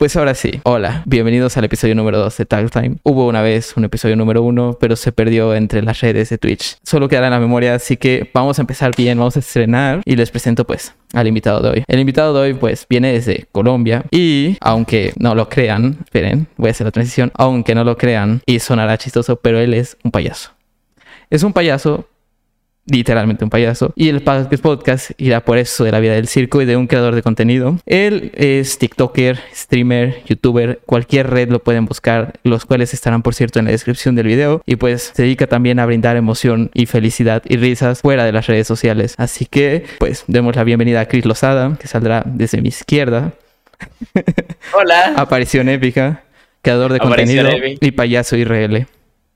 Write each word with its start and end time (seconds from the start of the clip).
Pues 0.00 0.16
ahora 0.16 0.34
sí, 0.34 0.62
hola, 0.62 1.02
bienvenidos 1.04 1.58
al 1.58 1.64
episodio 1.64 1.94
número 1.94 2.16
2 2.20 2.38
de 2.38 2.46
Tag 2.46 2.70
Time. 2.70 2.96
Hubo 3.02 3.26
una 3.28 3.42
vez 3.42 3.76
un 3.76 3.84
episodio 3.84 4.16
número 4.16 4.42
1, 4.42 4.78
pero 4.80 4.96
se 4.96 5.12
perdió 5.12 5.54
entre 5.54 5.82
las 5.82 6.00
redes 6.00 6.30
de 6.30 6.38
Twitch. 6.38 6.78
Solo 6.82 7.06
quedará 7.06 7.26
en 7.26 7.34
la 7.34 7.38
memoria, 7.38 7.74
así 7.74 7.98
que 7.98 8.30
vamos 8.32 8.58
a 8.58 8.62
empezar 8.62 8.92
bien, 8.96 9.18
vamos 9.18 9.36
a 9.36 9.40
estrenar 9.40 10.00
y 10.06 10.16
les 10.16 10.30
presento 10.30 10.66
pues 10.66 10.94
al 11.12 11.26
invitado 11.26 11.60
de 11.60 11.68
hoy. 11.68 11.84
El 11.86 12.00
invitado 12.00 12.32
de 12.32 12.40
hoy 12.40 12.54
pues 12.54 12.86
viene 12.88 13.12
desde 13.12 13.46
Colombia 13.52 14.06
y 14.10 14.56
aunque 14.62 15.12
no 15.18 15.34
lo 15.34 15.50
crean, 15.50 15.98
esperen, 16.02 16.46
voy 16.56 16.68
a 16.68 16.70
hacer 16.70 16.86
la 16.86 16.92
transición, 16.92 17.30
aunque 17.34 17.74
no 17.74 17.84
lo 17.84 17.98
crean 17.98 18.40
y 18.46 18.58
sonará 18.58 18.96
chistoso, 18.96 19.36
pero 19.36 19.60
él 19.60 19.74
es 19.74 19.98
un 20.02 20.12
payaso. 20.12 20.52
Es 21.28 21.42
un 21.42 21.52
payaso 21.52 22.08
literalmente 22.90 23.44
un 23.44 23.50
payaso. 23.50 23.92
Y 23.96 24.08
el 24.08 24.22
podcast 24.22 25.10
irá 25.18 25.44
por 25.44 25.58
eso 25.58 25.84
de 25.84 25.92
la 25.92 26.00
vida 26.00 26.14
del 26.14 26.28
circo 26.28 26.60
y 26.60 26.64
de 26.64 26.76
un 26.76 26.86
creador 26.86 27.14
de 27.14 27.22
contenido. 27.22 27.78
Él 27.86 28.32
es 28.34 28.78
TikToker, 28.78 29.40
streamer, 29.54 30.22
youtuber, 30.26 30.80
cualquier 30.86 31.30
red 31.30 31.48
lo 31.48 31.62
pueden 31.62 31.86
buscar, 31.86 32.34
los 32.42 32.64
cuales 32.64 32.94
estarán 32.94 33.22
por 33.22 33.34
cierto 33.34 33.58
en 33.58 33.66
la 33.66 33.70
descripción 33.70 34.14
del 34.14 34.26
video. 34.26 34.62
Y 34.66 34.76
pues 34.76 35.12
se 35.14 35.22
dedica 35.22 35.46
también 35.46 35.78
a 35.78 35.86
brindar 35.86 36.16
emoción 36.16 36.70
y 36.74 36.86
felicidad 36.86 37.42
y 37.46 37.56
risas 37.56 38.00
fuera 38.00 38.24
de 38.24 38.32
las 38.32 38.46
redes 38.46 38.66
sociales. 38.66 39.14
Así 39.18 39.46
que 39.46 39.84
pues 39.98 40.24
demos 40.26 40.56
la 40.56 40.64
bienvenida 40.64 41.00
a 41.00 41.06
Chris 41.06 41.24
Lozada, 41.24 41.76
que 41.80 41.88
saldrá 41.88 42.22
desde 42.26 42.60
mi 42.60 42.68
izquierda. 42.68 43.32
Hola. 44.72 45.14
Aparición 45.16 45.68
épica, 45.68 46.24
creador 46.62 46.92
de 46.92 46.98
contenido 46.98 47.48
y 47.80 47.90
payaso 47.92 48.36
IRL. 48.36 48.86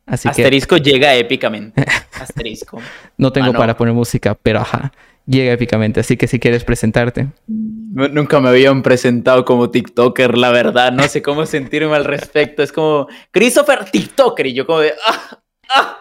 Asterisco 0.07 0.77
llega 0.77 1.15
épicamente. 1.15 1.85
Asterisco. 2.21 2.81
no 3.17 3.33
tengo 3.33 3.51
ah, 3.51 3.59
para 3.59 3.77
poner 3.77 3.95
música, 3.95 4.35
pero 4.41 4.61
ajá, 4.61 4.93
llega 5.27 5.53
épicamente. 5.53 6.01
Así 6.01 6.17
que 6.17 6.27
si 6.27 6.39
quieres 6.39 6.65
presentarte. 6.65 7.29
Nunca 7.47 8.41
me 8.41 8.49
habían 8.49 8.83
presentado 8.83 9.45
como 9.45 9.71
TikToker, 9.71 10.37
la 10.37 10.51
verdad. 10.51 10.93
No 10.93 11.05
sé 11.05 11.23
cómo 11.23 11.47
sentirme 11.47 11.95
al 11.95 12.05
respecto. 12.05 12.63
Es 12.63 12.73
como 12.73 13.09
Christopher 13.31 13.85
TikToker 13.91 14.47
y 14.47 14.55
yo 14.55 14.67
como 14.67 14.81
de... 14.81 14.95
¡Ah! 15.07 15.39
¡Ah! 15.69 15.99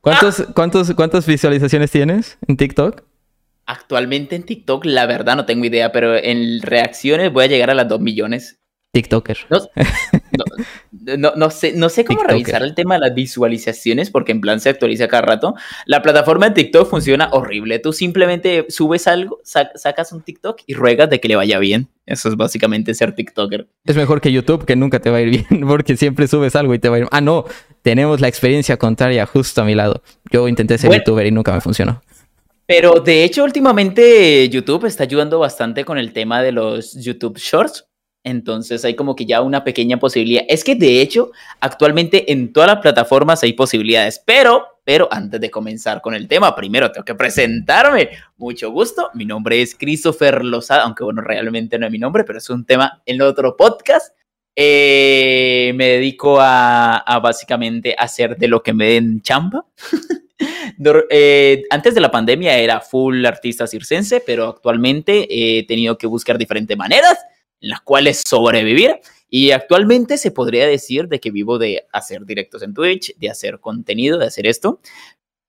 ¿Cuántos, 0.00 0.46
¿cuántos, 0.54 0.94
¿Cuántas 0.94 1.26
visualizaciones 1.26 1.90
tienes 1.90 2.38
en 2.46 2.56
TikTok? 2.56 3.02
Actualmente 3.66 4.34
en 4.34 4.44
TikTok, 4.44 4.84
la 4.86 5.06
verdad 5.06 5.36
no 5.36 5.44
tengo 5.44 5.64
idea, 5.64 5.92
pero 5.92 6.16
en 6.16 6.62
reacciones 6.62 7.32
voy 7.32 7.44
a 7.44 7.48
llegar 7.48 7.70
a 7.70 7.74
las 7.74 7.86
2 7.86 8.00
millones. 8.00 8.59
TikToker. 8.92 9.38
No, 11.16 11.32
no, 11.36 11.50
sé, 11.50 11.72
no 11.74 11.88
sé 11.88 12.04
cómo 12.04 12.22
revisar 12.24 12.62
el 12.62 12.74
tema 12.74 12.94
de 12.94 13.00
las 13.00 13.14
visualizaciones 13.14 14.10
porque 14.10 14.32
en 14.32 14.40
plan 14.40 14.60
se 14.60 14.68
actualiza 14.68 15.06
cada 15.06 15.22
rato. 15.22 15.54
La 15.86 16.02
plataforma 16.02 16.48
de 16.48 16.54
TikTok 16.56 16.90
funciona 16.90 17.28
horrible. 17.32 17.78
Tú 17.78 17.92
simplemente 17.92 18.66
subes 18.68 19.06
algo, 19.06 19.40
sacas 19.44 20.12
un 20.12 20.22
TikTok 20.22 20.62
y 20.66 20.74
ruegas 20.74 21.08
de 21.08 21.20
que 21.20 21.28
le 21.28 21.36
vaya 21.36 21.58
bien. 21.58 21.88
Eso 22.04 22.28
es 22.28 22.36
básicamente 22.36 22.92
ser 22.94 23.14
TikToker. 23.14 23.68
Es 23.84 23.96
mejor 23.96 24.20
que 24.20 24.32
YouTube, 24.32 24.64
que 24.64 24.74
nunca 24.74 24.98
te 24.98 25.10
va 25.10 25.18
a 25.18 25.20
ir 25.20 25.30
bien 25.30 25.66
porque 25.68 25.96
siempre 25.96 26.26
subes 26.26 26.56
algo 26.56 26.74
y 26.74 26.80
te 26.80 26.88
va 26.88 26.96
a 26.96 26.98
ir. 27.00 27.08
Ah, 27.12 27.20
no, 27.20 27.44
tenemos 27.82 28.20
la 28.20 28.28
experiencia 28.28 28.76
contraria 28.76 29.24
justo 29.26 29.62
a 29.62 29.64
mi 29.64 29.74
lado. 29.76 30.02
Yo 30.30 30.48
intenté 30.48 30.76
ser 30.78 30.92
youtuber 30.92 31.26
y 31.26 31.30
nunca 31.30 31.52
me 31.52 31.60
funcionó. 31.60 32.02
Pero 32.66 33.00
de 33.00 33.24
hecho, 33.24 33.42
últimamente 33.44 34.48
YouTube 34.48 34.86
está 34.86 35.04
ayudando 35.04 35.38
bastante 35.38 35.84
con 35.84 35.98
el 35.98 36.12
tema 36.12 36.42
de 36.42 36.52
los 36.52 36.94
YouTube 36.94 37.36
Shorts 37.36 37.89
entonces 38.22 38.84
hay 38.84 38.94
como 38.94 39.16
que 39.16 39.24
ya 39.24 39.40
una 39.40 39.64
pequeña 39.64 39.98
posibilidad. 39.98 40.44
Es 40.48 40.64
que 40.64 40.74
de 40.74 41.00
hecho, 41.00 41.30
actualmente 41.60 42.32
en 42.32 42.52
todas 42.52 42.68
las 42.68 42.80
plataformas 42.80 43.42
hay 43.42 43.54
posibilidades, 43.54 44.22
pero, 44.24 44.66
pero 44.84 45.08
antes 45.10 45.40
de 45.40 45.50
comenzar 45.50 46.02
con 46.02 46.14
el 46.14 46.28
tema, 46.28 46.54
primero 46.54 46.92
tengo 46.92 47.04
que 47.04 47.14
presentarme. 47.14 48.10
Mucho 48.36 48.70
gusto, 48.70 49.10
mi 49.14 49.24
nombre 49.24 49.62
es 49.62 49.74
Christopher 49.74 50.44
Lozada, 50.44 50.82
aunque 50.82 51.04
bueno, 51.04 51.22
realmente 51.22 51.78
no 51.78 51.86
es 51.86 51.92
mi 51.92 51.98
nombre, 51.98 52.24
pero 52.24 52.38
es 52.38 52.50
un 52.50 52.64
tema 52.64 53.02
en 53.06 53.22
otro 53.22 53.56
podcast. 53.56 54.14
Eh, 54.54 55.72
me 55.74 55.86
dedico 55.86 56.38
a, 56.40 57.02
básicamente 57.22 57.94
hacer 57.96 58.36
de 58.36 58.48
lo 58.48 58.62
que 58.62 58.74
me 58.74 58.92
den 58.92 59.22
chamba. 59.22 59.64
Eh, 61.10 61.64
antes 61.68 61.94
de 61.94 62.00
la 62.00 62.10
pandemia 62.10 62.56
era 62.56 62.80
full 62.80 63.26
artista 63.26 63.66
circense, 63.66 64.22
pero 64.24 64.48
actualmente 64.48 65.26
he 65.28 65.66
tenido 65.66 65.98
que 65.98 66.06
buscar 66.06 66.38
diferentes 66.38 66.74
maneras 66.78 67.18
las 67.60 67.80
cuales 67.80 68.22
sobrevivir. 68.26 69.00
Y 69.28 69.52
actualmente 69.52 70.18
se 70.18 70.32
podría 70.32 70.66
decir 70.66 71.06
de 71.08 71.20
que 71.20 71.30
vivo 71.30 71.58
de 71.58 71.86
hacer 71.92 72.24
directos 72.24 72.62
en 72.62 72.74
Twitch, 72.74 73.16
de 73.16 73.30
hacer 73.30 73.60
contenido, 73.60 74.18
de 74.18 74.26
hacer 74.26 74.46
esto. 74.46 74.80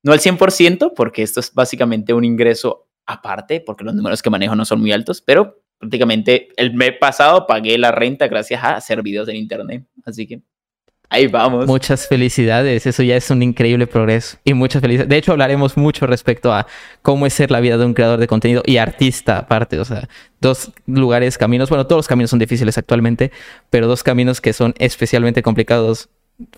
No 0.04 0.12
al 0.12 0.20
100%, 0.20 0.92
porque 0.94 1.22
esto 1.22 1.40
es 1.40 1.52
básicamente 1.52 2.12
un 2.12 2.24
ingreso 2.24 2.88
aparte, 3.06 3.60
porque 3.60 3.84
los 3.84 3.94
números 3.94 4.22
que 4.22 4.30
manejo 4.30 4.54
no 4.54 4.64
son 4.64 4.80
muy 4.80 4.92
altos, 4.92 5.20
pero 5.20 5.62
prácticamente 5.78 6.48
el 6.56 6.74
mes 6.74 6.92
pasado 7.00 7.46
pagué 7.46 7.76
la 7.76 7.90
renta 7.90 8.28
gracias 8.28 8.62
a 8.62 8.76
hacer 8.76 9.02
videos 9.02 9.28
en 9.28 9.36
internet. 9.36 9.84
Así 10.04 10.26
que 10.26 10.42
Ahí 11.12 11.26
vamos. 11.26 11.66
Muchas 11.66 12.08
felicidades, 12.08 12.86
eso 12.86 13.02
ya 13.02 13.16
es 13.16 13.30
un 13.30 13.42
increíble 13.42 13.86
progreso. 13.86 14.38
Y 14.44 14.54
muchas 14.54 14.80
felicidades. 14.80 15.10
De 15.10 15.18
hecho, 15.18 15.32
hablaremos 15.32 15.76
mucho 15.76 16.06
respecto 16.06 16.54
a 16.54 16.66
cómo 17.02 17.26
es 17.26 17.34
ser 17.34 17.50
la 17.50 17.60
vida 17.60 17.76
de 17.76 17.84
un 17.84 17.92
creador 17.92 18.18
de 18.18 18.26
contenido 18.26 18.62
y 18.64 18.78
artista 18.78 19.36
aparte. 19.36 19.78
O 19.78 19.84
sea, 19.84 20.08
dos 20.40 20.72
lugares, 20.86 21.36
caminos. 21.36 21.68
Bueno, 21.68 21.86
todos 21.86 21.98
los 21.98 22.08
caminos 22.08 22.30
son 22.30 22.38
difíciles 22.38 22.78
actualmente, 22.78 23.30
pero 23.68 23.86
dos 23.86 24.02
caminos 24.02 24.40
que 24.40 24.54
son 24.54 24.72
especialmente 24.78 25.42
complicados 25.42 26.08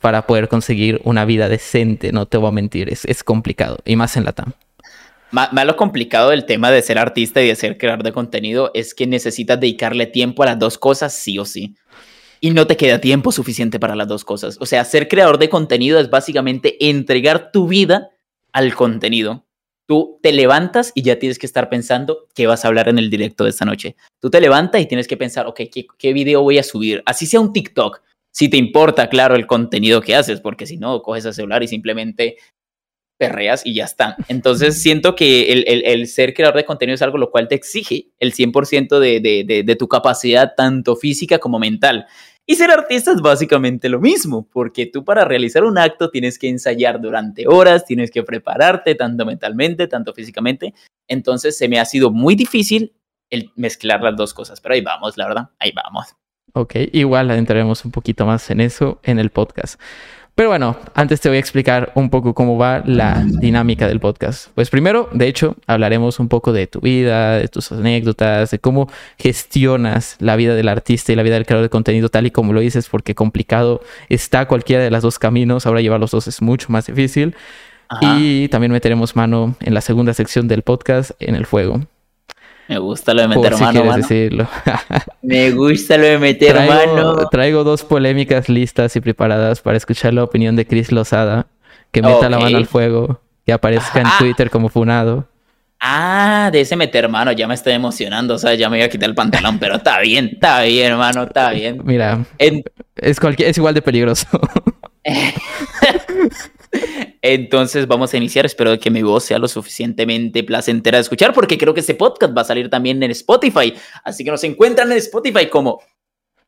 para 0.00 0.24
poder 0.24 0.46
conseguir 0.46 1.00
una 1.02 1.24
vida 1.24 1.48
decente. 1.48 2.12
No 2.12 2.26
te 2.26 2.36
voy 2.36 2.50
a 2.50 2.52
mentir, 2.52 2.92
es, 2.92 3.04
es 3.06 3.24
complicado. 3.24 3.78
Y 3.84 3.96
más 3.96 4.16
en 4.16 4.24
la 4.24 4.34
TAM. 4.34 4.52
Más 5.32 5.50
lo 5.66 5.74
complicado 5.74 6.30
del 6.30 6.44
tema 6.44 6.70
de 6.70 6.80
ser 6.80 6.96
artista 6.96 7.42
y 7.42 7.48
de 7.48 7.56
ser 7.56 7.76
creador 7.76 8.04
de 8.04 8.12
contenido 8.12 8.70
es 8.72 8.94
que 8.94 9.08
necesitas 9.08 9.58
dedicarle 9.58 10.06
tiempo 10.06 10.44
a 10.44 10.46
las 10.46 10.60
dos 10.60 10.78
cosas 10.78 11.12
sí 11.12 11.40
o 11.40 11.44
sí 11.44 11.74
y 12.44 12.50
no 12.50 12.66
te 12.66 12.76
queda 12.76 13.00
tiempo 13.00 13.32
suficiente 13.32 13.80
para 13.80 13.96
las 13.96 14.06
dos 14.06 14.22
cosas. 14.22 14.58
O 14.60 14.66
sea, 14.66 14.84
ser 14.84 15.08
creador 15.08 15.38
de 15.38 15.48
contenido 15.48 15.98
es 15.98 16.10
básicamente 16.10 16.76
entregar 16.90 17.50
tu 17.52 17.68
vida 17.68 18.10
al 18.52 18.74
contenido. 18.74 19.46
Tú 19.88 20.18
te 20.22 20.30
levantas 20.30 20.92
y 20.94 21.00
ya 21.00 21.18
tienes 21.18 21.38
que 21.38 21.46
estar 21.46 21.70
pensando 21.70 22.28
qué 22.34 22.46
vas 22.46 22.62
a 22.62 22.68
hablar 22.68 22.90
en 22.90 22.98
el 22.98 23.08
directo 23.08 23.44
de 23.44 23.50
esta 23.50 23.64
noche. 23.64 23.96
Tú 24.20 24.28
te 24.28 24.42
levantas 24.42 24.82
y 24.82 24.84
tienes 24.84 25.08
que 25.08 25.16
pensar, 25.16 25.46
ok, 25.46 25.56
¿qué, 25.72 25.86
qué 25.96 26.12
video 26.12 26.42
voy 26.42 26.58
a 26.58 26.62
subir? 26.62 27.02
Así 27.06 27.24
sea 27.24 27.40
un 27.40 27.54
TikTok. 27.54 28.02
Si 28.30 28.50
te 28.50 28.58
importa, 28.58 29.08
claro, 29.08 29.36
el 29.36 29.46
contenido 29.46 30.02
que 30.02 30.14
haces, 30.14 30.42
porque 30.42 30.66
si 30.66 30.76
no, 30.76 31.00
coges 31.00 31.24
el 31.24 31.32
celular 31.32 31.62
y 31.62 31.68
simplemente 31.68 32.36
perreas 33.16 33.64
y 33.64 33.74
ya 33.74 33.84
está. 33.84 34.16
Entonces 34.28 34.82
siento 34.82 35.14
que 35.14 35.50
el, 35.52 36.06
ser 36.08 36.34
creador 36.34 36.56
de 36.56 36.64
contenido 36.64 36.94
es 36.94 37.02
algo 37.02 37.18
lo 37.18 37.30
cual 37.30 37.48
te 37.48 37.54
exige 37.54 38.08
el 38.18 38.34
100% 38.34 38.98
de, 38.98 39.20
de, 39.20 39.62
de, 39.64 39.76
tu 39.76 39.88
capacidad 39.88 40.52
tanto 40.56 40.96
física 40.96 41.38
como 41.38 41.58
mental. 41.58 42.06
Y 42.46 42.56
ser 42.56 42.70
artista 42.70 43.12
es 43.12 43.22
básicamente 43.22 43.88
lo 43.88 44.00
mismo, 44.00 44.46
porque 44.52 44.84
tú 44.84 45.02
para 45.02 45.24
realizar 45.24 45.64
un 45.64 45.78
acto 45.78 46.10
tienes 46.10 46.38
que 46.38 46.48
ensayar 46.48 47.00
durante 47.00 47.48
horas, 47.48 47.86
tienes 47.86 48.10
que 48.10 48.22
prepararte 48.22 48.94
tanto 48.94 49.24
mentalmente, 49.24 49.88
tanto 49.88 50.12
físicamente. 50.12 50.74
Entonces 51.08 51.56
se 51.56 51.68
me 51.68 51.80
ha 51.80 51.86
sido 51.86 52.10
muy 52.10 52.34
difícil 52.34 52.92
el 53.30 53.50
mezclar 53.56 54.02
las 54.02 54.16
dos 54.16 54.34
cosas, 54.34 54.60
pero 54.60 54.74
ahí 54.74 54.82
vamos, 54.82 55.16
la 55.16 55.26
verdad, 55.26 55.48
ahí 55.58 55.72
vamos. 55.74 56.14
Ok, 56.52 56.74
igual 56.92 57.30
entraremos 57.30 57.84
un 57.84 57.90
poquito 57.90 58.26
más 58.26 58.50
en 58.50 58.60
eso 58.60 59.00
en 59.02 59.18
el 59.18 59.30
podcast. 59.30 59.80
Pero 60.34 60.48
bueno, 60.48 60.76
antes 60.94 61.20
te 61.20 61.28
voy 61.28 61.36
a 61.36 61.40
explicar 61.40 61.92
un 61.94 62.10
poco 62.10 62.34
cómo 62.34 62.58
va 62.58 62.82
la 62.84 63.24
dinámica 63.24 63.86
del 63.86 64.00
podcast. 64.00 64.48
Pues 64.56 64.68
primero, 64.68 65.08
de 65.12 65.28
hecho, 65.28 65.54
hablaremos 65.68 66.18
un 66.18 66.28
poco 66.28 66.52
de 66.52 66.66
tu 66.66 66.80
vida, 66.80 67.38
de 67.38 67.46
tus 67.46 67.70
anécdotas, 67.70 68.50
de 68.50 68.58
cómo 68.58 68.90
gestionas 69.16 70.16
la 70.18 70.34
vida 70.34 70.56
del 70.56 70.68
artista 70.68 71.12
y 71.12 71.16
la 71.16 71.22
vida 71.22 71.34
del 71.34 71.46
creador 71.46 71.62
de 71.62 71.70
contenido 71.70 72.08
tal 72.08 72.26
y 72.26 72.32
como 72.32 72.52
lo 72.52 72.58
dices, 72.58 72.88
porque 72.88 73.14
complicado 73.14 73.80
está 74.08 74.48
cualquiera 74.48 74.82
de 74.82 74.90
los 74.90 75.02
dos 75.02 75.20
caminos. 75.20 75.66
Ahora 75.66 75.80
llevar 75.80 76.00
los 76.00 76.10
dos 76.10 76.26
es 76.26 76.42
mucho 76.42 76.66
más 76.70 76.86
difícil. 76.86 77.36
Y 78.00 78.48
también 78.48 78.72
meteremos 78.72 79.14
mano 79.14 79.54
en 79.60 79.72
la 79.72 79.80
segunda 79.80 80.14
sección 80.14 80.48
del 80.48 80.62
podcast 80.62 81.12
en 81.20 81.36
el 81.36 81.46
fuego. 81.46 81.80
Me 82.68 82.78
gusta 82.78 83.12
lo 83.12 83.22
de 83.22 83.28
meter 83.28 83.56
mano, 83.58 83.84
Me 85.22 85.50
gusta 85.50 85.98
lo 85.98 86.06
de 86.06 86.18
meter 86.18 86.54
mano. 86.66 87.28
Traigo 87.30 87.62
dos 87.62 87.84
polémicas 87.84 88.48
listas 88.48 88.96
y 88.96 89.00
preparadas 89.00 89.60
para 89.60 89.76
escuchar 89.76 90.14
la 90.14 90.24
opinión 90.24 90.56
de 90.56 90.66
Chris 90.66 90.90
Lozada. 90.90 91.46
Que 91.92 92.00
meta 92.02 92.30
la 92.30 92.38
mano 92.38 92.56
al 92.56 92.66
fuego. 92.66 93.20
Que 93.44 93.52
aparezca 93.52 94.00
en 94.00 94.06
Twitter 94.18 94.50
como 94.50 94.68
funado. 94.68 95.28
Ah, 95.86 96.48
de 96.50 96.62
ese 96.62 96.76
meter 96.76 97.10
mano, 97.10 97.30
ya 97.32 97.46
me 97.46 97.52
estoy 97.52 97.74
emocionando, 97.74 98.36
o 98.36 98.38
sea, 98.38 98.54
ya 98.54 98.70
me 98.70 98.78
voy 98.78 98.84
a 98.84 98.88
quitar 98.88 99.06
el 99.06 99.14
pantalón, 99.14 99.58
pero 99.58 99.76
está 99.76 100.00
bien, 100.00 100.30
está 100.32 100.62
bien, 100.62 100.92
hermano, 100.92 101.24
está 101.24 101.50
bien. 101.50 101.82
Mira, 101.84 102.24
es, 102.96 103.20
cualquier, 103.20 103.50
es 103.50 103.58
igual 103.58 103.74
de 103.74 103.82
peligroso. 103.82 104.26
Entonces 107.26 107.88
vamos 107.88 108.12
a 108.12 108.18
iniciar. 108.18 108.44
Espero 108.44 108.78
que 108.78 108.90
mi 108.90 109.02
voz 109.02 109.24
sea 109.24 109.38
lo 109.38 109.48
suficientemente 109.48 110.44
placentera 110.44 110.98
de 110.98 111.02
escuchar 111.02 111.32
porque 111.32 111.56
creo 111.56 111.72
que 111.72 111.80
este 111.80 111.94
podcast 111.94 112.36
va 112.36 112.42
a 112.42 112.44
salir 112.44 112.68
también 112.68 113.02
en 113.02 113.10
Spotify. 113.12 113.72
Así 114.04 114.24
que 114.24 114.30
nos 114.30 114.44
encuentran 114.44 114.92
en 114.92 114.98
Spotify 114.98 115.48
como... 115.48 115.80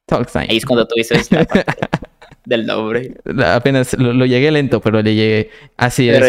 Talk 0.05 0.29
Ahí 0.37 0.59
es 0.59 0.67
cuando 0.67 0.87
tú 0.87 0.95
dices... 0.97 1.31
del 2.45 2.67
nombre. 2.67 3.15
Apenas 3.43 3.95
lo, 3.95 4.27
llegué 4.27 4.51
lento, 4.51 4.83
pero 4.83 5.01
le 5.01 5.15
llegué. 5.15 5.51
Así 5.79 6.11
es. 6.11 6.21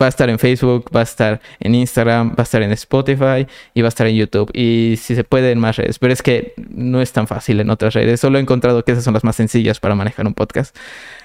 Va 0.00 0.06
a 0.06 0.08
estar 0.08 0.30
en 0.30 0.38
Facebook, 0.38 0.88
va 0.94 1.00
a 1.00 1.02
estar 1.02 1.40
en 1.58 1.74
Instagram, 1.74 2.30
va 2.30 2.34
a 2.38 2.42
estar 2.44 2.62
en 2.62 2.70
Spotify 2.72 3.44
y 3.74 3.82
va 3.82 3.88
a 3.88 3.90
estar 3.90 4.06
en 4.06 4.14
YouTube. 4.14 4.52
Y 4.54 4.94
si 4.98 5.16
se 5.16 5.24
puede 5.24 5.50
en 5.50 5.58
más 5.58 5.76
redes. 5.78 5.98
Pero 5.98 6.12
es 6.12 6.22
que 6.22 6.54
no 6.56 7.02
es 7.02 7.10
tan 7.12 7.26
fácil 7.26 7.58
en 7.58 7.70
otras 7.70 7.92
redes. 7.92 8.20
Solo 8.20 8.38
he 8.38 8.40
encontrado 8.40 8.84
que 8.84 8.92
esas 8.92 9.02
son 9.02 9.14
las 9.14 9.24
más 9.24 9.34
sencillas 9.34 9.80
para 9.80 9.96
manejar 9.96 10.28
un 10.28 10.34
podcast. 10.34 10.76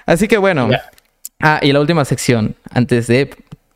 Así 0.04 0.26
que 0.26 0.36
bueno. 0.36 0.68
Ah, 1.42 1.58
y 1.60 1.72
la 1.72 1.80
última 1.80 2.04
sección, 2.04 2.54
antes 2.70 3.08
de 3.08 3.30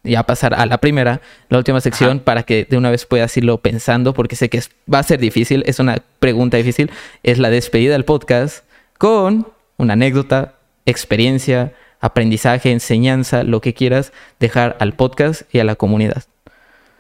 ya 0.05 0.23
pasar 0.23 0.55
a 0.55 0.67
la 0.67 0.79
primera, 0.79 1.21
la 1.49 1.59
última 1.59 1.81
sección, 1.81 2.21
para 2.21 2.45
que 2.45 2.65
de 2.65 2.77
una 2.77 2.91
vez 2.91 3.05
puedas 3.07 3.37
irlo 3.37 3.59
pensando, 3.59 4.15
porque 4.15 4.37
sé 4.37 4.49
que 4.49 4.63
va 4.93 5.01
a 5.01 5.03
ser 5.03 5.19
difícil, 5.19 5.65
es 5.67 5.81
una 5.81 5.99
pregunta 6.21 6.57
difícil, 6.57 6.91
es 7.25 7.39
la 7.39 7.51
despedida 7.51 7.93
del 7.93 8.05
podcast 8.05 8.65
con 8.99 9.49
una 9.79 9.95
anécdota, 9.95 10.55
experiencia, 10.87 11.73
aprendizaje, 12.01 12.71
enseñanza, 12.71 13.43
lo 13.43 13.61
que 13.61 13.75
quieras 13.75 14.13
dejar 14.39 14.77
al 14.79 14.93
podcast 14.93 15.43
y 15.53 15.59
a 15.59 15.65
la 15.65 15.75
comunidad. 15.75 16.23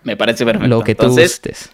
Me 0.03 0.17
parece 0.17 0.45
perfecto. 0.45 0.69
Lo 0.69 0.83
que 0.83 0.95
tú 0.95 1.09
gustes. 1.09 1.71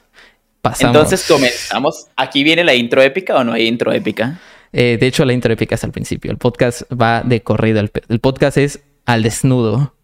Pasamos. 0.61 0.95
Entonces 0.95 1.27
comenzamos. 1.27 2.06
¿Aquí 2.15 2.45
viene 2.45 2.62
la 2.62 2.75
intro 2.75 3.03
épica 3.03 3.37
o 3.37 3.43
no 3.43 3.53
hay 3.53 3.67
intro 3.67 3.91
épica? 3.91 4.38
Eh, 4.73 4.97
de 4.99 5.07
hecho, 5.07 5.25
la 5.25 5.33
intro 5.33 5.53
épica 5.53 5.75
es 5.75 5.85
al 5.85 5.93
principio. 5.93 6.31
El 6.31 6.39
podcast 6.39 6.83
va 6.93 7.23
de 7.23 7.43
corrido. 7.43 7.81
El, 7.81 8.21
podcast 8.21 8.57
es 8.57 8.83
al 9.05 9.23
desnudo. 9.23 9.95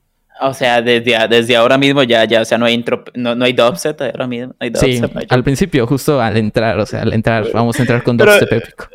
O 0.41 0.55
sea, 0.55 0.83
desde, 0.83 1.17
desde 1.29 1.57
ahora 1.57 1.79
mismo 1.79 2.03
ya, 2.03 2.25
ya, 2.25 2.43
o 2.43 2.45
sea, 2.45 2.59
no 2.59 2.67
hay 2.67 2.75
intro, 2.75 3.03
no, 3.15 3.35
no 3.35 3.45
hay 3.45 3.53
dubstep 3.53 4.01
ahora 4.01 4.27
mismo. 4.29 4.55
hay 4.61 4.71
sí, 4.75 5.01
al 5.29 5.43
principio, 5.43 5.85
justo 5.87 6.21
al 6.21 6.37
entrar, 6.37 6.79
o 6.79 6.87
sea, 6.87 7.03
al 7.03 7.13
entrar, 7.13 7.51
vamos 7.53 7.77
a 7.79 7.83
entrar 7.83 8.05
con 8.05 8.17
dubstep 8.17 8.53
épico. 8.53 8.89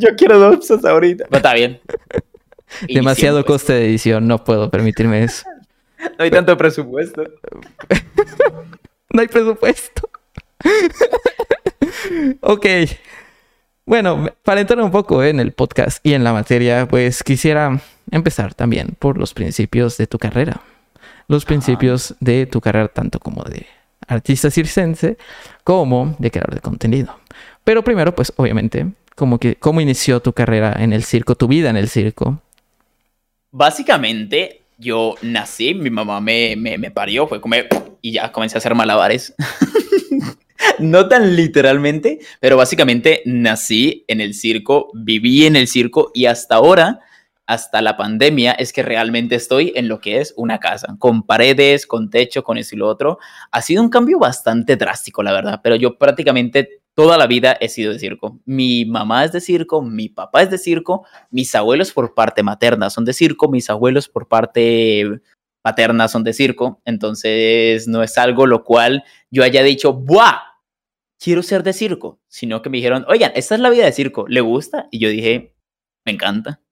Yo 0.00 0.08
quiero 0.16 0.38
dubstep 0.38 0.84
ahorita. 0.84 1.26
Pero 1.28 1.36
está 1.36 1.54
bien. 1.54 1.80
Demasiado 2.88 3.44
coste 3.44 3.72
de 3.72 3.86
edición, 3.86 4.26
no 4.26 4.42
puedo 4.44 4.70
permitirme 4.70 5.24
eso. 5.24 5.44
No 6.16 6.24
hay 6.24 6.30
tanto 6.30 6.56
presupuesto. 6.56 7.24
no 9.12 9.20
hay 9.20 9.28
presupuesto. 9.28 10.08
ok. 12.40 12.66
Bueno, 13.90 14.28
para 14.44 14.60
entrar 14.60 14.80
un 14.80 14.92
poco 14.92 15.24
en 15.24 15.40
el 15.40 15.50
podcast 15.50 15.98
y 16.06 16.14
en 16.14 16.22
la 16.22 16.32
materia, 16.32 16.86
pues 16.86 17.24
quisiera 17.24 17.80
empezar 18.12 18.54
también 18.54 18.94
por 18.96 19.18
los 19.18 19.34
principios 19.34 19.96
de 19.96 20.06
tu 20.06 20.16
carrera. 20.16 20.60
Los 21.26 21.44
principios 21.44 22.14
de 22.20 22.46
tu 22.46 22.60
carrera, 22.60 22.86
tanto 22.86 23.18
como 23.18 23.42
de 23.42 23.66
artista 24.06 24.48
circense 24.48 25.18
como 25.64 26.14
de 26.20 26.30
creador 26.30 26.54
de 26.54 26.60
contenido. 26.60 27.18
Pero 27.64 27.82
primero, 27.82 28.14
pues 28.14 28.32
obviamente, 28.36 28.86
como 29.16 29.40
que, 29.40 29.56
¿cómo 29.56 29.80
inició 29.80 30.20
tu 30.20 30.34
carrera 30.34 30.72
en 30.78 30.92
el 30.92 31.02
circo, 31.02 31.34
tu 31.34 31.48
vida 31.48 31.68
en 31.68 31.76
el 31.76 31.88
circo? 31.88 32.40
Básicamente, 33.50 34.62
yo 34.78 35.16
nací, 35.20 35.74
mi 35.74 35.90
mamá 35.90 36.20
me, 36.20 36.54
me, 36.54 36.78
me 36.78 36.92
parió, 36.92 37.26
fue 37.26 37.40
como, 37.40 37.56
y 38.00 38.12
ya 38.12 38.30
comencé 38.30 38.56
a 38.56 38.58
hacer 38.58 38.76
malabares. 38.76 39.34
no 40.78 41.08
tan 41.08 41.36
literalmente, 41.36 42.20
pero 42.40 42.56
básicamente 42.56 43.22
nací 43.24 44.04
en 44.08 44.20
el 44.20 44.34
circo, 44.34 44.90
viví 44.94 45.46
en 45.46 45.56
el 45.56 45.66
circo 45.66 46.10
y 46.14 46.26
hasta 46.26 46.56
ahora, 46.56 47.00
hasta 47.46 47.82
la 47.82 47.96
pandemia, 47.96 48.52
es 48.52 48.72
que 48.72 48.82
realmente 48.82 49.34
estoy 49.34 49.72
en 49.74 49.88
lo 49.88 50.00
que 50.00 50.20
es 50.20 50.32
una 50.36 50.60
casa, 50.60 50.94
con 50.98 51.24
paredes, 51.24 51.86
con 51.86 52.08
techo, 52.08 52.44
con 52.44 52.58
eso 52.58 52.76
y 52.76 52.78
lo 52.78 52.86
otro. 52.86 53.18
Ha 53.50 53.60
sido 53.62 53.82
un 53.82 53.88
cambio 53.88 54.18
bastante 54.18 54.76
drástico, 54.76 55.22
la 55.22 55.32
verdad, 55.32 55.60
pero 55.62 55.74
yo 55.74 55.98
prácticamente 55.98 56.80
toda 56.94 57.18
la 57.18 57.26
vida 57.26 57.56
he 57.60 57.68
sido 57.68 57.92
de 57.92 57.98
circo. 57.98 58.38
Mi 58.44 58.84
mamá 58.84 59.24
es 59.24 59.32
de 59.32 59.40
circo, 59.40 59.82
mi 59.82 60.08
papá 60.08 60.42
es 60.42 60.50
de 60.50 60.58
circo, 60.58 61.06
mis 61.30 61.54
abuelos 61.54 61.92
por 61.92 62.14
parte 62.14 62.42
materna 62.42 62.90
son 62.90 63.04
de 63.04 63.14
circo, 63.14 63.48
mis 63.48 63.68
abuelos 63.68 64.08
por 64.08 64.28
parte 64.28 65.20
paterna 65.62 66.08
son 66.08 66.22
de 66.24 66.34
circo. 66.34 66.80
Entonces 66.84 67.88
no 67.88 68.02
es 68.02 68.16
algo 68.16 68.46
lo 68.46 68.64
cual 68.64 69.02
yo 69.30 69.42
haya 69.42 69.62
dicho, 69.62 69.92
¡buah! 69.92 70.49
Quiero 71.22 71.42
ser 71.42 71.62
de 71.62 71.74
circo, 71.74 72.18
sino 72.28 72.62
que 72.62 72.70
me 72.70 72.78
dijeron, 72.78 73.04
oigan, 73.06 73.32
esta 73.34 73.54
es 73.54 73.60
la 73.60 73.68
vida 73.68 73.84
de 73.84 73.92
circo, 73.92 74.26
¿le 74.26 74.40
gusta? 74.40 74.88
Y 74.90 75.00
yo 75.00 75.10
dije, 75.10 75.54
me 76.06 76.12
encanta. 76.12 76.62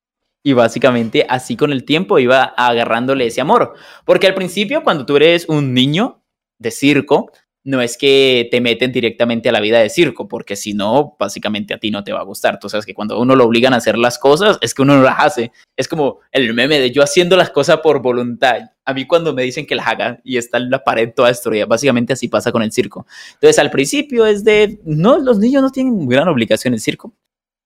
Y 0.43 0.55
básicamente 0.55 1.27
así 1.29 1.55
con 1.55 1.71
el 1.71 1.85
tiempo 1.85 2.19
iba 2.19 2.45
agarrándole 2.45 3.27
ese 3.27 3.43
amor. 3.43 3.75
Porque 4.07 4.27
al 4.27 4.35
principio, 4.35 4.83
cuando 4.83 5.05
tú 5.05 5.17
eres 5.17 5.47
un 5.51 5.75
niño 5.75 6.25
de 6.59 6.71
circo, 6.71 7.31
no 7.69 7.83
es 7.83 7.99
que 7.99 8.49
te 8.51 8.63
meten 8.63 8.93
directamente 8.93 9.51
a 9.51 9.53
la 9.53 9.61
vida 9.61 9.79
de 9.79 9.91
circo, 9.91 10.27
porque 10.27 10.57
si 10.57 10.73
no, 10.73 11.17
básicamente 11.19 11.75
a 11.75 11.79
ti 11.79 11.91
no 11.91 12.03
te 12.03 12.15
va 12.15 12.21
a 12.21 12.25
gustar. 12.25 12.59
Tú 12.59 12.71
sabes 12.71 12.87
que 12.87 12.95
cuando 12.95 13.21
uno 13.21 13.37
lo 13.37 13.45
obligan 13.45 13.75
a 13.75 13.77
hacer 13.77 13.99
las 13.99 14.19
cosas, 14.19 14.57
es 14.63 14.73
que 14.73 14.81
uno 14.81 14.97
no 14.97 15.03
las 15.03 15.17
hace. 15.19 15.53
Es 15.77 15.87
como 15.87 16.21
el 16.33 16.55
meme 16.55 16.79
de 16.81 16.91
yo 16.91 17.03
haciendo 17.03 17.37
las 17.37 17.51
cosas 17.51 17.81
por 17.83 18.01
voluntad. 18.01 18.71
A 18.87 18.95
mí 18.95 19.07
cuando 19.07 19.35
me 19.35 19.43
dicen 19.43 19.67
que 19.67 19.75
las 19.75 19.87
haga 19.87 20.19
y 20.25 20.39
está 20.39 20.59
la 20.59 20.83
pared 20.83 21.13
toda 21.15 21.29
destruida, 21.29 21.67
básicamente 21.67 22.15
así 22.15 22.29
pasa 22.29 22.53
con 22.53 22.63
el 22.63 22.73
circo. 22.73 23.07
Entonces 23.35 23.59
al 23.59 23.71
principio 23.71 24.25
es 24.25 24.45
de, 24.45 24.81
no, 24.87 25.19
los 25.19 25.39
niños 25.39 25.61
no 25.61 25.71
tienen 25.71 26.09
gran 26.09 26.27
obligación 26.27 26.73
en 26.73 26.81
circo. 26.81 27.13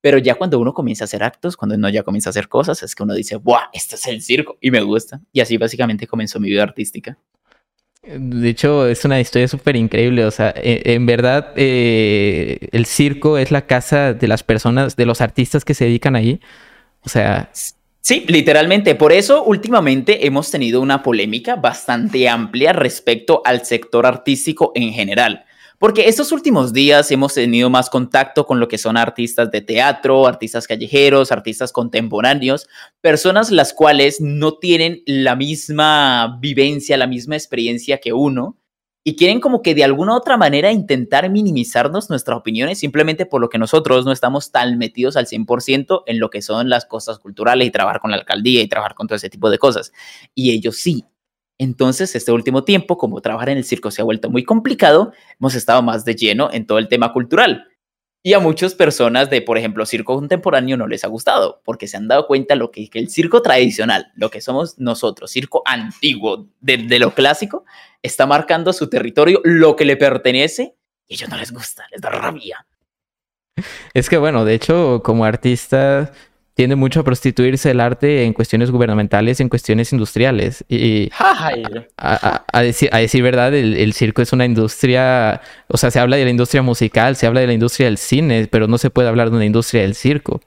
Pero 0.01 0.19
ya 0.19 0.35
cuando 0.35 0.59
uno 0.59 0.75
comienza 0.75 1.05
a 1.05 1.07
hacer 1.07 1.23
actos, 1.23 1.57
cuando 1.57 1.77
uno 1.77 1.89
ya 1.89 2.03
comienza 2.03 2.29
a 2.29 2.33
hacer 2.33 2.49
cosas, 2.49 2.83
es 2.83 2.97
que 2.97 3.05
uno 3.05 3.15
dice, 3.15 3.37
¡buah! 3.37 3.67
Esto 3.73 3.95
es 3.95 4.05
el 4.09 4.21
circo 4.21 4.59
y 4.61 4.73
me 4.73 4.83
gusta. 4.83 5.21
Y 5.33 5.39
así 5.39 5.59
básicamente 5.59 6.09
comenzó 6.09 6.41
mi 6.41 6.49
vida 6.49 6.65
artística. 6.65 7.17
De 8.03 8.49
hecho, 8.49 8.89
es 8.89 9.05
una 9.05 9.21
historia 9.21 9.47
súper 9.47 9.77
increíble. 9.77 10.25
O 10.25 10.31
sea, 10.31 10.53
e, 10.57 10.83
en, 10.95 11.07
verdad, 11.07 11.53
eh, 11.57 12.69
el 12.73 12.87
circo 12.87 13.39
es 13.39 13.53
la 13.53 13.67
casa 13.67 14.13
de 14.13 14.27
las 14.27 14.43
personas, 14.43 14.97
de 14.97 15.07
los 15.07 15.21
artistas 15.21 15.65
que 15.65 15.75
se 15.75 15.85
dedican 15.85 16.17
ahí. 16.17 16.41
O 17.03 17.09
sea. 17.09 17.51
Sí, 18.01 18.25
literalmente. 18.27 18.97
Por 18.97 19.13
eso, 19.13 19.45
últimamente 19.45 20.27
hemos 20.27 20.51
tenido 20.51 20.81
una 20.81 21.05
polémica 21.05 21.55
bastante 21.55 22.29
amplia 22.29 22.73
respecto 22.73 23.41
al 23.45 23.65
sector 23.65 24.05
artístico 24.05 24.73
en 24.75 24.93
general. 24.93 25.45
Porque 25.83 26.09
estos 26.09 26.31
últimos 26.31 26.73
días 26.73 27.11
hemos 27.11 27.35
tenido 27.35 27.69
más 27.69 27.91
contacto 27.91 28.47
con 28.47 28.61
lo 28.61 28.69
que 28.69 28.79
son 28.79 28.97
artistas 28.97 29.51
de 29.51 29.63
teatro, 29.63 30.29
artistas 30.29 30.69
callejeros, 30.69 31.33
artistas 31.33 31.73
contemporáneos, 31.73 32.69
personas 33.01 33.51
las 33.51 33.73
cuales 33.73 34.21
no 34.21 34.59
tienen 34.59 35.03
la 35.07 35.35
misma 35.35 36.39
vivencia, 36.41 36.97
la 36.97 37.09
misma 37.09 37.35
experiencia 37.35 37.99
que 37.99 38.13
uno 38.13 38.57
y 39.03 39.17
quieren 39.17 39.41
como 39.41 39.61
que 39.61 39.75
de 39.75 39.83
alguna 39.83 40.17
otra 40.17 40.37
manera 40.37 40.71
intentar 40.71 41.29
minimizarnos 41.29 42.09
nuestras 42.11 42.39
opiniones 42.39 42.79
simplemente 42.79 43.27
por 43.27 43.41
lo 43.41 43.49
que 43.49 43.59
nosotros 43.59 44.05
no 44.05 44.13
estamos 44.13 44.53
tan 44.53 44.79
metidos 44.79 45.17
al 45.17 45.27
100% 45.27 46.05
en 46.07 46.21
lo 46.21 46.31
que 46.31 46.43
son 46.43 46.69
las 46.69 46.85
cosas 46.85 47.19
culturales 47.19 47.67
y 47.67 47.73
trabajar 47.73 48.01
con 48.01 48.13
la 48.13 48.19
alcaldía 48.19 48.63
y 48.63 48.69
trabajar 48.69 48.95
con 48.95 49.09
todo 49.09 49.17
ese 49.17 49.31
tipo 49.31 49.51
de 49.51 49.59
cosas. 49.59 49.93
Y 50.33 50.53
ellos 50.53 50.77
sí, 50.77 51.05
entonces, 51.59 52.15
este 52.17 52.33
último 52.33 52.65
tiempo, 52.65 52.99
como 52.99 53.21
trabajar 53.21 53.51
en 53.51 53.59
el 53.59 53.65
circo 53.65 53.91
se 53.91 54.03
ha 54.03 54.05
vuelto 54.05 54.31
muy 54.31 54.45
complicado, 54.45 55.13
hemos 55.39 55.55
estado 55.55 55.83
más 55.83 56.05
de 56.05 56.15
lleno 56.15 56.51
en 56.53 56.67
todo 56.67 56.79
el 56.79 56.89
tema 56.89 57.13
cultural. 57.13 57.69
Y 58.25 58.35
a 58.35 58.39
muchas 58.39 58.75
personas 58.75 59.31
de, 59.31 59.43
por 59.43 59.59
ejemplo, 59.59 59.85
circo 59.85 60.15
contemporáneo 60.15 60.77
no 60.77 60.87
les 60.87 61.03
ha 61.03 61.09
gustado, 61.09 61.61
porque 61.65 61.89
se 61.89 61.97
han 61.97 62.07
dado 62.07 62.29
cuenta 62.29 62.55
lo 62.55 62.71
que, 62.71 62.89
que 62.89 63.01
el 63.01 63.11
circo 63.11 63.43
tradicional, 63.43 64.13
lo 64.15 64.31
que 64.31 64.41
somos 64.41 64.79
nosotros, 64.79 65.33
circo 65.33 65.63
antiguo, 65.67 66.47
de, 66.61 66.99
lo 67.01 67.15
clásico, 67.15 67.65
está 68.01 68.25
marcando 68.27 68.73
su 68.73 68.89
territorio, 68.89 69.41
lo 69.43 69.75
que 69.75 69.85
le 69.85 69.97
pertenece, 69.97 70.77
y 71.09 71.15
a 71.15 71.17
ellos 71.17 71.31
no 71.31 71.37
les 71.37 71.51
gusta, 71.51 71.85
les 71.91 72.01
da 72.01 72.11
rabia. 72.11 72.65
Es 73.93 74.09
que 74.09 74.19
bueno, 74.19 74.45
de 74.45 74.55
hecho, 74.55 75.03
como 75.05 75.25
artista, 75.25 76.13
tiende 76.55 76.77
mucho 76.77 77.01
a 77.01 77.05
prostituirse 77.05 77.71
el 77.71 77.81
arte 77.81 78.25
en 78.25 78.33
cuestiones 78.33 78.71
gubernamentales 78.71 79.41
y 79.41 79.43
en 79.43 79.49
cuestiones 79.49 79.93
industriales. 79.93 80.65
Y 80.69 81.11
a, 81.17 82.63
decir, 82.63 82.91
a 82.93 82.99
decir 82.99 83.23
verdad, 83.23 83.55
el, 83.55 83.93
circo 83.95 84.23
es 84.23 84.33
una 84.33 84.45
industria, 84.45 85.41
o 85.69 85.77
sea, 85.77 85.91
se 85.91 85.99
habla 85.99 86.17
de 86.17 86.25
la 86.25 86.31
industria 86.31 86.63
musical, 86.63 87.17
se 87.17 87.27
habla 87.27 87.41
de 87.41 87.47
la 87.47 87.53
industria 87.55 87.87
del 87.87 87.99
cine, 87.99 88.49
pero 88.51 88.67
no 88.67 88.79
se 88.79 88.91
puede 88.91 89.09
hablar 89.09 89.31
de 89.31 89.37
una 89.37 89.47
industria 89.47 89.83
del 89.83 89.95
circo. 89.95 90.41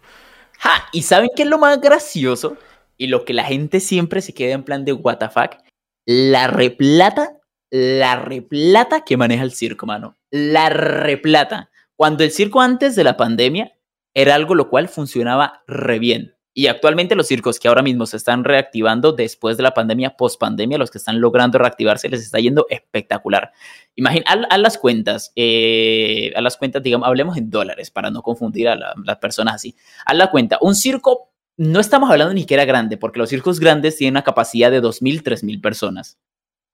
Ja, 0.59 0.87
¿y 0.91 1.01
saben 1.01 1.29
qué 1.35 1.43
es 1.43 1.49
lo 1.49 1.57
más 1.57 1.81
gracioso? 1.81 2.57
Y 2.97 3.07
lo 3.07 3.25
que 3.25 3.33
la 3.33 3.43
gente 3.43 3.79
siempre 3.79 4.21
se 4.21 4.33
queda 4.33 4.53
en 4.53 4.63
plan 4.63 4.85
de 4.85 4.93
what 4.93 5.17
the 5.17 5.29
fuck? 5.29 5.57
La 6.05 6.47
replata, 6.47 7.37
la 7.71 8.15
replata 8.15 9.01
que 9.01 9.17
maneja 9.17 9.43
el 9.43 9.51
circo, 9.51 9.85
mano. 9.85 10.15
La 10.29 10.69
replata. 10.69 11.71
Cuando 11.95 12.23
el 12.23 12.31
circo 12.31 12.61
antes 12.61 12.95
de 12.95 13.03
la 13.03 13.17
pandemia 13.17 13.74
era 14.15 14.33
algo 14.33 14.55
lo 14.55 14.69
cual 14.69 14.87
funcionaba 14.87 15.61
re 15.67 15.99
bien. 15.99 16.35
Y 16.57 16.67
actualmente 16.67 17.15
los 17.15 17.27
circos 17.27 17.59
que 17.59 17.67
ahora 17.67 17.81
mismo 17.81 18.05
se 18.05 18.15
están 18.15 18.45
reactivando 18.45 19.11
después 19.11 19.57
de 19.57 19.63
la 19.63 19.73
pandemia, 19.73 20.15
post 20.15 20.39
pandemia, 20.39 20.77
los 20.77 20.89
que 20.89 20.99
están 20.99 21.19
logrando 21.19 21.57
reactivarse, 21.57 22.07
les 22.07 22.21
está 22.21 22.39
yendo 22.39 22.65
espectacular. 22.69 23.51
Imagina, 23.95 24.23
a, 24.49 24.57
las 24.57 24.77
cuentas, 24.77 25.33
eh, 25.35 26.31
a 26.33 26.39
las 26.39 26.55
cuentas, 26.55 26.81
digamos, 26.81 27.09
hablemos 27.09 27.35
en 27.35 27.49
dólares 27.49 27.91
para 27.91 28.09
no 28.09 28.21
confundir 28.21 28.69
a 28.69 28.77
las 28.77 29.17
personas 29.17 29.55
así. 29.55 29.75
A 30.05 30.13
la 30.13 30.31
cuenta, 30.31 30.57
un 30.61 30.75
circo, 30.75 31.33
no 31.57 31.81
estamos 31.81 32.09
hablando 32.09 32.33
ni 32.33 32.41
siquiera 32.41 32.63
grande, 32.63 32.95
porque 32.95 33.19
los 33.19 33.27
circos 33.27 33.59
grandes 33.59 33.97
tienen 33.97 34.13
una 34.13 34.23
capacidad 34.23 34.71
de 34.71 34.81
2.000, 34.81 35.23
3.000 35.23 35.61
personas. 35.61 36.17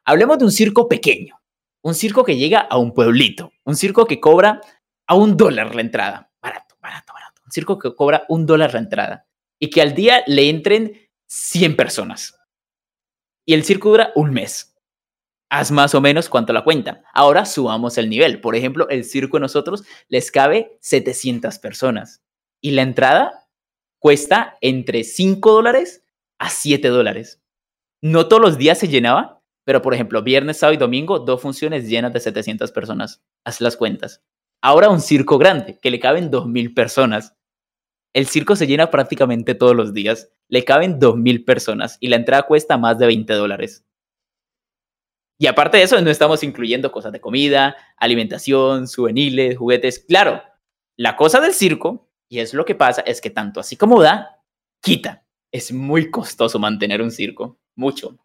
Hablemos 0.05 0.37
de 0.37 0.45
un 0.45 0.51
circo 0.51 0.87
pequeño, 0.87 1.41
un 1.81 1.95
circo 1.95 2.23
que 2.23 2.37
llega 2.37 2.59
a 2.59 2.77
un 2.77 2.93
pueblito, 2.93 3.51
un 3.63 3.75
circo 3.75 4.05
que 4.05 4.19
cobra 4.19 4.61
a 5.07 5.15
un 5.15 5.37
dólar 5.37 5.73
la 5.73 5.81
entrada. 5.81 6.31
Barato, 6.39 6.75
barato, 6.79 7.13
barato 7.13 7.30
circo 7.51 7.77
que 7.79 7.95
cobra 7.95 8.25
un 8.29 8.45
dólar 8.45 8.73
la 8.73 8.79
entrada. 8.79 9.27
y 9.63 9.69
que 9.69 9.81
al 9.83 9.93
día 9.93 10.23
le 10.25 10.49
entren 10.49 10.93
100 11.27 11.75
personas. 11.75 12.35
Y 13.45 13.53
el 13.53 13.63
circo 13.63 13.89
dura 13.89 14.11
un 14.15 14.31
mes. 14.31 14.75
Haz 15.51 15.69
más 15.69 15.93
o 15.93 16.01
menos 16.01 16.29
cuánto 16.29 16.51
la 16.51 16.63
cuenta. 16.63 17.03
Ahora 17.13 17.45
subamos 17.45 17.97
el 17.99 18.09
nivel. 18.09 18.41
Por 18.41 18.55
ejemplo, 18.55 18.89
el 18.89 19.03
circo 19.03 19.37
de 19.37 19.41
nosotros 19.41 19.83
les 20.07 20.31
cabe 20.31 20.77
700 20.81 21.59
personas. 21.59 22.23
Y 22.59 22.71
la 22.71 22.81
entrada 22.81 23.47
cuesta 23.99 24.57
entre 24.61 25.03
5 25.03 25.51
dólares 25.51 26.03
a 26.39 26.49
7 26.49 26.87
dólares. 26.87 27.41
No 28.01 28.27
todos 28.27 28.41
los 28.41 28.57
días 28.57 28.79
se 28.79 28.87
llenaba, 28.87 29.43
pero 29.63 29.81
por 29.83 29.93
ejemplo, 29.93 30.23
viernes, 30.23 30.57
sábado 30.57 30.73
y 30.73 30.77
domingo, 30.77 31.19
dos 31.19 31.39
funciones 31.39 31.87
llenas 31.87 32.13
de 32.13 32.19
700 32.19 32.71
personas. 32.71 33.21
Haz 33.43 33.61
las 33.61 33.77
cuentas. 33.77 34.23
Ahora 34.61 34.89
un 34.89 35.01
circo 35.01 35.37
grande, 35.37 35.77
que 35.79 35.91
le 35.91 35.99
caben 35.99 36.31
2.000 36.31 36.73
personas. 36.73 37.35
El 38.13 38.27
circo 38.27 38.55
se 38.55 38.67
llena 38.67 38.91
prácticamente 38.91 39.55
todos 39.55 39.75
los 39.75 39.93
días. 39.93 40.29
Le 40.49 40.65
caben 40.65 40.99
2.000 40.99 41.45
personas 41.45 41.97
y 41.99 42.07
la 42.09 42.17
entrada 42.17 42.43
cuesta 42.43 42.77
más 42.77 42.99
de 42.99 43.07
20 43.07 43.33
dólares. 43.33 43.85
Y 45.39 45.47
aparte 45.47 45.77
de 45.77 45.83
eso, 45.83 45.99
no 45.99 46.11
estamos 46.11 46.43
incluyendo 46.43 46.91
cosas 46.91 47.11
de 47.11 47.19
comida, 47.19 47.75
alimentación, 47.97 48.87
souvenirs, 48.87 49.57
juguetes. 49.57 49.99
Claro, 49.99 50.43
la 50.97 51.15
cosa 51.15 51.39
del 51.39 51.53
circo, 51.53 52.11
y 52.29 52.39
es 52.39 52.53
lo 52.53 52.63
que 52.63 52.75
pasa, 52.75 53.01
es 53.01 53.21
que 53.21 53.31
tanto 53.31 53.59
así 53.59 53.75
como 53.75 54.01
da, 54.01 54.43
quita. 54.81 55.25
Es 55.51 55.73
muy 55.73 56.11
costoso 56.11 56.59
mantener 56.59 57.01
un 57.01 57.09
circo, 57.09 57.59
mucho. 57.75 58.19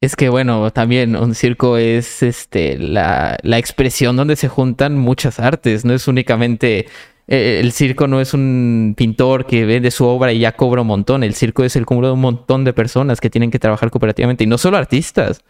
Es 0.00 0.16
que 0.16 0.28
bueno, 0.28 0.70
también 0.72 1.14
un 1.14 1.34
circo 1.34 1.76
es 1.76 2.22
este 2.22 2.78
la, 2.78 3.38
la 3.42 3.58
expresión 3.58 4.16
donde 4.16 4.36
se 4.36 4.48
juntan 4.48 4.96
muchas 4.96 5.38
artes, 5.38 5.84
no 5.84 5.92
es 5.92 6.08
únicamente 6.08 6.86
eh, 7.26 7.60
el 7.60 7.72
circo 7.72 8.06
no 8.06 8.20
es 8.20 8.34
un 8.34 8.94
pintor 8.96 9.46
que 9.46 9.64
vende 9.64 9.90
su 9.90 10.04
obra 10.04 10.32
y 10.32 10.40
ya 10.40 10.52
cobra 10.52 10.82
un 10.82 10.88
montón. 10.88 11.22
El 11.24 11.34
circo 11.34 11.64
es 11.64 11.76
el 11.76 11.86
cúmulo 11.86 12.08
de 12.08 12.14
un 12.14 12.20
montón 12.20 12.64
de 12.64 12.72
personas 12.72 13.20
que 13.20 13.30
tienen 13.30 13.50
que 13.50 13.58
trabajar 13.58 13.90
cooperativamente 13.90 14.44
y 14.44 14.46
no 14.46 14.58
solo 14.58 14.76
artistas, 14.76 15.42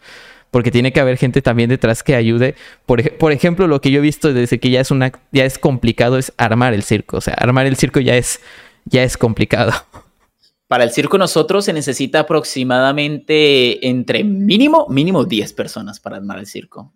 porque 0.51 0.71
tiene 0.71 0.93
que 0.93 1.01
haber 1.01 1.17
gente 1.17 1.41
también 1.41 1.69
detrás 1.69 2.01
que 2.01 2.15
ayude. 2.15 2.55
Por, 2.85 3.17
por 3.17 3.31
ejemplo, 3.31 3.67
lo 3.67 3.81
que 3.81 3.91
yo 3.91 3.99
he 3.99 4.01
visto 4.01 4.33
desde 4.33 4.59
que 4.59 4.69
ya 4.69 4.79
es 4.79 4.91
una 4.91 5.11
ya 5.31 5.43
es 5.43 5.59
complicado 5.59 6.17
es 6.17 6.31
armar 6.37 6.73
el 6.73 6.83
circo. 6.83 7.17
O 7.17 7.21
sea, 7.21 7.33
armar 7.33 7.65
el 7.65 7.75
circo 7.75 7.99
ya 7.99 8.15
es 8.15 8.39
ya 8.85 9.03
es 9.03 9.17
complicado. 9.17 9.71
Para 10.67 10.83
el 10.83 10.91
circo 10.91 11.17
nosotros 11.17 11.65
se 11.65 11.73
necesita 11.73 12.21
aproximadamente 12.21 13.87
entre 13.87 14.23
mínimo 14.23 14.87
mínimo 14.89 15.23
10 15.23 15.53
personas 15.53 15.99
para 15.99 16.17
armar 16.17 16.39
el 16.39 16.47
circo. 16.47 16.91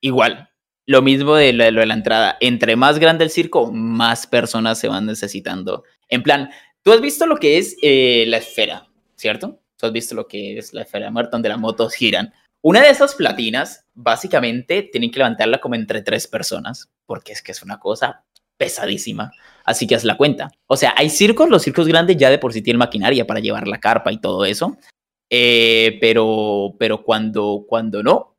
Igual, 0.00 0.50
lo 0.86 1.02
mismo 1.02 1.34
de 1.34 1.52
lo, 1.52 1.64
de 1.64 1.86
la 1.86 1.94
entrada. 1.94 2.36
Entre 2.40 2.76
más 2.76 2.98
grande 2.98 3.24
el 3.24 3.30
circo, 3.30 3.70
más 3.72 4.26
personas 4.26 4.78
se 4.78 4.88
van 4.88 5.06
necesitando. 5.06 5.84
En 6.08 6.22
plan, 6.22 6.50
tú 6.82 6.92
has 6.92 7.00
visto 7.00 7.26
lo 7.26 7.36
que 7.36 7.58
es 7.58 7.76
eh, 7.82 8.24
la 8.28 8.38
esfera, 8.38 8.88
¿cierto? 9.16 9.60
Tú 9.76 9.86
has 9.86 9.92
visto 9.92 10.14
lo 10.14 10.26
que 10.26 10.58
es 10.58 10.72
la 10.72 10.82
esfera 10.82 11.10
muerta 11.10 11.32
donde 11.32 11.48
las 11.48 11.58
motos 11.58 11.94
giran. 11.94 12.32
Una 12.62 12.80
de 12.80 12.90
esas 12.90 13.14
platinas, 13.14 13.84
básicamente, 13.92 14.82
tienen 14.82 15.10
que 15.10 15.18
levantarla 15.18 15.60
como 15.60 15.74
entre 15.74 16.00
tres 16.02 16.26
personas, 16.26 16.90
porque 17.04 17.32
es 17.32 17.42
que 17.42 17.52
es 17.52 17.62
una 17.62 17.78
cosa 17.78 18.24
pesadísima. 18.56 19.32
Así 19.64 19.86
que 19.86 19.94
haz 19.94 20.04
la 20.04 20.16
cuenta. 20.16 20.50
O 20.66 20.76
sea, 20.76 20.94
hay 20.96 21.10
circos, 21.10 21.50
los 21.50 21.62
circos 21.62 21.86
grandes 21.86 22.16
ya 22.16 22.30
de 22.30 22.38
por 22.38 22.52
sí 22.52 22.62
tienen 22.62 22.78
maquinaria 22.78 23.26
para 23.26 23.40
llevar 23.40 23.68
la 23.68 23.80
carpa 23.80 24.12
y 24.12 24.18
todo 24.18 24.44
eso. 24.44 24.78
Eh, 25.30 25.98
pero, 26.00 26.74
pero 26.78 27.02
cuando, 27.02 27.64
cuando 27.68 28.02
no, 28.02 28.33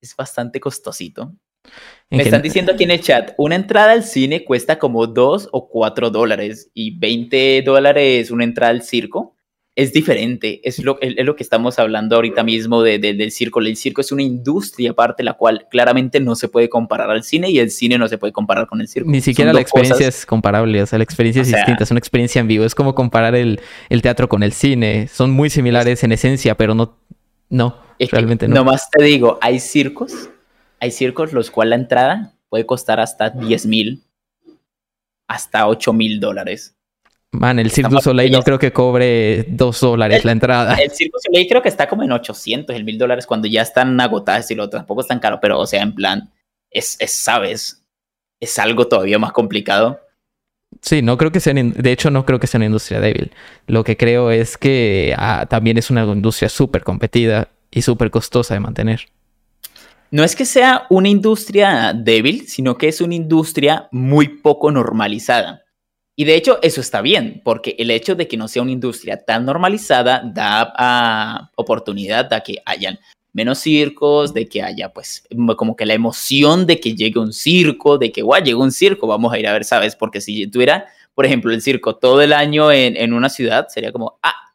es 0.00 0.16
bastante 0.16 0.60
costosito. 0.60 1.32
Me 2.10 2.22
están 2.22 2.42
diciendo 2.42 2.72
aquí 2.72 2.84
en 2.84 2.90
el 2.90 3.00
chat, 3.00 3.32
una 3.36 3.54
entrada 3.54 3.92
al 3.92 4.02
cine 4.02 4.44
cuesta 4.44 4.78
como 4.78 5.06
2 5.06 5.50
o 5.52 5.68
4 5.68 6.10
dólares 6.10 6.70
y 6.74 6.98
20 6.98 7.62
dólares 7.62 8.30
una 8.30 8.44
entrada 8.44 8.72
al 8.72 8.82
circo. 8.82 9.36
Es 9.76 9.92
diferente, 9.92 10.60
es 10.68 10.82
lo, 10.82 11.00
es 11.00 11.24
lo 11.24 11.36
que 11.36 11.44
estamos 11.44 11.78
hablando 11.78 12.16
ahorita 12.16 12.42
mismo 12.42 12.82
de, 12.82 12.98
del 12.98 13.30
circo. 13.30 13.60
El 13.60 13.76
circo 13.76 14.00
es 14.00 14.10
una 14.10 14.22
industria 14.22 14.90
aparte, 14.90 15.22
la 15.22 15.34
cual 15.34 15.68
claramente 15.70 16.18
no 16.18 16.34
se 16.34 16.48
puede 16.48 16.68
comparar 16.68 17.08
al 17.10 17.22
cine 17.22 17.50
y 17.50 17.60
el 17.60 17.70
cine 17.70 17.96
no 17.96 18.08
se 18.08 18.18
puede 18.18 18.32
comparar 18.32 18.66
con 18.66 18.80
el 18.80 18.88
circo. 18.88 19.08
Ni 19.08 19.20
siquiera 19.20 19.52
la 19.52 19.60
experiencia 19.60 20.08
es 20.08 20.26
comparable, 20.26 20.82
o 20.82 20.86
sea, 20.86 20.98
la 20.98 21.04
experiencia 21.04 21.42
es 21.42 21.48
distinta, 21.48 21.84
es 21.84 21.90
una 21.92 21.98
experiencia 21.98 22.40
en 22.40 22.48
vivo. 22.48 22.64
Es 22.64 22.74
como 22.74 22.96
comparar 22.96 23.36
el, 23.36 23.60
el 23.88 24.02
teatro 24.02 24.28
con 24.28 24.42
el 24.42 24.52
cine. 24.52 25.06
Son 25.06 25.30
muy 25.30 25.48
similares 25.48 26.02
en 26.02 26.12
esencia, 26.12 26.56
pero 26.56 26.74
no, 26.74 26.98
no 27.48 27.89
realmente 28.06 28.48
no. 28.48 28.54
Nomás 28.54 28.88
te 28.90 29.02
digo, 29.04 29.38
hay 29.40 29.60
circos, 29.60 30.30
hay 30.78 30.90
circos 30.90 31.32
los 31.32 31.50
cuales 31.50 31.70
la 31.70 31.76
entrada 31.76 32.34
puede 32.48 32.66
costar 32.66 33.00
hasta 33.00 33.30
10 33.30 33.66
mil, 33.66 34.02
hasta 35.28 35.66
8 35.66 35.92
mil 35.92 36.20
dólares. 36.20 36.74
Man, 37.32 37.60
el 37.60 37.70
Cirque 37.70 37.90
du 37.90 38.00
Soleil 38.00 38.32
no 38.32 38.42
creo 38.42 38.58
que 38.58 38.72
cobre 38.72 39.44
2 39.48 39.80
dólares 39.80 40.24
la 40.24 40.32
entrada. 40.32 40.74
El 40.74 40.90
Cirque 40.90 41.12
du 41.12 41.20
Soleil 41.20 41.46
creo 41.48 41.62
que 41.62 41.68
está 41.68 41.88
como 41.88 42.02
en 42.02 42.10
800, 42.10 42.74
el 42.74 42.84
mil 42.84 42.98
dólares 42.98 43.26
cuando 43.26 43.46
ya 43.46 43.62
están 43.62 44.00
agotadas 44.00 44.50
y 44.50 44.56
lo 44.56 44.68
tampoco 44.68 45.02
es 45.02 45.06
tan 45.06 45.20
caro, 45.20 45.38
pero 45.40 45.60
o 45.60 45.66
sea, 45.66 45.82
en 45.82 45.94
plan, 45.94 46.32
es, 46.70 46.96
es, 46.98 47.12
sabes, 47.12 47.84
es 48.40 48.58
algo 48.58 48.88
todavía 48.88 49.18
más 49.18 49.32
complicado. 49.32 50.00
Sí, 50.80 51.02
no 51.02 51.16
creo 51.18 51.30
que 51.30 51.40
sea, 51.40 51.52
de 51.54 51.92
hecho 51.92 52.10
no 52.10 52.24
creo 52.24 52.40
que 52.40 52.46
sea 52.46 52.58
una 52.58 52.66
industria 52.66 53.00
débil. 53.00 53.30
Lo 53.66 53.84
que 53.84 53.96
creo 53.96 54.30
es 54.30 54.56
que 54.56 55.14
ah, 55.16 55.46
también 55.48 55.78
es 55.78 55.90
una 55.90 56.04
industria 56.04 56.48
súper 56.48 56.82
competida 56.82 57.48
y 57.70 57.82
súper 57.82 58.10
costosa 58.10 58.54
de 58.54 58.60
mantener. 58.60 59.08
No 60.10 60.24
es 60.24 60.34
que 60.34 60.44
sea 60.44 60.86
una 60.90 61.08
industria 61.08 61.92
débil, 61.94 62.48
sino 62.48 62.76
que 62.76 62.88
es 62.88 63.00
una 63.00 63.14
industria 63.14 63.88
muy 63.92 64.28
poco 64.28 64.72
normalizada. 64.72 65.62
Y 66.16 66.24
de 66.24 66.34
hecho 66.34 66.58
eso 66.62 66.80
está 66.80 67.00
bien, 67.00 67.40
porque 67.44 67.76
el 67.78 67.90
hecho 67.90 68.16
de 68.16 68.26
que 68.26 68.36
no 68.36 68.48
sea 68.48 68.62
una 68.62 68.72
industria 68.72 69.24
tan 69.24 69.44
normalizada 69.44 70.20
da 70.22 70.72
ah, 70.76 71.50
oportunidad 71.54 72.32
a 72.32 72.40
que 72.40 72.56
hayan 72.66 72.98
menos 73.32 73.60
circos, 73.60 74.34
de 74.34 74.46
que 74.46 74.62
haya 74.62 74.92
pues 74.92 75.26
como 75.56 75.76
que 75.76 75.86
la 75.86 75.94
emoción 75.94 76.66
de 76.66 76.80
que 76.80 76.96
llegue 76.96 77.20
un 77.20 77.32
circo, 77.32 77.96
de 77.96 78.10
que 78.10 78.22
guau, 78.22 78.42
llegó 78.42 78.62
un 78.62 78.72
circo, 78.72 79.06
vamos 79.06 79.32
a 79.32 79.38
ir 79.38 79.46
a 79.46 79.52
ver, 79.52 79.64
¿sabes? 79.64 79.94
Porque 79.94 80.20
si 80.20 80.48
tuviera, 80.48 80.86
por 81.14 81.24
ejemplo, 81.24 81.52
el 81.52 81.62
circo 81.62 81.96
todo 81.96 82.20
el 82.20 82.32
año 82.32 82.72
en, 82.72 82.96
en 82.96 83.12
una 83.12 83.28
ciudad, 83.28 83.68
sería 83.68 83.92
como, 83.92 84.18
ah, 84.24 84.49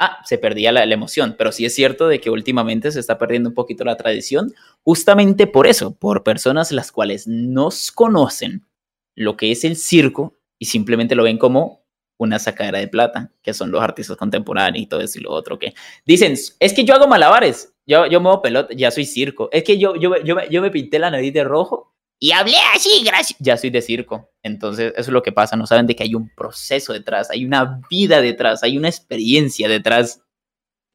ah, 0.00 0.18
se 0.24 0.38
perdía 0.38 0.72
la, 0.72 0.82
emoción. 0.82 1.36
Pero 1.38 1.52
sí 1.52 1.64
es 1.64 1.74
cierto 1.74 2.08
de 2.08 2.20
que 2.20 2.30
últimamente 2.30 2.90
se 2.90 2.98
está 2.98 3.18
perdiendo 3.18 3.50
un 3.50 3.54
poquito 3.54 3.84
la 3.84 3.96
tradición, 3.96 4.52
justamente 4.82 5.46
por 5.46 5.66
eso, 5.68 5.94
por 5.94 6.24
personas 6.24 6.72
las 6.72 6.90
cuales 6.90 7.28
nos 7.28 7.92
conocen 7.92 8.66
lo 9.14 9.36
que 9.36 9.52
es 9.52 9.64
el 9.64 9.76
circo 9.76 10.36
y 10.58 10.64
simplemente 10.64 11.14
lo 11.14 11.22
ven 11.22 11.38
como 11.38 11.84
una 12.18 12.38
sacadera 12.38 12.78
de 12.78 12.88
plata, 12.88 13.32
que 13.42 13.54
son 13.54 13.70
los 13.70 13.82
artistas 13.82 14.16
contemporáneos 14.16 14.82
y 14.82 14.86
todo 14.86 15.00
eso 15.00 15.18
y 15.18 15.22
lo 15.22 15.30
otro 15.30 15.58
que 15.58 15.72
dicen, 16.04 16.34
es 16.58 16.74
que 16.74 16.84
yo 16.84 16.94
hago 16.94 17.06
malabares, 17.06 17.72
yo, 17.86 18.06
yo 18.06 18.20
muevo 18.20 18.42
pelota, 18.42 18.74
ya 18.74 18.90
soy 18.90 19.06
circo, 19.06 19.48
es 19.52 19.64
que 19.64 19.78
yo, 19.78 19.96
yo, 19.96 20.22
yo, 20.22 20.36
yo 20.50 20.60
me 20.60 20.70
pinté 20.70 20.98
la 20.98 21.10
nariz 21.10 21.32
de 21.32 21.44
rojo 21.44 21.89
y 22.22 22.32
hablé 22.32 22.56
así, 22.74 23.02
gracias. 23.02 23.38
Ya 23.40 23.56
soy 23.56 23.70
de 23.70 23.80
circo. 23.80 24.30
Entonces, 24.42 24.92
eso 24.92 25.00
es 25.00 25.08
lo 25.08 25.22
que 25.22 25.32
pasa. 25.32 25.56
No 25.56 25.66
saben 25.66 25.86
de 25.86 25.96
que 25.96 26.02
hay 26.02 26.14
un 26.14 26.28
proceso 26.28 26.92
detrás, 26.92 27.30
hay 27.30 27.46
una 27.46 27.80
vida 27.88 28.20
detrás, 28.20 28.62
hay 28.62 28.76
una 28.76 28.88
experiencia 28.88 29.68
detrás. 29.70 30.20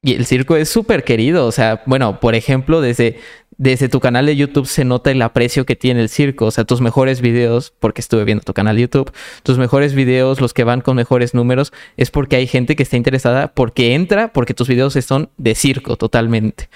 Y 0.03 0.13
el 0.13 0.27
circo 0.27 0.55
es 0.55 0.69
súper 0.69 1.03
querido. 1.03 1.47
O 1.47 1.51
sea, 1.51 1.81
bueno, 1.87 2.19
por 2.19 2.35
ejemplo, 2.35 2.79
desde, 2.79 3.19
desde 3.57 3.89
tu 3.89 3.99
canal 3.99 4.27
de 4.27 4.35
YouTube 4.35 4.67
se 4.67 4.85
nota 4.85 5.09
el 5.09 5.19
aprecio 5.23 5.65
que 5.65 5.75
tiene 5.75 6.01
el 6.01 6.09
circo. 6.09 6.45
O 6.45 6.51
sea, 6.51 6.63
tus 6.63 6.79
mejores 6.79 7.21
videos, 7.21 7.73
porque 7.79 8.01
estuve 8.01 8.23
viendo 8.23 8.43
tu 8.43 8.53
canal 8.53 8.75
de 8.75 8.83
YouTube, 8.83 9.11
tus 9.41 9.57
mejores 9.57 9.95
videos, 9.95 10.39
los 10.41 10.53
que 10.53 10.63
van 10.63 10.81
con 10.81 10.95
mejores 10.95 11.33
números, 11.33 11.73
es 11.97 12.11
porque 12.11 12.35
hay 12.35 12.45
gente 12.45 12.75
que 12.75 12.83
está 12.83 12.97
interesada, 12.97 13.47
porque 13.51 13.95
entra, 13.95 14.31
porque 14.31 14.53
tus 14.53 14.67
videos 14.67 14.93
son 14.93 15.31
de 15.37 15.55
circo 15.55 15.97
totalmente. 15.97 16.69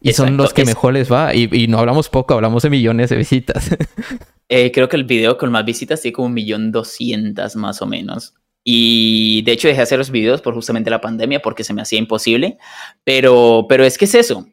Y 0.00 0.12
son 0.12 0.36
los 0.36 0.54
que 0.54 0.64
mejor 0.64 0.94
les 0.94 1.12
va. 1.12 1.34
Y, 1.34 1.68
no 1.68 1.78
hablamos 1.78 2.08
poco, 2.08 2.34
hablamos 2.34 2.62
de 2.62 2.70
millones 2.70 3.10
de 3.10 3.16
visitas. 3.16 3.70
Eh, 4.52 4.72
creo 4.72 4.88
que 4.88 4.96
el 4.96 5.04
video 5.04 5.38
con 5.38 5.52
más 5.52 5.64
visitas 5.64 6.02
tiene 6.02 6.12
como 6.12 6.26
un 6.26 6.34
millón 6.34 6.72
doscientas 6.72 7.54
más 7.54 7.80
o 7.82 7.86
menos. 7.86 8.34
Y 8.64 9.42
de 9.42 9.52
hecho 9.52 9.68
dejé 9.68 9.76
de 9.76 9.82
hacer 9.84 9.98
los 9.98 10.10
videos 10.10 10.42
por 10.42 10.54
justamente 10.54 10.90
la 10.90 11.00
pandemia 11.00 11.40
porque 11.40 11.62
se 11.62 11.72
me 11.72 11.82
hacía 11.82 12.00
imposible. 12.00 12.58
Pero, 13.04 13.66
pero 13.68 13.84
es 13.84 13.96
que 13.96 14.06
es 14.06 14.14
eso. 14.16 14.48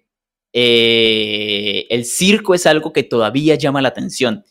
Eh, 0.53 1.87
el 1.89 2.05
circo 2.05 2.53
es 2.53 2.67
algo 2.67 2.93
que 2.93 3.01
todavía 3.01 3.55
llama 3.55 3.81
la 3.81 3.87
atención. 3.87 4.45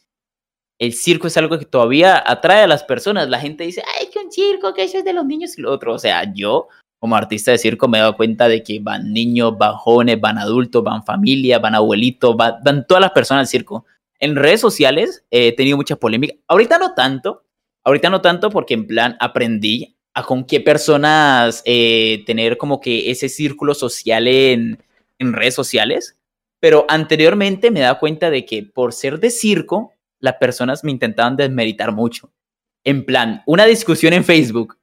El 0.81 0.95
circo 0.95 1.29
es 1.29 1.37
algo 1.37 1.61
que 1.61 1.65
todavía 1.65 2.21
atrae 2.27 2.65
a 2.65 2.67
las 2.67 2.83
personas. 2.83 3.29
La 3.29 3.39
gente 3.39 3.63
dice, 3.63 3.85
ay, 4.01 4.09
que 4.13 4.19
un 4.19 4.33
circo, 4.33 4.75
que 4.75 4.83
eso 4.83 4.99
es 4.99 5.05
de 5.05 5.13
los 5.13 5.25
niños 5.25 5.57
y 5.57 5.63
lo 5.63 5.71
otro. 5.71 5.95
O 5.95 5.99
sea, 6.01 6.33
yo 6.35 6.67
como 6.99 7.17
artista 7.17 7.51
de 7.51 7.59
circo 7.59 7.89
me 7.89 7.99
he 7.99 8.01
dado 8.01 8.17
cuenta 8.17 8.49
de 8.49 8.63
que 8.63 8.81
van 8.81 9.13
niños, 9.13 9.57
van 9.59 9.75
jóvenes, 9.75 10.21
van 10.21 10.39
adultos, 10.39 10.83
van 10.83 11.05
familias, 11.05 11.61
van 11.61 11.75
abuelitos, 11.75 12.37
van, 12.37 12.87
todas 12.87 13.01
las 13.01 13.13
personas 13.13 13.43
al 13.43 13.49
circo. 13.49 13.85
En 14.19 14.37
redes 14.37 14.61
sociales 14.61 15.25
he 15.31 15.55
tenido 15.55 15.77
mucha 15.77 15.97
polémica. 15.97 16.35
Ahorita 16.49 16.79
no 16.79 16.95
tanto, 16.95 17.45
ahorita 17.85 18.11
no 18.11 18.21
tanto 18.23 18.51
porque 18.51 18.75
en 18.75 18.87
plan 18.87 19.17
aprendí 19.21 19.97
a 20.15 20.23
con 20.23 20.45
qué 20.45 20.61
personas 20.61 21.63
eh, 21.67 22.23
tener 22.25 22.57
como 22.57 22.81
que 22.81 23.11
ese 23.11 23.29
círculo 23.29 23.75
social 23.75 24.27
en, 24.27 24.83
en 25.19 25.33
redes 25.35 25.55
sociales. 25.55 26.19
Pero 26.59 26.87
anteriormente 26.89 27.71
me 27.71 27.81
he 27.81 27.83
dado 27.83 27.99
cuenta 27.99 28.31
de 28.31 28.47
que 28.47 28.63
por 28.63 28.95
ser 28.95 29.21
de 29.21 29.31
circo, 29.31 29.93
las 30.19 30.37
personas 30.37 30.83
me 30.83 30.91
intentaban 30.91 31.37
desmeritar 31.37 31.93
mucho. 31.93 32.33
En 32.83 33.05
plan, 33.05 33.43
una 33.47 33.67
discusión 33.67 34.15
en 34.15 34.25
Facebook 34.25 34.79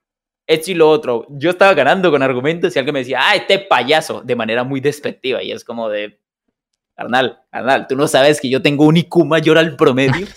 esto 0.48 0.72
y 0.72 0.74
lo 0.74 0.90
otro. 0.90 1.26
Yo 1.30 1.52
estaba 1.52 1.74
ganando 1.74 2.12
con 2.12 2.22
argumentos 2.22 2.76
y 2.76 2.80
alguien 2.80 2.94
me 2.94 3.00
decía, 3.00 3.20
ah, 3.22 3.36
este 3.36 3.60
payaso, 3.60 4.22
de 4.22 4.36
manera 4.36 4.64
muy 4.64 4.80
despectiva. 4.80 5.42
Y 5.44 5.52
es 5.52 5.64
como 5.64 5.90
de, 5.90 6.20
carnal, 6.96 7.40
carnal, 7.52 7.88
tú 7.88 7.96
no 7.96 8.08
sabes 8.08 8.40
que 8.40 8.50
yo 8.50 8.62
tengo 8.62 8.86
un 8.86 8.98
IQ 8.98 9.26
mayor 9.26 9.58
al 9.58 9.76
promedio. 9.76 10.28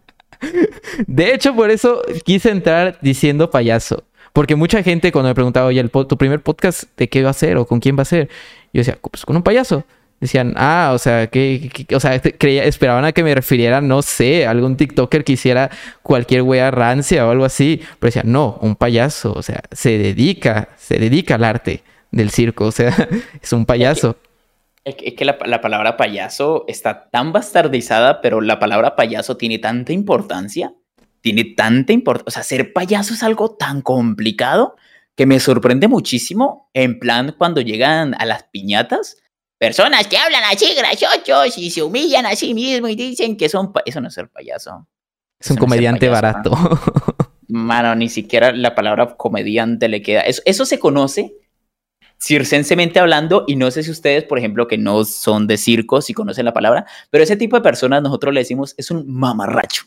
de 1.06 1.34
hecho, 1.34 1.54
por 1.54 1.70
eso 1.70 2.02
quise 2.24 2.50
entrar 2.50 2.98
diciendo 3.00 3.50
payaso. 3.50 4.04
Porque 4.32 4.56
mucha 4.56 4.82
gente 4.82 5.12
cuando 5.12 5.28
me 5.28 5.34
preguntaba, 5.34 5.66
oye, 5.66 5.88
¿tu 5.88 6.18
primer 6.18 6.42
podcast 6.42 6.84
de 6.96 7.08
qué 7.08 7.22
va 7.22 7.30
a 7.30 7.34
ser 7.34 7.56
o 7.56 7.66
con 7.66 7.78
quién 7.78 7.96
va 7.96 8.02
a 8.02 8.06
ser? 8.06 8.28
Yo 8.72 8.80
decía, 8.80 8.98
pues 9.00 9.24
con 9.24 9.36
un 9.36 9.44
payaso. 9.44 9.84
Decían, 10.20 10.54
ah, 10.56 10.92
o 10.94 10.98
sea, 10.98 11.26
que, 11.26 11.70
o 11.94 12.00
sea, 12.00 12.18
creía, 12.20 12.64
esperaban 12.64 13.04
a 13.04 13.12
que 13.12 13.22
me 13.22 13.34
refiriera, 13.34 13.80
no 13.80 14.00
sé, 14.00 14.46
algún 14.46 14.76
TikToker 14.76 15.22
que 15.22 15.32
hiciera 15.32 15.70
cualquier 16.02 16.42
wea 16.42 16.70
rancia 16.70 17.26
o 17.26 17.30
algo 17.30 17.44
así. 17.44 17.80
Pero 17.98 18.08
decían, 18.08 18.32
no, 18.32 18.58
un 18.62 18.76
payaso, 18.76 19.32
o 19.32 19.42
sea, 19.42 19.62
se 19.72 19.98
dedica, 19.98 20.68
se 20.76 20.98
dedica 20.98 21.34
al 21.34 21.44
arte 21.44 21.82
del 22.10 22.30
circo, 22.30 22.66
o 22.66 22.72
sea, 22.72 22.94
es 23.42 23.52
un 23.52 23.66
payaso. 23.66 24.16
Es 24.84 24.96
que, 24.96 25.24
la, 25.24 25.38
la, 25.46 25.60
palabra 25.60 25.96
payaso 25.96 26.64
está 26.68 27.10
tan 27.10 27.32
bastardizada, 27.32 28.20
pero 28.20 28.40
la 28.40 28.58
palabra 28.58 28.96
payaso 28.96 29.36
tiene 29.36 29.58
tanta 29.58 29.92
importancia, 29.92 30.74
tiene 31.20 31.44
tanta 31.44 31.92
importancia, 31.92 32.28
o 32.28 32.30
sea, 32.30 32.42
ser 32.42 32.72
payaso 32.72 33.14
es 33.14 33.22
algo 33.22 33.56
tan 33.56 33.80
complicado 33.80 34.76
que 35.16 35.26
me 35.26 35.40
sorprende 35.40 35.88
muchísimo, 35.88 36.68
en 36.74 36.98
plan, 36.98 37.34
cuando 37.38 37.60
llegan 37.60 38.14
a 38.18 38.26
las 38.26 38.44
piñatas 38.44 39.16
Personas 39.64 40.06
que 40.08 40.18
hablan 40.18 40.42
así 40.44 40.74
graciosos 40.74 41.56
y 41.56 41.70
se 41.70 41.82
humillan 41.82 42.26
a 42.26 42.36
sí 42.36 42.52
mismos 42.52 42.90
y 42.90 42.96
dicen 42.96 43.34
que 43.34 43.48
son... 43.48 43.72
Eso 43.86 43.98
no 44.02 44.08
es 44.08 44.14
ser 44.14 44.28
payaso. 44.28 44.86
Es 45.40 45.50
un 45.50 45.56
comediante 45.56 46.06
barato. 46.10 46.52
Mano. 47.48 47.94
ni 47.94 48.10
siquiera 48.10 48.52
la 48.52 48.74
palabra 48.74 49.16
comediante 49.16 49.88
le 49.88 50.02
queda. 50.02 50.20
Eso, 50.20 50.42
eso 50.44 50.66
se 50.66 50.78
conoce 50.78 51.34
circensemente 52.20 53.00
hablando, 53.00 53.44
y 53.46 53.56
no 53.56 53.70
sé 53.70 53.82
si 53.82 53.90
ustedes, 53.90 54.24
por 54.24 54.38
ejemplo, 54.38 54.68
que 54.68 54.76
no 54.76 55.02
son 55.06 55.46
de 55.46 55.56
circo, 55.56 56.02
si 56.02 56.12
conocen 56.12 56.44
la 56.44 56.52
palabra, 56.52 56.84
pero 57.08 57.24
ese 57.24 57.36
tipo 57.36 57.56
de 57.56 57.62
personas 57.62 58.02
nosotros 58.02 58.34
le 58.34 58.40
decimos 58.40 58.74
es 58.76 58.90
un 58.90 59.10
mamarracho. 59.10 59.84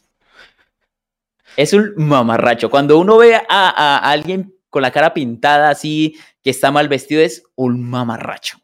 Es 1.56 1.74
un 1.74 1.94
mamarracho. 1.98 2.72
Cuando 2.72 2.98
uno 2.98 3.18
ve 3.18 3.36
a, 3.36 3.44
a 3.48 3.98
alguien 4.10 4.56
con 4.72 4.82
la 4.82 4.90
cara 4.90 5.14
pintada 5.14 5.70
así, 5.70 6.16
que 6.42 6.50
está 6.50 6.72
mal 6.72 6.90
vestido, 6.90 7.22
es 7.22 7.44
un 7.56 7.88
mamarracho. 7.88 8.58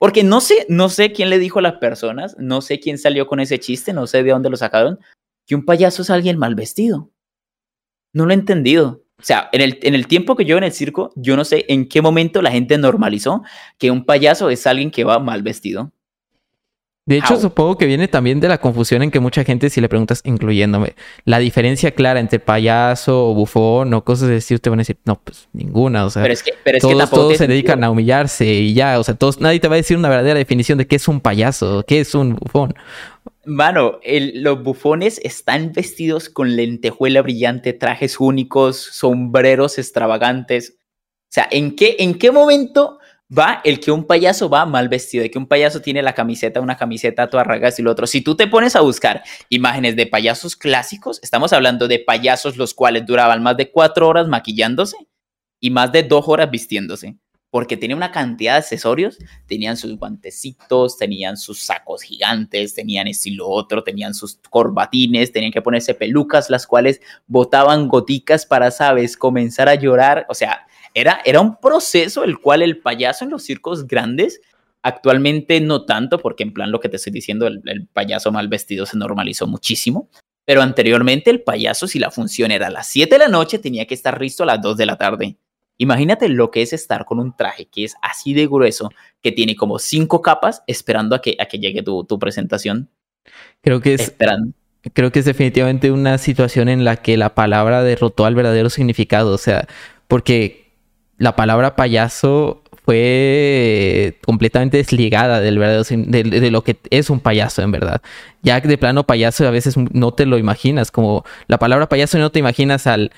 Porque 0.00 0.24
no 0.24 0.40
sé, 0.40 0.64
no 0.70 0.88
sé 0.88 1.12
quién 1.12 1.28
le 1.28 1.38
dijo 1.38 1.58
a 1.58 1.62
las 1.62 1.74
personas, 1.74 2.34
no 2.38 2.62
sé 2.62 2.80
quién 2.80 2.96
salió 2.96 3.26
con 3.26 3.38
ese 3.38 3.60
chiste, 3.60 3.92
no 3.92 4.06
sé 4.06 4.22
de 4.22 4.30
dónde 4.30 4.48
lo 4.48 4.56
sacaron, 4.56 4.98
que 5.46 5.54
un 5.54 5.66
payaso 5.66 6.00
es 6.00 6.08
alguien 6.08 6.38
mal 6.38 6.54
vestido. 6.54 7.10
No 8.14 8.24
lo 8.24 8.30
he 8.30 8.34
entendido. 8.34 9.04
O 9.18 9.22
sea, 9.22 9.50
en 9.52 9.60
el, 9.60 9.78
en 9.82 9.94
el 9.94 10.06
tiempo 10.06 10.36
que 10.36 10.46
yo 10.46 10.56
en 10.56 10.64
el 10.64 10.72
circo, 10.72 11.12
yo 11.16 11.36
no 11.36 11.44
sé 11.44 11.66
en 11.68 11.86
qué 11.86 12.00
momento 12.00 12.40
la 12.40 12.50
gente 12.50 12.78
normalizó 12.78 13.42
que 13.76 13.90
un 13.90 14.06
payaso 14.06 14.48
es 14.48 14.66
alguien 14.66 14.90
que 14.90 15.04
va 15.04 15.18
mal 15.18 15.42
vestido. 15.42 15.92
De 17.06 17.16
hecho, 17.16 17.36
supongo 17.40 17.76
que 17.76 17.86
viene 17.86 18.06
también 18.06 18.38
de 18.38 18.46
la 18.46 18.58
confusión 18.58 19.02
en 19.02 19.10
que 19.10 19.18
mucha 19.18 19.42
gente, 19.42 19.68
si 19.68 19.80
le 19.80 19.88
preguntas, 19.88 20.20
incluyéndome, 20.22 20.94
la 21.24 21.40
diferencia 21.40 21.90
clara 21.92 22.20
entre 22.20 22.38
payaso 22.38 23.30
o 23.30 23.34
bufón 23.34 23.92
o 23.94 24.04
cosas 24.04 24.28
de 24.28 24.34
decir, 24.34 24.60
te 24.60 24.70
van 24.70 24.78
a 24.78 24.82
decir, 24.82 24.98
no, 25.04 25.20
pues 25.20 25.48
ninguna. 25.52 26.04
O 26.04 26.10
sea, 26.10 26.22
pero 26.22 26.34
es 26.34 26.42
que, 26.44 26.52
pero 26.62 26.76
es 26.76 26.82
todos, 26.82 27.10
que 27.10 27.16
todos 27.16 27.36
se 27.36 27.48
dedican 27.48 27.82
a 27.82 27.90
humillarse 27.90 28.46
y 28.46 28.74
ya. 28.74 29.00
O 29.00 29.02
sea, 29.02 29.16
todos, 29.16 29.40
nadie 29.40 29.58
te 29.58 29.66
va 29.66 29.74
a 29.74 29.78
decir 29.78 29.96
una 29.96 30.08
verdadera 30.08 30.38
definición 30.38 30.78
de 30.78 30.86
qué 30.86 30.96
es 30.96 31.08
un 31.08 31.20
payaso, 31.20 31.84
qué 31.84 31.98
es 31.98 32.14
un 32.14 32.36
bufón. 32.36 32.74
Mano, 33.44 33.98
los 34.34 34.62
bufones 34.62 35.20
están 35.24 35.72
vestidos 35.72 36.28
con 36.28 36.54
lentejuela 36.54 37.22
brillante, 37.22 37.72
trajes 37.72 38.20
únicos, 38.20 38.76
sombreros 38.76 39.78
extravagantes. 39.78 40.76
O 41.24 41.32
sea, 41.32 41.48
¿en 41.50 41.74
qué, 41.74 41.96
en 41.98 42.18
qué 42.18 42.30
momento 42.30 42.99
va 43.36 43.60
el 43.64 43.80
que 43.80 43.92
un 43.92 44.04
payaso 44.04 44.48
va 44.48 44.66
mal 44.66 44.88
vestido, 44.88 45.22
de 45.22 45.30
que 45.30 45.38
un 45.38 45.46
payaso 45.46 45.80
tiene 45.80 46.02
la 46.02 46.14
camiseta, 46.14 46.60
una 46.60 46.76
camiseta 46.76 47.30
toda 47.30 47.44
ragas 47.44 47.78
y 47.78 47.82
lo 47.82 47.90
otro. 47.90 48.06
Si 48.06 48.20
tú 48.20 48.36
te 48.36 48.48
pones 48.48 48.76
a 48.76 48.80
buscar 48.80 49.22
imágenes 49.48 49.96
de 49.96 50.06
payasos 50.06 50.56
clásicos, 50.56 51.20
estamos 51.22 51.52
hablando 51.52 51.86
de 51.88 52.00
payasos 52.00 52.56
los 52.56 52.74
cuales 52.74 53.06
duraban 53.06 53.42
más 53.42 53.56
de 53.56 53.70
cuatro 53.70 54.08
horas 54.08 54.28
maquillándose 54.28 54.96
y 55.60 55.70
más 55.70 55.92
de 55.92 56.02
dos 56.02 56.24
horas 56.26 56.50
vistiéndose, 56.50 57.16
porque 57.50 57.76
tenía 57.76 57.96
una 57.96 58.10
cantidad 58.10 58.54
de 58.54 58.58
accesorios, 58.58 59.18
tenían 59.46 59.76
sus 59.76 59.96
guantecitos, 59.96 60.96
tenían 60.96 61.36
sus 61.36 61.60
sacos 61.60 62.02
gigantes, 62.02 62.74
tenían 62.74 63.06
estilo 63.06 63.48
otro, 63.48 63.84
tenían 63.84 64.14
sus 64.14 64.38
corbatines, 64.48 65.32
tenían 65.32 65.52
que 65.52 65.62
ponerse 65.62 65.94
pelucas, 65.94 66.50
las 66.50 66.66
cuales 66.66 67.00
botaban 67.26 67.88
goticas 67.88 68.46
para, 68.46 68.70
sabes, 68.70 69.16
comenzar 69.16 69.68
a 69.68 69.74
llorar, 69.74 70.26
o 70.28 70.34
sea, 70.34 70.66
era, 70.94 71.20
era 71.24 71.40
un 71.40 71.56
proceso 71.56 72.24
el 72.24 72.38
cual 72.38 72.62
el 72.62 72.78
payaso 72.78 73.24
en 73.24 73.30
los 73.30 73.42
circos 73.42 73.86
grandes, 73.86 74.40
actualmente 74.82 75.60
no 75.60 75.84
tanto, 75.84 76.18
porque 76.18 76.42
en 76.42 76.52
plan 76.52 76.70
lo 76.70 76.80
que 76.80 76.88
te 76.88 76.96
estoy 76.96 77.12
diciendo, 77.12 77.46
el, 77.46 77.88
payaso 77.92 78.32
mal 78.32 78.48
vestido 78.48 78.86
se 78.86 78.96
normalizó 78.96 79.46
muchísimo, 79.46 80.08
pero 80.44 80.62
anteriormente 80.62 81.30
el 81.30 81.42
payaso, 81.42 81.86
si 81.86 81.98
la 81.98 82.10
función 82.10 82.50
era 82.50 82.68
a 82.68 82.70
las 82.70 82.88
7 82.88 83.14
de 83.14 83.18
la 83.18 83.28
noche, 83.28 83.58
tenía 83.58 83.86
que 83.86 83.94
estar 83.94 84.20
listo 84.20 84.42
a 84.42 84.46
las 84.46 84.60
2 84.60 84.76
de 84.76 84.86
la 84.86 84.96
tarde. 84.96 85.36
Imagínate 85.78 86.28
lo 86.28 86.50
que 86.50 86.62
es 86.62 86.72
estar 86.72 87.04
con 87.04 87.18
un 87.20 87.34
traje 87.34 87.66
que 87.66 87.84
es 87.84 87.94
así 88.02 88.34
de 88.34 88.46
grueso, 88.46 88.90
que 89.22 89.32
tiene 89.32 89.56
como 89.56 89.78
cinco 89.78 90.20
capas, 90.20 90.62
esperando 90.66 91.16
a 91.16 91.22
que, 91.22 91.36
a 91.38 91.46
que 91.46 91.58
llegue 91.58 91.82
tu, 91.82 92.04
tu 92.04 92.18
presentación. 92.18 92.90
Creo 93.62 93.80
que 93.80 93.94
es. 93.94 94.14
Creo 94.94 95.12
que 95.12 95.18
es 95.18 95.26
definitivamente 95.26 95.90
una 95.90 96.16
situación 96.16 96.70
en 96.70 96.84
la 96.84 96.96
que 96.96 97.18
la 97.18 97.34
palabra 97.34 97.82
derrotó 97.82 98.24
al 98.24 98.34
verdadero 98.34 98.70
significado. 98.70 99.32
O 99.32 99.38
sea, 99.38 99.68
porque 100.08 100.69
la 101.20 101.36
palabra 101.36 101.76
payaso 101.76 102.62
fue 102.86 104.18
completamente 104.24 104.78
desligada 104.78 105.38
del 105.38 105.58
verdadero 105.58 105.84
de, 106.10 106.50
lo 106.50 106.64
que 106.64 106.78
es 106.88 107.10
un 107.10 107.20
payaso 107.20 107.60
en 107.60 107.70
verdad. 107.70 108.00
Ya 108.42 108.58
de 108.58 108.78
plano 108.78 109.04
payaso 109.04 109.46
a 109.46 109.50
veces 109.50 109.76
no 109.76 110.12
te 110.14 110.24
lo 110.24 110.38
imaginas, 110.38 110.90
como 110.90 111.24
la 111.46 111.58
palabra 111.58 111.90
payaso 111.90 112.16
no 112.18 112.32
te 112.32 112.38
imaginas 112.38 112.86
al 112.86 113.12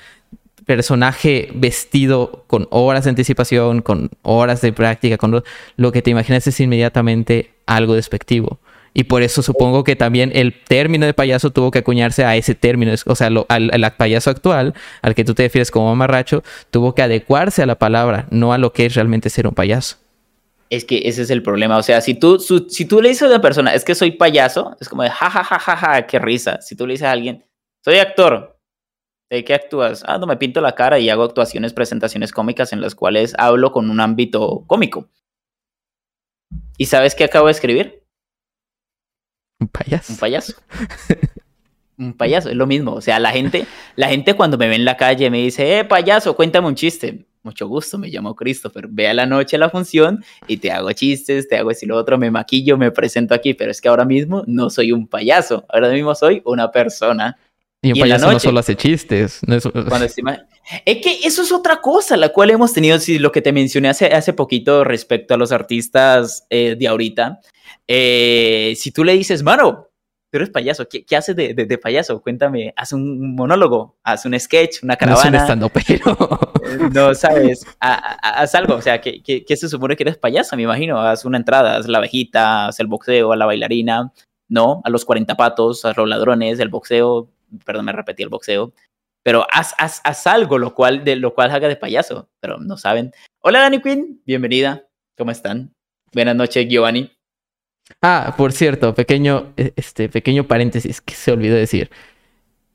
personaje 0.65 1.49
vestido 1.55 2.43
con 2.47 2.67
horas 2.71 3.05
de 3.05 3.11
anticipación, 3.11 3.81
con 3.81 4.11
horas 4.21 4.59
de 4.59 4.73
práctica, 4.73 5.17
con 5.17 5.41
lo 5.77 5.91
que 5.93 6.01
te 6.01 6.11
imaginas 6.11 6.45
es 6.45 6.59
inmediatamente 6.59 7.53
algo 7.65 7.95
despectivo. 7.95 8.59
Y 8.93 9.05
por 9.05 9.23
eso 9.23 9.41
supongo 9.41 9.83
que 9.83 9.95
también 9.95 10.31
el 10.35 10.53
término 10.53 11.05
de 11.05 11.13
payaso 11.13 11.51
tuvo 11.51 11.71
que 11.71 11.79
acuñarse 11.79 12.25
a 12.25 12.35
ese 12.35 12.53
término. 12.53 12.93
O 13.05 13.15
sea, 13.15 13.27
al, 13.27 13.93
payaso 13.97 14.29
actual, 14.29 14.75
al 15.01 15.15
que 15.15 15.25
tú 15.25 15.33
te 15.33 15.43
refieres 15.43 15.71
como 15.71 15.87
mamarracho, 15.87 16.43
tuvo 16.69 16.93
que 16.93 17.01
adecuarse 17.01 17.63
a 17.63 17.65
la 17.65 17.75
palabra, 17.75 18.27
no 18.29 18.53
a 18.53 18.57
lo 18.57 18.71
que 18.71 18.85
es 18.85 18.93
realmente 18.93 19.29
ser 19.29 19.47
un 19.47 19.55
payaso. 19.55 19.97
Es 20.69 20.85
que 20.85 21.01
ese 21.05 21.23
es 21.23 21.29
el 21.31 21.41
problema. 21.41 21.77
O 21.77 21.83
sea, 21.83 22.01
si 22.01 22.13
tú, 22.13 22.39
si 22.39 22.85
tú 22.85 23.01
le 23.01 23.09
dices 23.09 23.23
a 23.23 23.27
una 23.27 23.41
persona, 23.41 23.73
es 23.73 23.83
que 23.83 23.95
soy 23.95 24.11
payaso, 24.11 24.75
es 24.79 24.89
como 24.89 25.03
de 25.03 25.09
ja, 25.09 25.29
ja, 25.29 25.43
ja, 25.43 25.59
ja, 25.59 25.75
ja, 25.75 26.07
qué 26.07 26.19
risa. 26.19 26.61
Si 26.61 26.75
tú 26.75 26.85
le 26.85 26.93
dices 26.93 27.07
a 27.07 27.11
alguien, 27.11 27.45
soy 27.83 27.97
actor, 27.97 28.59
¿de 29.29 29.43
qué 29.43 29.55
actúas? 29.55 30.03
Ah, 30.07 30.19
no, 30.19 30.27
me 30.27 30.37
pinto 30.37 30.61
la 30.61 30.75
cara 30.75 30.99
y 30.99 31.09
hago 31.09 31.23
actuaciones, 31.23 31.73
presentaciones 31.73 32.31
cómicas 32.31 32.73
en 32.73 32.81
las 32.81 32.93
cuales 32.93 33.33
hablo 33.37 33.71
con 33.71 33.89
un 33.89 33.99
ámbito 33.99 34.63
cómico. 34.67 35.09
¿Y 36.77 36.85
sabes 36.85 37.15
qué 37.15 37.23
acabo 37.23 37.47
de 37.47 37.51
escribir? 37.51 38.02
Un 39.63 39.67
payaso. 39.69 40.11
Un 40.11 40.19
payaso. 40.19 40.53
un 41.97 42.13
payaso, 42.13 42.49
es 42.49 42.55
lo 42.55 42.67
mismo. 42.67 42.93
O 42.93 43.01
sea, 43.01 43.19
la 43.19 43.31
gente, 43.31 43.65
la 43.95 44.09
gente 44.09 44.33
cuando 44.33 44.57
me 44.57 44.67
ve 44.67 44.75
en 44.75 44.83
la 44.83 44.97
calle 44.97 45.29
me 45.29 45.37
dice, 45.39 45.79
eh, 45.79 45.85
payaso, 45.85 46.35
cuéntame 46.35 46.67
un 46.67 46.75
chiste. 46.75 47.25
Mucho 47.43 47.67
gusto, 47.67 47.97
me 47.97 48.09
llamo 48.09 48.35
Christopher. 48.35 48.87
Ve 48.89 49.07
a 49.07 49.13
la 49.13 49.25
noche 49.25 49.57
la 49.57 49.69
función 49.69 50.23
y 50.47 50.57
te 50.57 50.71
hago 50.71 50.91
chistes, 50.91 51.47
te 51.47 51.57
hago 51.57 51.71
y 51.71 51.85
lo 51.85 51.97
otro, 51.97 52.17
me 52.17 52.29
maquillo, 52.29 52.77
me 52.77 52.91
presento 52.91 53.33
aquí, 53.33 53.53
pero 53.53 53.71
es 53.71 53.79
que 53.79 53.87
ahora 53.87 54.05
mismo 54.05 54.43
no 54.47 54.69
soy 54.69 54.91
un 54.91 55.07
payaso, 55.07 55.65
ahora 55.69 55.89
mismo 55.89 56.13
soy 56.15 56.41
una 56.45 56.71
persona. 56.71 57.37
Y 57.83 57.91
un 57.91 57.99
payaso 57.99 58.31
no 58.31 58.39
solo 58.39 58.59
hace 58.59 58.75
chistes. 58.75 59.41
es... 59.45 59.65
es 59.65 60.97
que 60.97 61.19
eso 61.23 61.41
es 61.41 61.51
otra 61.51 61.81
cosa, 61.81 62.15
la 62.15 62.29
cual 62.29 62.49
hemos 62.49 62.71
tenido, 62.71 62.97
si 62.97 63.19
lo 63.19 63.31
que 63.31 63.41
te 63.41 63.51
mencioné 63.51 63.89
hace, 63.89 64.05
hace 64.07 64.31
poquito 64.31 64.85
respecto 64.85 65.33
a 65.33 65.37
los 65.37 65.51
artistas 65.51 66.47
eh, 66.49 66.75
de 66.79 66.87
ahorita, 66.87 67.41
eh, 67.87 68.73
si 68.77 68.91
tú 68.91 69.03
le 69.03 69.13
dices, 69.13 69.43
mano, 69.43 69.89
tú 70.31 70.37
eres 70.37 70.49
payaso, 70.49 70.87
¿qué, 70.87 71.05
qué 71.05 71.17
haces 71.17 71.35
de, 71.35 71.53
de, 71.53 71.77
payaso? 71.77 72.21
Cuéntame, 72.21 72.73
haz 72.77 72.93
un 72.93 73.35
monólogo, 73.35 73.97
haz 74.01 74.25
un 74.25 74.39
sketch, 74.39 74.81
una 74.81 74.95
caravana. 74.95 75.53
No 75.55 75.69
pero. 75.69 76.39
no 76.93 77.13
sabes, 77.13 77.65
haz 77.79 78.55
algo, 78.55 78.75
o 78.75 78.81
sea, 78.81 79.01
¿qué, 79.01 79.21
qué, 79.21 79.57
se 79.57 79.67
supone 79.67 79.97
que 79.97 80.03
eres 80.03 80.17
payaso? 80.17 80.55
Me 80.55 80.63
imagino, 80.63 81.01
haz 81.01 81.25
una 81.25 81.37
entrada, 81.37 81.75
haz 81.75 81.87
la 81.89 81.97
abejita, 81.97 82.67
haz 82.67 82.79
el 82.79 82.87
boxeo, 82.87 83.33
a 83.33 83.35
la 83.35 83.45
bailarina, 83.45 84.13
no, 84.47 84.81
a 84.85 84.89
los 84.89 85.03
40 85.05 85.35
patos, 85.35 85.85
a 85.85 85.93
los 85.95 86.07
ladrones, 86.07 86.59
el 86.59 86.69
boxeo, 86.69 87.29
perdón, 87.65 87.85
me 87.85 87.91
repetí 87.91 88.23
el 88.23 88.29
boxeo, 88.29 88.73
pero 89.23 89.45
haz, 89.51 89.73
haz, 89.77 90.01
haz, 90.03 90.27
algo 90.27 90.57
lo 90.57 90.73
cual, 90.75 91.03
de 91.03 91.15
lo 91.15 91.33
cual 91.33 91.51
haga 91.51 91.67
de 91.67 91.75
payaso, 91.75 92.29
pero 92.39 92.57
no 92.59 92.77
saben. 92.77 93.11
Hola 93.41 93.61
Dani 93.61 93.81
Quinn, 93.81 94.21
bienvenida, 94.25 94.87
¿cómo 95.17 95.31
están? 95.31 95.73
Buenas 96.13 96.35
noches, 96.35 96.67
Giovanni. 96.67 97.11
Ah, 98.01 98.33
por 98.37 98.51
cierto, 98.51 98.93
pequeño, 98.93 99.53
e, 99.57 99.73
este, 99.75 100.09
pequeño 100.09 100.45
paréntesis 100.45 101.01
que 101.01 101.13
se 101.13 101.31
olvidó 101.31 101.55
decir. 101.55 101.89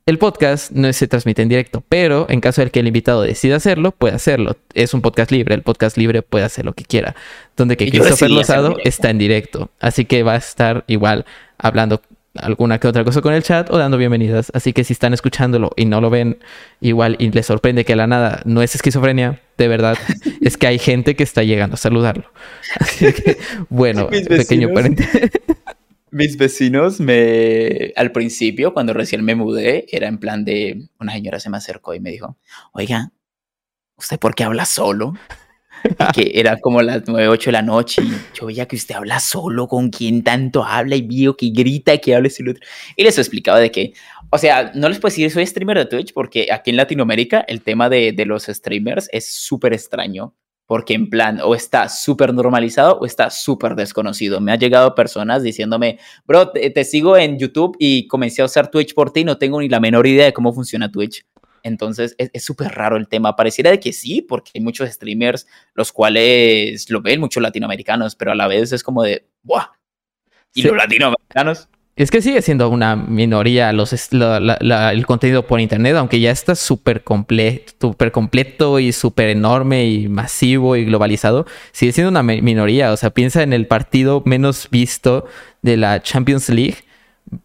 El 0.07 0.17
podcast 0.17 0.71
no 0.73 0.91
se 0.95 1.07
transmite 1.07 1.43
en 1.43 1.51
directo, 1.51 1.85
pero 1.87 2.25
en 2.31 2.41
caso 2.41 2.65
de 2.65 2.71
que 2.71 2.81
el 2.81 2.87
invitado 2.87 3.21
decida 3.21 3.57
hacerlo, 3.57 3.93
puede 3.93 4.15
hacerlo. 4.15 4.57
Es 4.73 4.95
un 4.95 5.03
podcast 5.03 5.31
libre, 5.31 5.55
el 5.55 5.61
podcast 5.61 5.99
libre 5.99 6.23
puede 6.23 6.47
hacer 6.47 6.65
lo 6.65 6.73
que 6.73 6.85
quiera. 6.85 7.15
Donde 7.59 7.77
que 7.77 7.91
Christopher 7.91 8.31
Lozado 8.31 8.77
está 8.85 9.11
en 9.11 9.19
directo, 9.19 9.71
así 9.81 10.07
que 10.07 10.23
va 10.23 10.33
a 10.33 10.39
estar 10.39 10.85
igual 10.87 11.27
hablando 11.59 12.01
alguna 12.35 12.79
que 12.79 12.89
otra 12.89 13.05
cosa 13.05 13.21
con 13.21 13.35
el 13.35 13.43
chat 13.43 13.71
o 13.71 13.79
dando 13.79 13.97
bienvenidas. 13.97 14.51
Así 14.55 14.73
que 14.73 14.85
si 14.85 14.93
están 14.93 15.15
escuchándolo 15.15 15.71
y 15.77 15.85
no 15.85 16.01
lo 16.01 16.11
ven 16.11 16.39
igual 16.81 17.17
y 17.19 17.31
les 17.31 17.47
sorprende 17.47 17.85
que 17.85 17.97
la 17.97 18.07
nada 18.07 18.43
no 18.45 18.63
es 18.63 18.75
esquizofrenia, 18.75 19.41
de 19.57 19.69
verdad, 19.69 19.97
es 20.41 20.57
que 20.57 20.67
hay 20.67 20.79
gente 20.79 21.17
que 21.17 21.23
está 21.23 21.43
llegando 21.43 21.75
a 21.75 21.79
saludarlo. 21.79 22.31
Así 22.81 23.13
que, 23.13 23.39
bueno, 23.69 24.09
pequeño 24.09 24.71
paréntesis. 24.73 25.31
Mis 26.11 26.39
vecinos 26.39 27.01
me, 27.01 27.93
al 27.97 28.13
principio, 28.13 28.73
cuando 28.73 28.95
recién 28.95 29.23
me 29.25 29.35
mudé, 29.35 29.87
era 29.91 30.09
en 30.09 30.19
plan 30.19 30.45
de, 30.45 30.89
una 30.99 31.13
señora 31.13 31.39
se 31.39 31.51
me 31.51 31.59
acercó 31.59 31.95
y 31.95 32.01
me 32.01 32.11
dijo, 32.11 32.39
oiga, 32.73 33.13
¿usted 33.97 34.19
por 34.19 34.35
qué 34.35 34.45
habla 34.45 34.65
solo? 34.65 35.15
que 36.15 36.33
era 36.35 36.59
como 36.61 36.83
las 36.83 37.03
9, 37.07 37.29
8 37.29 37.49
de 37.49 37.53
la 37.53 37.63
noche 37.63 38.03
y 38.03 38.13
yo 38.39 38.47
veía 38.47 38.67
que 38.67 38.77
usted 38.77 38.95
habla 38.95 39.21
solo, 39.21 39.69
con 39.69 39.91
quién 39.91 40.23
tanto 40.23 40.65
habla 40.65 40.97
y 40.97 41.03
vio 41.03 41.37
que 41.37 41.51
grita, 41.51 41.99
que 41.99 42.15
habla 42.15 42.29
y 42.29 42.49
otro. 42.49 42.63
Y 42.97 43.05
les 43.05 43.19
explicaba 43.19 43.59
de 43.59 43.71
que, 43.71 43.93
o 44.31 44.39
sea, 44.39 44.73
no 44.75 44.89
les 44.89 44.99
puedo 44.99 45.11
decir 45.11 45.31
soy 45.31 45.47
streamer 45.47 45.79
de 45.79 45.87
Twitch 45.87 46.13
porque 46.13 46.49
aquí 46.53 46.71
en 46.71 46.77
Latinoamérica 46.77 47.45
el 47.49 47.63
tema 47.63 47.89
de, 47.89 48.13
de 48.13 48.27
los 48.27 48.45
streamers 48.45 49.09
es 49.13 49.27
súper 49.27 49.73
extraño 49.73 50.35
porque 50.69 50.93
en 50.93 51.09
plan 51.09 51.41
o 51.43 51.55
está 51.55 51.89
súper 51.89 52.35
normalizado 52.35 52.99
o 52.99 53.07
está 53.07 53.31
súper 53.31 53.75
desconocido. 53.75 54.39
Me 54.39 54.53
ha 54.53 54.57
llegado 54.57 54.95
personas 54.95 55.43
diciéndome, 55.43 55.99
bro, 56.27 56.51
te, 56.51 56.85
sigo 56.85 57.17
en 57.17 57.39
YouTube 57.39 57.75
y 57.79 58.07
comencé 58.07 58.43
a 58.43 58.45
usar 58.45 58.71
Twitch 58.71 58.93
por 58.93 59.11
ti, 59.11 59.25
no 59.25 59.39
tengo 59.39 59.61
ni 59.61 59.71
la 59.71 59.81
menor 59.81 60.07
idea 60.07 60.27
de 60.27 60.35
cómo 60.35 60.53
funciona 60.53 60.93
Twitch. 60.93 61.25
Entonces 61.69 62.17
es 62.19 62.45
súper 62.45 62.73
raro 62.73 62.97
el 62.97 63.09
tema. 63.09 63.37
Pareciera 63.37 63.71
de 63.71 63.79
que 63.79 63.93
sí, 63.93 64.23
porque 64.23 64.53
hay 64.55 64.61
muchos 64.61 64.91
streamers 64.91 65.47
los 65.75 65.93
cuales 65.93 66.91
lo 66.91 67.01
ven 67.01 67.21
muchos 67.21 67.43
latinoamericanos, 67.43 68.17
pero 68.17 68.33
a 68.33 68.35
la 68.35 68.49
vez 68.49 68.73
es 68.73 68.83
como 68.83 69.03
de, 69.03 69.29
¡buah! 69.43 69.69
¿Y 70.55 70.63
los 70.63 70.77
latinoamericanos? 70.77 71.69
Es 71.99 72.13
que 72.13 72.23
sigue 72.23 72.41
siendo 72.43 72.69
una 72.69 72.95
minoría 72.95 73.73
los, 73.73 73.93
el 73.93 75.07
contenido 75.07 75.45
por 75.49 75.61
internet, 75.61 75.97
aunque 75.97 76.21
ya 76.21 76.31
está 76.31 76.55
súper 76.55 77.03
super 77.81 78.13
completo 78.13 78.79
y 78.79 78.93
súper 78.93 79.31
enorme 79.31 79.87
y 79.87 80.07
masivo 80.07 80.77
y 80.77 80.85
globalizado, 80.85 81.45
sigue 81.73 81.91
siendo 81.91 82.11
una 82.11 82.23
minoría. 82.23 82.93
O 82.93 82.97
sea, 82.97 83.11
piensa 83.11 83.43
en 83.43 83.53
el 83.53 83.67
partido 83.67 84.23
menos 84.25 84.69
visto 84.71 85.27
de 85.63 85.77
la 85.77 86.01
Champions 86.01 86.49
League 86.51 86.77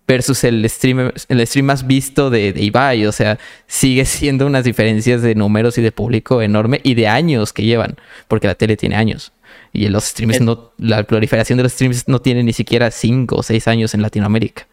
versus 0.08 0.43
el 0.43 0.67
stream, 0.69 1.12
el 1.30 1.48
stream 1.48 1.65
más 1.65 1.88
visto 1.88 2.30
de, 2.30 2.54
de, 2.54 2.63
Ibai. 2.63 3.06
O 3.06 3.12
sea, 3.12 3.39
sigue 3.67 4.06
siendo 4.06 4.46
unas 4.46 4.63
diferencias 4.63 5.22
de 5.22 5.36
números 5.36 5.78
y 5.78 5.82
de 5.82 5.91
público 5.91 6.41
enorme 6.41 6.82
y 6.84 6.93
de 6.93 7.08
años 7.08 7.54
que 7.54 7.63
llevan, 7.63 7.96
porque 8.28 8.48
la 8.48 8.56
tele 8.56 8.78
tiene 8.78 8.96
años. 8.96 9.32
Y 9.72 9.88
los 9.88 10.06
streams 10.06 10.41
no, 10.41 10.72
la 10.78 11.04
proliferación 11.04 11.58
de 11.58 11.63
los 11.63 11.74
streams 11.74 12.08
no 12.08 12.22
tiene 12.22 12.43
ni 12.43 12.54
siquiera 12.54 12.91
5 12.91 13.36
o 13.36 13.43
6 13.43 13.67
años 13.67 13.93
en 13.93 14.02
Latinoamérica. 14.02 14.67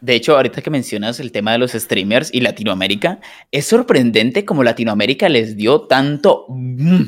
De 0.00 0.14
hecho, 0.14 0.36
ahorita 0.36 0.62
que 0.62 0.70
mencionas 0.70 1.18
el 1.18 1.32
tema 1.32 1.52
de 1.52 1.58
los 1.58 1.72
streamers 1.72 2.32
y 2.32 2.40
Latinoamérica, 2.40 3.20
es 3.50 3.66
sorprendente 3.66 4.44
como 4.44 4.62
Latinoamérica 4.62 5.28
les 5.28 5.56
dio 5.56 5.82
tanto 5.82 6.46
mm, 6.48 7.02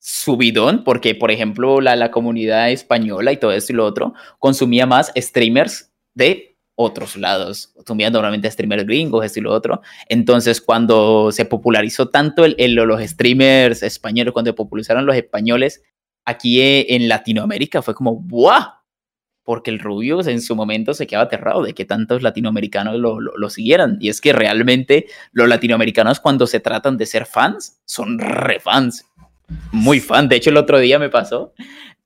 subidón, 0.00 0.82
porque 0.82 1.14
por 1.14 1.30
ejemplo 1.30 1.80
la, 1.80 1.94
la 1.94 2.10
comunidad 2.10 2.70
española 2.70 3.32
y 3.32 3.36
todo 3.36 3.52
esto 3.52 3.72
y 3.72 3.76
lo 3.76 3.84
otro 3.84 4.14
consumía 4.38 4.86
más 4.86 5.12
streamers 5.16 5.92
de 6.14 6.45
otros 6.76 7.16
lados, 7.16 7.72
consumían 7.74 8.12
normalmente 8.12 8.50
streamers 8.50 8.84
gringos, 8.84 9.24
esto 9.24 9.40
y 9.40 9.42
lo 9.42 9.52
otro. 9.52 9.80
Entonces, 10.08 10.60
cuando 10.60 11.32
se 11.32 11.46
popularizó 11.46 12.10
tanto 12.10 12.44
el, 12.44 12.54
el, 12.58 12.74
los 12.74 13.00
streamers 13.00 13.82
españoles, 13.82 14.32
cuando 14.32 14.54
popularizaron 14.54 15.06
los 15.06 15.16
españoles, 15.16 15.82
aquí 16.26 16.60
eh, 16.60 16.94
en 16.94 17.08
Latinoamérica 17.08 17.80
fue 17.80 17.94
como, 17.94 18.16
¡buah! 18.16 18.82
Porque 19.42 19.70
el 19.70 19.78
Rubio 19.78 20.20
en 20.26 20.42
su 20.42 20.54
momento 20.54 20.92
se 20.92 21.06
quedaba 21.06 21.26
aterrado 21.26 21.62
de 21.62 21.72
que 21.72 21.84
tantos 21.84 22.20
latinoamericanos 22.20 22.96
lo, 22.96 23.20
lo, 23.20 23.48
siguieran. 23.50 23.96
Y 24.00 24.08
es 24.08 24.20
que 24.20 24.32
realmente 24.32 25.06
los 25.32 25.48
latinoamericanos 25.48 26.18
cuando 26.18 26.48
se 26.48 26.58
tratan 26.58 26.96
de 26.96 27.06
ser 27.06 27.26
fans, 27.26 27.80
son 27.84 28.18
re 28.18 28.58
fans. 28.58 29.06
Muy 29.70 30.00
fan. 30.00 30.28
De 30.28 30.34
hecho, 30.34 30.50
el 30.50 30.56
otro 30.56 30.80
día 30.80 30.98
me 30.98 31.10
pasó 31.10 31.54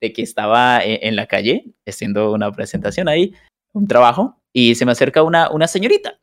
de 0.03 0.13
que 0.13 0.21
estaba 0.21 0.85
eh, 0.85 1.01
en 1.03 1.17
la 1.17 1.27
calle 1.27 1.65
haciendo 1.87 2.31
una 2.33 2.53
presentación 2.53 3.09
ahí, 3.09 3.33
un 3.73 3.87
trabajo, 3.87 4.40
y 4.53 4.75
se 4.75 4.85
me 4.85 4.93
acerca 4.93 5.23
una, 5.23 5.51
una 5.51 5.67
señorita. 5.67 6.21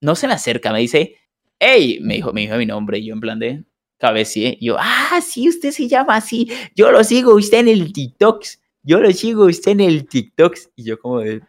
No 0.00 0.14
se 0.14 0.26
me 0.26 0.34
acerca, 0.34 0.72
me 0.72 0.80
dice, 0.80 1.16
hey, 1.58 1.98
me 2.02 2.14
dijo, 2.14 2.32
me 2.32 2.42
dijo 2.42 2.56
mi 2.56 2.66
nombre, 2.66 2.98
y 2.98 3.06
yo 3.06 3.14
en 3.14 3.20
plan 3.20 3.38
de, 3.38 3.64
cabeceé. 3.98 4.58
Yo, 4.60 4.76
ah, 4.78 5.20
sí, 5.22 5.48
usted 5.48 5.70
se 5.70 5.88
llama 5.88 6.16
así. 6.16 6.50
Yo 6.74 6.90
lo 6.92 7.02
sigo 7.04 7.34
usted 7.34 7.60
en 7.60 7.68
el 7.68 7.92
TikTok. 7.92 8.44
Yo 8.82 9.00
lo 9.00 9.10
sigo 9.12 9.46
usted 9.46 9.72
en 9.72 9.80
el 9.80 10.06
TikTok. 10.06 10.56
Y 10.76 10.84
yo 10.84 10.98
como 10.98 11.20
de, 11.20 11.40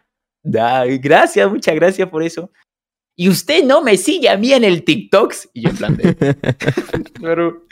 da, 0.42 0.84
gracias, 0.86 1.50
muchas 1.50 1.74
gracias 1.74 2.08
por 2.08 2.22
eso. 2.22 2.50
Y 3.18 3.30
usted 3.30 3.64
no 3.64 3.80
me 3.80 3.96
sigue 3.96 4.28
a 4.28 4.36
mí 4.36 4.52
en 4.52 4.62
el 4.62 4.84
TikTok. 4.84 5.34
Y 5.54 5.62
yo 5.62 5.70
en 5.70 5.76
plan 5.76 5.96
de, 5.96 6.14
pero, 7.20 7.64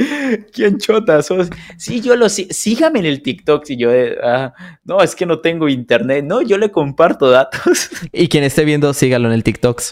¿quién 0.53 0.79
chota 0.79 1.23
sos? 1.23 1.51
Sí, 1.77 2.01
yo 2.01 2.17
lo 2.17 2.31
sigo, 2.31 2.49
sígame 2.51 3.01
en 3.01 3.05
el 3.05 3.23
TikTok. 3.23 3.69
Y 3.69 3.77
yo 3.77 3.91
de, 3.91 4.17
ah, 4.23 4.55
no, 4.85 5.03
es 5.03 5.15
que 5.15 5.27
no 5.27 5.41
tengo 5.41 5.69
internet. 5.69 6.25
No, 6.25 6.41
yo 6.41 6.57
le 6.57 6.71
comparto 6.71 7.29
datos. 7.31 7.91
Y 8.11 8.29
quien 8.29 8.43
esté 8.43 8.65
viendo, 8.65 8.95
sígalo 8.95 9.29
en 9.29 9.35
el 9.35 9.45
TikTok. 9.45 9.83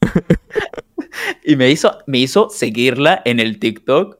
y 1.44 1.56
me 1.56 1.68
hizo, 1.70 1.98
me 2.06 2.18
hizo 2.18 2.48
seguirla 2.48 3.20
en 3.24 3.40
el 3.40 3.58
TikTok 3.58 4.19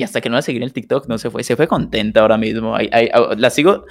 y 0.00 0.02
hasta 0.02 0.22
que 0.22 0.30
no 0.30 0.36
la 0.36 0.42
seguí 0.42 0.56
en 0.56 0.62
el 0.62 0.72
TikTok, 0.72 1.08
no 1.08 1.18
se 1.18 1.28
fue. 1.28 1.44
Se 1.44 1.56
fue 1.56 1.68
contenta 1.68 2.22
ahora 2.22 2.38
mismo. 2.38 2.74
la 3.36 3.50
sigo. 3.50 3.84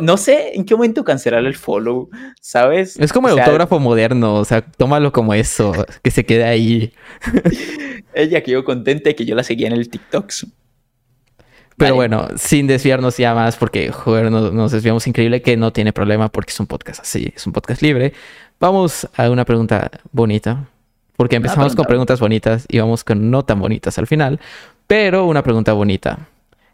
No 0.00 0.16
sé 0.16 0.52
en 0.54 0.64
qué 0.64 0.76
momento 0.76 1.02
cancelar 1.02 1.44
el 1.44 1.56
follow, 1.56 2.08
¿sabes? 2.40 2.96
Es 3.00 3.12
como 3.12 3.28
el 3.28 3.36
autógrafo 3.36 3.80
moderno. 3.80 4.34
O 4.34 4.44
sea, 4.44 4.62
tómalo 4.62 5.12
como 5.12 5.34
eso. 5.34 5.72
Que 6.02 6.12
se 6.12 6.24
quede 6.24 6.44
ahí. 6.44 6.92
Ella 8.14 8.44
quedó 8.44 8.62
contenta 8.62 9.10
de 9.10 9.16
que 9.16 9.24
yo 9.24 9.34
la 9.34 9.42
seguía 9.42 9.66
en 9.66 9.72
el 9.72 9.88
TikTok. 9.88 10.30
Pero 11.76 11.96
bueno, 11.96 12.28
sin 12.36 12.68
desviarnos 12.68 13.16
ya 13.16 13.34
más, 13.34 13.56
porque 13.56 13.90
joder, 13.90 14.30
nos, 14.30 14.70
desviamos 14.70 15.04
increíble, 15.08 15.42
que 15.42 15.56
no 15.56 15.72
tiene 15.72 15.92
problema 15.92 16.30
porque 16.30 16.52
es 16.52 16.60
un 16.60 16.68
podcast 16.68 17.00
así, 17.00 17.32
es 17.34 17.44
un 17.44 17.52
podcast 17.52 17.82
libre. 17.82 18.12
Vamos 18.60 19.08
a 19.16 19.28
una 19.30 19.44
pregunta 19.44 19.90
bonita, 20.12 20.68
porque 21.16 21.36
empezamos 21.36 21.74
con 21.74 21.86
preguntas 21.86 22.20
bonitas 22.20 22.66
y 22.68 22.78
vamos 22.78 23.02
con 23.02 23.30
no 23.32 23.44
tan 23.44 23.58
bonitas 23.58 23.98
al 23.98 24.06
final. 24.06 24.38
Pero 24.86 25.26
una 25.26 25.42
pregunta 25.42 25.72
bonita. 25.72 26.28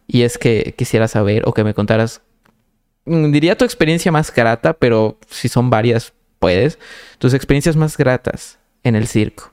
Y 0.07 0.23
es 0.23 0.39
que 0.39 0.75
quisiera 0.77 1.09
saber 1.09 1.43
o 1.47 1.55
que 1.55 1.65
me 1.65 1.75
contaras, 1.75 2.23
mm, 3.05 3.31
diría 3.33 3.57
tu 3.57 3.65
experiencia 3.65 4.13
más 4.13 4.35
grata, 4.35 4.75
pero 4.75 5.19
si 5.29 5.49
son 5.49 5.71
varias, 5.71 6.13
puedes. 6.39 6.79
Tus 7.19 7.35
experiencias 7.35 7.77
más 7.77 7.97
gratas 7.97 8.59
en 8.83 8.97
el 8.97 9.07
circo. 9.07 9.53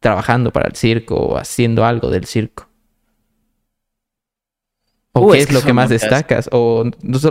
Trabajando 0.00 0.52
para 0.52 0.68
el 0.68 0.76
circo 0.76 1.16
o 1.16 1.36
haciendo 1.38 1.84
algo 1.84 2.10
del 2.10 2.26
circo. 2.26 2.68
¿O 5.12 5.32
qué 5.32 5.38
es, 5.38 5.52
lo 5.52 5.62
que 5.62 5.72
más 5.72 5.88
destacas? 5.88 6.48
¿O 6.52 6.84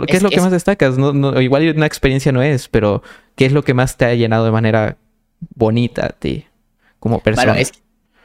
qué 0.06 0.16
es, 0.16 0.22
lo 0.22 0.30
que 0.30 0.40
más 0.40 0.50
destacas? 0.50 0.98
No, 0.98 1.40
igual 1.40 1.74
una 1.74 1.86
experiencia 1.86 2.32
no 2.32 2.42
es, 2.42 2.68
pero 2.68 3.02
¿qué 3.34 3.46
es 3.46 3.52
lo 3.52 3.62
que 3.62 3.72
más 3.72 3.96
te 3.96 4.04
ha 4.04 4.14
llenado 4.14 4.44
de 4.44 4.50
manera 4.50 4.98
bonita 5.54 6.06
a 6.06 6.08
ti 6.10 6.44
como 6.98 7.20
persona? 7.20 7.58
Es 7.58 7.72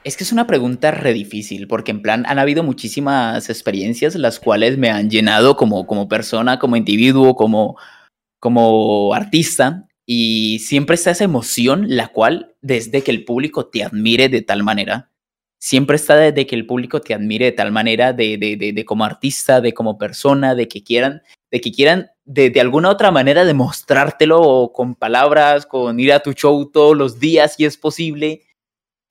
que 0.03 0.23
es 0.23 0.31
una 0.31 0.47
pregunta 0.47 0.91
re 0.91 1.13
difícil, 1.13 1.67
porque 1.67 1.91
en 1.91 2.01
plan 2.01 2.25
han 2.27 2.39
habido 2.39 2.63
muchísimas 2.63 3.49
experiencias 3.49 4.15
las 4.15 4.39
cuales 4.39 4.77
me 4.77 4.89
han 4.89 5.09
llenado 5.09 5.55
como, 5.55 5.87
como 5.87 6.07
persona, 6.09 6.59
como 6.59 6.75
individuo, 6.75 7.35
como, 7.35 7.77
como 8.39 9.13
artista, 9.13 9.87
y 10.05 10.59
siempre 10.59 10.95
está 10.95 11.11
esa 11.11 11.23
emoción, 11.23 11.85
la 11.87 12.09
cual 12.09 12.55
desde 12.61 13.01
que 13.01 13.11
el 13.11 13.23
público 13.23 13.67
te 13.67 13.83
admire 13.83 14.27
de 14.27 14.41
tal 14.41 14.63
manera, 14.63 15.09
siempre 15.59 15.95
está 15.95 16.17
desde 16.17 16.45
que 16.45 16.55
el 16.55 16.65
público 16.65 16.99
te 16.99 17.13
admire 17.13 17.45
de 17.45 17.51
tal 17.53 17.71
manera, 17.71 18.11
de, 18.11 18.37
de, 18.37 18.73
de, 18.73 18.85
como 18.85 19.05
artista, 19.05 19.61
de 19.61 19.73
como 19.73 19.97
persona, 19.97 20.55
de 20.55 20.67
que 20.67 20.83
quieran, 20.83 21.21
de 21.49 21.61
que 21.61 21.71
quieran 21.71 22.11
de, 22.25 22.49
de 22.49 22.59
alguna 22.59 22.89
otra 22.89 23.11
manera 23.11 23.45
demostrártelo 23.45 24.71
con 24.73 24.95
palabras, 24.95 25.65
con 25.65 25.97
ir 26.01 26.11
a 26.11 26.19
tu 26.19 26.33
show 26.33 26.69
todos 26.69 26.97
los 26.97 27.19
días 27.19 27.55
si 27.55 27.63
es 27.63 27.77
posible 27.77 28.41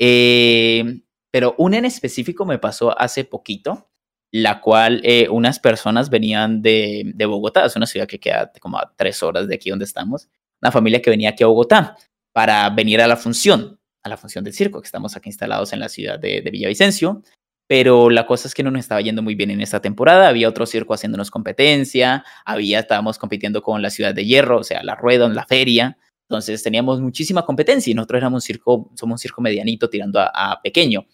eh, 0.04 1.00
pero 1.30 1.54
una 1.58 1.78
en 1.78 1.84
específico 1.84 2.44
me 2.44 2.58
pasó 2.58 2.98
hace 3.00 3.24
poquito, 3.24 3.88
la 4.32 4.60
cual 4.60 5.00
eh, 5.04 5.28
unas 5.28 5.60
personas 5.60 6.10
venían 6.10 6.60
de, 6.60 7.12
de, 7.14 7.24
Bogotá, 7.24 7.64
es 7.64 7.76
una 7.76 7.86
ciudad 7.86 8.08
que 8.08 8.18
queda 8.18 8.50
como 8.60 8.78
a 8.78 8.92
tres 8.96 9.22
horas 9.22 9.46
de 9.46 9.54
aquí 9.54 9.70
donde 9.70 9.84
estamos, 9.84 10.28
una 10.60 10.72
familia 10.72 11.00
que 11.00 11.10
venía 11.10 11.30
aquí 11.30 11.44
a 11.44 11.46
Bogotá 11.46 11.96
para 12.32 12.68
venir 12.70 13.00
a 13.00 13.06
la 13.06 13.16
función, 13.16 13.78
a 14.02 14.08
la 14.08 14.16
función 14.16 14.42
del 14.42 14.54
circo, 14.54 14.80
que 14.80 14.86
estamos 14.86 15.16
aquí 15.16 15.28
instalados 15.28 15.72
en 15.72 15.78
la 15.78 15.88
ciudad 15.88 16.18
de, 16.18 16.40
de 16.42 16.50
Villavicencio. 16.50 17.22
Pero 17.68 18.10
la 18.10 18.26
cosa 18.26 18.48
es 18.48 18.54
que 18.54 18.64
no 18.64 18.72
nos 18.72 18.80
estaba 18.80 19.00
yendo 19.02 19.22
muy 19.22 19.36
bien 19.36 19.52
en 19.52 19.60
esta 19.60 19.80
temporada. 19.80 20.28
Había 20.28 20.48
otro 20.48 20.66
circo 20.66 20.94
haciéndonos 20.94 21.30
competencia. 21.30 22.24
Había, 22.44 22.80
estábamos 22.80 23.18
compitiendo 23.18 23.62
con 23.62 23.80
la 23.80 23.90
ciudad 23.90 24.12
de 24.12 24.26
Hierro, 24.26 24.58
o 24.58 24.64
sea, 24.64 24.82
la 24.82 24.96
rueda 24.96 25.26
en 25.26 25.36
la 25.36 25.46
feria 25.46 25.96
Entonces 26.32 26.62
teníamos 26.62 26.98
muchísima 26.98 27.44
competencia 27.44 27.90
y 27.90 27.94
nosotros 27.94 28.16
éramos 28.16 28.38
un 28.38 28.40
circo, 28.40 28.90
somos 28.94 29.16
un 29.16 29.18
circo 29.18 29.42
medianito 29.42 29.90
tirando 29.90 30.18
a, 30.18 30.60
pequeño. 30.62 31.04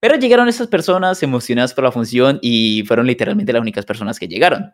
Pero 0.00 0.14
llegaron 0.14 0.48
esas 0.48 0.68
personas 0.68 1.20
emocionadas 1.24 1.74
por 1.74 1.82
la 1.82 1.90
función 1.90 2.38
y 2.40 2.84
fueron 2.86 3.08
literalmente 3.08 3.52
las 3.52 3.60
únicas 3.60 3.84
personas 3.84 4.20
que 4.20 4.28
llegaron. 4.28 4.72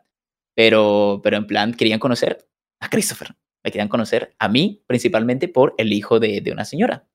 Pero, 0.55 1.23
pero 1.25 1.39
en 1.39 1.47
plan, 1.47 1.73
querían 1.73 1.99
conocer 1.99 2.47
a 2.81 2.91
Christopher. 2.91 3.35
Me 3.65 3.71
querían 3.71 3.89
conocer 3.89 4.35
a 4.39 4.49
mí, 4.51 4.85
principalmente 4.87 5.49
por 5.49 5.75
el 5.79 5.91
hijo 5.95 6.21
de, 6.21 6.43
de 6.43 6.53
una 6.53 6.67
señora, 6.67 7.09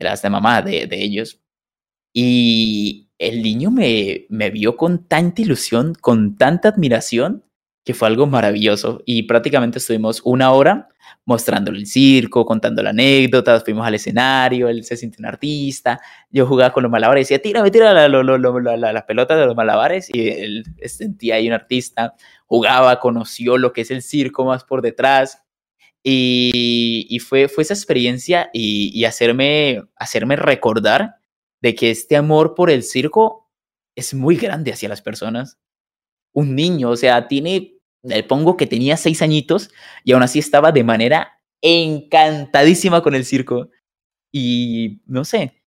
de 0.00 0.10
la 0.10 0.30
mamá 0.30 0.62
de, 0.62 0.88
de 0.88 1.02
ellos. 1.04 1.40
Y 2.12 3.10
el 3.18 3.42
niño 3.42 3.70
me, 3.70 4.26
me 4.28 4.50
vio 4.50 4.76
con 4.76 5.06
tanta 5.06 5.40
ilusión, 5.42 5.94
con 5.94 6.36
tanta 6.36 6.70
admiración, 6.70 7.44
que 7.84 7.94
fue 7.94 8.08
algo 8.08 8.26
maravilloso. 8.26 9.02
Y 9.06 9.24
prácticamente 9.24 9.78
estuvimos 9.78 10.20
una 10.24 10.52
hora 10.52 10.88
mostrándole 11.24 11.78
el 11.78 11.86
circo, 11.86 12.44
contando 12.44 12.82
las 12.82 12.90
anécdotas, 12.90 13.64
fuimos 13.64 13.86
al 13.86 13.94
escenario, 13.94 14.68
él 14.68 14.84
se 14.84 14.96
sintió 14.96 15.20
un 15.20 15.26
artista, 15.26 16.00
yo 16.30 16.46
jugaba 16.46 16.72
con 16.72 16.82
los 16.82 16.90
malabares, 16.90 17.28
decía, 17.28 17.42
tírame, 17.42 17.70
tira 17.70 17.92
la, 17.92 18.08
la, 18.08 18.92
las 18.92 19.04
pelotas 19.04 19.38
de 19.38 19.46
los 19.46 19.56
malabares, 19.56 20.08
y 20.12 20.28
él 20.28 20.64
sentía 20.86 21.36
ahí 21.36 21.46
un 21.46 21.54
artista, 21.54 22.14
jugaba, 22.46 22.98
conoció 23.00 23.58
lo 23.58 23.72
que 23.72 23.82
es 23.82 23.90
el 23.90 24.02
circo 24.02 24.44
más 24.44 24.64
por 24.64 24.82
detrás, 24.82 25.42
y, 26.02 27.06
y 27.10 27.18
fue, 27.18 27.48
fue 27.48 27.62
esa 27.62 27.74
experiencia 27.74 28.48
y, 28.52 28.90
y 28.98 29.04
hacerme, 29.04 29.82
hacerme 29.96 30.36
recordar 30.36 31.16
de 31.60 31.74
que 31.74 31.90
este 31.90 32.16
amor 32.16 32.54
por 32.54 32.70
el 32.70 32.82
circo 32.82 33.50
es 33.94 34.14
muy 34.14 34.36
grande 34.36 34.72
hacia 34.72 34.88
las 34.88 35.02
personas. 35.02 35.58
Un 36.32 36.54
niño, 36.54 36.90
o 36.90 36.96
sea, 36.96 37.28
tiene, 37.28 37.74
le 38.02 38.22
pongo 38.22 38.56
que 38.56 38.66
tenía 38.66 38.96
seis 38.96 39.22
añitos 39.22 39.70
y 40.04 40.12
aún 40.12 40.22
así 40.22 40.38
estaba 40.38 40.72
de 40.72 40.84
manera 40.84 41.40
encantadísima 41.62 43.02
con 43.02 43.14
el 43.14 43.24
circo. 43.24 43.70
Y 44.32 45.00
no 45.06 45.24
sé, 45.24 45.62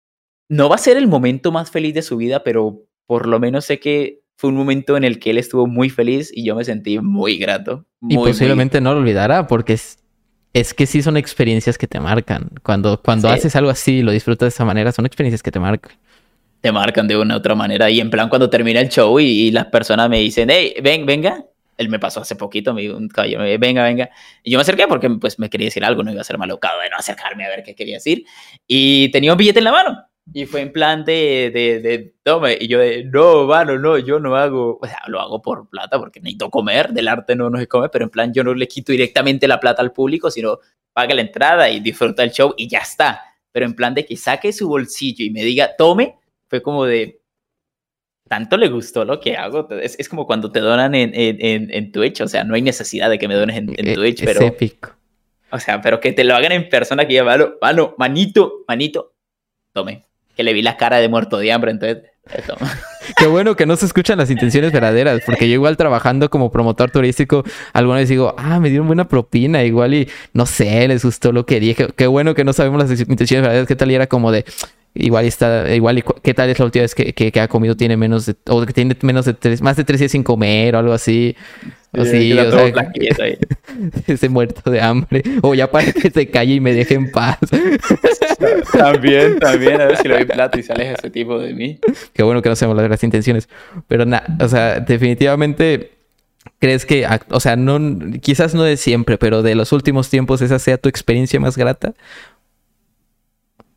no 0.49 0.69
va 0.69 0.75
a 0.75 0.79
ser 0.79 0.97
el 0.97 1.09
momento 1.09 1.53
más 1.53 1.71
feliz 1.71 1.95
de 1.95 2.03
su 2.03 2.17
vida, 2.17 2.45
pero 2.45 2.83
por 3.07 3.27
lo 3.27 3.41
menos 3.41 3.65
sé 3.65 3.81
que 3.81 4.23
fue 4.37 4.51
un 4.51 4.57
momento 4.57 4.97
en 4.97 5.05
el 5.05 5.19
que 5.19 5.31
él 5.31 5.39
estuvo 5.39 5.67
muy 5.67 5.91
feliz 5.91 6.31
y 6.35 6.45
yo 6.45 6.55
me 6.55 6.65
sentí 6.65 6.99
muy 6.99 7.39
grato. 7.39 7.87
y 8.09 8.17
posiblemente 8.17 8.81
no 8.81 8.93
lo 8.93 9.01
olvidará 9.01 9.47
porque 9.47 9.75
es 9.75 10.01
es 10.53 10.75
que 10.75 10.87
sí 10.87 11.03
son 11.03 11.17
experiencias 11.17 11.79
que 11.79 11.87
te 11.87 12.01
marcan. 12.01 12.51
Cuando, 12.63 13.01
cuando 13.03 13.29
haces 13.29 13.55
algo 13.57 13.71
así 13.71 13.99
y 13.99 14.03
lo 14.03 14.13
disfrutas 14.13 14.47
de 14.47 14.49
esa 14.49 14.65
manera, 14.65 14.93
son 14.93 15.07
experiencias 15.07 15.43
que 15.43 15.53
te 15.53 15.61
marcan. 15.61 15.93
Te 16.61 16.73
marcan 16.73 17.09
de 17.09 17.17
una 17.17 17.35
u 17.35 17.39
otra 17.39 17.55
manera. 17.55 17.91
Y 17.91 18.01
en 18.01 18.11
plan, 18.11 18.29
cuando 18.29 18.51
termina 18.51 18.81
el 18.81 18.89
show 18.89 19.19
y, 19.19 19.51
las 19.51 19.67
personas 19.67 20.09
me 20.09 20.19
dicen, 20.19 20.49
hey, 20.51 20.75
ven, 20.83 21.07
venga. 21.07 21.45
Él 21.77 21.89
me 21.89 21.99
pasó 21.99 22.21
hace 22.21 22.37
poquito, 22.37 22.75
me 22.75 22.83
dijo 22.83 22.97
un 22.97 23.09
caballero, 23.09 23.43
venga, 23.59 23.83
venga. 23.83 24.11
Y 24.43 24.51
yo 24.51 24.59
me 24.59 24.63
acerqué 24.63 24.87
porque 24.87 25.09
pues 25.09 25.39
me 25.39 25.49
quería 25.49 25.69
decir 25.69 25.83
algo, 25.83 26.03
no 26.03 26.13
iba 26.13 26.21
a 26.21 26.25
ser 26.25 26.37
malocado 26.37 26.79
de 26.81 26.91
no 26.91 26.97
acercarme 26.99 27.47
a 27.47 27.49
ver 27.49 27.63
qué 27.63 27.75
quería 27.75 27.97
decir. 27.97 28.27
Y 28.67 29.11
tenía 29.13 29.33
un 29.33 29.39
billete 29.39 29.61
en 29.61 29.65
la 29.65 29.73
mano. 29.73 30.11
Y 30.33 30.47
fue 30.47 30.61
en 30.61 30.73
plan 30.73 31.05
de, 31.05 31.51
de, 31.53 31.81
de, 31.81 32.15
tome. 32.23 32.57
Y 32.61 32.69
yo 32.69 32.79
de, 32.79 33.05
no, 33.05 33.47
mano, 33.47 33.79
no, 33.79 33.99
yo 33.99 34.21
no 34.21 34.37
hago, 34.37 34.79
o 34.81 34.87
sea, 34.87 35.01
lo 35.09 35.21
hago 35.21 35.43
por 35.43 35.69
plata 35.69 35.99
porque 35.99 36.21
necesito 36.21 36.51
comer, 36.51 36.91
del 36.91 37.09
arte 37.09 37.35
no, 37.35 37.51
no 37.51 37.59
se 37.59 37.67
come, 37.67 37.89
pero 37.89 38.05
en 38.05 38.11
plan 38.11 38.33
yo 38.33 38.45
no 38.45 38.55
le 38.55 38.69
quito 38.69 38.93
directamente 38.93 39.49
la 39.49 39.59
plata 39.59 39.83
al 39.83 39.93
público, 39.93 40.31
sino 40.31 40.59
paga 40.93 41.15
la 41.15 41.23
entrada 41.23 41.71
y 41.71 41.81
disfruta 41.81 42.23
el 42.23 42.31
show 42.31 42.55
y 42.57 42.69
ya 42.69 42.81
está. 42.81 43.23
Pero 43.53 43.67
en 43.67 43.75
plan 43.75 43.95
de 43.95 44.05
que 44.07 44.17
saque 44.17 44.53
su 44.53 44.69
bolsillo 44.69 45.25
y 45.25 45.31
me 45.31 45.43
diga, 45.43 45.75
tome, 45.77 46.20
fue 46.51 46.63
como 46.63 46.85
de, 46.85 47.23
tanto 48.29 48.59
le 48.59 48.69
gustó 48.69 49.07
lo 49.07 49.21
que 49.21 49.37
hago. 49.37 49.69
Es, 49.71 49.99
es 49.99 50.09
como 50.09 50.27
cuando 50.27 50.53
te 50.53 50.61
donan 50.61 50.95
en, 50.95 51.13
en, 51.15 51.73
en, 51.73 51.93
Twitch, 51.93 52.21
o 52.21 52.29
sea, 52.29 52.45
no 52.45 52.55
hay 52.55 52.63
necesidad 52.63 53.09
de 53.09 53.19
que 53.19 53.29
me 53.29 53.35
dones 53.35 53.57
en, 53.57 53.71
en 53.79 53.89
e, 53.89 53.95
Twitch, 53.95 54.25
pero... 54.25 54.43
épico. 54.43 54.91
O 55.53 55.59
sea, 55.59 55.81
pero 55.81 55.99
que 55.99 56.13
te 56.13 56.23
lo 56.23 56.37
hagan 56.37 56.53
en 56.53 56.69
persona, 56.69 57.09
que 57.09 57.15
ya, 57.15 57.25
mano, 57.25 57.55
mano, 57.61 57.95
manito, 57.99 58.65
manito, 58.69 59.15
tome 59.73 60.05
que 60.41 60.45
le 60.45 60.55
vi 60.55 60.63
la 60.63 60.79
cara 60.79 60.97
de 60.97 61.09
muerto 61.11 61.37
de 61.37 61.53
hambre, 61.53 61.71
entonces 61.71 62.05
eso. 62.33 62.57
Qué 63.19 63.27
bueno 63.27 63.57
que 63.57 63.67
no 63.67 63.77
se 63.77 63.85
escuchan 63.85 64.17
las 64.17 64.31
intenciones 64.31 64.73
verdaderas, 64.73 65.21
porque 65.27 65.47
yo 65.49 65.55
igual 65.55 65.77
trabajando 65.77 66.31
como 66.31 66.51
promotor 66.51 66.91
turístico, 66.91 67.45
alguna 67.75 67.99
vez 67.99 68.09
digo, 68.09 68.35
ah, 68.39 68.59
me 68.59 68.71
dieron 68.71 68.87
buena 68.87 69.07
propina, 69.07 69.63
igual 69.65 69.93
y 69.93 70.09
no 70.33 70.47
sé, 70.47 70.89
les 70.89 71.05
gustó 71.05 71.33
lo 71.33 71.45
que 71.45 71.61
dije. 71.61 71.89
Qué 71.95 72.07
bueno 72.07 72.35
que 72.35 72.45
no 72.45 72.55
sabemos 72.55 72.81
las 72.81 72.99
intenciones 73.01 73.43
verdaderas, 73.43 73.69
qué 73.69 73.77
tal 73.77 73.91
y 73.91 73.95
era 73.97 74.07
como 74.07 74.33
de, 74.33 74.47
igual 74.95 75.25
está, 75.25 75.73
igual 75.75 76.03
qué 76.23 76.35
tal 76.35 76.51
es 76.51 76.59
la 76.59 76.65
última 76.65 76.83
vez 76.83 76.95
que, 76.95 77.13
que, 77.13 77.41
ha 77.41 77.49
comido, 77.49 77.77
tiene 77.77 77.97
menos 77.97 78.27
de, 78.27 78.37
o 78.49 78.65
que 78.65 78.73
tiene 78.73 78.97
menos 79.03 79.25
de 79.25 79.35
tres, 79.35 79.63
más 79.63 79.77
de 79.77 79.85
tres 79.85 80.01
días 80.01 80.13
sin 80.13 80.23
comer 80.23 80.75
o 80.75 80.79
algo 80.79 80.93
así. 80.93 81.37
O 81.93 82.05
sí, 82.05 82.33
o 82.39 82.51
sea, 82.53 82.73
ese 84.07 84.29
muerto 84.29 84.71
de 84.71 84.81
hambre. 84.81 85.25
O 85.43 85.55
ya 85.55 85.69
para 85.69 85.93
que 85.93 86.11
se 86.11 86.31
calle 86.31 86.55
y 86.55 86.61
me 86.61 86.73
deje 86.73 86.95
en 86.95 87.11
paz. 87.11 87.39
también, 88.73 89.41
también, 89.41 89.81
a 89.81 89.87
ver 89.87 89.97
si 89.97 90.07
le 90.07 90.15
doy 90.15 90.25
plato 90.25 90.59
y 90.59 90.63
sale 90.63 90.93
ese 90.93 91.11
tipo 91.11 91.39
de 91.41 91.53
mí. 91.53 91.81
Qué 92.13 92.23
bueno 92.23 92.43
que 92.43 92.49
no 92.49 92.55
sabemos 92.55 92.89
las 92.89 93.03
intenciones. 93.03 93.49
Pero 93.89 94.07
nada, 94.07 94.25
o 94.41 94.47
sea, 94.47 94.79
definitivamente 94.79 95.91
crees 96.61 96.87
que, 96.87 97.07
o 97.31 97.41
sea, 97.41 97.57
no, 97.57 97.81
quizás 98.21 98.55
no 98.55 98.63
de 98.63 98.77
siempre, 98.77 99.19
pero 99.19 99.43
de 99.43 99.55
los 99.57 99.73
últimos 99.73 100.09
tiempos 100.11 100.43
esa 100.43 100.61
sea 100.61 100.79
tu 100.79 100.89
experiencia 100.89 101.41
más 101.41 101.57
grata. 101.57 101.95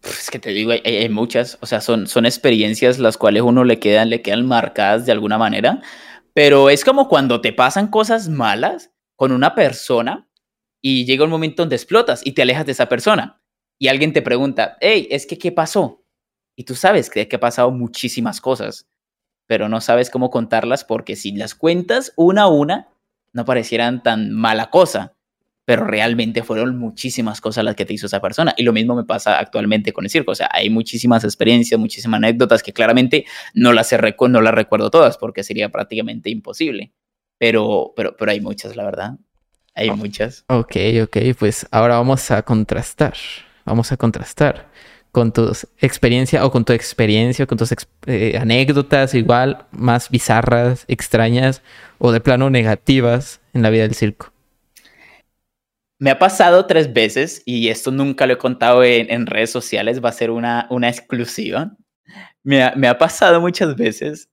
Es 0.04 0.30
que 0.30 0.40
te 0.40 0.50
digo, 0.50 0.72
hay, 0.72 1.10
muchas, 1.10 1.58
o 1.62 1.66
sea, 1.66 1.80
son, 1.80 2.08
son 2.08 2.26
experiencias 2.26 3.00
las 3.00 3.18
cuales 3.18 3.44
uno 3.44 3.64
le 3.64 3.80
quedan, 3.80 4.10
le 4.10 4.22
quedan 4.22 4.46
marcadas 4.46 5.06
de 5.06 5.14
alguna 5.14 5.38
manera 5.38 5.82
pero 6.34 6.70
es 6.70 6.84
como 6.84 7.08
cuando 7.08 7.42
te 7.42 7.54
pasan 7.54 7.88
cosas 7.88 8.28
malas 8.28 8.92
con 9.16 9.32
una 9.32 9.56
persona 9.56 10.28
y 10.82 11.06
llega 11.06 11.24
un 11.24 11.30
momento 11.30 11.62
donde 11.62 11.76
explotas 11.76 12.26
y 12.26 12.34
te 12.34 12.42
alejas 12.42 12.66
de 12.66 12.72
esa 12.74 12.90
persona. 12.90 13.42
Y 13.80 13.88
alguien 13.88 14.14
te 14.14 14.22
pregunta, 14.22 14.78
hey, 14.82 15.08
es 15.12 15.26
que, 15.26 15.38
¿qué 15.38 15.52
pasó? 15.52 16.04
Y 16.56 16.64
tú 16.64 16.76
sabes 16.76 17.10
que, 17.10 17.28
que 17.28 17.36
ha 17.36 17.40
pasado 17.40 17.72
muchísimas 17.72 18.42
cosas, 18.42 18.90
pero 19.48 19.70
no 19.70 19.82
sabes 19.82 20.10
cómo 20.10 20.30
contarlas 20.30 20.84
porque 20.84 21.16
si 21.16 21.32
las 21.34 21.56
cuentas 21.56 22.14
una 22.16 22.44
a 22.44 22.48
una, 22.48 22.90
no 23.32 23.46
parecieran 23.46 24.04
tan 24.04 24.32
mala 24.32 24.70
cosa 24.70 25.16
pero 25.66 25.86
realmente 25.86 26.44
fueron 26.44 26.78
muchísimas 26.78 27.40
cosas 27.40 27.64
las 27.64 27.76
que 27.76 27.86
te 27.86 27.94
hizo 27.94 28.08
esa 28.08 28.20
persona. 28.20 28.54
Y 28.58 28.64
lo 28.64 28.74
mismo 28.74 28.96
me 28.96 29.06
pasa 29.06 29.40
actualmente 29.40 29.94
con 29.94 30.04
el 30.04 30.10
circo. 30.10 30.32
O 30.32 30.36
sea, 30.36 30.50
hay 30.52 30.70
muchísimas 30.70 31.24
experiencias, 31.24 31.80
muchísimas 31.80 32.18
anécdotas 32.18 32.62
que 32.62 32.74
claramente 32.74 33.26
no 33.54 33.72
las, 33.72 33.90
no 33.94 34.42
las 34.42 34.54
recuerdo 34.54 34.90
todas 34.90 35.18
porque 35.18 35.44
sería 35.44 35.70
prácticamente 35.70 36.30
imposible. 36.30 36.92
Pero, 37.38 37.94
pero, 37.96 38.16
pero 38.18 38.32
hay 38.32 38.42
muchas, 38.42 38.76
la 38.76 38.84
verdad. 38.84 39.12
Hay 39.74 39.90
muchas. 39.92 40.46
Ok, 40.50 40.76
ok. 41.04 41.18
Pues 41.40 41.66
ahora 41.72 41.96
vamos 41.96 42.30
a 42.32 42.42
contrastar. 42.42 43.14
Vamos 43.66 43.92
a 43.92 43.98
contrastar 43.98 44.70
con 45.14 45.32
tu 45.32 45.52
experiencia 45.80 46.46
o 46.46 46.52
con 46.52 46.66
tu 46.66 46.74
experiencia, 46.74 47.46
con 47.46 47.58
tus 47.58 47.74
eh, 48.08 48.38
anécdotas 48.38 49.14
igual 49.14 49.66
más 49.72 50.10
bizarras, 50.10 50.86
extrañas 50.88 51.62
o 52.00 52.12
de 52.12 52.20
plano 52.20 52.50
negativas 52.50 53.40
en 53.54 53.62
la 53.62 53.70
vida 53.70 53.84
del 53.84 53.96
circo. 53.96 54.33
Me 56.00 56.10
ha 56.10 56.20
pasado 56.20 56.66
tres 56.66 56.92
veces 56.92 57.44
y 57.46 57.70
esto 57.70 57.92
nunca 57.92 58.26
lo 58.28 58.34
he 58.34 58.38
contado 58.38 58.84
en, 58.84 59.26
redes 59.26 59.52
sociales, 59.52 60.04
va 60.04 60.10
a 60.10 60.14
ser 60.14 60.32
una, 60.32 60.68
una 60.70 60.90
exclusiva. 60.90 61.78
Me 62.44 62.62
ha, 62.64 62.98
pasado 62.98 63.40
muchas 63.40 63.76
veces 63.76 64.30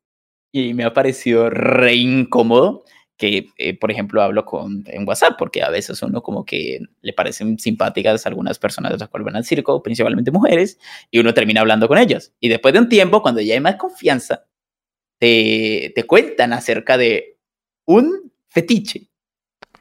y 0.53 0.75
me 0.75 0.85
ha 0.85 0.93
parecido 0.93 1.49
re 1.51 1.95
incómodo 1.95 2.85
que, 3.17 3.49
eh, 3.59 3.79
por 3.79 3.91
ejemplo, 3.91 4.23
hablo 4.23 4.47
con, 4.47 4.83
en 4.87 5.07
WhatsApp, 5.07 5.35
porque 5.39 5.63
a 5.63 5.69
veces 5.69 6.03
uno 6.03 6.23
como 6.23 6.45
que 6.47 6.81
le 7.03 7.13
parecen 7.13 7.59
simpáticas 7.59 8.27
algunas 8.27 8.59
personas 8.59 8.93
de 8.93 8.99
las 8.99 9.11
cuales 9.11 9.27
van 9.27 9.37
al 9.37 9.45
circo, 9.45 9.83
principalmente 9.83 10.31
mujeres, 10.31 10.79
y 11.11 11.19
uno 11.19 11.35
termina 11.35 11.61
hablando 11.61 11.87
con 11.87 11.99
ellas. 11.99 12.33
Y 12.41 12.49
después 12.49 12.73
de 12.73 12.81
un 12.81 12.89
tiempo, 12.89 13.21
cuando 13.21 13.43
ya 13.43 13.55
hay 13.55 13.61
más 13.61 13.77
confianza, 13.77 14.47
te, 15.19 15.93
te 15.95 16.05
cuentan 16.05 16.55
acerca 16.55 16.97
de 16.97 17.37
un 17.85 18.33
fetiche 18.49 19.10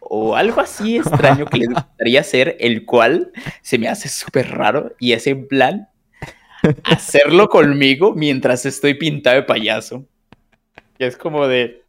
o 0.10 0.36
algo 0.36 0.60
así 0.60 0.98
extraño 0.98 1.46
que 1.46 1.60
les 1.60 1.70
gustaría 1.70 2.22
hacer, 2.22 2.58
el 2.60 2.84
cual 2.86 3.32
se 3.62 3.78
me 3.78 3.88
hace 3.88 4.10
súper 4.10 4.50
raro 4.50 4.96
y 5.00 5.14
es 5.14 5.28
en 5.28 5.48
plan 5.48 5.88
hacerlo 6.84 7.48
conmigo 7.48 8.14
mientras 8.16 8.66
estoy 8.66 8.96
pintado 8.96 9.38
de 9.38 9.44
payaso. 9.44 10.06
Y 10.98 11.06
es 11.06 11.16
como 11.16 11.48
de... 11.48 11.84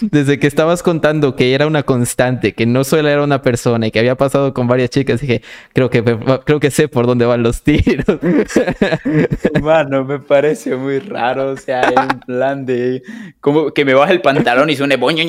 Desde 0.00 0.38
que 0.38 0.46
estabas 0.46 0.82
contando 0.82 1.34
que 1.34 1.52
era 1.52 1.66
una 1.66 1.82
constante, 1.82 2.54
que 2.54 2.66
no 2.66 2.84
solo 2.84 3.08
era 3.08 3.22
una 3.22 3.42
persona 3.42 3.88
y 3.88 3.90
que 3.90 3.98
había 3.98 4.14
pasado 4.14 4.54
con 4.54 4.68
varias 4.68 4.90
chicas, 4.90 5.20
dije, 5.20 5.42
creo 5.72 5.90
que, 5.90 6.02
creo 6.44 6.60
que 6.60 6.70
sé 6.70 6.86
por 6.88 7.06
dónde 7.06 7.26
van 7.26 7.42
los 7.42 7.62
tiros. 7.62 8.06
Mano, 9.62 10.04
me 10.04 10.20
parece 10.20 10.76
muy 10.76 11.00
raro, 11.00 11.50
o 11.50 11.56
sea, 11.56 11.88
en 11.88 12.20
plan 12.20 12.64
de... 12.64 13.02
Como 13.40 13.72
que 13.72 13.84
me 13.84 13.94
baja 13.94 14.12
el 14.12 14.22
pantalón 14.22 14.70
y 14.70 14.76
suene... 14.76 14.96
Boño, 14.96 15.24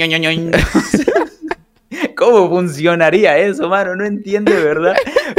¿Cómo 2.18 2.50
funcionaría 2.50 3.38
eso, 3.38 3.70
mano? 3.70 3.96
No 3.96 4.04
entiendo 4.04 4.52
de 4.52 4.64
verdad. 4.64 4.96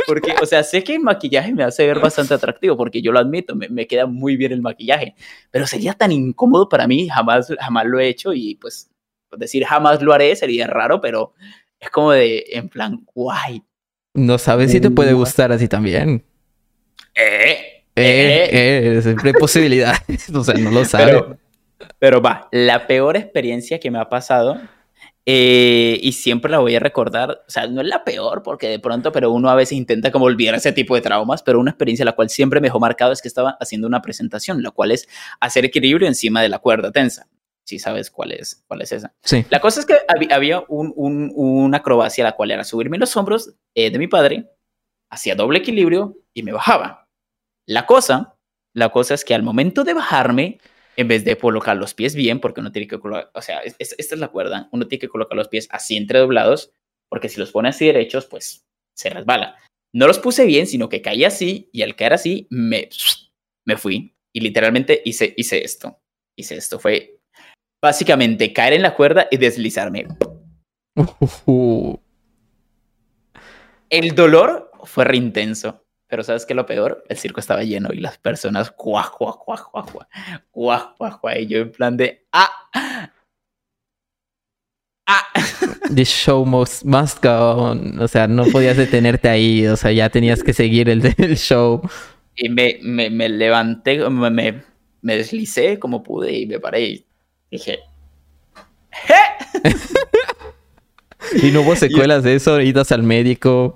Porque, 0.07 0.33
o 0.41 0.47
sea, 0.47 0.63
sé 0.63 0.85
que 0.85 0.95
el 0.95 1.01
maquillaje 1.01 1.53
me 1.53 1.65
hace 1.65 1.85
ver 1.85 1.99
bastante 1.99 2.35
atractivo, 2.35 2.77
porque 2.77 3.03
yo 3.03 3.11
lo 3.11 3.19
admito, 3.19 3.57
me, 3.57 3.87
queda 3.89 4.07
muy 4.07 4.37
bien 4.37 4.53
el 4.53 4.63
maquillaje, 4.63 5.17
pero 5.51 5.67
sería 5.67 5.93
tan 5.95 6.13
incómodo 6.13 6.69
para 6.69 6.87
mí, 6.87 7.09
jamás, 7.09 7.53
jamás 7.59 7.85
lo 7.85 7.99
he 7.99 8.07
hecho 8.07 8.33
y 8.33 8.55
pues 8.55 8.91
decir 9.37 9.65
jamás 9.65 10.01
lo 10.01 10.13
haré 10.13 10.35
sería 10.37 10.69
raro, 10.69 11.01
pero 11.01 11.35
es 11.81 11.91
como 11.91 12.13
de, 12.13 12.45
en 12.53 12.69
plan, 12.69 13.05
guay, 13.13 13.61
No 14.15 14.39
sabes 14.39 14.71
si 14.71 14.81
te 14.81 14.91
puede 14.91 15.15
gustar 15.15 15.51
así 15.51 15.67
también. 15.67 16.25
Eh, 17.17 17.83
Eh, 17.97 18.49
eh, 18.53 19.03
siempre 19.03 19.31
hay 19.31 19.35
posibilidades. 19.35 20.31
o 20.33 20.45
sea, 20.45 20.55
no 20.55 20.71
lo 20.71 20.85
sabes. 20.85 21.07
Pero, 21.07 21.39
pero 21.99 22.23
va, 22.23 22.49
la 22.53 22.87
peor 22.87 23.17
experiencia 23.17 23.81
que 23.81 23.91
me 23.91 23.99
ha 23.99 24.09
pasado, 24.09 24.61
eh, 25.31 26.01
y 26.01 26.13
siempre 26.13 26.51
la 26.51 26.59
voy 26.59 26.75
a 26.75 26.81
recordar, 26.81 27.45
o 27.47 27.51
sea, 27.51 27.67
no 27.67 27.83
es 27.83 27.87
la 27.87 28.03
peor 28.03 28.43
porque 28.43 28.67
de 28.67 28.79
pronto, 28.79 29.13
pero 29.13 29.31
uno 29.31 29.51
a 29.51 29.55
veces 29.55 29.77
intenta 29.77 30.11
como 30.11 30.25
olvidar 30.25 30.55
ese 30.55 30.73
tipo 30.73 30.95
de 30.95 31.03
traumas, 31.03 31.43
pero 31.43 31.61
una 31.61 31.71
experiencia 31.71 32.07
la 32.07 32.13
cual 32.13 32.31
siempre 32.31 32.63
me 32.63 32.69
dejó 32.69 32.81
marcado 32.81 33.13
es 33.13 33.21
que 33.21 33.29
estaba 33.29 33.59
haciendo 33.61 33.87
una 33.87 34.01
presentación, 34.01 34.63
la 34.63 34.71
cual 34.71 34.91
es 34.91 35.07
hacer 35.39 35.67
equilibrio 35.67 36.09
encima 36.09 36.41
de 36.41 36.49
la 36.49 36.61
cuerda 36.61 36.93
tensa. 36.93 37.29
Si 37.67 37.79
sabes 37.79 38.11
cuál 38.11 38.33
es, 38.33 38.65
cuál 38.67 38.81
es 38.81 38.91
esa. 38.91 39.13
Sí. 39.23 39.45
La 39.51 39.61
cosa 39.61 39.81
es 39.81 39.85
que 39.85 39.99
había, 40.09 40.35
había 40.35 40.65
un, 40.67 40.95
un, 40.97 41.31
una 41.35 41.77
acrobacia 41.77 42.25
la 42.25 42.33
cual 42.33 42.51
era 42.51 42.65
subirme 42.65 42.97
los 42.97 43.15
hombros 43.15 43.55
eh, 43.75 43.91
de 43.91 43.99
mi 43.99 44.09
padre, 44.09 44.49
hacía 45.11 45.35
doble 45.35 45.59
equilibrio 45.59 46.17
y 46.33 46.43
me 46.43 46.53
bajaba. 46.53 47.07
La 47.67 47.85
cosa, 47.85 48.39
la 48.73 48.89
cosa 48.89 49.13
es 49.13 49.27
que 49.27 49.35
al 49.35 49.43
momento 49.43 49.85
de 49.85 49.93
bajarme, 49.93 50.59
en 50.99 51.07
vez 51.07 51.25
de 51.25 51.39
colocar 51.39 51.77
los 51.77 51.95
pies 51.95 52.17
bien, 52.17 52.41
porque 52.41 52.61
uno 52.61 52.73
tiene 52.73 52.89
que 52.89 52.99
colocar, 52.99 53.31
o 53.33 53.41
sea, 53.41 53.61
es, 53.61 53.77
es, 53.79 53.95
esta 53.99 54.17
es 54.17 54.21
la 54.21 54.29
cuerda, 54.29 54.69
uno 54.73 54.89
tiene 54.89 54.99
que 54.99 55.09
colocar 55.09 55.37
los 55.37 55.47
pies 55.47 55.69
así 55.71 55.97
entredoblados, 55.97 56.73
porque 57.09 57.29
si 57.29 57.39
los 57.39 57.53
pone 57.53 57.69
así 57.69 57.87
derechos, 57.87 58.27
pues 58.27 58.67
se 58.97 59.09
resbala. 59.09 59.57
No 59.95 60.09
los 60.09 60.19
puse 60.19 60.45
bien, 60.45 60.67
sino 60.67 60.89
que 60.89 61.01
caí 61.01 61.23
así 61.23 61.71
y 61.73 61.83
al 61.83 61.95
caer 61.95 62.15
así 62.15 62.49
me, 62.51 62.89
me 63.65 63.77
fui 63.77 64.17
y 64.33 64.41
literalmente 64.41 65.01
hice, 65.05 65.35
hice 65.37 65.65
esto. 65.65 66.01
Hice 66.37 66.57
esto. 66.57 66.81
Fue 66.81 67.21
básicamente 67.81 68.53
caer 68.53 68.73
en 68.73 68.83
la 68.83 68.97
cuerda 68.97 69.29
y 69.31 69.37
deslizarme. 69.37 70.09
Uh, 71.47 71.97
El 73.89 74.17
dolor 74.17 74.73
fue 74.83 75.05
re 75.05 75.17
intenso. 75.17 75.85
Pero 76.09 76.23
¿sabes 76.23 76.47
qué? 76.47 76.55
Lo 76.55 76.67
peor, 76.67 77.05
el 77.09 77.17
circo 77.17 77.41
estaba 77.41 77.63
lleno 77.63 77.91
y 77.93 77.99
las 77.99 78.19
personas 78.19 78.71
cuaj, 78.71 79.11
cuaj, 79.11 79.37
cuaj, 79.37 79.63
cuaj, 80.51 81.21
cuaj, 81.21 81.39
y 81.39 81.47
yo 81.47 81.59
en 81.59 81.71
plan 81.71 81.97
de, 81.97 82.27
ah, 82.33 82.51
ah. 82.73 83.11
This 85.95 86.09
show 86.09 86.45
must, 86.45 86.85
must 86.85 87.23
go 87.23 87.53
on. 87.57 88.01
O 88.01 88.09
sea, 88.09 88.27
no 88.27 88.45
podías 88.47 88.77
detenerte 88.77 89.29
ahí, 89.29 89.67
o 89.67 89.77
sea, 89.77 89.93
ya 89.93 90.11
tenías 90.11 90.43
que 90.43 90.53
seguir 90.53 90.89
el, 90.89 91.03
show. 91.37 91.81
Y 92.37 92.49
me, 92.49 92.79
me, 92.83 93.29
levanté, 93.29 93.99
me, 94.11 94.31
me, 95.01 95.17
deslicé 95.17 95.79
como 95.79 96.03
pude 96.03 96.33
y 96.33 96.47
me 96.47 96.61
paré 96.61 96.83
y 96.83 97.07
dije, 97.51 97.81
¿Eh? 99.09 99.73
y 101.43 101.51
no 101.51 101.63
hubo 101.63 101.77
secuelas 101.77 102.23
de 102.23 102.35
eso, 102.35 102.61
idas 102.61 102.93
al 102.93 103.03
médico. 103.03 103.75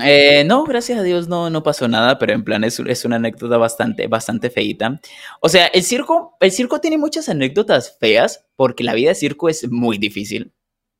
Eh, 0.00 0.44
no, 0.44 0.64
gracias 0.64 0.98
a 0.98 1.02
Dios 1.02 1.26
no, 1.28 1.50
no 1.50 1.62
pasó 1.62 1.88
nada, 1.88 2.18
pero 2.18 2.32
en 2.32 2.44
plan 2.44 2.62
es, 2.62 2.78
es 2.78 3.04
una 3.04 3.16
anécdota 3.16 3.56
bastante, 3.56 4.06
bastante 4.06 4.48
feita. 4.50 5.00
O 5.40 5.48
sea, 5.48 5.66
el 5.66 5.82
circo, 5.82 6.36
el 6.40 6.52
circo 6.52 6.80
tiene 6.80 6.98
muchas 6.98 7.28
anécdotas 7.28 7.96
feas 7.98 8.46
porque 8.54 8.84
la 8.84 8.94
vida 8.94 9.08
de 9.10 9.16
circo 9.16 9.48
es 9.48 9.68
muy 9.70 9.98
difícil. 9.98 10.52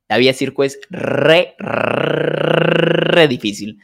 La 0.08 0.16
vida 0.18 0.30
de 0.30 0.38
circo 0.38 0.64
es 0.64 0.80
re, 0.90 1.54
re 1.58 3.28
difícil. 3.28 3.78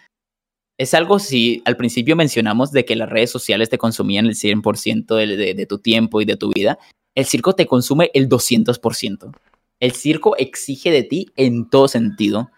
Es 0.79 0.95
algo, 0.95 1.21
si 1.21 1.63
al 1.65 1.77
principio 1.77 2.17
mencionamos 2.17 2.73
de 2.73 2.85
que 2.85 2.97
las 2.97 3.09
redes 3.09 3.31
sociales 3.31 3.71
te 3.71 3.79
consumían 3.79 4.27
el 4.27 4.35
100% 4.35 5.15
de, 5.15 5.37
de, 5.37 5.55
de 5.55 5.67
tu 5.67 5.79
tiempo 5.79 6.21
y 6.21 6.25
de 6.25 6.37
tu 6.37 6.51
vida, 6.51 6.79
el 7.15 7.27
circo 7.27 7.55
te 7.55 7.67
consume 7.67 8.11
el 8.15 8.29
200%. 8.29 9.33
El 9.79 9.93
circo 9.93 10.37
exige 10.37 10.91
de 10.91 11.05
ti 11.05 11.29
en 11.37 11.69
todo 11.71 11.87
sentido 11.87 12.51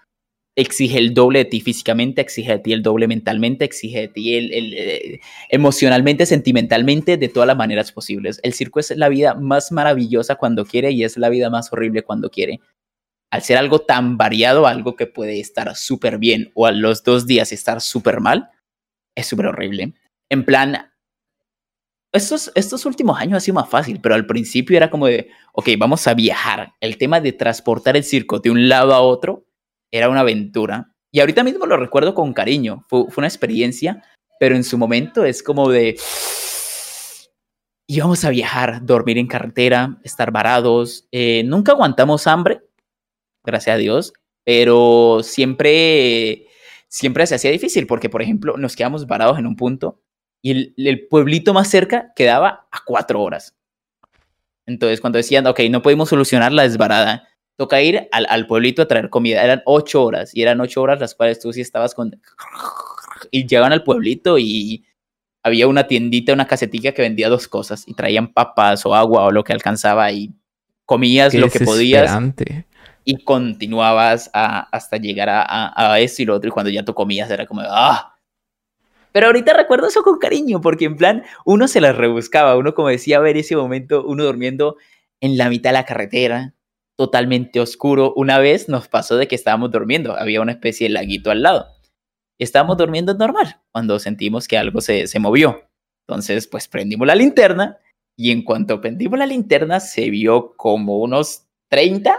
exige 0.56 0.98
el 0.98 1.12
doble 1.12 1.40
de 1.40 1.44
ti 1.44 1.60
físicamente, 1.60 2.22
exige 2.22 2.52
de 2.52 2.58
ti 2.58 2.72
el 2.72 2.82
doble 2.82 3.06
mentalmente, 3.06 3.66
exige 3.66 4.00
de 4.00 4.08
ti 4.08 4.34
el, 4.34 4.52
el, 4.52 4.74
el, 4.74 5.20
emocionalmente, 5.50 6.24
sentimentalmente, 6.24 7.18
de 7.18 7.28
todas 7.28 7.46
las 7.46 7.56
maneras 7.56 7.92
posibles. 7.92 8.40
El 8.42 8.54
circo 8.54 8.80
es 8.80 8.90
la 8.96 9.10
vida 9.10 9.34
más 9.34 9.70
maravillosa 9.70 10.36
cuando 10.36 10.64
quiere 10.64 10.90
y 10.90 11.04
es 11.04 11.18
la 11.18 11.28
vida 11.28 11.50
más 11.50 11.70
horrible 11.72 12.02
cuando 12.02 12.30
quiere. 12.30 12.60
Al 13.30 13.42
ser 13.42 13.58
algo 13.58 13.80
tan 13.80 14.16
variado, 14.16 14.66
algo 14.66 14.96
que 14.96 15.06
puede 15.06 15.38
estar 15.40 15.76
súper 15.76 16.16
bien 16.18 16.50
o 16.54 16.66
a 16.66 16.72
los 16.72 17.04
dos 17.04 17.26
días 17.26 17.52
estar 17.52 17.82
súper 17.82 18.20
mal, 18.20 18.50
es 19.14 19.26
súper 19.26 19.46
horrible. 19.46 19.92
En 20.30 20.44
plan, 20.44 20.90
estos, 22.12 22.50
estos 22.54 22.86
últimos 22.86 23.20
años 23.20 23.36
ha 23.36 23.40
sido 23.40 23.56
más 23.56 23.68
fácil, 23.68 24.00
pero 24.00 24.14
al 24.14 24.26
principio 24.26 24.76
era 24.76 24.88
como 24.88 25.06
de, 25.06 25.28
ok, 25.52 25.68
vamos 25.78 26.06
a 26.06 26.14
viajar. 26.14 26.72
El 26.80 26.96
tema 26.96 27.20
de 27.20 27.32
transportar 27.32 27.96
el 27.96 28.04
circo 28.04 28.38
de 28.38 28.50
un 28.50 28.70
lado 28.70 28.94
a 28.94 29.00
otro 29.00 29.45
era 29.90 30.08
una 30.08 30.20
aventura. 30.20 30.92
Y 31.12 31.20
ahorita 31.20 31.44
mismo 31.44 31.66
lo 31.66 31.76
recuerdo 31.76 32.14
con 32.14 32.32
cariño. 32.32 32.84
Fue, 32.88 33.06
una 33.16 33.26
experiencia, 33.26 34.02
pero 34.38 34.56
en 34.56 34.64
su 34.64 34.78
momento 34.78 35.24
es 35.24 35.42
como 35.42 35.70
de... 35.70 35.98
Íbamos 37.88 38.24
a 38.24 38.30
viajar, 38.30 38.84
dormir 38.84 39.16
en 39.16 39.28
carretera, 39.28 39.98
estar 40.02 40.32
varados. 40.32 41.06
Eh, 41.12 41.44
nunca 41.44 41.72
aguantamos 41.72 42.26
hambre, 42.26 42.62
gracias 43.44 43.74
a 43.74 43.78
Dios, 43.78 44.12
pero 44.44 45.20
siempre, 45.22 46.48
siempre 46.88 47.26
se 47.28 47.36
hacía 47.36 47.52
difícil 47.52 47.86
porque, 47.86 48.10
por 48.10 48.22
ejemplo, 48.22 48.56
nos 48.56 48.74
quedamos 48.74 49.06
varados 49.06 49.38
en 49.38 49.46
un 49.46 49.54
punto 49.54 50.02
y 50.42 50.50
el, 50.50 50.74
el 50.76 51.06
pueblito 51.06 51.54
más 51.54 51.68
cerca 51.68 52.12
quedaba 52.16 52.66
a 52.72 52.80
cuatro 52.84 53.22
horas. 53.22 53.56
Entonces, 54.66 55.00
cuando 55.00 55.18
decían, 55.18 55.46
ok, 55.46 55.60
no 55.70 55.80
podemos 55.80 56.08
solucionar 56.08 56.52
la 56.52 56.64
desbarada, 56.64 57.28
toca 57.56 57.82
ir 57.82 58.08
al, 58.12 58.26
al, 58.28 58.46
pueblito 58.46 58.82
a 58.82 58.88
traer 58.88 59.10
comida. 59.10 59.42
Eran 59.42 59.62
ocho 59.64 60.04
horas 60.04 60.34
y 60.34 60.42
eran 60.42 60.60
ocho 60.60 60.82
horas 60.82 61.00
las 61.00 61.14
cuales 61.14 61.40
tú 61.40 61.52
sí 61.52 61.60
estabas 61.60 61.94
con... 61.94 62.20
Y 63.30 63.46
llegaban 63.46 63.72
al 63.72 63.82
pueblito 63.82 64.38
y 64.38 64.84
había 65.42 65.66
una 65.66 65.86
tiendita, 65.86 66.32
una 66.32 66.46
casetilla 66.46 66.92
que 66.92 67.02
vendía 67.02 67.28
dos 67.28 67.48
cosas 67.48 67.84
y 67.86 67.94
traían 67.94 68.32
papas 68.32 68.84
o 68.84 68.94
agua 68.94 69.24
o 69.24 69.30
lo 69.30 69.44
que 69.44 69.52
alcanzaba 69.52 70.10
y 70.12 70.32
comías 70.84 71.32
Qué 71.32 71.38
lo 71.38 71.48
que 71.48 71.60
podías 71.60 72.10
y 73.08 73.22
continuabas 73.22 74.28
a, 74.34 74.68
hasta 74.76 74.96
llegar 74.96 75.28
a, 75.28 75.40
a, 75.42 75.92
a, 75.92 76.00
eso 76.00 76.22
y 76.22 76.24
lo 76.24 76.34
otro 76.34 76.48
y 76.48 76.50
cuando 76.50 76.70
ya 76.70 76.84
tú 76.84 76.92
comías 76.92 77.30
era 77.30 77.46
como, 77.46 77.62
ah. 77.64 78.16
Pero 79.12 79.28
ahorita 79.28 79.54
recuerdo 79.54 79.86
eso 79.86 80.02
con 80.02 80.18
cariño 80.18 80.60
porque 80.60 80.86
en 80.86 80.96
plan 80.96 81.22
uno 81.44 81.68
se 81.68 81.80
las 81.80 81.96
rebuscaba, 81.96 82.56
uno 82.56 82.74
como 82.74 82.88
decía 82.88 83.20
ver 83.20 83.36
ese 83.36 83.54
momento, 83.54 84.04
uno 84.04 84.24
durmiendo 84.24 84.76
en 85.20 85.38
la 85.38 85.48
mitad 85.48 85.70
de 85.70 85.74
la 85.74 85.84
carretera, 85.84 86.55
totalmente 86.96 87.60
oscuro. 87.60 88.12
Una 88.16 88.38
vez 88.38 88.68
nos 88.68 88.88
pasó 88.88 89.16
de 89.16 89.28
que 89.28 89.34
estábamos 89.34 89.70
durmiendo, 89.70 90.16
había 90.16 90.40
una 90.40 90.52
especie 90.52 90.88
de 90.88 90.94
laguito 90.94 91.30
al 91.30 91.42
lado. 91.42 91.66
Estábamos 92.38 92.76
durmiendo 92.76 93.14
normal 93.14 93.60
cuando 93.72 93.98
sentimos 93.98 94.48
que 94.48 94.58
algo 94.58 94.80
se, 94.80 95.06
se 95.06 95.18
movió. 95.18 95.62
Entonces, 96.06 96.46
pues 96.46 96.68
prendimos 96.68 97.06
la 97.06 97.14
linterna 97.14 97.78
y 98.16 98.30
en 98.30 98.42
cuanto 98.42 98.80
prendimos 98.80 99.18
la 99.18 99.26
linterna 99.26 99.80
se 99.80 100.08
vio 100.10 100.54
como 100.56 100.98
unos 100.98 101.46
30, 101.68 102.18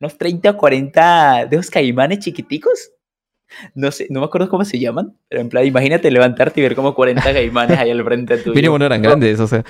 unos 0.00 0.18
30 0.18 0.50
o 0.50 0.56
40 0.56 1.46
de 1.46 1.56
esos 1.56 1.70
caimanes 1.70 2.20
chiquiticos. 2.20 2.90
No 3.74 3.90
sé, 3.90 4.06
no 4.10 4.20
me 4.20 4.26
acuerdo 4.26 4.48
cómo 4.48 4.64
se 4.64 4.78
llaman, 4.78 5.16
pero 5.28 5.42
en 5.42 5.48
plan, 5.48 5.66
imagínate 5.66 6.10
levantarte 6.10 6.60
y 6.60 6.62
ver 6.62 6.74
como 6.74 6.94
40 6.94 7.22
caimanes 7.22 7.78
ahí 7.78 7.90
al 7.90 8.02
frente 8.02 8.38
tuyo. 8.38 8.54
Mínimo 8.54 8.78
no 8.78 8.86
eran 8.86 9.02
grandes, 9.02 9.38
o 9.40 9.46
sea. 9.46 9.64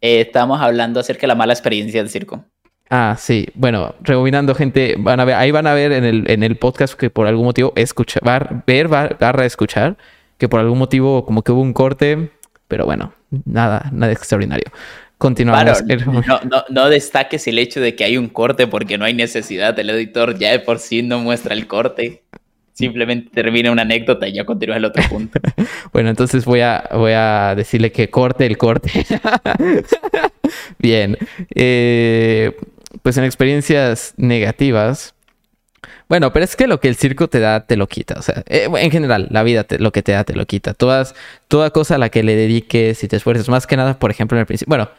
Eh, 0.00 0.20
estábamos 0.20 0.60
hablando 0.60 1.00
acerca 1.00 1.22
de 1.22 1.28
la 1.28 1.34
mala 1.34 1.52
experiencia 1.52 2.00
del 2.00 2.10
circo. 2.10 2.44
Ah, 2.90 3.16
sí. 3.18 3.48
Bueno, 3.54 3.94
rebobinando, 4.00 4.54
gente, 4.54 4.96
van 4.98 5.20
a 5.20 5.24
ver, 5.24 5.34
ahí 5.34 5.50
van 5.50 5.66
a 5.66 5.74
ver 5.74 5.92
en 5.92 6.04
el, 6.04 6.30
en 6.30 6.42
el 6.42 6.56
podcast 6.56 6.94
que 6.94 7.10
por 7.10 7.26
algún 7.26 7.44
motivo 7.44 7.72
escuchar, 7.76 8.22
ver, 8.66 8.88
barra 8.88 9.44
escuchar, 9.44 9.96
que 10.38 10.48
por 10.48 10.60
algún 10.60 10.78
motivo 10.78 11.24
como 11.24 11.42
que 11.42 11.52
hubo 11.52 11.60
un 11.60 11.74
corte, 11.74 12.30
pero 12.66 12.86
bueno, 12.86 13.12
nada, 13.44 13.90
nada 13.92 14.12
extraordinario. 14.12 14.70
Continuamos. 15.18 15.82
No, 16.26 16.64
no, 16.68 16.88
destaques 16.88 17.48
el 17.48 17.58
hecho 17.58 17.80
de 17.80 17.96
que 17.96 18.04
hay 18.04 18.16
un 18.16 18.28
corte 18.28 18.68
porque 18.68 18.98
no 18.98 19.04
hay 19.04 19.14
necesidad. 19.14 19.76
El 19.76 19.90
editor 19.90 20.38
ya 20.38 20.52
de 20.52 20.60
por 20.60 20.78
sí 20.78 21.02
no 21.02 21.18
muestra 21.18 21.54
el 21.54 21.66
corte. 21.66 22.22
Simplemente 22.72 23.28
termina 23.34 23.72
una 23.72 23.82
anécdota 23.82 24.28
y 24.28 24.34
ya 24.34 24.44
continúa 24.44 24.76
el 24.76 24.84
otro 24.84 25.02
punto. 25.08 25.40
bueno, 25.92 26.10
entonces 26.10 26.44
voy 26.44 26.60
a, 26.60 26.88
voy 26.92 27.10
a 27.16 27.54
decirle 27.56 27.90
que 27.90 28.08
corte 28.08 28.46
el 28.46 28.56
corte. 28.56 28.92
Bien. 30.78 31.18
Eh, 31.52 32.52
pues 33.02 33.16
en 33.16 33.24
experiencias 33.24 34.14
negativas. 34.16 35.14
Bueno, 36.08 36.32
pero 36.32 36.44
es 36.44 36.56
que 36.56 36.66
lo 36.66 36.80
que 36.80 36.88
el 36.88 36.96
circo 36.96 37.28
te 37.28 37.38
da, 37.38 37.66
te 37.66 37.76
lo 37.76 37.86
quita. 37.86 38.16
O 38.18 38.22
sea, 38.22 38.42
eh, 38.46 38.68
en 38.72 38.90
general, 38.90 39.28
la 39.30 39.42
vida 39.42 39.64
te, 39.64 39.78
lo 39.78 39.92
que 39.92 40.02
te 40.02 40.12
da, 40.12 40.24
te 40.24 40.34
lo 40.34 40.46
quita. 40.46 40.74
Todas, 40.74 41.14
toda 41.48 41.70
cosa 41.70 41.96
a 41.96 41.98
la 41.98 42.08
que 42.08 42.22
le 42.22 42.34
dediques 42.34 43.04
y 43.04 43.08
te 43.08 43.16
esfuerces, 43.16 43.48
más 43.48 43.66
que 43.66 43.76
nada, 43.76 43.98
por 43.98 44.10
ejemplo, 44.10 44.36
en 44.36 44.40
el 44.40 44.46
principio. 44.46 44.70
Bueno, 44.70 44.90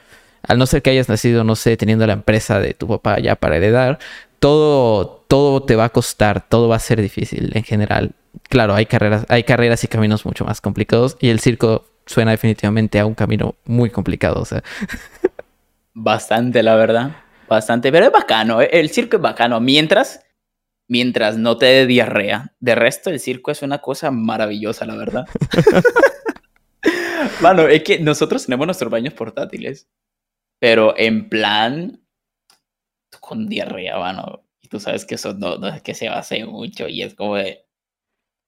al 0.44 0.58
no 0.58 0.66
ser 0.66 0.82
que 0.82 0.92
hayas 0.92 1.10
nacido, 1.10 1.44
no 1.44 1.56
sé, 1.56 1.78
teniendo 1.78 2.06
la 2.08 2.14
empresa 2.14 2.60
de 2.60 2.74
tu 2.74 2.88
papá 2.88 3.20
ya 3.20 3.36
para 3.36 3.58
heredar, 3.58 4.00
todo, 4.40 5.26
todo 5.28 5.64
te 5.64 5.76
va 5.76 5.86
a 5.86 5.90
costar, 5.90 6.48
todo 6.48 6.70
va 6.70 6.78
a 6.78 6.80
ser 6.80 7.02
difícil 7.02 7.52
en 7.56 7.64
general. 7.64 8.12
Claro, 8.48 8.76
hay 8.76 8.86
carreras, 8.86 9.26
hay 9.30 9.44
carreras 9.44 9.84
y 9.84 9.88
caminos 9.88 10.26
mucho 10.26 10.46
más 10.46 10.62
complicados 10.62 11.18
y 11.20 11.30
el 11.30 11.40
circo 11.40 11.86
suena 12.06 12.32
definitivamente 12.32 13.00
a 13.00 13.06
un 13.06 13.16
camino 13.16 13.56
muy 13.66 13.90
complicado. 13.90 14.42
O 14.42 14.46
sea. 14.46 14.64
Bastante, 15.94 16.64
la 16.64 16.76
verdad. 16.76 17.12
Bastante, 17.50 17.92
pero 17.92 18.06
es 18.06 18.12
bacano. 18.12 18.62
El 18.62 18.90
circo 18.92 19.18
es 19.18 19.22
bacano. 19.22 19.60
Mientras, 19.60 20.24
mientras 20.88 21.38
no 21.38 21.58
te 21.58 21.66
dé 21.66 21.86
diarrea. 21.88 22.54
De 22.60 22.76
resto, 22.76 23.10
el 23.10 23.20
circo 23.20 23.52
es 23.52 23.64
una 23.64 23.80
cosa 23.80 24.12
maravillosa, 24.12 24.86
la 24.86 24.96
verdad. 24.96 25.26
Mano, 27.42 27.68
es 27.68 27.84
que 27.84 28.00
nosotros 28.00 28.46
tenemos 28.46 28.68
nuestros 28.68 28.92
baños 28.92 29.14
portátiles, 29.14 29.90
pero 30.60 30.94
en 30.98 31.28
plan 31.28 32.02
con 33.20 33.48
diarrea, 33.48 33.98
mano. 33.98 34.46
Y 34.62 34.68
tú 34.68 34.80
sabes 34.80 35.06
que 35.06 35.16
eso 35.16 35.34
no, 35.34 35.68
es 35.68 35.82
que 35.82 35.94
se 35.94 36.08
hace 36.08 36.46
mucho 36.46 36.88
y 36.88 37.02
es 37.02 37.16
como 37.16 37.36
de... 37.36 37.66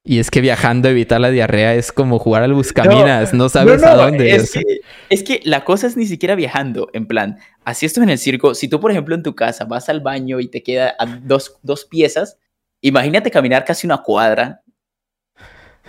Y 0.03 0.17
es 0.17 0.31
que 0.31 0.41
viajando 0.41 0.89
evitar 0.89 1.21
la 1.21 1.29
diarrea 1.29 1.75
es 1.75 1.91
como 1.91 2.17
jugar 2.17 2.41
al 2.41 2.53
buscaminas, 2.53 3.35
no, 3.35 3.49
sabes 3.49 3.83
a 3.83 3.95
dónde. 3.95 4.31
Es, 4.31 4.51
que, 4.51 4.61
es 5.09 5.23
que 5.23 5.41
la 5.43 5.63
cosa 5.63 5.85
es 5.85 5.95
ni 5.95 6.07
siquiera 6.07 6.33
viajando, 6.33 6.89
en 6.93 7.05
plan, 7.05 7.37
así 7.65 7.85
esto 7.85 8.01
en 8.01 8.09
el 8.09 8.17
circo, 8.17 8.55
si 8.55 8.67
tú 8.67 8.79
por 8.79 8.89
ejemplo 8.89 9.13
en 9.13 9.21
tu 9.21 9.35
casa 9.35 9.65
vas 9.65 9.89
al 9.89 9.99
baño 9.99 10.39
y 10.39 10.47
te 10.47 10.63
queda 10.63 10.95
a 10.97 11.05
dos, 11.05 11.59
dos 11.61 11.85
piezas, 11.85 12.39
imagínate 12.81 13.29
caminar 13.29 13.63
casi 13.63 13.85
una 13.85 13.99
cuadra 13.99 14.63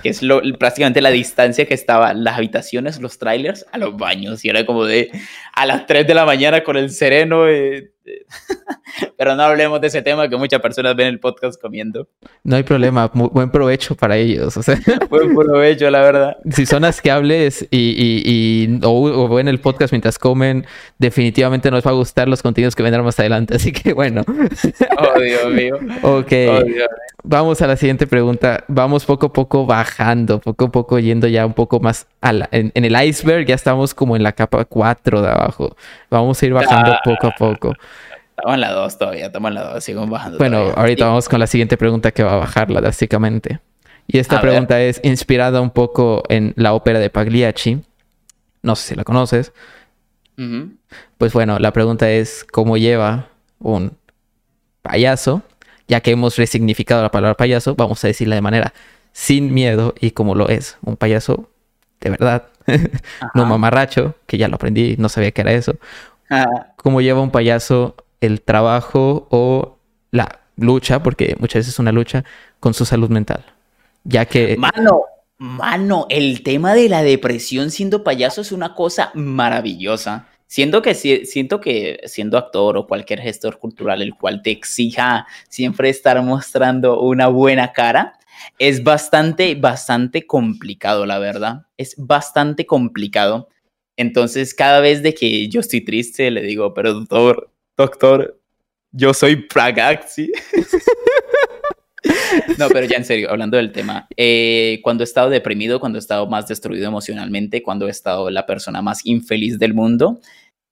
que 0.02 0.08
es 0.08 0.22
lo, 0.22 0.42
prácticamente 0.58 1.00
la 1.00 1.10
distancia 1.10 1.66
que 1.66 1.74
estaban 1.74 2.24
las 2.24 2.36
habitaciones, 2.36 3.00
los 3.00 3.18
trailers, 3.18 3.64
a 3.72 3.78
los 3.78 3.96
baños. 3.96 4.44
Y 4.44 4.48
era 4.48 4.66
como 4.66 4.84
de 4.84 5.10
a 5.54 5.64
las 5.64 5.86
3 5.86 6.06
de 6.06 6.14
la 6.14 6.24
mañana 6.24 6.64
con 6.64 6.76
el 6.76 6.90
sereno. 6.90 7.48
Eh, 7.48 7.92
pero 9.16 9.34
no 9.34 9.42
hablemos 9.42 9.80
de 9.80 9.86
ese 9.86 10.02
tema 10.02 10.28
que 10.28 10.36
muchas 10.36 10.60
personas 10.60 10.96
ven 10.96 11.08
el 11.08 11.20
podcast 11.20 11.60
comiendo. 11.60 12.08
No 12.44 12.56
hay 12.56 12.62
problema, 12.62 13.10
buen 13.12 13.50
provecho 13.50 13.94
para 13.94 14.16
ellos. 14.16 14.56
O 14.56 14.62
sea, 14.62 14.78
buen 15.10 15.34
provecho, 15.34 15.90
la 15.90 16.00
verdad. 16.00 16.36
Si 16.50 16.66
son 16.66 16.84
asqueables 16.84 17.66
y, 17.70 17.76
y, 17.78 18.22
y 18.24 18.80
o, 18.82 19.28
ven 19.28 19.48
el 19.48 19.60
podcast 19.60 19.92
mientras 19.92 20.18
comen, 20.18 20.66
definitivamente 20.98 21.70
nos 21.70 21.86
va 21.86 21.90
a 21.90 21.94
gustar 21.94 22.28
los 22.28 22.42
contenidos 22.42 22.74
que 22.74 22.82
vendrán 22.82 23.04
más 23.04 23.18
adelante. 23.18 23.56
Así 23.56 23.72
que 23.72 23.92
bueno. 23.92 24.24
Oh, 24.98 25.20
Dios 25.20 25.52
mío. 25.52 25.76
Ok. 26.02 26.32
Oh, 26.48 26.62
Vamos 27.24 27.62
a 27.62 27.68
la 27.68 27.76
siguiente 27.76 28.06
pregunta. 28.06 28.64
Vamos 28.66 29.04
poco 29.04 29.26
a 29.26 29.32
poco 29.32 29.64
bajando, 29.64 30.40
poco 30.40 30.66
a 30.66 30.72
poco 30.72 30.98
yendo 30.98 31.28
ya 31.28 31.46
un 31.46 31.54
poco 31.54 31.78
más 31.78 32.06
a 32.20 32.32
en, 32.50 32.72
el 32.74 33.00
iceberg. 33.00 33.46
Ya 33.46 33.54
estamos 33.54 33.94
como 33.94 34.16
en 34.16 34.24
la 34.24 34.32
capa 34.32 34.64
4 34.64 35.22
de 35.22 35.28
abajo. 35.28 35.76
Vamos 36.10 36.42
a 36.42 36.46
ir 36.46 36.52
bajando 36.52 36.96
poco 37.04 37.28
a 37.28 37.30
poco. 37.30 37.74
Estamos 38.42 38.56
en 38.56 38.60
la 38.60 38.72
2 38.72 38.98
todavía, 38.98 39.26
estamos 39.26 39.48
en 39.50 39.54
la 39.54 39.62
2, 39.74 39.84
seguimos 39.84 40.10
bajando. 40.10 40.38
Bueno, 40.38 40.72
ahorita 40.74 41.06
vamos 41.06 41.28
con 41.28 41.38
la 41.38 41.46
siguiente 41.46 41.76
pregunta 41.76 42.10
que 42.10 42.24
va 42.24 42.32
a 42.32 42.36
bajarla 42.38 42.80
drásticamente. 42.80 43.60
Y 44.08 44.18
esta 44.18 44.40
pregunta 44.40 44.82
es 44.82 45.00
inspirada 45.04 45.60
un 45.60 45.70
poco 45.70 46.24
en 46.28 46.52
la 46.56 46.72
ópera 46.72 46.98
de 46.98 47.08
Pagliacci. 47.08 47.84
No 48.62 48.74
sé 48.74 48.88
si 48.88 48.94
la 48.96 49.04
conoces. 49.04 49.52
Pues 51.18 51.32
bueno, 51.32 51.60
la 51.60 51.72
pregunta 51.72 52.10
es 52.10 52.44
cómo 52.50 52.76
lleva 52.76 53.28
un 53.60 53.96
payaso, 54.82 55.42
ya 55.86 56.00
que 56.00 56.10
hemos 56.10 56.36
resignificado 56.36 57.00
la 57.00 57.12
palabra 57.12 57.36
payaso, 57.36 57.76
vamos 57.76 58.02
a 58.02 58.08
decirla 58.08 58.34
de 58.34 58.42
manera 58.42 58.74
sin 59.12 59.54
miedo 59.54 59.94
y 60.00 60.10
como 60.10 60.34
lo 60.34 60.48
es, 60.48 60.78
un 60.82 60.96
payaso 60.96 61.48
de 62.00 62.10
verdad, 62.10 62.48
no 63.34 63.46
mamarracho, 63.46 64.16
que 64.26 64.36
ya 64.36 64.48
lo 64.48 64.56
aprendí, 64.56 64.96
no 64.98 65.08
sabía 65.08 65.30
que 65.30 65.42
era 65.42 65.52
eso. 65.52 65.76
¿Cómo 66.74 67.00
lleva 67.00 67.20
un 67.20 67.30
payaso 67.30 67.94
el 68.22 68.40
trabajo 68.40 69.26
o 69.30 69.78
la 70.10 70.40
lucha, 70.56 71.02
porque 71.02 71.36
muchas 71.38 71.60
veces 71.60 71.74
es 71.74 71.78
una 71.78 71.92
lucha, 71.92 72.24
con 72.60 72.72
su 72.72 72.84
salud 72.84 73.10
mental. 73.10 73.44
Ya 74.04 74.24
que... 74.24 74.56
Mano, 74.56 75.02
mano, 75.38 76.06
el 76.08 76.42
tema 76.42 76.72
de 76.72 76.88
la 76.88 77.02
depresión 77.02 77.70
siendo 77.70 78.04
payaso 78.04 78.40
es 78.40 78.52
una 78.52 78.74
cosa 78.74 79.10
maravillosa. 79.14 80.28
Siento 80.46 80.82
que, 80.82 80.94
siento 80.94 81.60
que 81.60 82.00
siendo 82.04 82.38
actor 82.38 82.76
o 82.76 82.86
cualquier 82.86 83.20
gestor 83.20 83.58
cultural 83.58 84.02
el 84.02 84.14
cual 84.14 84.42
te 84.42 84.50
exija 84.50 85.26
siempre 85.48 85.88
estar 85.88 86.22
mostrando 86.22 87.00
una 87.00 87.26
buena 87.26 87.72
cara, 87.72 88.18
es 88.58 88.84
bastante, 88.84 89.54
bastante 89.56 90.26
complicado, 90.26 91.06
la 91.06 91.18
verdad. 91.18 91.66
Es 91.76 91.94
bastante 91.96 92.66
complicado. 92.66 93.48
Entonces, 93.96 94.54
cada 94.54 94.80
vez 94.80 95.02
de 95.02 95.14
que 95.14 95.48
yo 95.48 95.60
estoy 95.60 95.80
triste, 95.80 96.30
le 96.30 96.42
digo, 96.42 96.72
pero 96.74 96.94
doctor, 96.94 97.51
doctor, 97.82 98.40
yo 98.90 99.14
soy 99.14 99.36
Pragaxi. 99.36 100.32
no, 102.58 102.68
pero 102.68 102.86
ya 102.86 102.96
en 102.96 103.04
serio, 103.04 103.30
hablando 103.30 103.56
del 103.56 103.72
tema, 103.72 104.08
eh, 104.16 104.80
cuando 104.82 105.02
he 105.02 105.06
estado 105.06 105.30
deprimido, 105.30 105.80
cuando 105.80 105.98
he 105.98 106.00
estado 106.00 106.26
más 106.26 106.46
destruido 106.46 106.86
emocionalmente, 106.86 107.62
cuando 107.62 107.86
he 107.86 107.90
estado 107.90 108.30
la 108.30 108.46
persona 108.46 108.82
más 108.82 109.04
infeliz 109.04 109.58
del 109.58 109.74
mundo, 109.74 110.20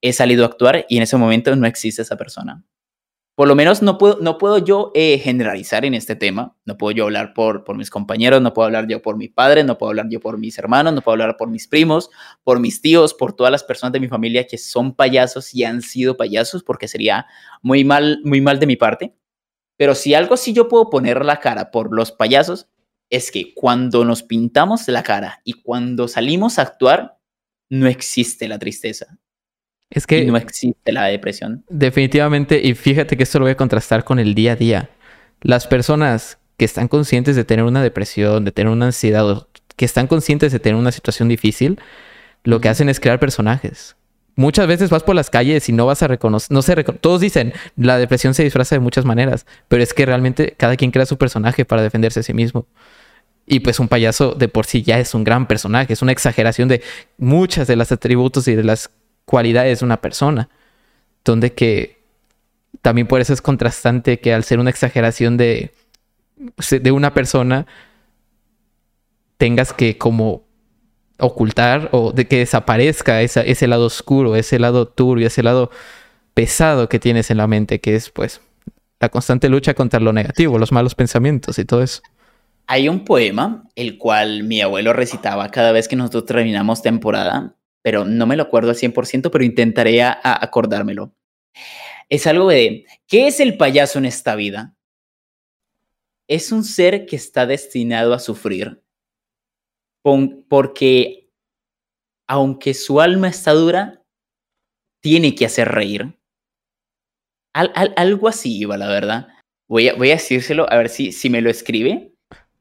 he 0.01 0.13
salido 0.13 0.45
a 0.45 0.49
actuar 0.49 0.87
y 0.89 0.97
en 0.97 1.03
ese 1.03 1.17
momento 1.17 1.55
no 1.55 1.67
existe 1.67 2.03
esa 2.03 2.17
persona 2.17 2.65
por 3.41 3.49
lo 3.49 3.55
menos 3.55 3.81
no 3.81 3.97
puedo, 3.97 4.19
no 4.21 4.37
puedo 4.37 4.59
yo 4.59 4.93
eh, 4.95 5.17
generalizar 5.17 5.87
en 5.87 5.95
este 5.95 6.15
tema, 6.15 6.59
no 6.67 6.77
puedo 6.77 6.91
yo 6.91 7.05
hablar 7.05 7.33
por, 7.33 7.65
por 7.65 7.75
mis 7.75 7.89
compañeros, 7.89 8.43
no 8.43 8.53
puedo 8.53 8.67
hablar 8.67 8.87
yo 8.87 9.01
por 9.01 9.17
mi 9.17 9.29
padre, 9.29 9.65
no 9.65 9.79
puedo 9.79 9.89
hablar 9.89 10.09
yo 10.11 10.21
por 10.21 10.37
mis 10.37 10.59
hermanos, 10.59 10.93
no 10.93 11.01
puedo 11.01 11.15
hablar 11.15 11.39
por 11.39 11.49
mis 11.49 11.67
primos, 11.67 12.11
por 12.45 12.61
mis 12.61 12.83
tíos, 12.83 13.15
por 13.15 13.33
todas 13.33 13.51
las 13.51 13.65
personas 13.65 13.95
de 13.95 14.01
mi 14.01 14.09
familia 14.09 14.47
que 14.47 14.59
son 14.59 14.95
payasos 14.95 15.55
y 15.55 15.65
han 15.65 15.81
sido 15.81 16.19
payasos, 16.19 16.63
porque 16.63 16.87
sería 16.87 17.29
muy 17.63 17.83
mal, 17.83 18.21
muy 18.25 18.43
mal 18.43 18.61
de 18.61 18.67
mi 18.67 18.77
parte. 18.77 19.15
Pero 19.79 19.95
si 19.95 20.13
algo 20.13 20.37
sí 20.37 20.53
yo 20.53 20.69
puedo 20.69 20.91
poner 20.91 21.25
la 21.25 21.41
cara 21.41 21.71
por 21.71 21.97
los 21.97 22.13
payasos, 22.13 22.69
es 23.09 23.31
que 23.31 23.55
cuando 23.55 24.05
nos 24.05 24.23
pintamos 24.23 24.87
la 24.89 25.03
cara 25.03 25.41
y 25.45 25.55
cuando 25.55 26.09
salimos 26.09 26.59
a 26.59 26.63
actuar, 26.65 27.17
no 27.71 27.87
existe 27.87 28.49
la 28.49 28.59
tristeza, 28.59 29.19
es 29.91 30.07
que 30.07 30.25
no 30.25 30.37
existe 30.37 30.93
la 30.93 31.07
depresión. 31.07 31.65
Definitivamente, 31.69 32.61
y 32.63 32.75
fíjate 32.75 33.17
que 33.17 33.25
esto 33.25 33.39
lo 33.39 33.45
voy 33.45 33.53
a 33.53 33.57
contrastar 33.57 34.05
con 34.05 34.19
el 34.19 34.35
día 34.35 34.53
a 34.53 34.57
día. 34.57 34.91
Las 35.43 35.67
personas 35.67 36.39
que 36.57 36.65
están 36.65 36.89
conscientes 36.89 37.37
de 37.37 37.45
tener 37.45 37.65
una 37.65 37.83
depresión, 37.83 38.45
de 38.45 38.53
tener 38.53 38.73
una 38.73 38.87
ansiedad, 38.87 39.47
que 39.77 39.85
están 39.85 40.07
conscientes 40.07 40.53
de 40.53 40.61
tener 40.61 40.77
una 40.77 40.93
situación 40.93 41.29
difícil, 41.29 41.81
lo 42.45 42.61
que 42.61 42.69
hacen 42.69 42.89
es 42.89 43.01
crear 43.01 43.19
personajes. 43.19 43.97
Muchas 44.37 44.67
veces 44.69 44.91
vas 44.91 45.03
por 45.03 45.17
las 45.17 45.29
calles 45.29 45.69
y 45.69 45.73
no 45.73 45.87
vas 45.87 46.03
a 46.03 46.09
reconocer, 46.09 46.53
no 46.53 46.63
sé, 46.63 46.75
todos 46.85 47.21
dicen, 47.21 47.53
la 47.77 47.99
depresión 47.99 48.33
se 48.33 48.45
disfraza 48.45 48.77
de 48.77 48.81
muchas 48.81 49.05
maneras, 49.05 49.45
pero 49.69 49.83
es 49.83 49.93
que 49.93 50.07
realmente 50.07 50.55
cada 50.57 50.77
quien 50.77 50.93
crea 50.93 51.05
su 51.05 51.19
personaje 51.19 51.65
para 51.65 51.83
defenderse 51.83 52.21
a 52.21 52.23
sí 52.23 52.33
mismo. 52.33 52.67
Y 53.47 53.61
pues 53.61 53.81
un 53.81 53.89
payaso 53.89 54.35
de 54.35 54.49
por 54.49 54.67
sí 54.67 54.83
ya 54.83 54.99
es 55.01 55.15
un 55.15 55.25
gran 55.25 55.49
personaje, 55.49 55.93
es 55.93 56.03
una 56.03 56.13
exageración 56.13 56.69
de 56.69 56.83
muchas 57.19 57.67
de 57.67 57.77
las 57.77 57.91
atributos 57.91 58.47
y 58.47 58.55
de 58.55 58.63
las 58.63 58.91
cualidades 59.31 59.79
de 59.79 59.85
una 59.85 60.01
persona. 60.01 60.49
Donde 61.25 61.53
que 61.53 62.03
también 62.83 63.07
por 63.07 63.21
eso 63.21 63.33
es 63.33 63.41
contrastante 63.41 64.19
que 64.19 64.35
al 64.35 64.43
ser 64.43 64.59
una 64.59 64.71
exageración 64.71 65.37
de, 65.37 65.73
de 66.69 66.91
una 66.91 67.15
persona, 67.15 67.67
tengas 69.37 69.73
que 69.73 69.99
como 69.99 70.43
ocultar 71.21 71.91
o 71.93 72.11
de 72.11 72.27
que 72.27 72.39
desaparezca 72.39 73.23
ese 73.23 73.69
lado 73.69 73.87
oscuro, 73.87 74.35
ese 74.35 74.59
lado 74.59 74.89
turbio, 74.89 75.29
ese 75.29 75.45
lado 75.45 75.71
pesado 76.35 76.89
que 76.89 76.99
tienes 76.99 77.31
en 77.31 77.37
la 77.37 77.47
mente, 77.47 77.81
que 77.81 77.95
es 77.95 78.11
pues 78.11 78.41
la 78.99 79.11
constante 79.11 79.49
lucha 79.49 79.75
contra 79.75 80.01
lo 80.01 80.13
negativo, 80.13 80.59
los 80.59 80.73
malos 80.73 80.97
pensamientos 80.97 81.57
y 81.61 81.65
todo 81.65 81.83
eso. 81.83 82.03
Hay 82.67 82.89
un 82.89 83.05
poema 83.05 83.63
el 83.77 83.97
cual 83.97 84.43
mi 84.43 84.61
abuelo 84.61 84.93
recitaba 84.93 85.51
cada 85.51 85.71
vez 85.71 85.87
que 85.87 85.97
nosotros 85.97 86.25
terminamos 86.25 86.83
temporada 86.83 87.55
pero 87.83 88.05
no 88.05 88.27
me 88.27 88.37
lo 88.37 88.45
acuerdo 88.45 88.71
al 88.71 88.77
100%, 88.77 89.31
pero 89.31 89.45
intentaré 89.45 90.03
acordármelo. 90.03 91.15
Es 92.09 92.27
algo 92.27 92.49
de, 92.49 92.87
¿qué 93.07 93.29
es 93.29 93.41
el 93.41 93.57
payaso 93.57 93.99
en 93.99 94.07
esta 94.07 94.35
vida? 94.35 94.77
Es 96.29 96.53
un 96.53 96.65
ser 96.65 97.07
que 97.07 97.17
está 97.17 97.47
destinado 97.47 98.15
a 98.15 98.19
sufrir, 98.19 98.83
porque 100.03 101.31
aunque 102.29 102.75
su 102.75 103.01
alma 103.01 103.29
está 103.29 103.53
dura, 103.53 104.03
tiene 105.03 105.35
que 105.35 105.47
hacer 105.47 105.69
reír. 105.69 106.17
algo 107.53 108.29
así 108.29 108.59
iba, 108.59 108.77
la 108.77 108.89
verdad. 108.89 109.29
Voy 109.69 109.89
a, 109.89 109.95
voy 109.95 110.11
a 110.11 110.15
decírselo, 110.15 110.71
a 110.71 110.77
ver 110.77 110.89
si, 110.89 111.13
si 111.13 111.31
me 111.31 111.41
lo 111.41 111.51
escribe 111.51 112.13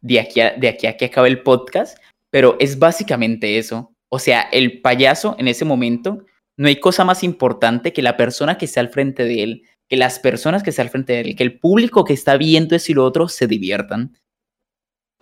de 0.02 0.20
aquí, 0.20 0.42
de 0.58 0.70
aquí 0.70 0.88
a 0.88 0.98
que 0.98 1.06
acabe 1.06 1.30
el 1.30 1.44
podcast, 1.44 1.98
pero 2.32 2.56
es 2.60 2.80
básicamente 2.80 3.58
eso. 3.58 3.94
O 4.10 4.20
sea, 4.20 4.42
el 4.42 4.82
payaso 4.82 5.36
en 5.38 5.48
ese 5.48 5.66
momento, 5.66 6.26
no 6.58 6.68
hay 6.68 6.80
cosa 6.80 7.06
más 7.06 7.24
importante 7.24 7.94
que 7.94 8.02
la 8.02 8.18
persona 8.18 8.58
que 8.58 8.66
está 8.66 8.82
al 8.82 8.90
frente 8.90 9.24
de 9.24 9.44
él, 9.44 9.64
que 9.88 9.98
las 9.98 10.20
personas 10.20 10.64
que 10.64 10.72
están 10.72 10.88
al 10.88 10.92
frente 10.92 11.14
de 11.14 11.22
él, 11.22 11.36
que 11.36 11.44
el 11.44 11.60
público 11.60 12.04
que 12.04 12.14
está 12.14 12.38
viendo 12.38 12.76
eso 12.76 12.92
y 12.92 12.96
lo 12.96 13.06
otro 13.06 13.28
se 13.28 13.48
diviertan. 13.48 14.18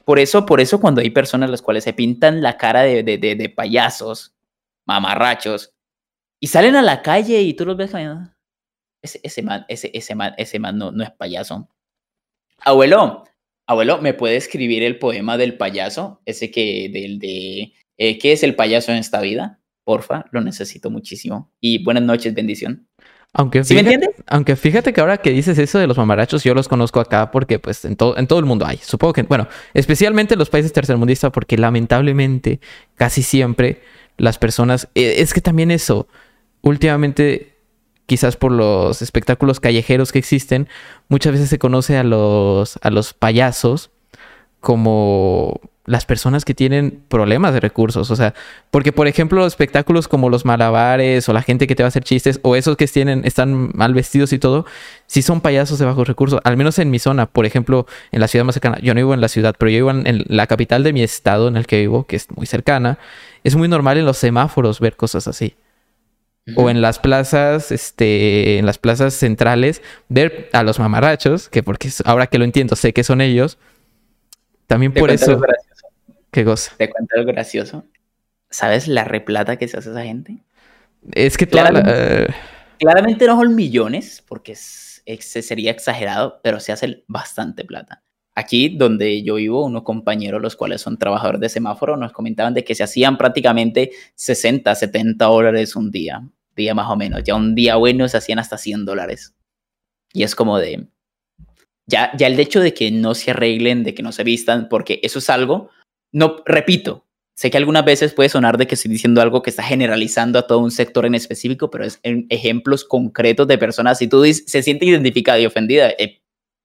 Por 0.04 0.20
eso, 0.20 0.46
por 0.46 0.62
eso 0.62 0.80
cuando 0.80 1.02
hay 1.02 1.10
personas 1.10 1.50
las 1.50 1.62
cuales 1.62 1.84
se 1.84 1.94
pintan 1.94 2.42
la 2.42 2.58
cara 2.58 2.82
de, 2.84 3.04
de, 3.04 3.18
de, 3.18 3.50
payasos, 3.50 4.36
mamarrachos, 4.86 5.74
y 6.40 6.48
salen 6.48 6.76
a 6.76 6.82
la 6.82 7.02
calle 7.02 7.42
y 7.42 7.54
tú 7.54 7.66
los 7.66 7.78
ves 7.78 7.92
ese, 9.02 9.20
ese 9.24 9.42
man, 9.42 9.66
ese, 9.68 9.92
ese 9.94 10.16
man, 10.16 10.34
ese 10.38 10.60
man 10.60 10.78
no, 10.78 10.92
no 10.92 11.04
es 11.04 11.12
payaso. 11.12 11.70
Abuelo, 12.60 13.26
abuelo, 13.68 14.02
¿me 14.02 14.14
puede 14.14 14.38
escribir 14.38 14.84
el 14.84 14.98
poema 15.00 15.38
del 15.38 15.58
payaso? 15.58 16.22
Ese 16.26 16.52
que, 16.52 16.90
del 16.92 17.20
de 17.20 17.74
eh, 17.98 18.18
¿Qué 18.20 18.32
es 18.32 18.43
el 18.43 18.56
payaso 18.56 18.91
en 18.91 18.98
esta 18.98 19.22
vida? 19.22 19.60
Porfa, 19.84 20.26
lo 20.32 20.41
necesito 20.41 20.89
muchísimo. 20.89 21.52
Y 21.60 21.84
buenas 21.84 22.04
noches, 22.04 22.34
bendición. 22.34 22.88
Aunque 23.34 23.64
¿Sí 23.64 23.74
me 23.74 23.82
fíjate, 23.82 23.95
entiendes? 23.95 24.24
aunque 24.28 24.56
fíjate 24.56 24.93
que 24.93 25.02
ahora 25.02 25.18
que 25.18 25.32
dices 25.32 25.58
eso 25.58 25.80
de 25.80 25.88
los 25.88 25.98
mamarachos, 25.98 26.43
yo 26.43 26.54
los 26.54 26.68
conozco 26.68 27.00
acá 27.00 27.30
porque 27.32 27.60
pues 27.60 27.86
en 27.86 27.95
todo, 27.95 28.18
en 28.18 28.28
todo 28.28 28.39
el 28.39 28.45
mundo 28.45 28.66
hay. 28.66 28.78
Supongo 28.78 29.14
que, 29.14 29.24
bueno, 29.24 29.48
especialmente 29.74 30.34
en 30.36 30.39
los 30.39 30.50
países 30.50 30.74
tercermundistas 30.74 31.32
porque 31.32 31.58
lamentablemente 31.58 32.60
casi 32.95 33.24
siempre 33.24 33.82
las 34.18 34.38
personas, 34.38 34.88
eh, 34.95 35.16
es 35.18 35.34
que 35.34 35.41
también 35.41 35.72
eso, 35.72 36.08
últimamente 36.62 37.58
quizás 38.08 38.38
por 38.38 38.52
los 38.52 39.02
espectáculos 39.02 39.60
callejeros 39.60 40.12
que 40.12 40.20
existen, 40.20 40.68
muchas 41.10 41.34
veces 41.34 41.50
se 41.50 41.60
conoce 41.60 41.98
a 41.98 42.04
los, 42.04 42.80
a 42.82 42.89
los 42.89 43.14
payasos 43.14 43.91
como 44.62 45.60
las 45.88 46.06
personas 46.06 46.46
que 46.46 46.54
tienen 46.54 47.02
problemas 47.08 47.54
de 47.54 47.62
recursos. 47.62 48.12
O 48.12 48.16
sea, 48.16 48.36
porque 48.70 48.92
por 48.92 49.08
ejemplo, 49.08 49.40
los 49.40 49.48
espectáculos 49.48 50.08
como 50.08 50.30
los 50.30 50.46
malabares 50.46 51.28
o 51.28 51.34
la 51.34 51.42
gente 51.42 51.66
que 51.66 51.76
te 51.76 51.82
va 51.82 51.88
a 51.88 51.90
hacer 51.90 52.04
chistes 52.04 52.40
o 52.44 52.56
esos 52.56 52.76
que 52.78 52.86
tienen, 52.88 53.24
están 53.26 53.72
mal 53.74 53.94
vestidos 53.94 54.34
y 54.34 54.38
todo, 54.38 54.66
sí 55.08 55.22
son 55.22 55.42
payasos 55.42 55.80
de 55.80 55.86
bajos 55.86 56.08
recursos. 56.08 56.42
Al 56.44 56.58
menos 56.58 56.78
en 56.78 56.92
mi 56.92 57.00
zona, 57.00 57.26
por 57.26 57.46
ejemplo, 57.46 57.88
en 58.12 58.20
la 58.20 58.28
ciudad 58.28 58.46
más 58.46 58.54
cercana. 58.54 58.78
Yo 58.82 58.94
no 58.94 59.00
vivo 59.00 59.14
en 59.14 59.22
la 59.22 59.30
ciudad, 59.30 59.56
pero 59.58 59.72
yo 59.72 59.78
vivo 59.78 59.92
en, 59.92 60.06
en 60.06 60.26
la 60.28 60.46
capital 60.46 60.84
de 60.84 60.92
mi 60.92 61.02
estado 61.02 61.48
en 61.48 61.56
el 61.56 61.66
que 61.66 61.80
vivo, 61.80 62.06
que 62.06 62.18
es 62.18 62.30
muy 62.36 62.46
cercana. 62.46 63.00
Es 63.46 63.56
muy 63.56 63.70
normal 63.70 63.98
en 63.98 64.06
los 64.06 64.18
semáforos 64.18 64.82
ver 64.82 64.98
cosas 64.98 65.28
así. 65.28 65.56
O 66.56 66.70
en 66.70 66.82
las 66.82 66.98
plazas, 67.00 67.74
este, 67.74 68.58
en 68.58 68.66
las 68.66 68.78
plazas 68.78 69.14
centrales, 69.14 69.82
ver 70.08 70.50
a 70.54 70.64
los 70.64 70.80
mamarrachos, 70.80 71.50
que 71.50 71.62
porque 71.62 71.90
ahora 72.06 72.28
que 72.28 72.38
lo 72.38 72.46
entiendo, 72.46 72.78
sé 72.78 72.94
que 72.94 73.04
son 73.04 73.20
ellos. 73.20 73.58
También 74.66 74.94
por 74.94 75.12
eso. 75.12 75.42
Qué 76.32 76.44
cosa. 76.46 76.74
Te 76.78 76.90
cuento 76.90 77.16
algo 77.18 77.32
gracioso. 77.32 77.86
¿Sabes 78.50 78.88
la 78.88 79.04
replata 79.04 79.58
que 79.58 79.68
se 79.68 79.78
hace 79.78 79.90
esa 79.92 80.04
gente? 80.04 80.38
Es 81.14 81.38
que 81.38 81.46
toda 81.46 81.64
la- 81.72 81.82
Claramente. 81.82 82.36
Claramente 82.80 83.26
no 83.28 83.36
son 83.42 83.56
millones, 83.56 84.24
porque 84.28 84.52
es, 84.54 85.02
es- 85.06 85.26
sería 85.26 85.72
exagerado, 85.72 86.40
pero 86.44 86.60
se 86.60 86.72
hace 86.72 87.04
bastante 87.08 87.66
plata. 87.66 88.04
Aquí 88.36 88.70
donde 88.78 89.24
yo 89.24 89.36
vivo, 89.36 89.66
unos 89.66 89.82
compañeros, 89.82 90.42
los 90.42 90.56
cuales 90.56 90.82
son 90.82 91.00
trabajadores 91.00 91.42
de 91.42 91.50
semáforo, 91.50 91.98
nos 91.98 92.12
comentaban 92.12 92.54
de 92.54 92.64
que 92.64 92.76
se 92.76 92.84
hacían 92.84 93.18
prácticamente 93.18 93.92
60, 94.14 94.76
70 94.76 95.26
dólares 95.26 95.76
un 95.76 95.90
día, 95.90 96.22
día 96.56 96.76
más 96.76 96.88
o 96.90 96.96
menos. 96.96 97.24
Ya 97.24 97.34
un 97.34 97.56
día 97.56 97.78
bueno 97.78 98.08
se 98.08 98.18
hacían 98.18 98.38
hasta 98.38 98.60
100 98.60 98.86
dólares. 98.86 99.34
Y 100.14 100.22
es 100.24 100.36
como 100.36 100.60
de... 100.60 100.88
Ya, 101.88 102.12
ya 102.18 102.28
el 102.28 102.40
hecho 102.40 102.60
de 102.60 102.74
que 102.74 102.92
no 102.92 103.16
se 103.16 103.32
arreglen, 103.32 103.84
de 103.84 103.96
que 103.96 104.04
no 104.04 104.12
se 104.12 104.24
vistan, 104.24 104.68
porque 104.70 105.00
eso 105.04 105.18
es 105.20 105.30
algo, 105.30 105.70
no, 106.12 106.38
repito, 106.45 107.05
sé 107.36 107.51
que 107.51 107.58
algunas 107.58 107.86
veces 107.86 108.14
puede 108.14 108.30
sonar 108.30 108.58
de 108.58 108.68
que 108.68 108.76
estoy 108.76 108.91
diciendo 108.91 109.22
algo 109.22 109.41
que 109.41 109.49
está 109.49 109.64
generalizando 109.64 110.39
a 110.39 110.47
todo 110.47 110.60
un 110.60 110.72
sector 110.72 111.05
en 111.05 111.16
específico, 111.16 111.70
pero 111.70 111.84
es 111.86 111.99
en 112.03 112.26
ejemplos 112.30 112.84
concretos 112.84 113.47
de 113.47 113.58
personas. 113.58 113.99
Si 113.99 114.08
tú 114.08 114.22
dices, 114.22 114.45
se 114.47 114.64
siente 114.64 114.86
identificada 114.86 115.39
y 115.39 115.45
ofendida, 115.45 115.89
eh, 115.91 116.22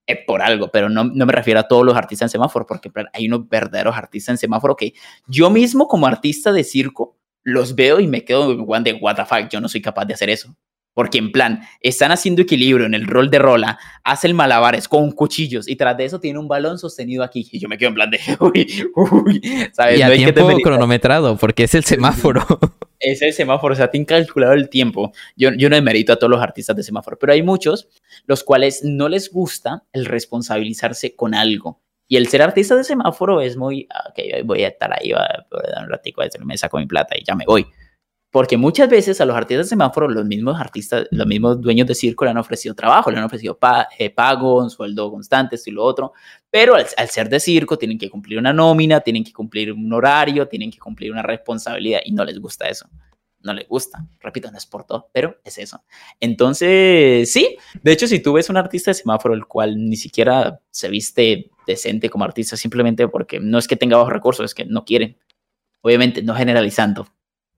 eh, 0.07 0.25
por 0.27 0.43
algo, 0.43 0.69
pero 0.73 0.89
no, 0.89 1.05
no 1.05 1.27
me 1.27 1.33
refiero 1.33 1.61
a 1.61 1.69
todos 1.69 1.85
los 1.85 1.95
artistas 1.97 2.27
en 2.27 2.33
semáforo, 2.33 2.67
porque 2.67 2.91
en 2.95 3.07
hay 3.13 3.29
unos 3.29 3.49
verdaderos 3.49 3.97
artistas 3.97 4.33
en 4.33 4.39
semáforo 4.39 4.77
que 4.77 4.95
yo 5.29 5.49
mismo 5.49 5.87
como 5.87 6.07
artista 6.07 6.53
de 6.53 6.65
circo 6.65 7.19
los 7.45 7.75
veo 7.75 8.01
y 8.01 8.09
me 8.09 8.25
quedo 8.25 8.53
igual 8.53 8.83
de 8.83 8.95
what 8.95 9.17
the 9.17 9.25
fuck, 9.25 9.49
yo 9.49 9.61
no 9.61 9.69
soy 9.69 9.81
capaz 9.81 10.05
de 10.07 10.15
hacer 10.15 10.31
eso. 10.31 10.57
Porque 10.95 11.19
en 11.19 11.33
plan, 11.33 11.63
están 11.81 12.13
haciendo 12.13 12.43
equilibrio 12.43 12.87
en 12.87 12.95
el 12.95 13.07
rol 13.07 13.31
de 13.31 13.39
rola, 13.39 13.79
hacen 14.05 14.37
malabares 14.37 14.89
con 14.89 15.11
cuchillos 15.13 15.69
y 15.69 15.77
tras 15.77 15.97
de 15.97 16.05
eso 16.05 16.21
tiene 16.21 16.39
un 16.39 16.49
balón 16.49 16.79
sostenido 16.79 17.23
aquí. 17.23 17.49
Y 17.51 17.59
yo 17.59 17.69
me 17.69 17.79
quedo 17.79 17.89
en 17.89 17.95
plan 17.95 18.11
de, 18.11 18.21
uy, 18.41 18.85
uy, 18.95 19.71
¿sabes? 19.73 19.99
y 19.99 20.03
a 20.03 20.09
No 20.09 20.13
que 20.13 20.19
tiempo 20.19 20.41
desmeritar. 20.41 20.73
cronometrado, 20.73 21.37
porque 21.37 21.65
es 21.65 21.75
el 21.75 21.85
semáforo. 21.85 22.45
Es 23.05 23.21
el 23.21 23.33
semáforo, 23.33 23.75
o 23.75 23.77
sea, 23.77 23.91
tienen 23.91 24.05
calculado 24.05 24.53
el 24.53 24.69
tiempo. 24.69 25.11
Yo, 25.35 25.51
yo 25.57 25.69
no 25.69 25.75
demerito 25.75 26.13
a 26.13 26.17
todos 26.17 26.31
los 26.31 26.41
artistas 26.41 26.77
de 26.77 26.85
semáforo, 26.85 27.19
pero 27.19 27.33
hay 27.33 27.43
muchos 27.43 27.89
los 28.27 28.45
cuales 28.45 28.83
no 28.85 29.09
les 29.09 29.29
gusta 29.29 29.83
el 29.93 30.05
responsabilizarse 30.05 31.17
con 31.17 31.35
algo. 31.35 31.83
Y 32.07 32.17
el 32.17 32.29
ser 32.29 32.43
artista 32.43 32.77
de 32.77 32.85
semáforo 32.85 33.41
es 33.41 33.57
muy, 33.57 33.89
ah, 33.91 34.11
ok, 34.11 34.45
voy 34.45 34.63
a 34.63 34.69
estar 34.69 34.93
ahí, 34.93 35.11
voy 35.11 35.21
a 35.21 35.47
voy 35.51 35.63
a 35.67 35.71
dar 35.73 35.85
un 35.85 35.91
ratico, 35.91 36.23
me 36.45 36.57
saco 36.57 36.79
mi 36.79 36.87
plata 36.87 37.17
y 37.19 37.25
ya 37.25 37.35
me 37.35 37.45
voy. 37.45 37.67
Porque 38.33 38.57
muchas 38.57 38.89
veces 38.89 39.21
a 39.21 39.27
los 39.27 39.37
artistas 39.37 39.67
de 39.67 39.69
semáforo, 39.71 40.09
los 40.09 40.25
mismos 40.25 40.59
artistas, 40.59 41.07
los 41.11 41.27
mismos 41.27 41.61
dueños 41.61 41.87
de 41.87 41.95
circo 41.95 42.25
le 42.25 42.31
han 42.33 42.39
ofrecido 42.39 42.75
trabajo, 42.75 43.11
le 43.11 43.19
han 43.19 43.25
ofrecido 43.25 43.57
pa- 43.59 43.89
eh, 43.99 44.09
pago, 44.11 44.59
un 44.63 44.71
sueldo 44.71 45.11
constante, 45.11 45.57
esto 45.57 45.69
y 45.69 45.75
lo 45.75 45.85
otro. 45.85 46.15
Pero 46.51 46.75
al, 46.75 46.87
al 46.97 47.09
ser 47.11 47.29
de 47.29 47.39
circo, 47.39 47.77
tienen 47.77 47.99
que 47.99 48.09
cumplir 48.11 48.39
una 48.39 48.53
nómina, 48.53 49.01
tienen 49.03 49.23
que 49.23 49.33
cumplir 49.35 49.71
un 49.73 49.93
horario, 49.93 50.49
tienen 50.49 50.71
que 50.71 50.79
cumplir 50.79 51.13
una 51.13 51.21
responsabilidad 51.23 52.01
y 52.07 52.13
no 52.13 52.25
les 52.25 52.39
gusta 52.41 52.69
eso. 52.69 52.89
No 53.43 53.53
les 53.53 53.69
gusta. 53.69 53.99
Repito, 54.21 54.51
no 54.51 54.57
es 54.57 54.65
por 54.67 54.85
todo, 54.85 55.11
pero 55.13 55.37
es 55.45 55.59
eso. 55.59 55.83
Entonces, 56.19 57.31
sí. 57.33 57.57
De 57.83 57.93
hecho, 57.93 58.07
si 58.07 58.21
tú 58.21 58.33
ves 58.33 58.49
un 58.49 58.57
artista 58.57 58.91
de 58.91 58.95
semáforo, 58.95 59.35
el 59.35 59.47
cual 59.47 59.77
ni 59.77 59.97
siquiera 59.97 60.61
se 60.71 60.89
viste 60.89 61.51
decente 61.67 62.09
como 62.09 62.25
artista, 62.25 62.57
simplemente 62.57 63.07
porque 63.09 63.41
no 63.41 63.59
es 63.59 63.69
que 63.69 63.77
tenga 63.77 63.97
bajos 63.99 64.13
recursos, 64.13 64.45
es 64.47 64.55
que 64.55 64.65
no 64.65 64.85
quieren. 64.85 65.19
Obviamente, 65.83 66.23
no 66.23 66.35
generalizando. 66.35 67.07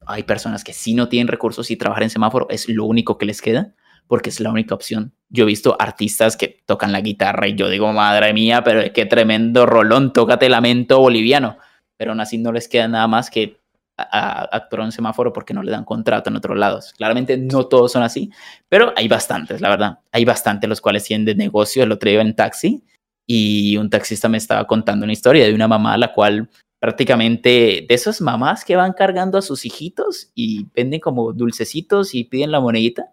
Hay 0.07 0.25
personas 0.25 0.65
que 0.65 0.73
sí 0.73 0.95
no 0.95 1.09
tienen 1.09 1.29
recursos 1.29 1.71
y 1.71 1.77
trabajar 1.77 2.05
en 2.05 2.11
semáforo 2.11 2.47
es 2.51 2.69
lo 2.69 2.85
único 2.85 3.19
que 3.19 3.27
les 3.27 3.41
queda 3.41 3.75
porque 4.07 4.31
es 4.31 4.41
la 4.41 4.51
única 4.51 4.75
opción. 4.75 5.15
Yo 5.29 5.45
he 5.45 5.47
visto 5.47 5.77
artistas 5.79 6.37
que 6.37 6.63
tocan 6.67 6.93
la 6.93 7.01
guitarra 7.01 7.49
y 7.49 7.55
yo 7.55 7.69
digo, 7.69 7.93
madre 7.93 8.33
mía, 8.33 8.63
pero 8.63 8.83
qué 8.93 9.07
tremendo 9.07 9.67
rolón, 9.67 10.13
tócate 10.13 10.49
lamento 10.49 11.01
boliviano. 11.01 11.59
Pero 11.97 12.11
aún 12.13 12.21
así 12.21 12.39
no 12.39 12.53
les 12.53 12.69
queda 12.69 12.89
nada 12.89 13.07
más 13.07 13.31
que 13.31 13.61
actuar 13.97 14.83
en 14.83 14.93
semáforo 14.93 15.33
porque 15.33 15.55
no 15.55 15.63
le 15.63 15.71
dan 15.71 15.85
contrato 15.85 16.29
en 16.29 16.37
otros 16.37 16.59
lados. 16.59 16.93
Claramente 16.97 17.37
no 17.39 17.67
todos 17.67 17.93
son 17.93 18.03
así, 18.03 18.31
pero 18.69 18.93
hay 18.97 19.09
bastantes, 19.09 19.61
la 19.61 19.69
verdad. 19.71 19.99
Hay 20.13 20.25
bastantes 20.25 20.69
los 20.69 20.81
cuales 20.81 21.05
tienen 21.05 21.25
de 21.25 21.35
negocio. 21.35 21.85
El 21.85 21.93
otro 21.93 22.11
día 22.11 22.21
en 22.21 22.35
taxi 22.35 22.83
y 23.27 23.77
un 23.77 23.89
taxista 23.89 24.29
me 24.29 24.37
estaba 24.37 24.67
contando 24.67 25.05
una 25.05 25.13
historia 25.13 25.47
de 25.47 25.55
una 25.55 25.69
mamá 25.69 25.95
a 25.95 25.99
la 25.99 26.13
cual 26.13 26.51
prácticamente 26.85 27.87
de 27.89 27.95
esas 27.95 28.21
mamás 28.21 28.63
que 28.63 28.77
van 28.77 28.93
cargando 28.93 29.39
a 29.39 29.43
sus 29.43 29.65
hijitos 29.65 30.31
y 30.35 30.67
venden 30.75 31.01
como 31.01 31.33
dulcecitos 31.33 32.15
y 32.15 32.25
piden 32.25 32.53
la 32.53 32.61
monedita. 32.61 33.11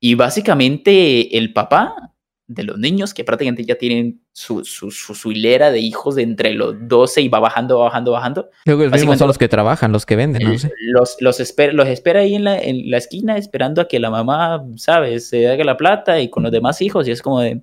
Y 0.00 0.14
básicamente 0.14 1.36
el 1.36 1.52
papá 1.52 2.14
de 2.46 2.62
los 2.62 2.78
niños, 2.78 3.12
que 3.12 3.22
prácticamente 3.22 3.62
ya 3.62 3.74
tienen 3.74 4.22
su, 4.32 4.64
su, 4.64 4.90
su, 4.90 5.14
su 5.14 5.32
hilera 5.32 5.70
de 5.70 5.80
hijos 5.80 6.14
de 6.14 6.22
entre 6.22 6.54
los 6.54 6.76
12 6.80 7.20
y 7.20 7.28
va 7.28 7.40
bajando, 7.40 7.80
va 7.80 7.84
bajando, 7.84 8.12
bajando, 8.12 8.50
Creo 8.64 8.78
que 8.78 8.84
los 8.84 8.92
mismos 8.94 9.18
son 9.18 9.28
los 9.28 9.36
que 9.36 9.48
trabajan, 9.48 9.92
los 9.92 10.06
que 10.06 10.16
venden, 10.16 10.42
no 10.42 10.58
sé. 10.58 10.72
los, 10.80 11.18
los, 11.20 11.40
espera, 11.40 11.74
los 11.74 11.88
espera 11.88 12.20
ahí 12.20 12.34
en 12.34 12.44
la, 12.44 12.58
en 12.58 12.90
la 12.90 12.96
esquina 12.96 13.36
esperando 13.36 13.82
a 13.82 13.86
que 13.86 14.00
la 14.00 14.08
mamá, 14.08 14.64
¿sabes?, 14.76 15.28
se 15.28 15.46
haga 15.50 15.62
la 15.64 15.76
plata 15.76 16.20
y 16.20 16.30
con 16.30 16.42
los 16.42 16.52
demás 16.52 16.80
hijos 16.80 17.06
y 17.06 17.10
es 17.10 17.20
como 17.20 17.40
de, 17.40 17.60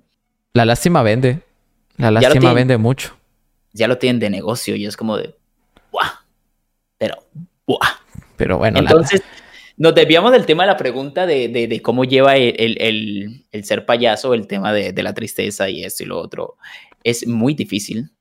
La 0.54 0.66
lástima 0.66 1.02
vende. 1.02 1.40
La 1.98 2.12
lástima 2.12 2.54
vende 2.54 2.78
mucho. 2.78 3.16
Ya 3.74 3.88
lo 3.88 3.98
tienen 3.98 4.20
de 4.20 4.30
negocio 4.30 4.76
y 4.76 4.86
es 4.86 4.98
como 4.98 5.18
de, 5.18 5.36
¡buah! 5.92 6.10
Pero, 6.98 7.16
¡buah! 7.68 8.00
Pero 8.38 8.58
bueno, 8.58 8.82
la- 8.82 8.90
Entonces, 8.92 9.22
nos 9.78 9.96
desviamos 9.96 10.32
del 10.32 10.46
tema 10.46 10.64
de 10.64 10.68
la 10.68 10.78
pregunta 10.78 11.26
de, 11.26 11.48
de- 11.48 11.68
de 11.68 11.82
cómo 11.82 12.04
lleva 12.04 12.36
el, 12.38 12.56
el- 12.60 12.82
el- 12.82 13.46
el 13.52 13.64
ser 13.64 13.86
payaso, 13.86 14.34
el 14.34 14.48
tema 14.48 14.74
de, 14.74 14.94
de 14.94 15.04
la 15.04 15.14
tristeza 15.14 15.70
y 15.70 15.84
esto 15.84 16.04
y 16.04 16.08
lo 16.08 16.20
otro. 16.20 16.58
Es 17.04 17.26
muy 17.28 17.54
difícil. 17.54 18.12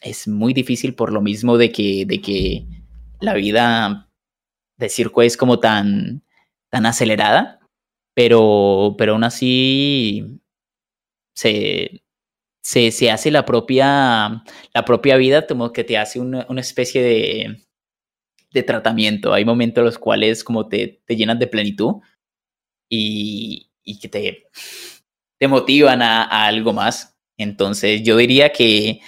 Es 0.00 0.26
muy 0.28 0.54
difícil 0.54 0.94
por 0.94 1.12
lo 1.12 1.20
mismo 1.20 1.58
de 1.58 1.70
que, 1.72 2.04
de 2.06 2.20
que 2.22 2.64
la 3.20 3.34
vida 3.34 4.08
de 4.78 4.88
circo 4.88 5.20
es 5.20 5.36
como 5.36 5.58
tan, 5.60 6.22
tan 6.70 6.86
acelerada, 6.86 7.60
pero, 8.14 8.94
pero 8.96 9.12
aún 9.12 9.24
así 9.24 10.40
se, 11.34 12.02
se, 12.62 12.90
se 12.90 13.10
hace 13.10 13.30
la 13.30 13.44
propia, 13.44 14.42
la 14.74 14.84
propia 14.84 15.16
vida 15.16 15.46
como 15.46 15.72
que 15.72 15.84
te 15.84 15.98
hace 15.98 16.20
una, 16.20 16.46
una 16.48 16.60
especie 16.60 17.02
de, 17.02 17.66
de 18.52 18.62
tratamiento. 18.62 19.32
Hay 19.32 19.44
momentos 19.44 19.82
en 19.82 19.86
los 19.86 19.98
cuales 19.98 20.44
como 20.44 20.68
te, 20.68 21.02
te 21.06 21.16
llenan 21.16 21.38
de 21.38 21.46
plenitud 21.46 21.96
y, 22.88 23.70
y 23.82 23.98
que 23.98 24.08
te, 24.08 24.46
te 25.38 25.48
motivan 25.48 26.02
a, 26.02 26.46
algo 26.46 26.72
más. 26.72 27.16
Entonces 27.38 28.02
yo 28.02 28.16
diría 28.16 28.52
que 28.52 29.00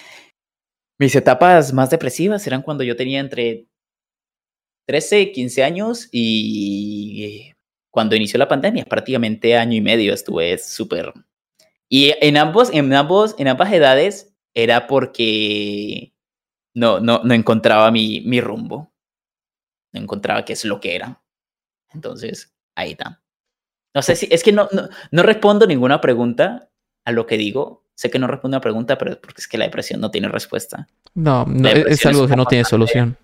mis 0.98 1.14
etapas 1.14 1.72
más 1.72 1.90
depresivas 1.90 2.46
eran 2.46 2.62
cuando 2.62 2.84
yo 2.84 2.96
tenía 2.96 3.20
entre 3.20 3.66
13, 4.86 5.32
15 5.32 5.64
años 5.64 6.08
y 6.10 7.52
cuando 7.90 8.16
inició 8.16 8.38
la 8.38 8.48
pandemia, 8.48 8.84
prácticamente 8.86 9.56
año 9.56 9.76
y 9.76 9.80
medio 9.80 10.14
estuve 10.14 10.56
súper... 10.58 11.12
Y 11.94 12.14
en 12.22 12.38
ambos, 12.38 12.70
en 12.72 12.90
ambos, 12.94 13.34
en 13.36 13.48
ambas 13.48 13.70
edades 13.70 14.34
era 14.54 14.86
porque 14.86 16.14
no, 16.72 17.00
no, 17.00 17.20
no 17.22 17.34
encontraba 17.34 17.90
mi, 17.90 18.22
mi 18.22 18.40
rumbo. 18.40 18.90
No 19.92 20.00
encontraba 20.00 20.42
qué 20.42 20.54
es 20.54 20.64
lo 20.64 20.80
que 20.80 20.96
era. 20.96 21.22
Entonces, 21.92 22.56
ahí 22.74 22.92
está. 22.92 23.20
No 23.94 24.00
sé 24.00 24.16
si, 24.16 24.26
es 24.30 24.42
que 24.42 24.52
no, 24.52 24.70
no, 24.72 24.88
no 25.10 25.22
respondo 25.22 25.66
ninguna 25.66 26.00
pregunta 26.00 26.70
a 27.04 27.12
lo 27.12 27.26
que 27.26 27.36
digo. 27.36 27.84
Sé 27.94 28.10
que 28.10 28.18
no 28.18 28.26
respondo 28.26 28.56
una 28.56 28.62
pregunta, 28.62 28.96
pero 28.96 29.10
es 29.10 29.18
porque 29.18 29.42
es 29.42 29.46
que 29.46 29.58
la 29.58 29.66
depresión 29.66 30.00
no 30.00 30.10
tiene 30.10 30.28
respuesta. 30.28 30.88
no, 31.12 31.44
no, 31.44 31.68
es, 31.68 32.06
algo 32.06 32.24
es 32.24 32.30
que 32.30 32.36
no 32.36 32.46
tiene 32.46 32.64
solución. 32.64 33.18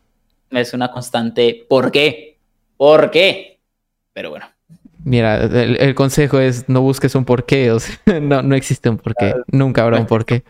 Es 0.50 0.74
una 0.74 0.90
constante, 0.90 1.64
¿por 1.66 1.90
qué? 1.90 2.38
¿Por 2.76 3.10
qué? 3.10 3.62
Pero 4.12 4.28
bueno, 4.28 4.44
Mira, 5.08 5.42
el, 5.44 5.94
consejo 5.94 6.38
es 6.38 6.68
no 6.68 6.82
busques 6.82 7.14
un 7.14 7.24
porqué, 7.24 7.70
o 7.70 7.80
sea, 7.80 7.96
no, 8.20 8.42
no 8.42 8.54
existe 8.54 8.90
un 8.90 8.98
porqué, 8.98 9.34
nunca 9.50 9.82
habrá 9.82 9.98
un 9.98 10.06
porqué. 10.06 10.44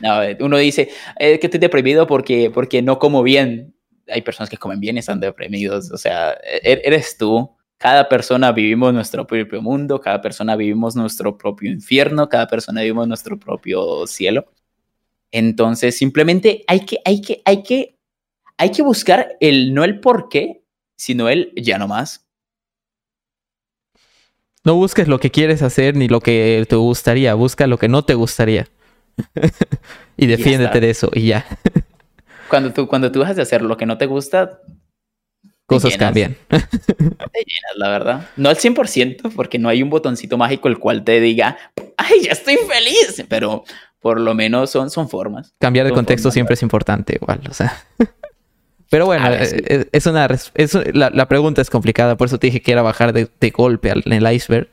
No, 0.00 0.20
uno 0.40 0.56
dice, 0.56 0.88
es 1.18 1.38
que 1.38 1.46
estoy 1.48 1.60
deprimido 1.60 2.06
porque, 2.06 2.50
porque 2.50 2.80
no 2.80 2.98
como 2.98 3.22
bien. 3.22 3.74
Hay 4.08 4.22
personas 4.22 4.48
que 4.48 4.56
comen 4.56 4.80
bien 4.80 4.96
y 4.96 5.00
están 5.00 5.20
deprimidos, 5.20 5.90
o 5.92 5.98
sea, 5.98 6.32
e-, 6.42 6.80
eres 6.82 7.18
tú. 7.18 7.54
Cada 7.76 8.08
persona 8.08 8.52
vivimos 8.52 8.94
nuestro 8.94 9.26
propio 9.26 9.60
mundo, 9.60 10.00
cada 10.00 10.20
persona 10.22 10.56
vivimos 10.56 10.96
nuestro 10.96 11.36
propio 11.36 11.70
infierno, 11.70 12.28
cada 12.28 12.46
persona 12.46 12.80
vivimos 12.80 13.06
nuestro 13.06 13.38
propio 13.38 14.06
cielo. 14.06 14.50
Entonces, 15.30 15.96
simplemente 15.96 16.64
hay 16.66 16.86
que, 16.86 17.00
hay 17.04 17.20
que, 17.20 17.42
hay 17.44 17.62
que, 17.62 17.98
hay 18.56 18.70
que 18.70 18.82
buscar 18.82 19.36
el, 19.40 19.74
no 19.74 19.84
el 19.84 20.00
por 20.00 20.30
qué, 20.30 20.62
sino 20.96 21.28
el 21.28 21.52
ya 21.54 21.76
no 21.78 21.86
más. 21.86 22.29
No 24.64 24.74
busques 24.74 25.08
lo 25.08 25.18
que 25.18 25.30
quieres 25.30 25.62
hacer 25.62 25.96
ni 25.96 26.08
lo 26.08 26.20
que 26.20 26.64
te 26.68 26.76
gustaría, 26.76 27.34
busca 27.34 27.66
lo 27.66 27.78
que 27.78 27.88
no 27.88 28.04
te 28.04 28.14
gustaría. 28.14 28.68
y 30.16 30.26
defiéndete 30.26 30.80
de 30.80 30.90
eso 30.90 31.10
y 31.14 31.28
ya. 31.28 31.46
cuando, 32.48 32.72
tú, 32.72 32.86
cuando 32.86 33.10
tú 33.10 33.20
dejas 33.20 33.36
de 33.36 33.42
hacer 33.42 33.62
lo 33.62 33.76
que 33.76 33.86
no 33.86 33.96
te 33.96 34.06
gusta, 34.06 34.60
cosas 35.64 35.96
cambian. 35.96 36.36
te 36.48 36.58
llenas, 36.58 37.76
la 37.76 37.88
verdad. 37.88 38.28
No 38.36 38.50
al 38.50 38.56
100%, 38.56 39.32
porque 39.34 39.58
no 39.58 39.68
hay 39.68 39.82
un 39.82 39.88
botoncito 39.88 40.36
mágico 40.36 40.68
el 40.68 40.78
cual 40.78 41.04
te 41.04 41.20
diga, 41.20 41.56
ay, 41.96 42.24
ya 42.24 42.32
estoy 42.32 42.56
feliz, 42.56 43.24
pero 43.28 43.64
por 43.98 44.20
lo 44.20 44.34
menos 44.34 44.70
son, 44.70 44.90
son 44.90 45.08
formas. 45.08 45.54
Cambiar 45.58 45.86
de 45.86 45.92
contexto 45.92 46.30
siempre 46.30 46.54
es 46.54 46.62
importante, 46.62 47.18
igual, 47.20 47.40
o 47.48 47.54
sea. 47.54 47.84
Pero 48.90 49.06
bueno, 49.06 49.24
eh, 49.30 49.88
es, 49.92 50.06
una 50.06 50.28
la, 50.92 51.28
pregunta 51.28 51.62
es 51.62 51.70
complicada, 51.70 52.16
por 52.16 52.26
eso 52.26 52.38
te 52.40 52.48
dije 52.48 52.60
que 52.60 52.72
era 52.72 52.82
bajar 52.82 53.12
de, 53.12 53.50
golpe 53.50 53.90
en 53.90 54.12
el 54.12 54.32
iceberg. 54.32 54.68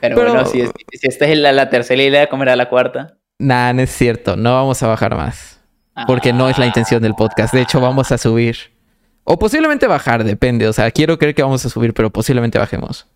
Pero, 0.00 0.14
bueno, 0.14 0.44
si, 0.44 0.62
esta 1.00 1.24
es 1.24 1.38
la, 1.38 1.70
tercera 1.70 2.02
idea, 2.02 2.28
¿cómo 2.28 2.42
era 2.42 2.54
la 2.54 2.68
cuarta? 2.68 3.16
Nah, 3.38 3.72
no 3.72 3.80
es 3.80 3.90
cierto, 3.90 4.36
no 4.36 4.54
vamos 4.54 4.82
a 4.82 4.88
bajar 4.88 5.16
más. 5.16 5.58
Porque 6.06 6.34
no 6.34 6.50
es 6.50 6.58
la 6.58 6.66
intención 6.66 7.02
del 7.02 7.14
podcast. 7.14 7.54
De 7.54 7.62
hecho, 7.62 7.80
vamos 7.80 8.12
a 8.12 8.18
subir. 8.18 8.56
O 9.24 9.38
posiblemente 9.38 9.86
bajar, 9.86 10.22
depende. 10.24 10.68
O 10.68 10.72
sea, 10.74 10.90
quiero 10.90 11.16
creer 11.16 11.34
que 11.34 11.42
vamos 11.42 11.64
a 11.64 11.70
subir, 11.70 11.94
pero 11.94 12.10
posiblemente 12.10 12.58
bajemos. 12.58 13.08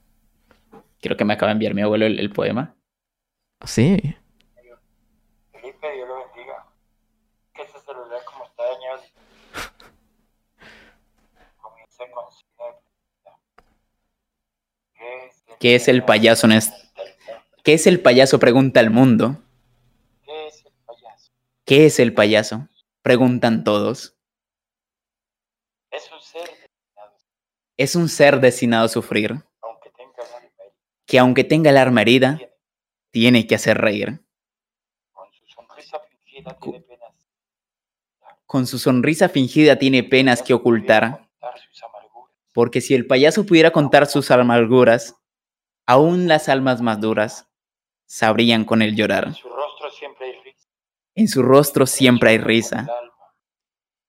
Quiero 1.03 1.19
que 1.19 1.27
me 1.27 1.35
acabe 1.35 1.51
de 1.51 1.53
enviar 1.53 1.75
mi 1.75 1.83
abuelo 1.83 2.07
el, 2.07 2.31
poema. 2.31 2.75
Sí. 3.67 4.17
Felipe, 5.53 5.93
Dios 5.95 6.09
lo 6.09 6.15
bendiga. 6.15 6.65
Que 7.53 7.63
ese 7.63 7.79
celular 7.81 8.21
como 8.25 8.47
está 8.47 8.63
dañado 8.63 9.03
¿Qué 15.61 15.75
es 15.75 15.89
el 15.89 16.03
payaso 16.03 16.51
en 16.51 16.59
¿Qué 17.63 17.75
es 17.75 17.87
el 17.87 18.01
payaso? 18.01 18.39
Pregunta 18.39 18.81
el 18.81 18.89
mundo. 18.89 19.43
¿Qué 20.25 20.47
es 20.47 20.65
el 20.65 20.73
payaso? 20.87 21.33
¿Qué 21.67 21.85
es 21.85 21.99
el 22.01 22.15
payaso? 22.15 22.69
Preguntan 23.03 23.63
todos. 23.63 24.17
Es 25.91 26.11
un 26.11 26.23
ser 26.23 26.49
destinado. 26.49 27.13
Es 27.77 27.95
un 27.95 28.09
ser 28.09 28.41
destinado 28.41 28.87
a 28.87 28.89
sufrir. 28.89 29.45
Aunque 29.61 29.91
tenga 29.91 30.23
el 30.23 30.33
arma 30.33 30.49
que 31.05 31.19
aunque 31.19 31.45
tenga 31.45 31.69
el 31.69 31.77
arma 31.77 32.01
herida, 32.01 32.41
tiene 33.11 33.47
que 33.47 33.57
hacer 33.57 33.77
reír. 33.77 34.25
Con 35.13 35.29
su 35.31 35.45
sonrisa 35.47 36.01
fingida 36.09 36.57
tiene 36.59 36.81
penas. 36.81 37.15
Con 38.47 38.67
su 38.67 38.79
sonrisa 38.79 39.29
fingida 39.29 39.77
tiene 39.77 40.05
penas 40.05 40.41
que 40.41 40.55
ocultar. 40.55 41.29
Porque 42.55 42.81
si 42.81 42.95
el 42.95 43.07
payaso 43.07 43.45
pudiera 43.45 43.73
contar 43.73 44.07
sus 44.07 44.31
amarguras, 44.31 45.20
aún 45.91 46.29
las 46.29 46.49
almas 46.49 46.81
más 46.81 47.01
duras 47.01 47.49
sabrían 48.07 48.65
con 48.65 48.81
él 48.81 48.95
llorar. 48.95 49.27
En 49.27 49.35
su 49.35 49.49
rostro 49.49 49.91
siempre 49.91 50.27
hay 50.27 50.41
risa. 50.41 50.69
En 51.17 51.29
su 51.29 51.43
rostro 51.43 51.87
siempre 51.87 52.31
hay 52.31 52.39
risa. 52.39 52.87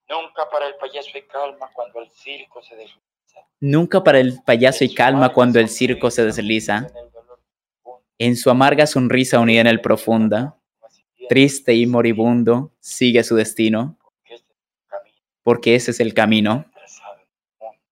Nunca 0.08 0.48
para 0.52 0.68
el 0.68 0.76
payaso 0.76 1.10
hay 1.16 1.24
calma 1.24 1.72
cuando 1.74 2.00
el 2.02 2.12
circo 2.12 2.62
se 2.62 2.76
desliza. 2.76 3.02
Nunca 3.60 4.04
para 4.04 4.20
el 4.20 4.44
payaso 4.44 4.84
hay 4.84 4.94
calma 4.94 5.34
cuando 5.34 5.60
el 5.60 5.70
circo 5.70 6.12
se 6.12 6.24
desliza. 6.24 6.88
En 8.20 8.36
su 8.36 8.52
amarga 8.52 8.86
sonrisa 8.86 9.40
unida 9.40 9.62
en 9.62 9.68
el 9.68 9.82
profunda, 9.82 10.56
triste 11.30 11.74
y 11.74 11.88
moribundo, 11.88 12.72
sigue 12.80 13.24
su 13.24 13.36
destino, 13.36 13.98
porque 15.42 15.74
ese 15.74 15.90
es 15.90 16.00
el 16.00 16.14
camino 16.14 16.66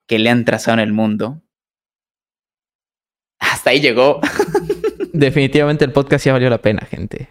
que 0.06 0.20
le 0.20 0.30
han 0.30 0.46
trazado 0.46 0.76
en 0.76 0.82
el 0.82 0.94
mundo. 0.94 1.42
Hasta 3.60 3.72
ahí 3.72 3.82
llegó. 3.82 4.22
Definitivamente 5.12 5.84
el 5.84 5.92
podcast 5.92 6.26
ya 6.26 6.32
valió 6.32 6.50
la 6.50 6.60
pena, 6.60 6.88
gente. 6.90 7.28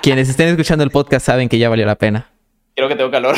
Quienes 0.00 0.28
estén 0.28 0.46
escuchando 0.46 0.84
el 0.84 0.92
podcast 0.92 1.26
saben 1.26 1.48
que 1.48 1.58
ya 1.58 1.68
valió 1.68 1.84
la 1.84 1.96
pena. 1.96 2.30
Creo 2.76 2.88
que 2.88 2.94
tengo 2.94 3.10
calor. 3.10 3.34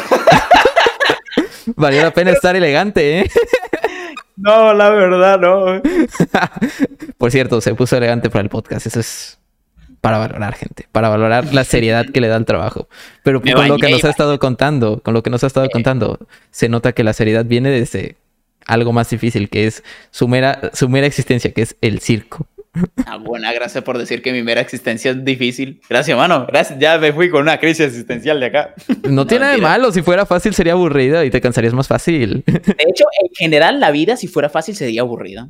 valió 1.77 2.03
la 2.03 2.11
pena 2.11 2.33
estar 2.33 2.55
elegante, 2.55 3.21
¿eh? 3.21 3.31
No, 4.37 4.75
la 4.75 4.91
verdad, 4.91 5.41
no. 5.41 5.81
Por 7.17 7.31
cierto, 7.31 7.63
se 7.63 7.75
puso 7.75 7.97
elegante 7.97 8.29
para 8.29 8.43
el 8.43 8.51
podcast. 8.51 8.87
Eso 8.87 9.01
es 9.01 9.39
para 10.03 10.19
valorar, 10.19 10.55
gente. 10.55 10.87
Para 10.93 11.09
valorar 11.09 11.55
la 11.55 11.65
seriedad 11.65 12.05
que 12.05 12.21
le 12.21 12.29
da 12.29 12.37
el 12.37 12.45
trabajo. 12.45 12.91
Pero 13.23 13.41
con 13.41 13.69
lo 13.69 13.79
que 13.79 13.89
nos 13.89 14.05
ha 14.05 14.11
estado 14.11 14.39
contando, 14.39 15.01
con 15.03 15.15
lo 15.15 15.23
que 15.23 15.31
nos 15.31 15.45
ha 15.45 15.47
estado 15.47 15.71
contando, 15.71 16.19
se 16.51 16.69
nota 16.69 16.93
que 16.93 17.05
la 17.05 17.15
seriedad 17.15 17.47
viene 17.47 17.71
desde 17.71 18.19
algo 18.69 18.93
más 18.93 19.11
difícil, 19.11 19.49
que 19.49 19.67
es 19.67 19.83
su 20.11 20.29
mera, 20.29 20.71
su 20.75 20.89
mera 20.89 21.07
existencia, 21.07 21.53
que 21.53 21.63
es 21.63 21.77
el 21.81 22.01
circo. 22.01 22.47
Ah, 23.07 23.17
buena, 23.17 23.53
gracias 23.53 23.83
por 23.83 23.99
decir 23.99 24.23
que 24.23 24.33
mi 24.33 24.43
mera 24.43 24.61
existencia 24.61 25.11
es 25.11 25.25
difícil. 25.25 25.81
Gracias, 25.89 26.17
mano. 26.17 26.47
Gracias. 26.47 26.79
Ya 26.79 26.99
me 26.99 27.13
fui 27.13 27.31
con 27.31 27.43
una 27.43 27.59
crisis 27.59 27.87
existencial 27.87 28.39
de 28.39 28.47
acá. 28.47 28.75
No, 29.09 29.27
tiene 29.27 29.47
nada 29.47 29.57
de 29.57 29.63
malo. 29.63 29.91
Si 29.91 30.03
fuera 30.03 30.27
fácil, 30.27 30.55
sería 30.55 30.75
aburrida 30.75 31.25
y 31.25 31.31
te 31.31 31.41
cansarías 31.41 31.75
más 31.75 31.89
fácil. 31.89 32.45
De 32.47 32.85
hecho, 32.87 33.05
en 33.23 33.31
general, 33.35 33.81
la 33.81 33.91
vida, 33.91 34.17
si 34.17 34.29
fuera 34.29 34.49
fácil, 34.49 34.77
sería 34.77 35.01
aburrida. 35.01 35.49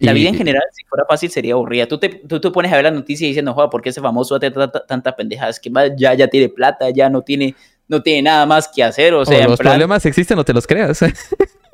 La 0.00 0.12
vida 0.12 0.28
en 0.28 0.36
general, 0.36 0.62
si 0.72 0.84
fuera 0.84 1.04
fácil, 1.08 1.30
sería 1.30 1.54
aburrida. 1.54 1.86
Tú 1.86 1.98
te, 1.98 2.08
tú 2.08 2.40
te 2.40 2.50
pones 2.50 2.72
a 2.72 2.76
ver 2.76 2.84
la 2.84 2.90
noticia 2.92 3.24
y 3.24 3.30
diciendo, 3.30 3.52
joder, 3.54 3.70
¿por 3.70 3.82
qué 3.82 3.88
ese 3.88 4.00
famoso 4.00 4.36
hace 4.36 4.52
tanta 4.86 5.16
pendeja? 5.16 5.48
Es 5.48 5.58
que 5.58 5.72
ya, 5.96 6.14
ya 6.14 6.28
tiene 6.28 6.48
plata, 6.48 6.90
ya 6.90 7.10
no 7.10 7.22
tiene, 7.22 7.56
no 7.88 8.00
tiene 8.00 8.22
nada 8.22 8.46
más 8.46 8.68
que 8.68 8.84
hacer. 8.84 9.14
O 9.14 9.24
sea, 9.24 9.48
los 9.48 9.58
problemas 9.58 10.06
existen, 10.06 10.36
no 10.36 10.44
te 10.44 10.52
los 10.52 10.66
creas. 10.66 11.00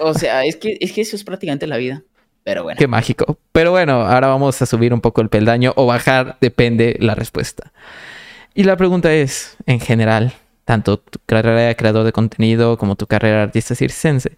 O 0.00 0.14
sea, 0.14 0.44
es 0.44 0.56
que, 0.56 0.76
es 0.80 0.92
que 0.92 1.02
eso 1.02 1.16
es 1.16 1.24
prácticamente 1.24 1.66
la 1.66 1.76
vida. 1.76 2.02
Pero 2.42 2.62
bueno. 2.62 2.78
Qué 2.78 2.88
mágico. 2.88 3.38
Pero 3.52 3.70
bueno, 3.70 4.02
ahora 4.02 4.28
vamos 4.28 4.60
a 4.62 4.66
subir 4.66 4.94
un 4.94 5.00
poco 5.00 5.20
el 5.20 5.28
peldaño 5.28 5.72
o 5.76 5.86
bajar, 5.86 6.38
depende 6.40 6.96
la 6.98 7.14
respuesta. 7.14 7.72
Y 8.54 8.64
la 8.64 8.76
pregunta 8.76 9.12
es, 9.12 9.56
en 9.66 9.78
general, 9.78 10.32
tanto 10.64 10.98
tu 10.98 11.18
carrera 11.26 11.60
de 11.60 11.76
creador 11.76 12.04
de 12.04 12.12
contenido 12.12 12.78
como 12.78 12.96
tu 12.96 13.06
carrera 13.06 13.36
de 13.36 13.42
artista 13.42 13.74
circense, 13.74 14.32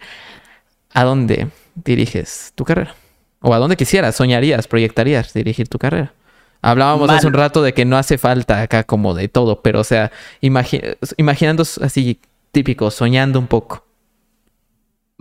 ¿a 0.92 1.04
dónde 1.04 1.48
diriges 1.74 2.52
tu 2.54 2.64
carrera? 2.64 2.94
¿O 3.40 3.54
a 3.54 3.58
dónde 3.58 3.76
quisieras, 3.76 4.16
soñarías, 4.16 4.68
proyectarías 4.68 5.32
dirigir 5.32 5.68
tu 5.68 5.78
carrera? 5.78 6.12
Hablábamos 6.60 7.10
hace 7.10 7.26
un 7.26 7.32
rato 7.32 7.62
de 7.62 7.74
que 7.74 7.84
no 7.84 7.96
hace 7.96 8.18
falta 8.18 8.62
acá 8.62 8.84
como 8.84 9.14
de 9.14 9.28
todo, 9.28 9.62
pero 9.62 9.80
o 9.80 9.84
sea, 9.84 10.12
imaginando 10.40 11.62
así 11.62 12.20
típico, 12.52 12.90
soñando 12.90 13.38
un 13.40 13.48
poco. 13.48 13.84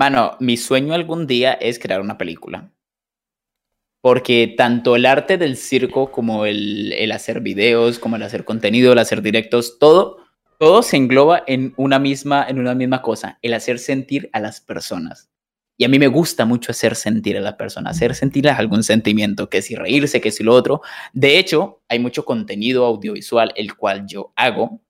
Mano, 0.02 0.36
mi 0.40 0.58
sueño 0.58 0.96
algún 0.96 1.28
día 1.28 1.54
es 1.54 1.78
crear 1.78 2.02
una 2.02 2.18
película. 2.18 2.74
Porque 4.02 4.52
tanto 4.58 4.96
el 4.96 5.06
arte 5.06 5.38
del 5.38 5.56
circo 5.56 6.12
como 6.12 6.48
el, 6.48 7.12
hacer 7.12 7.40
videos, 7.40 8.00
como 8.00 8.16
el 8.16 8.24
hacer 8.24 8.44
contenido, 8.44 8.94
el 8.94 8.98
hacer 8.98 9.22
directos, 9.22 9.78
todo, 9.78 10.18
todo 10.58 10.82
se 10.82 10.98
engloba 10.98 11.44
en 11.46 11.76
una, 11.78 12.00
misma, 12.00 12.48
en 12.50 12.58
una 12.58 12.74
misma 12.74 13.04
cosa, 13.04 13.38
el 13.44 13.54
hacer 13.54 13.78
sentir 13.78 14.28
a 14.34 14.40
las 14.40 14.60
personas. 14.60 15.30
Y 15.78 15.84
a 15.84 15.88
mí 15.88 16.00
me 16.00 16.08
gusta 16.08 16.46
mucho 16.46 16.72
hacer 16.72 16.96
sentir 16.96 17.38
a 17.38 17.42
las 17.42 17.54
personas, 17.54 17.96
hacer 17.96 18.16
sentir 18.16 18.50
algún 18.50 18.82
sentimiento, 18.82 19.52
que 19.52 19.62
si 19.62 19.76
reírse, 19.76 20.20
que 20.20 20.32
si 20.32 20.44
lo 20.44 20.56
otro. 20.56 20.82
De 21.14 21.38
hecho, 21.38 21.84
hay 21.88 22.00
mucho 22.00 22.26
contenido 22.26 22.88
audiovisual 22.88 23.54
el 23.56 23.76
cual 23.76 24.08
yo 24.08 24.34
hago, 24.36 24.82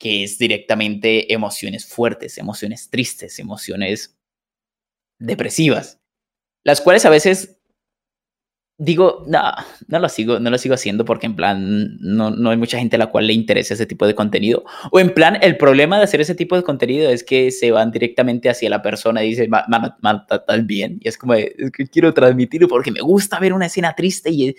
que 0.00 0.24
es 0.24 0.36
directamente 0.36 1.32
emociones 1.32 1.86
fuertes, 1.86 2.38
emociones 2.38 2.90
tristes, 2.90 3.38
emociones 3.38 4.17
depresivas, 5.18 6.00
las 6.64 6.80
cuales 6.80 7.04
a 7.06 7.10
veces 7.10 7.58
digo, 8.80 9.24
no, 9.26 9.40
no 9.88 9.98
lo 9.98 10.08
sigo, 10.08 10.38
no 10.38 10.50
lo 10.50 10.56
sigo 10.56 10.76
haciendo 10.76 11.04
porque 11.04 11.26
en 11.26 11.34
plan 11.34 11.98
no, 12.00 12.30
no 12.30 12.50
hay 12.50 12.56
mucha 12.56 12.78
gente 12.78 12.94
a 12.94 12.98
la 13.00 13.08
cual 13.08 13.26
le 13.26 13.32
interesa 13.32 13.74
ese 13.74 13.86
tipo 13.86 14.06
de 14.06 14.14
contenido. 14.14 14.64
O 14.92 15.00
en 15.00 15.12
plan, 15.12 15.36
el 15.42 15.56
problema 15.56 15.98
de 15.98 16.04
hacer 16.04 16.20
ese 16.20 16.36
tipo 16.36 16.54
de 16.56 16.62
contenido 16.62 17.10
es 17.10 17.24
que 17.24 17.50
se 17.50 17.72
van 17.72 17.90
directamente 17.90 18.48
hacia 18.48 18.70
la 18.70 18.80
persona 18.80 19.24
y 19.24 19.30
dicen, 19.30 19.50
mano, 19.50 19.96
tal 20.46 20.62
bien. 20.62 21.00
Y 21.02 21.08
es 21.08 21.18
como, 21.18 21.34
es 21.34 21.72
que 21.72 21.88
quiero 21.88 22.14
transmitirlo 22.14 22.68
porque 22.68 22.92
me 22.92 23.00
gusta 23.00 23.40
ver 23.40 23.52
una 23.52 23.66
escena 23.66 23.94
triste 23.96 24.30
y, 24.30 24.54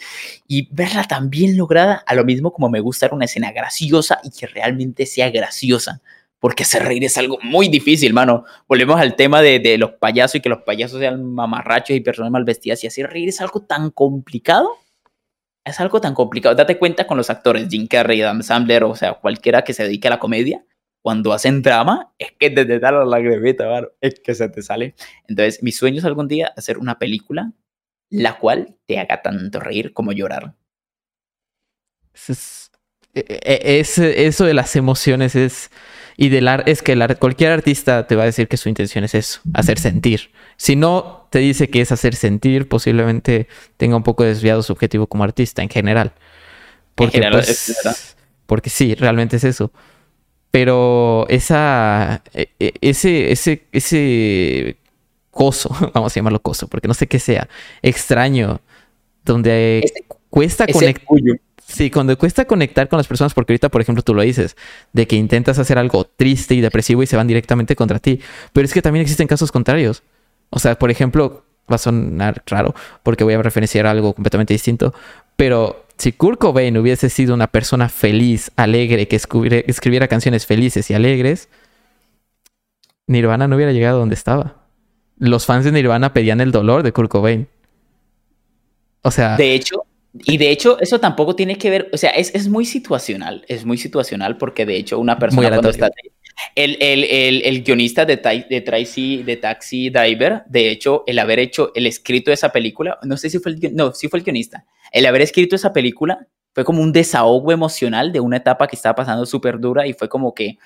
y 0.47 0.67
verla 0.71 1.05
tan 1.05 1.29
bien 1.29 1.57
lograda, 1.57 2.03
a 2.05 2.13
lo 2.13 2.25
mismo 2.25 2.51
como 2.51 2.69
me 2.69 2.81
gusta 2.81 3.07
ver 3.07 3.13
una 3.13 3.25
escena 3.25 3.53
graciosa 3.53 4.19
y 4.23 4.31
que 4.31 4.47
realmente 4.47 5.05
sea 5.05 5.29
graciosa. 5.31 6.01
Porque 6.39 6.63
hacer 6.63 6.83
reír 6.83 7.03
es 7.03 7.17
algo 7.17 7.37
muy 7.43 7.67
difícil, 7.67 8.13
mano. 8.13 8.45
Volvemos 8.67 8.99
al 8.99 9.15
tema 9.15 9.41
de, 9.41 9.59
de 9.59 9.77
los 9.77 9.91
payasos 9.93 10.35
y 10.35 10.39
que 10.41 10.49
los 10.49 10.63
payasos 10.63 10.99
sean 10.99 11.23
mamarrachos 11.23 11.95
y 11.95 11.99
personas 12.01 12.31
mal 12.31 12.45
vestidas 12.45 12.83
y 12.83 12.87
hacer 12.87 13.09
reír 13.09 13.29
es 13.29 13.41
algo 13.41 13.61
tan 13.61 13.91
complicado. 13.91 14.69
Es 15.65 15.79
algo 15.79 15.99
tan 16.01 16.13
complicado. 16.15 16.55
Date 16.55 16.77
cuenta 16.79 17.05
con 17.05 17.17
los 17.17 17.29
actores, 17.29 17.67
Jim 17.69 17.87
Carrey, 17.87 18.21
Adam 18.21 18.41
Sandler, 18.41 18.83
o 18.85 18.95
sea, 18.95 19.15
cualquiera 19.15 19.63
que 19.63 19.73
se 19.73 19.83
dedique 19.83 20.07
a 20.07 20.11
la 20.11 20.19
comedia, 20.19 20.65
cuando 21.01 21.31
hacen 21.33 21.61
drama, 21.61 22.13
es 22.17 22.31
que 22.39 22.49
te, 22.49 22.65
te 22.65 22.79
da 22.79 22.91
la 22.91 23.05
lagrimita, 23.05 23.67
mano. 23.67 23.87
Es 24.01 24.19
que 24.19 24.33
se 24.33 24.49
te 24.49 24.61
sale. 24.61 24.95
Entonces, 25.27 25.61
mi 25.61 25.71
sueño 25.71 25.99
es 25.99 26.05
algún 26.05 26.27
día 26.27 26.53
hacer 26.57 26.77
una 26.77 26.97
película 26.97 27.51
la 28.09 28.39
cual 28.39 28.77
te 28.87 28.97
haga 28.99 29.21
tanto 29.21 29.59
reír 29.59 29.93
como 29.93 30.11
llorar. 30.13 30.55
Es, 32.13 32.71
e, 33.13 33.19
e, 33.43 33.79
es- 33.79 33.97
eso 33.97 34.45
de 34.45 34.53
las 34.53 34.75
emociones 34.75 35.35
es. 35.35 35.69
Y 36.21 36.27
del 36.27 36.49
arte, 36.49 36.69
es 36.69 36.81
que 36.81 36.91
el 36.91 37.17
cualquier 37.17 37.53
artista 37.53 38.05
te 38.05 38.17
va 38.17 38.23
a 38.23 38.25
decir 38.25 38.49
que 38.49 38.57
su 38.57 38.67
intención 38.67 39.05
es 39.05 39.15
eso, 39.15 39.39
hacer 39.53 39.79
sentir. 39.79 40.31
Si 40.57 40.75
no 40.75 41.29
te 41.29 41.39
dice 41.39 41.69
que 41.69 41.79
es 41.79 41.93
hacer 41.93 42.13
sentir, 42.13 42.67
posiblemente 42.67 43.47
tenga 43.77 43.95
un 43.95 44.03
poco 44.03 44.25
desviado 44.25 44.61
su 44.61 44.73
objetivo 44.73 45.07
como 45.07 45.23
artista 45.23 45.61
en 45.63 45.69
general. 45.69 46.11
Porque, 46.95 47.19
general, 47.19 47.31
pues, 47.35 47.69
es 47.69 48.15
porque 48.47 48.69
sí, 48.69 48.95
realmente 48.95 49.37
es 49.37 49.45
eso. 49.45 49.71
Pero 50.51 51.25
esa, 51.29 52.21
e- 52.33 52.49
e- 52.59 52.73
ese, 52.81 53.31
ese, 53.31 53.63
ese 53.71 54.75
coso, 55.31 55.69
vamos 55.93 56.11
a 56.11 56.15
llamarlo 56.15 56.41
coso, 56.41 56.67
porque 56.67 56.89
no 56.89 56.95
sé 56.95 57.07
qué 57.07 57.19
sea, 57.19 57.47
extraño, 57.81 58.59
donde 59.23 59.79
Ese- 59.85 60.03
cuesta 60.29 60.67
conectar. 60.67 61.07
Sí, 61.69 61.91
cuando 61.91 62.17
cuesta 62.17 62.45
conectar 62.45 62.89
con 62.89 62.97
las 62.97 63.07
personas, 63.07 63.33
porque 63.35 63.53
ahorita, 63.53 63.69
por 63.69 63.79
ejemplo, 63.79 64.01
tú 64.01 64.15
lo 64.15 64.23
dices, 64.23 64.57
de 64.91 65.07
que 65.07 65.15
intentas 65.15 65.59
hacer 65.59 65.77
algo 65.77 66.03
triste 66.03 66.55
y 66.55 66.61
depresivo 66.61 67.03
y 67.03 67.05
se 67.05 67.15
van 67.15 67.27
directamente 67.27 67.75
contra 67.75 67.99
ti. 67.99 68.19
Pero 68.53 68.65
es 68.65 68.73
que 68.73 68.81
también 68.81 69.03
existen 69.03 69.27
casos 69.27 69.51
contrarios. 69.51 70.01
O 70.49 70.57
sea, 70.57 70.79
por 70.79 70.89
ejemplo, 70.89 71.45
va 71.71 71.75
a 71.75 71.77
sonar 71.77 72.41
raro 72.47 72.73
porque 73.03 73.23
voy 73.23 73.35
a 73.35 73.41
referenciar 73.41 73.85
algo 73.85 74.13
completamente 74.13 74.53
distinto. 74.53 74.95
Pero 75.35 75.85
si 75.97 76.11
Kurt 76.11 76.39
Cobain 76.39 76.75
hubiese 76.75 77.07
sido 77.09 77.35
una 77.35 77.47
persona 77.47 77.87
feliz, 77.87 78.51
alegre, 78.55 79.07
que 79.07 79.15
escribiera 79.15 80.07
canciones 80.07 80.47
felices 80.47 80.89
y 80.89 80.95
alegres, 80.95 81.49
Nirvana 83.05 83.47
no 83.47 83.55
hubiera 83.55 83.71
llegado 83.71 83.99
donde 83.99 84.15
estaba. 84.15 84.55
Los 85.19 85.45
fans 85.45 85.65
de 85.65 85.71
Nirvana 85.71 86.13
pedían 86.13 86.41
el 86.41 86.51
dolor 86.51 86.81
de 86.81 86.93
Kurt 86.93 87.11
Cobain. 87.11 87.47
O 89.03 89.11
sea, 89.11 89.37
De 89.37 89.53
hecho, 89.53 89.83
y 90.13 90.37
de 90.37 90.49
hecho, 90.49 90.79
eso 90.79 90.99
tampoco 90.99 91.35
tiene 91.35 91.57
que 91.57 91.69
ver, 91.69 91.89
o 91.93 91.97
sea, 91.97 92.09
es, 92.11 92.33
es 92.33 92.47
muy 92.47 92.65
situacional, 92.65 93.45
es 93.47 93.65
muy 93.65 93.77
situacional 93.77 94.37
porque 94.37 94.65
de 94.65 94.75
hecho 94.75 94.99
una 94.99 95.19
persona 95.19 95.49
cuando 95.49 95.69
está... 95.69 95.89
El, 96.55 96.77
el, 96.79 97.03
el, 97.03 97.41
el 97.43 97.63
guionista 97.63 98.05
de, 98.05 98.15
de, 98.15 98.61
Tracy, 98.61 99.23
de 99.23 99.35
Taxi 99.35 99.89
Driver, 99.89 100.43
de 100.47 100.69
hecho, 100.71 101.03
el 101.05 101.19
haber 101.19 101.37
hecho, 101.37 101.73
el 101.75 101.85
escrito 101.85 102.31
de 102.31 102.35
esa 102.35 102.49
película, 102.49 102.97
no 103.03 103.17
sé 103.17 103.29
si 103.29 103.39
fue 103.39 103.51
el, 103.51 103.75
no, 103.75 103.91
sí 103.91 104.07
fue 104.07 104.19
el 104.19 104.25
guionista, 104.25 104.65
el 104.93 105.05
haber 105.05 105.21
escrito 105.21 105.57
esa 105.57 105.73
película 105.73 106.27
fue 106.53 106.63
como 106.63 106.81
un 106.81 106.93
desahogo 106.93 107.51
emocional 107.51 108.11
de 108.11 108.19
una 108.21 108.37
etapa 108.37 108.67
que 108.67 108.75
estaba 108.75 108.95
pasando 108.95 109.25
súper 109.25 109.59
dura 109.59 109.85
y 109.85 109.93
fue 109.93 110.07
como 110.09 110.33
que, 110.33 110.57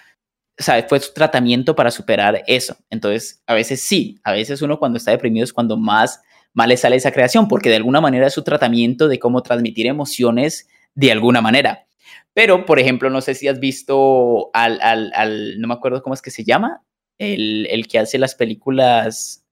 o 0.59 0.63
sea, 0.63 0.85
fue 0.87 0.99
su 0.99 1.11
tratamiento 1.11 1.75
para 1.75 1.91
superar 1.91 2.43
eso. 2.47 2.77
Entonces, 2.89 3.41
a 3.47 3.53
veces 3.53 3.81
sí, 3.81 4.19
a 4.23 4.31
veces 4.31 4.61
uno 4.61 4.79
cuando 4.79 4.97
está 4.97 5.11
deprimido 5.11 5.43
es 5.43 5.53
cuando 5.53 5.75
más 5.75 6.21
mal 6.53 6.69
le 6.69 6.77
sale 6.77 6.95
esa 6.95 7.11
creación, 7.11 7.47
porque 7.47 7.69
de 7.69 7.77
alguna 7.77 8.01
manera 8.01 8.27
es 8.27 8.33
su 8.33 8.43
tratamiento 8.43 9.07
de 9.07 9.19
cómo 9.19 9.41
transmitir 9.43 9.87
emociones 9.87 10.67
de 10.95 11.11
alguna 11.11 11.41
manera. 11.41 11.85
Pero, 12.33 12.65
por 12.65 12.79
ejemplo, 12.79 13.09
no 13.09 13.21
sé 13.21 13.35
si 13.35 13.47
has 13.47 13.59
visto 13.59 14.49
al, 14.53 14.79
al, 14.81 15.11
al 15.15 15.59
no 15.59 15.67
me 15.67 15.73
acuerdo 15.73 16.01
cómo 16.01 16.13
es 16.13 16.21
que 16.21 16.31
se 16.31 16.43
llama, 16.43 16.81
el, 17.17 17.67
el 17.69 17.87
que 17.87 17.99
hace 17.99 18.17
las 18.17 18.35
películas, 18.35 19.45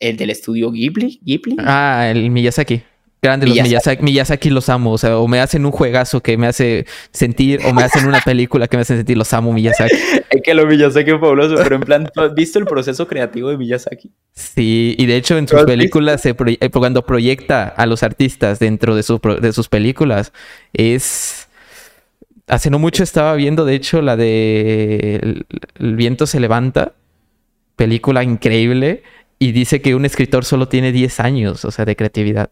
el 0.00 0.16
del 0.16 0.30
estudio 0.30 0.70
Ghibli, 0.70 1.20
Ghibli. 1.22 1.56
Ah, 1.60 2.08
el 2.10 2.30
Miyazaki. 2.30 2.82
Grande 3.20 3.46
los 3.46 3.56
Miyazaki. 4.00 4.50
Los 4.50 4.68
amo. 4.68 4.92
O 4.92 4.98
sea, 4.98 5.18
o 5.18 5.26
me 5.26 5.40
hacen 5.40 5.66
un 5.66 5.72
juegazo 5.72 6.20
que 6.22 6.36
me 6.36 6.46
hace 6.46 6.86
sentir, 7.10 7.60
o 7.64 7.72
me 7.72 7.82
hacen 7.82 8.06
una 8.06 8.20
película 8.20 8.68
que 8.68 8.76
me 8.76 8.82
hace 8.82 8.96
sentir. 8.96 9.16
Los 9.18 9.32
amo, 9.32 9.52
Miyazaki. 9.52 9.96
Es 10.30 10.42
que 10.42 10.54
lo 10.54 10.66
Miyazaki 10.66 11.10
es 11.10 11.18
fabuloso, 11.20 11.56
pero 11.56 11.76
en 11.76 11.82
plan, 11.82 12.08
¿tú 12.14 12.20
has 12.20 12.34
visto 12.34 12.58
el 12.58 12.66
proceso 12.66 13.08
creativo 13.08 13.48
de 13.50 13.56
Miyazaki? 13.56 14.12
Sí, 14.34 14.94
y 14.98 15.06
de 15.06 15.16
hecho 15.16 15.36
en 15.38 15.46
¿Lo 15.50 15.58
sus 15.58 15.64
películas, 15.66 16.20
se 16.20 16.36
proye- 16.36 16.58
eh, 16.60 16.70
cuando 16.70 17.04
proyecta 17.04 17.64
a 17.66 17.86
los 17.86 18.02
artistas 18.02 18.58
dentro 18.58 18.94
de, 18.94 19.02
su 19.02 19.18
de 19.40 19.52
sus 19.52 19.68
películas, 19.68 20.32
es... 20.72 21.48
Hace 22.46 22.70
no 22.70 22.78
mucho 22.78 23.02
estaba 23.02 23.34
viendo, 23.34 23.64
de 23.64 23.74
hecho, 23.74 24.00
la 24.00 24.16
de 24.16 25.16
El, 25.22 25.46
El 25.78 25.96
viento 25.96 26.26
se 26.26 26.40
levanta, 26.40 26.92
película 27.76 28.22
increíble, 28.22 29.02
y 29.38 29.52
dice 29.52 29.80
que 29.82 29.94
un 29.94 30.04
escritor 30.04 30.44
solo 30.44 30.68
tiene 30.68 30.92
10 30.92 31.20
años, 31.20 31.64
o 31.64 31.70
sea, 31.70 31.84
de 31.84 31.96
creatividad. 31.96 32.50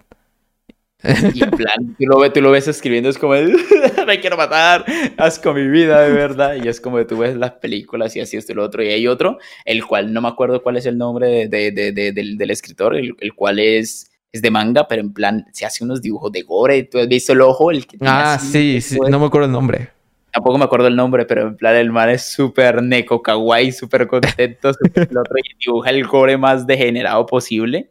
Y 1.03 1.43
en 1.45 1.51
plan, 1.51 1.95
tú 1.99 2.05
lo, 2.07 2.19
ves, 2.19 2.33
tú 2.33 2.41
lo 2.41 2.51
ves 2.51 2.67
escribiendo, 2.69 3.09
es 3.11 3.19
como, 3.19 3.35
me 4.07 4.21
quiero 4.21 4.37
matar, 4.37 4.85
asco 5.19 5.53
mi 5.53 5.67
vida, 5.69 6.01
de 6.01 6.11
verdad. 6.13 6.57
Y 6.63 6.69
es 6.69 6.81
como 6.81 7.05
tú 7.07 7.19
ves 7.19 7.37
las 7.37 7.53
películas 7.53 8.17
y 8.17 8.21
así, 8.21 8.37
esto 8.37 8.53
y 8.53 8.55
lo 8.55 8.65
otro. 8.65 8.83
Y 8.83 8.89
hay 8.89 9.07
otro, 9.07 9.39
el 9.65 9.85
cual 9.87 10.13
no 10.13 10.21
me 10.23 10.29
acuerdo 10.29 10.63
cuál 10.63 10.77
es 10.79 10.87
el 10.87 10.97
nombre 10.99 11.29
de, 11.29 11.49
de- 11.49 11.71
de- 11.71 11.93
de- 11.93 12.13
del, 12.13 12.37
del 12.39 12.51
escritor, 12.51 12.97
el, 12.97 13.15
el 13.21 13.35
cual 13.35 13.59
es, 13.59 14.11
es 14.33 14.43
de 14.43 14.51
manga, 14.51 14.89
pero 14.89 15.03
en 15.03 15.13
plan 15.13 15.45
se 15.53 15.67
hace 15.67 15.85
unos 15.85 16.01
dibujos 16.01 16.33
de 16.33 16.43
gore. 16.43 16.83
¿Tú 16.85 16.99
has 16.99 17.09
visto 17.09 17.33
el 17.35 17.43
ojo? 17.43 17.71
El 17.71 17.87
que 17.87 17.99
Ah, 18.01 18.35
así, 18.35 18.81
sí, 18.81 18.95
sí, 18.95 18.99
no 19.11 19.21
me 19.21 19.27
acuerdo 19.27 19.47
el 19.47 19.53
nombre. 19.53 19.91
Tampoco 20.33 20.59
me 20.59 20.65
acuerdo 20.65 20.89
el 20.89 20.97
nombre, 20.97 21.25
pero 21.25 21.43
en 21.49 21.57
plan 21.57 21.77
el 21.77 21.91
man 21.93 22.11
es 22.11 22.23
súper 22.31 22.83
neko 22.83 23.23
kawaii, 23.23 23.71
súper 23.73 24.07
contento, 24.07 24.73
súper 24.75 25.09
el 25.11 25.17
otro 25.19 25.35
y 25.39 25.65
dibuja 25.65 25.91
el 25.91 26.05
gore 26.07 26.37
más 26.37 26.67
degenerado 26.67 27.25
posible. 27.27 27.91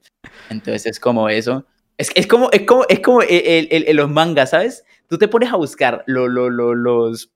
Entonces 0.49 0.85
es 0.87 0.99
como 0.99 1.29
eso. 1.29 1.65
Es, 1.97 2.11
es 2.15 2.27
como, 2.27 2.49
es 2.51 2.63
como, 2.63 2.85
es 2.89 2.99
como 2.99 3.21
el, 3.21 3.67
el- 3.71 3.95
los 3.95 4.09
mangas, 4.09 4.49
¿sabes? 4.51 4.83
Tú 5.07 5.17
te 5.17 5.27
pones 5.27 5.51
a 5.53 5.55
buscar 5.55 6.03
lo, 6.07 6.27
lo, 6.27 6.49
lo- 6.49 6.73
los, 6.75 7.31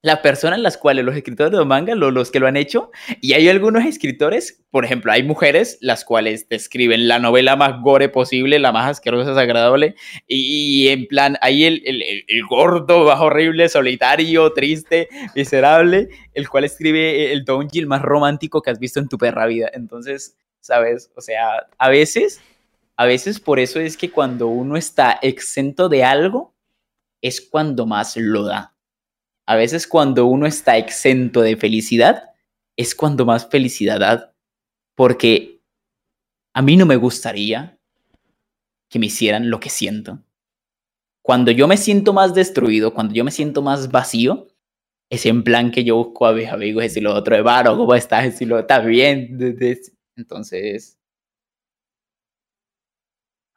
las 0.00 0.20
personas 0.20 0.60
las 0.60 0.76
cuales 0.78 1.04
los 1.04 1.16
escritores 1.16 1.50
de 1.50 1.58
los 1.58 1.66
mangas, 1.66 1.96
lo- 1.98 2.12
los 2.12 2.30
que 2.30 2.38
lo 2.38 2.46
han 2.46 2.56
hecho, 2.56 2.92
y 3.20 3.32
hay 3.32 3.48
algunos 3.48 3.84
escritores, 3.84 4.62
por 4.70 4.84
ejemplo, 4.84 5.10
hay 5.10 5.24
mujeres 5.24 5.78
las 5.80 6.04
cuales 6.04 6.46
te 6.46 6.54
escriben 6.54 7.08
la 7.08 7.18
novela 7.18 7.56
más 7.56 7.80
gore 7.82 8.08
posible, 8.08 8.60
la 8.60 8.70
más 8.70 8.88
asquerosa, 8.88 9.30
desagradable, 9.30 9.96
y, 10.28 10.84
y 10.84 10.88
en 10.90 11.06
plan, 11.08 11.36
hay 11.40 11.64
el, 11.64 11.82
el, 11.84 12.02
el- 12.28 12.44
gordo, 12.48 13.04
más 13.06 13.18
horrible, 13.20 13.68
solitario, 13.68 14.52
triste, 14.52 15.08
miserable, 15.34 16.08
el 16.34 16.48
cual 16.48 16.62
escribe 16.64 17.32
el 17.32 17.44
doujin 17.44 17.88
más 17.88 18.02
romántico 18.02 18.62
que 18.62 18.70
has 18.70 18.78
visto 18.78 19.00
en 19.00 19.08
tu 19.08 19.18
perra 19.18 19.46
vida. 19.46 19.68
Entonces, 19.74 20.36
¿sabes? 20.60 21.10
O 21.16 21.20
sea, 21.20 21.66
a 21.78 21.88
veces, 21.88 22.40
a 22.98 23.06
veces 23.06 23.38
por 23.38 23.60
eso 23.60 23.78
es 23.78 23.96
que 23.96 24.10
cuando 24.10 24.48
uno 24.48 24.76
está 24.76 25.20
exento 25.22 25.88
de 25.88 26.02
algo, 26.02 26.56
es 27.22 27.40
cuando 27.40 27.86
más 27.86 28.16
lo 28.16 28.42
da. 28.42 28.74
A 29.46 29.54
veces 29.54 29.86
cuando 29.86 30.26
uno 30.26 30.46
está 30.46 30.76
exento 30.76 31.40
de 31.40 31.56
felicidad, 31.56 32.30
es 32.76 32.96
cuando 32.96 33.24
más 33.24 33.48
felicidad 33.48 34.00
da. 34.00 34.34
Porque 34.96 35.60
a 36.52 36.60
mí 36.60 36.76
no 36.76 36.86
me 36.86 36.96
gustaría 36.96 37.78
que 38.90 38.98
me 38.98 39.06
hicieran 39.06 39.48
lo 39.48 39.60
que 39.60 39.70
siento. 39.70 40.18
Cuando 41.22 41.52
yo 41.52 41.68
me 41.68 41.76
siento 41.76 42.12
más 42.12 42.34
destruido, 42.34 42.94
cuando 42.94 43.14
yo 43.14 43.22
me 43.22 43.30
siento 43.30 43.62
más 43.62 43.92
vacío, 43.92 44.48
es 45.08 45.24
en 45.24 45.44
plan 45.44 45.70
que 45.70 45.84
yo 45.84 45.94
busco 45.96 46.26
a 46.26 46.32
mis 46.32 46.48
amigos, 46.48 46.96
y 46.96 47.00
lo 47.00 47.14
otro 47.14 47.36
de 47.36 47.42
Varo, 47.42 47.76
¿cómo 47.76 47.94
estás? 47.94 48.24
Es 48.24 48.42
y 48.42 48.44
lo 48.44 48.58
¿estás 48.58 48.84
bien? 48.84 49.38
Entonces... 50.16 50.97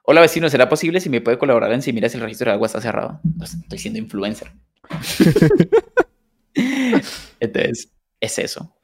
Hola 0.03 0.21
vecino, 0.21 0.49
¿será 0.49 0.67
posible 0.67 0.99
si 0.99 1.09
me 1.09 1.21
puede 1.21 1.37
colaborar 1.37 1.71
en 1.73 1.81
si 1.81 1.93
miras 1.93 2.13
el 2.15 2.21
registro 2.21 2.45
de 2.49 2.53
agua 2.53 2.65
está 2.67 2.81
cerrado? 2.81 3.19
Pues, 3.37 3.53
estoy 3.53 3.77
siendo 3.77 3.99
influencer. 3.99 4.51
Entonces, 7.39 7.89
es 8.19 8.39
eso. 8.39 8.75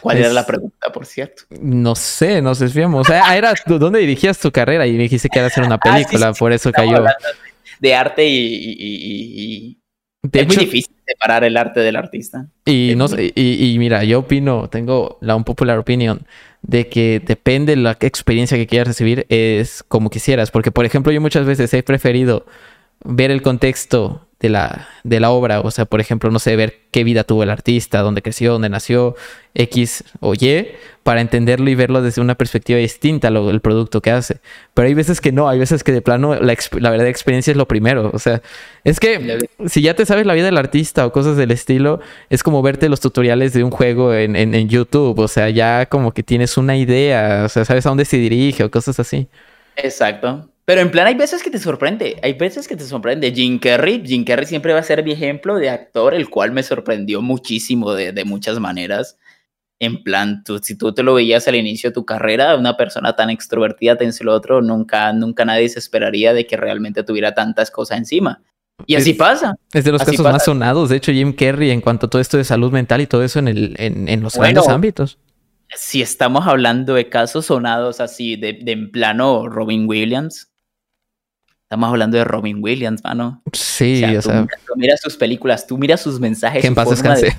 ¿Cuál 0.00 0.18
era 0.18 0.30
la 0.30 0.46
pregunta, 0.46 0.90
por 0.90 1.04
cierto? 1.06 1.42
No 1.60 1.94
sé, 1.94 2.40
nos 2.40 2.58
desviamos. 2.58 3.06
O 3.06 3.12
sea, 3.12 3.36
era 3.36 3.52
¿tú- 3.54 3.78
¿dónde 3.78 3.98
dirigías 4.00 4.38
tu 4.38 4.50
carrera? 4.50 4.86
Y 4.86 4.92
me 4.92 5.02
dijiste 5.04 5.28
que 5.28 5.38
era 5.38 5.48
hacer 5.48 5.64
una 5.64 5.74
Ah, 5.76 5.80
sí, 5.98 6.04
película, 6.04 6.32
sí, 6.32 6.38
por 6.38 6.52
eso 6.52 6.72
cayó. 6.72 7.04
de, 7.78 7.94
arte 7.94 8.26
y, 8.26 8.36
y- 8.36 8.72
y- 8.78 9.54
y- 9.68 9.78
De 10.22 10.40
es 10.40 10.46
muy 10.46 10.56
difícil 10.56 10.94
separar 11.06 11.44
el 11.44 11.56
arte 11.56 11.80
del 11.80 11.96
artista. 11.96 12.46
y, 12.64 12.92
es 12.92 12.96
no, 12.96 13.06
muy- 13.08 13.32
y, 13.34 13.72
y 13.74 13.78
mira, 13.78 14.02
yo 14.04 14.20
opino, 14.20 14.68
tengo 14.70 15.18
la 15.20 15.36
un 15.36 15.44
popular 15.44 15.78
opinion 15.78 16.26
de 16.62 16.88
que 16.88 17.20
depende 17.24 17.74
de 17.76 17.82
la 17.82 17.96
experiencia 18.00 18.56
que 18.56 18.66
quieras 18.66 18.88
recibir, 18.88 19.26
es 19.28 19.82
como 19.86 20.10
quisieras. 20.10 20.50
Porque, 20.50 20.70
por 20.70 20.84
ejemplo, 20.84 21.12
yo 21.12 21.20
muchas 21.20 21.44
veces 21.44 21.72
he 21.74 21.82
preferido 21.82 22.46
ver 23.04 23.30
el 23.30 23.42
contexto 23.42 24.26
de 24.42 24.48
la, 24.48 24.88
de 25.04 25.20
la 25.20 25.30
obra. 25.30 25.60
O 25.60 25.70
sea, 25.70 25.84
por 25.86 26.00
ejemplo, 26.00 26.30
no 26.30 26.40
sé, 26.40 26.56
ver 26.56 26.80
qué 26.90 27.04
vida 27.04 27.24
tuvo 27.24 27.44
el 27.44 27.50
artista, 27.50 28.00
dónde 28.00 28.22
creció, 28.22 28.52
dónde 28.52 28.68
nació, 28.68 29.14
X 29.54 30.04
o 30.20 30.34
Y, 30.34 30.66
para 31.04 31.20
entenderlo 31.20 31.70
y 31.70 31.74
verlo 31.76 32.02
desde 32.02 32.20
una 32.20 32.34
perspectiva 32.34 32.78
distinta 32.78 33.28
al 33.28 33.36
el 33.36 33.60
producto 33.60 34.02
que 34.02 34.10
hace. 34.10 34.40
Pero 34.74 34.88
hay 34.88 34.94
veces 34.94 35.20
que 35.20 35.30
no, 35.30 35.48
hay 35.48 35.60
veces 35.60 35.84
que 35.84 35.92
de 35.92 36.02
plano 36.02 36.34
la, 36.34 36.56
la 36.72 36.90
verdadera 36.90 37.08
experiencia 37.08 37.52
es 37.52 37.56
lo 37.56 37.68
primero. 37.68 38.10
O 38.12 38.18
sea, 38.18 38.42
es 38.84 38.98
que 38.98 39.38
si 39.68 39.80
ya 39.80 39.94
te 39.94 40.04
sabes 40.04 40.26
la 40.26 40.34
vida 40.34 40.46
del 40.46 40.58
artista 40.58 41.06
o 41.06 41.12
cosas 41.12 41.36
del 41.36 41.52
estilo, 41.52 42.00
es 42.28 42.42
como 42.42 42.60
verte 42.62 42.88
los 42.88 43.00
tutoriales 43.00 43.52
de 43.52 43.62
un 43.62 43.70
juego 43.70 44.12
en, 44.12 44.34
en, 44.34 44.54
en 44.54 44.68
YouTube. 44.68 45.18
O 45.20 45.28
sea, 45.28 45.48
ya 45.50 45.86
como 45.86 46.12
que 46.12 46.24
tienes 46.24 46.56
una 46.56 46.76
idea, 46.76 47.44
o 47.46 47.48
sea, 47.48 47.64
sabes 47.64 47.86
a 47.86 47.90
dónde 47.90 48.04
se 48.04 48.16
dirige 48.16 48.64
o 48.64 48.70
cosas 48.70 48.98
así. 48.98 49.28
Exacto. 49.76 50.51
Pero 50.72 50.80
en 50.80 50.90
plan 50.90 51.06
hay 51.06 51.14
veces 51.14 51.42
que 51.42 51.50
te 51.50 51.58
sorprende, 51.58 52.16
hay 52.22 52.32
veces 52.32 52.66
que 52.66 52.76
te 52.76 52.84
sorprende. 52.84 53.30
Jim 53.30 53.58
Carrey, 53.58 54.02
Jim 54.06 54.24
Carrey 54.24 54.46
siempre 54.46 54.72
va 54.72 54.78
a 54.78 54.82
ser 54.82 55.04
mi 55.04 55.12
ejemplo 55.12 55.56
de 55.56 55.68
actor, 55.68 56.14
el 56.14 56.30
cual 56.30 56.50
me 56.52 56.62
sorprendió 56.62 57.20
muchísimo 57.20 57.92
de, 57.92 58.12
de 58.12 58.24
muchas 58.24 58.58
maneras. 58.58 59.18
En 59.78 60.02
plan, 60.02 60.42
tú, 60.44 60.60
si 60.60 60.74
tú 60.78 60.94
te 60.94 61.02
lo 61.02 61.12
veías 61.12 61.46
al 61.46 61.56
inicio 61.56 61.90
de 61.90 61.94
tu 61.94 62.06
carrera, 62.06 62.56
una 62.56 62.78
persona 62.78 63.14
tan 63.14 63.28
extrovertida, 63.28 63.98
tan 63.98 64.10
lo 64.22 64.32
otro, 64.32 64.62
nunca, 64.62 65.12
nunca 65.12 65.44
nadie 65.44 65.68
se 65.68 65.78
esperaría 65.78 66.32
de 66.32 66.46
que 66.46 66.56
realmente 66.56 67.02
tuviera 67.02 67.34
tantas 67.34 67.70
cosas 67.70 67.98
encima. 67.98 68.40
Y 68.86 68.94
así 68.94 69.10
Es- 69.10 69.16
pasa. 69.18 69.54
Es 69.74 69.84
de 69.84 69.92
los 69.92 70.00
Así 70.00 70.12
casos 70.12 70.24
pasa. 70.24 70.32
más 70.36 70.44
sonados, 70.46 70.88
de 70.88 70.96
hecho, 70.96 71.12
Jim 71.12 71.34
Carrey 71.34 71.70
en 71.70 71.82
cuanto 71.82 72.06
a 72.06 72.08
todo 72.08 72.22
esto 72.22 72.38
de 72.38 72.44
salud 72.44 72.72
mental 72.72 73.02
y 73.02 73.06
todo 73.06 73.22
eso 73.22 73.40
en, 73.40 73.48
el, 73.48 73.74
en, 73.78 74.08
en 74.08 74.22
los 74.22 74.36
Bueno. 74.36 74.54
grandes 74.54 74.72
ámbitos. 74.74 75.18
Si 75.74 76.00
estamos 76.00 76.46
hablando 76.46 76.94
de 76.94 77.10
casos 77.10 77.44
sonados 77.44 78.00
así, 78.00 78.36
de, 78.36 78.54
de 78.62 78.72
en 78.72 78.90
plano 78.90 79.50
Robin 79.50 79.86
Williams, 79.86 80.48
estamos 81.72 81.88
hablando 81.88 82.18
de 82.18 82.24
Robin 82.24 82.58
Williams, 82.60 83.02
mano. 83.02 83.42
Sí, 83.54 84.04
o 84.04 84.06
sea, 84.06 84.10
o 84.10 84.14
tú, 84.16 84.22
sea, 84.22 84.40
mira- 84.42 84.56
tú 84.66 84.72
miras 84.76 85.00
sus 85.00 85.16
películas, 85.16 85.66
tú 85.66 85.78
miras 85.78 86.02
sus 86.02 86.20
mensajes. 86.20 86.60
que 86.60 86.66
en 86.68 86.74
paz 86.74 86.84
forma 86.84 87.14
de- 87.14 87.22
descanse. 87.22 87.38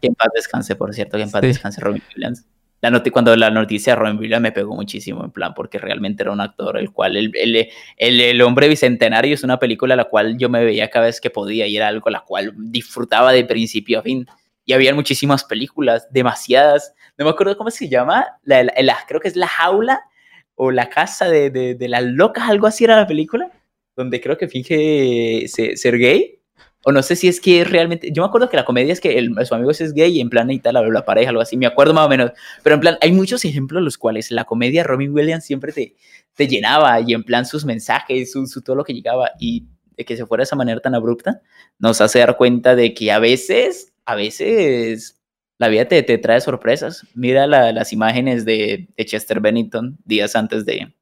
Que 0.00 0.06
en 0.06 0.14
paz 0.14 0.28
descanse, 0.34 0.74
por 0.74 0.94
cierto, 0.94 1.18
que 1.18 1.24
en 1.24 1.30
paz 1.30 1.42
Sí. 1.42 1.48
descanse 1.48 1.80
Robin 1.82 2.02
Williams. 2.16 2.46
La 2.80 2.90
noti 2.90 3.10
cuando 3.10 3.36
la 3.36 3.50
noticia 3.50 3.92
de 3.92 3.96
Robin 4.00 4.18
Williams 4.18 4.40
me 4.42 4.52
pegó 4.52 4.74
muchísimo, 4.74 5.22
en 5.22 5.32
plan, 5.32 5.52
porque 5.52 5.78
realmente 5.78 6.22
era 6.22 6.32
un 6.32 6.40
actor, 6.40 6.78
el 6.78 6.92
cual, 6.92 7.16
el, 7.16 7.30
el, 7.34 7.68
el, 7.98 8.20
el 8.22 8.40
hombre 8.40 8.68
bicentenario 8.68 9.34
es 9.34 9.42
una 9.44 9.58
película 9.58 9.96
la 9.96 10.04
cual 10.04 10.38
yo 10.38 10.48
me 10.48 10.64
veía 10.64 10.88
cada 10.88 11.04
vez 11.06 11.20
que 11.20 11.28
podía 11.28 11.66
y 11.66 11.76
era 11.76 11.88
algo 11.88 12.08
la 12.08 12.20
cual 12.20 12.54
disfrutaba 12.56 13.32
de 13.32 13.44
principio 13.44 13.98
a 13.98 14.02
fin. 14.02 14.26
Y 14.64 14.72
había 14.72 14.94
muchísimas 14.94 15.44
películas, 15.44 16.06
demasiadas. 16.10 16.94
No 17.18 17.24
me 17.26 17.32
acuerdo 17.32 17.56
cómo 17.58 17.70
se 17.70 17.88
llama, 17.88 18.26
la, 18.44 18.62
la- 18.62 18.72
la- 18.80 18.98
creo 19.06 19.20
que 19.20 19.28
es 19.28 19.36
La 19.36 19.48
Jaula 19.48 20.00
o 20.54 20.70
La 20.70 20.88
Casa 20.88 21.28
de, 21.28 21.50
de, 21.50 21.74
de 21.74 21.88
las 21.88 22.02
Locas, 22.04 22.48
algo 22.48 22.66
así 22.66 22.84
era 22.84 22.96
la 22.96 23.06
película, 23.06 23.50
donde 23.98 24.20
creo 24.20 24.38
que 24.38 24.48
finge 24.48 25.44
se- 25.48 25.76
ser 25.76 25.98
gay. 25.98 26.36
O 26.84 26.92
no 26.92 27.02
sé 27.02 27.16
si 27.16 27.26
es 27.28 27.40
que 27.40 27.64
realmente. 27.64 28.10
Yo 28.12 28.22
me 28.22 28.28
acuerdo 28.28 28.48
que 28.48 28.56
la 28.56 28.64
comedia 28.64 28.92
es 28.92 29.00
que 29.00 29.18
el, 29.18 29.34
su 29.44 29.54
amigo 29.54 29.72
es 29.72 29.92
gay 29.92 30.16
y 30.16 30.20
en 30.20 30.30
plan 30.30 30.48
tal, 30.60 30.74
la, 30.74 30.82
la 30.88 31.04
pareja, 31.04 31.30
algo 31.30 31.42
así. 31.42 31.56
Me 31.56 31.66
acuerdo 31.66 31.92
más 31.92 32.06
o 32.06 32.08
menos. 32.08 32.30
Pero 32.62 32.74
en 32.74 32.80
plan, 32.80 32.96
hay 33.00 33.10
muchos 33.12 33.44
ejemplos 33.44 33.82
los 33.82 33.98
cuales 33.98 34.30
la 34.30 34.44
comedia 34.44 34.84
Robin 34.84 35.12
Williams 35.12 35.44
siempre 35.44 35.72
te, 35.72 35.96
te 36.34 36.46
llenaba 36.46 37.00
y 37.00 37.12
en 37.14 37.24
plan 37.24 37.44
sus 37.44 37.64
mensajes, 37.64 38.30
su, 38.32 38.46
su 38.46 38.62
todo 38.62 38.76
lo 38.76 38.84
que 38.84 38.94
llegaba 38.94 39.32
y 39.40 39.66
de 39.96 40.04
que 40.04 40.16
se 40.16 40.24
fuera 40.24 40.42
de 40.42 40.44
esa 40.44 40.54
manera 40.56 40.78
tan 40.80 40.94
abrupta, 40.94 41.42
nos 41.80 42.00
hace 42.00 42.20
dar 42.20 42.36
cuenta 42.36 42.76
de 42.76 42.94
que 42.94 43.10
a 43.10 43.18
veces, 43.18 43.92
a 44.06 44.14
veces 44.14 45.20
la 45.58 45.66
vida 45.66 45.86
te, 45.86 46.00
te 46.04 46.16
trae 46.18 46.40
sorpresas. 46.40 47.04
Mira 47.14 47.48
la- 47.48 47.72
las 47.72 47.92
imágenes 47.92 48.44
de, 48.44 48.88
de 48.96 49.04
Chester 49.04 49.40
Bennington 49.40 49.98
días 50.04 50.36
antes 50.36 50.64
de. 50.64 50.94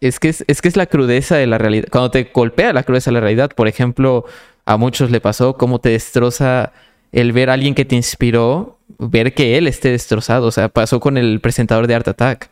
Es 0.00 0.20
que 0.20 0.28
es, 0.28 0.44
es 0.46 0.62
que 0.62 0.68
es 0.68 0.76
la 0.76 0.86
crudeza 0.86 1.36
de 1.36 1.46
la 1.46 1.58
realidad. 1.58 1.88
Cuando 1.90 2.10
te 2.10 2.24
golpea 2.32 2.72
la 2.72 2.82
crudeza 2.82 3.10
de 3.10 3.14
la 3.14 3.20
realidad, 3.20 3.50
por 3.54 3.68
ejemplo, 3.68 4.24
a 4.64 4.76
muchos 4.76 5.10
le 5.10 5.20
pasó 5.20 5.56
cómo 5.56 5.80
te 5.80 5.90
destroza 5.90 6.72
el 7.12 7.32
ver 7.32 7.50
a 7.50 7.54
alguien 7.54 7.74
que 7.74 7.84
te 7.84 7.96
inspiró, 7.96 8.78
ver 8.98 9.34
que 9.34 9.56
él 9.58 9.66
esté 9.66 9.90
destrozado. 9.90 10.46
O 10.46 10.50
sea, 10.52 10.68
pasó 10.68 11.00
con 11.00 11.16
el 11.16 11.40
presentador 11.40 11.86
de 11.86 11.94
Art 11.94 12.08
Attack. 12.08 12.50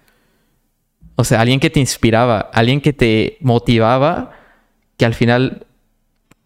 O 1.16 1.24
sea, 1.24 1.40
alguien 1.40 1.60
que 1.60 1.70
te 1.70 1.80
inspiraba, 1.80 2.50
alguien 2.52 2.80
que 2.80 2.92
te 2.92 3.38
motivaba, 3.40 4.32
que 4.96 5.04
al 5.06 5.14
final, 5.14 5.66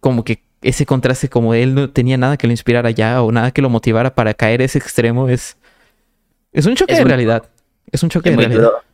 como 0.01 0.25
que 0.25 0.43
ese 0.63 0.87
contraste, 0.87 1.29
como 1.29 1.55
él 1.55 1.75
no 1.75 1.91
tenía 1.91 2.17
nada 2.19 2.37
que 2.37 2.47
lo 2.47 2.53
inspirara 2.53 2.91
ya 2.91 3.23
o 3.23 3.33
nada 3.33 3.51
que 3.51 3.63
lo 3.63 3.71
motivara 3.71 4.15
para 4.15 4.35
caer 4.35 4.61
a 4.61 4.65
ese 4.65 4.79
extremo, 4.79 5.29
es, 5.29 5.57
es 6.53 6.67
un 6.67 6.75
choque 6.75 6.93
Es 6.93 6.99
de 6.99 7.05
muy 7.05 7.09
realidad. 7.11 7.45
Es 7.91 8.03
un 8.03 8.11
choque 8.11 8.31
Es 8.31 8.37
de 8.37 8.43
realidad. 8.43 8.63
duro. 8.63 8.90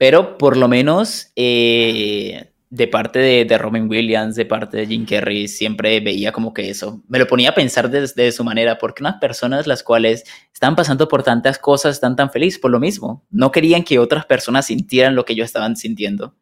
Pero 0.00 0.38
por 0.38 0.56
lo 0.56 0.66
menos 0.66 1.30
eh, 1.36 2.52
de 2.70 2.88
parte 2.88 3.18
de, 3.18 3.44
de 3.44 3.58
Robin 3.58 3.86
Williams, 3.86 4.34
de 4.34 4.46
parte 4.46 4.78
de 4.78 4.86
Jim 4.86 5.04
Carrey, 5.04 5.46
siempre 5.46 6.00
veía 6.00 6.32
como 6.32 6.54
que 6.54 6.70
eso. 6.70 7.02
Me 7.06 7.18
lo 7.18 7.26
ponía 7.26 7.50
a 7.50 7.54
pensar 7.54 7.90
desde 7.90 8.32
su 8.32 8.42
manera, 8.42 8.78
porque 8.78 9.02
unas 9.02 9.16
personas 9.20 9.66
las 9.66 9.82
cuales 9.82 10.24
están 10.54 10.74
pasando 10.74 11.06
por 11.06 11.22
tantas 11.22 11.58
cosas 11.58 11.96
están 11.96 12.16
tan 12.16 12.30
felices 12.30 12.58
por 12.58 12.70
lo 12.70 12.80
mismo. 12.80 13.26
No 13.28 13.50
querían 13.50 13.82
que 13.84 13.98
otras 13.98 14.24
personas 14.24 14.68
sintieran 14.68 15.14
lo 15.14 15.26
que 15.26 15.34
ellos 15.34 15.44
estaban 15.44 15.76
sintiendo. 15.76 16.34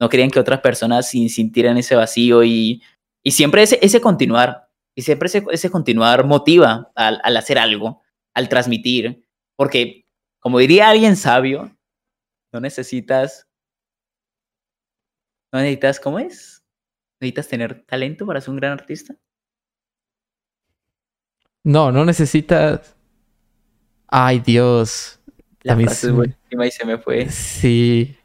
No 0.00 0.08
querían 0.08 0.30
que 0.30 0.40
otras 0.40 0.60
personas 0.60 1.06
sin- 1.06 1.28
sintieran 1.28 1.76
ese 1.76 1.96
vacío 1.96 2.42
y, 2.42 2.80
y 3.22 3.32
siempre 3.32 3.64
ese, 3.64 3.78
ese 3.82 4.00
continuar. 4.00 4.70
Y 4.94 5.02
siempre 5.02 5.26
ese, 5.26 5.44
ese 5.50 5.68
continuar 5.68 6.24
motiva 6.24 6.90
al, 6.94 7.20
al 7.22 7.36
hacer 7.36 7.58
algo, 7.58 8.00
al 8.32 8.48
transmitir. 8.48 9.26
Porque, 9.56 10.06
como 10.40 10.58
diría 10.58 10.88
alguien 10.88 11.16
sabio, 11.16 11.76
no 12.54 12.60
necesitas. 12.60 13.48
No 15.52 15.58
necesitas, 15.60 16.00
¿cómo 16.00 16.20
es? 16.20 16.62
¿Necesitas 17.20 17.48
tener 17.48 17.84
talento 17.84 18.24
para 18.26 18.40
ser 18.40 18.50
un 18.50 18.56
gran 18.56 18.72
artista? 18.72 19.14
No, 21.64 21.90
no 21.90 22.04
necesitas. 22.04 22.96
Ay, 24.06 24.38
Dios. 24.38 25.20
La 25.62 25.76
frase 25.76 26.06
es 26.08 26.12
buenísima 26.12 26.66
y 26.66 26.70
se 26.70 26.84
me 26.84 26.98
fue. 26.98 27.28
Sí. 27.28 28.16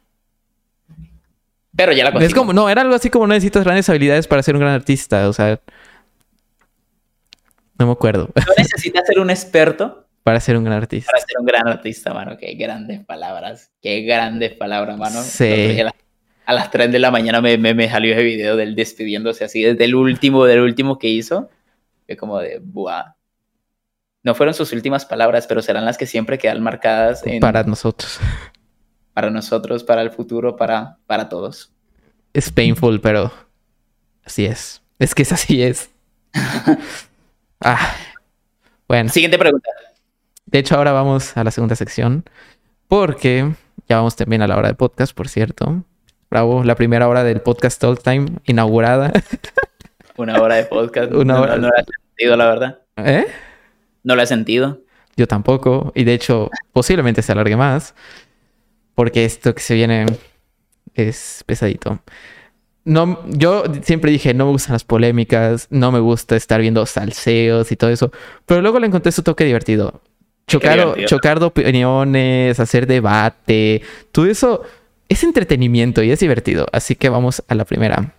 Pero 1.74 1.92
ya 1.92 2.04
la 2.04 2.10
Es 2.10 2.14
consigo. 2.14 2.40
como, 2.40 2.52
no, 2.52 2.68
era 2.68 2.82
algo 2.82 2.94
así 2.94 3.10
como 3.10 3.26
no 3.26 3.34
necesitas 3.34 3.64
grandes 3.64 3.88
habilidades 3.88 4.28
para 4.28 4.42
ser 4.42 4.54
un 4.54 4.60
gran 4.60 4.74
artista. 4.74 5.28
O 5.28 5.32
sea. 5.32 5.60
No 7.78 7.86
me 7.86 7.92
acuerdo. 7.92 8.28
No 8.36 8.52
necesitas 8.56 9.06
ser 9.06 9.18
un 9.18 9.30
experto 9.30 10.06
para 10.30 10.38
ser 10.38 10.56
un 10.56 10.62
gran 10.62 10.76
artista. 10.76 11.10
para 11.10 11.24
ser 11.26 11.40
un 11.40 11.44
gran 11.44 11.66
artista, 11.66 12.14
mano. 12.14 12.36
Qué 12.38 12.54
grandes 12.54 13.04
palabras. 13.04 13.72
Qué 13.82 14.02
grandes 14.02 14.52
palabras, 14.52 14.96
mano. 14.96 15.20
Sí. 15.24 15.80
A 15.80 15.82
las, 15.82 15.94
a 16.46 16.52
las 16.52 16.70
3 16.70 16.92
de 16.92 17.00
la 17.00 17.10
mañana 17.10 17.40
me, 17.40 17.58
me, 17.58 17.74
me 17.74 17.90
salió 17.90 18.12
ese 18.12 18.22
video 18.22 18.54
del 18.54 18.76
despidiéndose 18.76 19.42
así 19.44 19.60
desde 19.60 19.84
el 19.86 19.96
último, 19.96 20.44
del 20.44 20.60
último 20.60 21.00
que 21.00 21.08
hizo. 21.08 21.50
Que 22.06 22.16
como 22.16 22.38
de, 22.38 22.60
buah. 22.62 23.14
No 24.22 24.36
fueron 24.36 24.54
sus 24.54 24.72
últimas 24.72 25.04
palabras, 25.04 25.48
pero 25.48 25.62
serán 25.62 25.84
las 25.84 25.98
que 25.98 26.06
siempre 26.06 26.38
quedan 26.38 26.62
marcadas 26.62 27.26
en, 27.26 27.40
Para 27.40 27.64
nosotros. 27.64 28.20
para 29.12 29.30
nosotros, 29.30 29.82
para 29.82 30.02
el 30.02 30.12
futuro, 30.12 30.54
para, 30.54 30.98
para 31.08 31.28
todos. 31.28 31.72
Es 32.32 32.52
painful, 32.52 33.00
pero 33.00 33.32
así 34.24 34.46
es. 34.46 34.80
Es 35.00 35.12
que 35.12 35.22
es 35.22 35.32
así 35.32 35.60
es. 35.60 35.90
ah. 37.60 37.96
Bueno. 38.86 39.08
Siguiente 39.08 39.38
pregunta. 39.38 39.68
De 40.50 40.58
hecho, 40.58 40.76
ahora 40.76 40.92
vamos 40.92 41.36
a 41.36 41.44
la 41.44 41.50
segunda 41.50 41.76
sección. 41.76 42.24
Porque 42.88 43.52
ya 43.88 43.96
vamos 43.96 44.16
también 44.16 44.42
a 44.42 44.48
la 44.48 44.56
hora 44.56 44.68
de 44.68 44.74
podcast, 44.74 45.14
por 45.14 45.28
cierto. 45.28 45.84
Bravo, 46.28 46.64
la 46.64 46.74
primera 46.74 47.08
hora 47.08 47.22
del 47.22 47.40
podcast 47.40 47.80
Talk 47.80 48.02
Time 48.02 48.26
inaugurada. 48.46 49.12
Una 50.16 50.40
hora 50.40 50.56
de 50.56 50.64
podcast. 50.64 51.12
Una 51.12 51.34
no, 51.34 51.40
hora. 51.42 51.56
No, 51.56 51.62
no 51.62 51.68
la 51.68 51.82
he 51.82 51.84
sentido, 51.84 52.36
la 52.36 52.46
verdad. 52.46 52.78
¿Eh? 52.96 53.26
No 54.02 54.16
la 54.16 54.24
he 54.24 54.26
sentido. 54.26 54.80
Yo 55.16 55.28
tampoco. 55.28 55.92
Y 55.94 56.04
de 56.04 56.14
hecho, 56.14 56.50
posiblemente 56.72 57.22
se 57.22 57.32
alargue 57.32 57.56
más. 57.56 57.94
Porque 58.96 59.24
esto 59.24 59.54
que 59.54 59.62
se 59.62 59.74
viene 59.74 60.06
es 60.94 61.44
pesadito. 61.46 62.02
No, 62.84 63.20
yo 63.28 63.62
siempre 63.82 64.10
dije, 64.10 64.34
no 64.34 64.46
me 64.46 64.52
gustan 64.52 64.72
las 64.72 64.84
polémicas, 64.84 65.68
no 65.70 65.92
me 65.92 66.00
gusta 66.00 66.34
estar 66.34 66.60
viendo 66.60 66.84
salseos 66.86 67.70
y 67.70 67.76
todo 67.76 67.90
eso. 67.90 68.10
Pero 68.46 68.62
luego 68.62 68.80
le 68.80 68.88
encontré 68.88 69.12
su 69.12 69.22
toque 69.22 69.44
divertido. 69.44 70.00
Chocar, 70.46 71.04
chocar 71.04 71.38
de 71.38 71.46
opiniones, 71.46 72.58
hacer 72.58 72.86
debate, 72.86 73.82
todo 74.10 74.26
eso 74.26 74.62
es 75.08 75.24
entretenimiento 75.24 76.02
y 76.02 76.10
es 76.10 76.20
divertido. 76.20 76.66
Así 76.72 76.94
que 76.94 77.08
vamos 77.08 77.42
a 77.46 77.54
la 77.54 77.64
primera. 77.64 78.14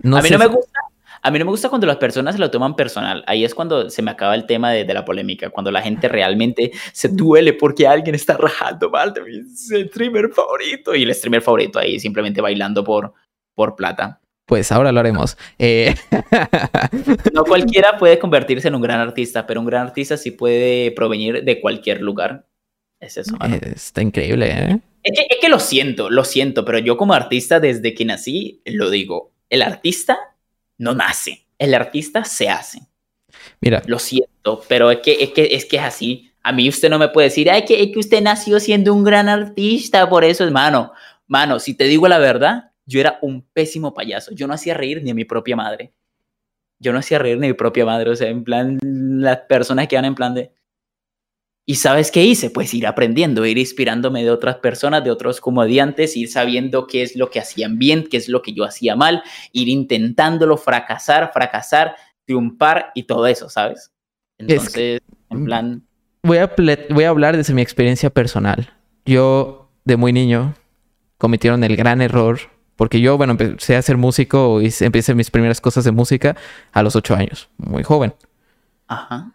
No 0.00 0.16
a 0.16 0.22
mí 0.22 0.30
no 0.30 0.38
me 0.38 0.46
gusta. 0.46 0.80
A 1.22 1.30
mí 1.30 1.38
no 1.38 1.46
me 1.46 1.52
gusta 1.52 1.70
cuando 1.70 1.86
las 1.86 1.96
personas 1.96 2.34
se 2.34 2.38
lo 2.38 2.50
toman 2.50 2.76
personal. 2.76 3.24
Ahí 3.26 3.44
es 3.44 3.54
cuando 3.54 3.88
se 3.88 4.02
me 4.02 4.10
acaba 4.10 4.34
el 4.34 4.44
tema 4.44 4.70
de, 4.72 4.84
de 4.84 4.92
la 4.92 5.06
polémica. 5.06 5.48
Cuando 5.48 5.70
la 5.70 5.80
gente 5.80 6.06
realmente 6.06 6.70
se 6.92 7.08
duele 7.08 7.54
porque 7.54 7.86
alguien 7.86 8.14
está 8.14 8.36
rajando 8.36 8.90
mal 8.90 9.14
de 9.14 9.22
mi 9.22 9.42
streamer 9.56 10.28
favorito. 10.30 10.94
Y 10.94 11.04
el 11.04 11.14
streamer 11.14 11.40
favorito 11.40 11.78
ahí 11.78 11.98
simplemente 11.98 12.42
bailando 12.42 12.84
por, 12.84 13.14
por 13.54 13.74
plata. 13.74 14.20
Pues 14.46 14.70
ahora 14.72 14.92
lo 14.92 15.00
haremos. 15.00 15.36
Eh, 15.58 15.94
No 17.32 17.44
cualquiera 17.44 17.96
puede 17.98 18.18
convertirse 18.18 18.68
en 18.68 18.74
un 18.74 18.82
gran 18.82 19.00
artista, 19.00 19.46
pero 19.46 19.60
un 19.60 19.66
gran 19.66 19.86
artista 19.86 20.16
sí 20.16 20.30
puede 20.30 20.90
provenir 20.92 21.44
de 21.44 21.60
cualquier 21.60 22.00
lugar. 22.00 22.46
Es 23.00 23.16
eso, 23.16 23.36
mano. 23.36 23.56
Está 23.56 24.02
increíble, 24.02 24.50
¿eh? 24.50 24.78
Es 25.02 25.12
que, 25.18 25.26
es 25.28 25.40
que 25.40 25.48
lo 25.48 25.58
siento, 25.58 26.08
lo 26.10 26.24
siento, 26.24 26.64
pero 26.64 26.78
yo 26.78 26.96
como 26.96 27.12
artista 27.12 27.60
desde 27.60 27.94
que 27.94 28.04
nací, 28.04 28.62
lo 28.64 28.88
digo, 28.90 29.32
el 29.50 29.62
artista 29.62 30.16
no 30.78 30.94
nace. 30.94 31.46
El 31.58 31.74
artista 31.74 32.24
se 32.24 32.48
hace. 32.48 32.80
Mira, 33.60 33.82
Lo 33.86 33.98
siento, 33.98 34.62
pero 34.68 34.90
es 34.90 34.98
que 35.00 35.16
es, 35.20 35.30
que, 35.30 35.48
es, 35.52 35.64
que 35.64 35.76
es 35.76 35.82
así. 35.82 36.32
A 36.42 36.52
mí 36.52 36.68
usted 36.68 36.90
no 36.90 36.98
me 36.98 37.08
puede 37.08 37.28
decir, 37.28 37.50
ay, 37.50 37.64
que, 37.64 37.82
es 37.82 37.92
que 37.92 37.98
usted 37.98 38.22
nació 38.22 38.60
siendo 38.60 38.92
un 38.92 39.04
gran 39.04 39.28
artista, 39.28 40.08
por 40.08 40.24
eso 40.24 40.44
es 40.44 40.50
mano. 40.50 40.92
Mano, 41.26 41.58
si 41.58 41.74
te 41.74 41.84
digo 41.84 42.06
la 42.06 42.18
verdad, 42.18 42.72
yo 42.86 43.00
era 43.00 43.18
un 43.22 43.42
pésimo 43.52 43.94
payaso. 43.94 44.32
Yo 44.32 44.46
no 44.46 44.54
hacía 44.54 44.74
reír 44.74 45.02
ni 45.02 45.10
a 45.10 45.14
mi 45.14 45.24
propia 45.24 45.56
madre. 45.56 45.92
Yo 46.78 46.92
no 46.92 46.98
hacía 46.98 47.18
reír 47.18 47.38
ni 47.38 47.46
a 47.46 47.50
mi 47.50 47.54
propia 47.54 47.84
madre. 47.84 48.10
O 48.10 48.16
sea, 48.16 48.28
en 48.28 48.44
plan, 48.44 48.78
las 48.82 49.38
personas 49.48 49.88
que 49.88 49.96
van 49.96 50.04
en 50.04 50.14
plan 50.14 50.34
de... 50.34 50.52
¿Y 51.66 51.76
sabes 51.76 52.10
qué 52.10 52.22
hice? 52.22 52.50
Pues 52.50 52.74
ir 52.74 52.86
aprendiendo, 52.86 53.46
ir 53.46 53.56
inspirándome 53.56 54.22
de 54.22 54.30
otras 54.30 54.56
personas, 54.56 55.02
de 55.02 55.10
otros 55.10 55.40
comediantes, 55.40 56.14
ir 56.14 56.28
sabiendo 56.28 56.86
qué 56.86 57.00
es 57.00 57.16
lo 57.16 57.30
que 57.30 57.40
hacían 57.40 57.78
bien, 57.78 58.06
qué 58.10 58.18
es 58.18 58.28
lo 58.28 58.42
que 58.42 58.52
yo 58.52 58.64
hacía 58.64 58.96
mal, 58.96 59.22
ir 59.52 59.70
intentándolo, 59.70 60.58
fracasar, 60.58 61.32
fracasar, 61.32 61.96
triunfar 62.26 62.92
y 62.94 63.04
todo 63.04 63.26
eso, 63.26 63.48
¿sabes? 63.48 63.92
Entonces, 64.36 65.00
en 65.30 65.44
plan... 65.46 65.86
voy 66.22 66.36
a, 66.36 66.52
voy 66.90 67.04
a 67.04 67.08
hablar 67.08 67.34
desde 67.34 67.54
mi 67.54 67.62
experiencia 67.62 68.10
personal. 68.10 68.74
Yo, 69.06 69.70
de 69.84 69.96
muy 69.96 70.12
niño, 70.12 70.54
cometieron 71.16 71.64
el 71.64 71.76
gran 71.76 72.02
error, 72.02 72.40
porque 72.76 73.00
yo, 73.00 73.16
bueno, 73.16 73.32
empecé 73.32 73.76
a 73.76 73.82
ser 73.82 73.96
músico 73.96 74.60
y 74.60 74.72
empecé 74.80 75.14
mis 75.14 75.30
primeras 75.30 75.60
cosas 75.60 75.84
de 75.84 75.92
música 75.92 76.36
a 76.72 76.82
los 76.82 76.96
ocho 76.96 77.14
años, 77.14 77.48
muy 77.56 77.82
joven. 77.82 78.14
Ajá. 78.88 79.32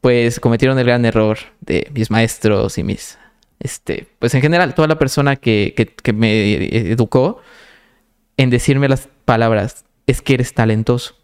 Pues 0.00 0.40
cometieron 0.40 0.78
el 0.78 0.86
gran 0.86 1.04
error 1.04 1.38
de 1.60 1.90
mis 1.94 2.10
maestros 2.10 2.76
y 2.78 2.82
mis, 2.82 3.18
este, 3.60 4.08
pues 4.18 4.34
en 4.34 4.42
general, 4.42 4.74
toda 4.74 4.88
la 4.88 4.98
persona 4.98 5.36
que, 5.36 5.72
que, 5.76 5.86
que 5.86 6.12
me 6.12 6.90
educó 6.90 7.40
en 8.36 8.50
decirme 8.50 8.88
las 8.88 9.08
palabras, 9.24 9.84
es 10.06 10.20
que 10.20 10.34
eres 10.34 10.52
talentoso. 10.52 11.14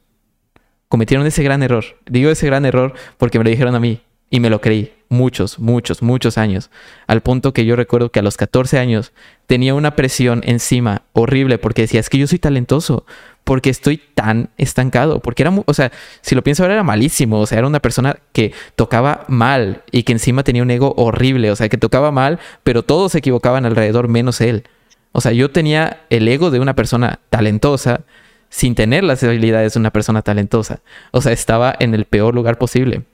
Cometieron 0.88 1.26
ese 1.26 1.42
gran 1.42 1.62
error. 1.62 1.84
Digo 2.06 2.30
ese 2.30 2.46
gran 2.46 2.64
error 2.64 2.94
porque 3.18 3.38
me 3.38 3.44
lo 3.44 3.50
dijeron 3.50 3.74
a 3.74 3.80
mí 3.80 4.00
y 4.30 4.40
me 4.40 4.50
lo 4.50 4.60
creí 4.60 4.92
muchos, 5.10 5.58
muchos, 5.58 6.02
muchos 6.02 6.38
años. 6.38 6.70
Al 7.06 7.20
punto 7.20 7.52
que 7.52 7.66
yo 7.66 7.76
recuerdo 7.76 8.10
que 8.10 8.20
a 8.20 8.22
los 8.22 8.38
14 8.38 8.78
años 8.78 9.12
tenía 9.46 9.74
una 9.74 9.96
presión 9.96 10.42
encima 10.46 11.02
horrible 11.12 11.58
porque 11.58 11.82
decía, 11.82 12.00
es 12.00 12.08
que 12.08 12.16
yo 12.16 12.26
soy 12.26 12.38
talentoso, 12.38 13.04
porque 13.44 13.68
estoy 13.68 13.98
tan 13.98 14.50
estancado, 14.56 15.20
porque 15.20 15.42
era, 15.42 15.52
o 15.66 15.74
sea, 15.74 15.90
si 16.22 16.34
lo 16.34 16.42
pienso 16.42 16.62
ahora 16.62 16.74
era 16.74 16.84
malísimo, 16.84 17.40
o 17.40 17.46
sea, 17.46 17.58
era 17.58 17.66
una 17.66 17.80
persona 17.80 18.16
que 18.32 18.54
tocaba 18.76 19.24
mal 19.28 19.82
y 19.90 20.04
que 20.04 20.12
encima 20.12 20.44
tenía 20.44 20.62
un 20.62 20.70
ego 20.70 20.94
horrible, 20.96 21.50
o 21.50 21.56
sea, 21.56 21.68
que 21.68 21.76
tocaba 21.76 22.12
mal, 22.12 22.38
pero 22.62 22.84
todos 22.84 23.12
se 23.12 23.18
equivocaban 23.18 23.66
alrededor 23.66 24.08
menos 24.08 24.40
él. 24.40 24.64
O 25.12 25.20
sea, 25.20 25.32
yo 25.32 25.50
tenía 25.50 26.04
el 26.08 26.28
ego 26.28 26.52
de 26.52 26.60
una 26.60 26.76
persona 26.76 27.18
talentosa 27.30 28.02
sin 28.48 28.74
tener 28.76 29.02
las 29.04 29.22
habilidades 29.24 29.74
de 29.74 29.80
una 29.80 29.90
persona 29.90 30.22
talentosa. 30.22 30.80
O 31.10 31.20
sea, 31.20 31.32
estaba 31.32 31.74
en 31.78 31.94
el 31.94 32.04
peor 32.04 32.34
lugar 32.34 32.58
posible. 32.58 33.04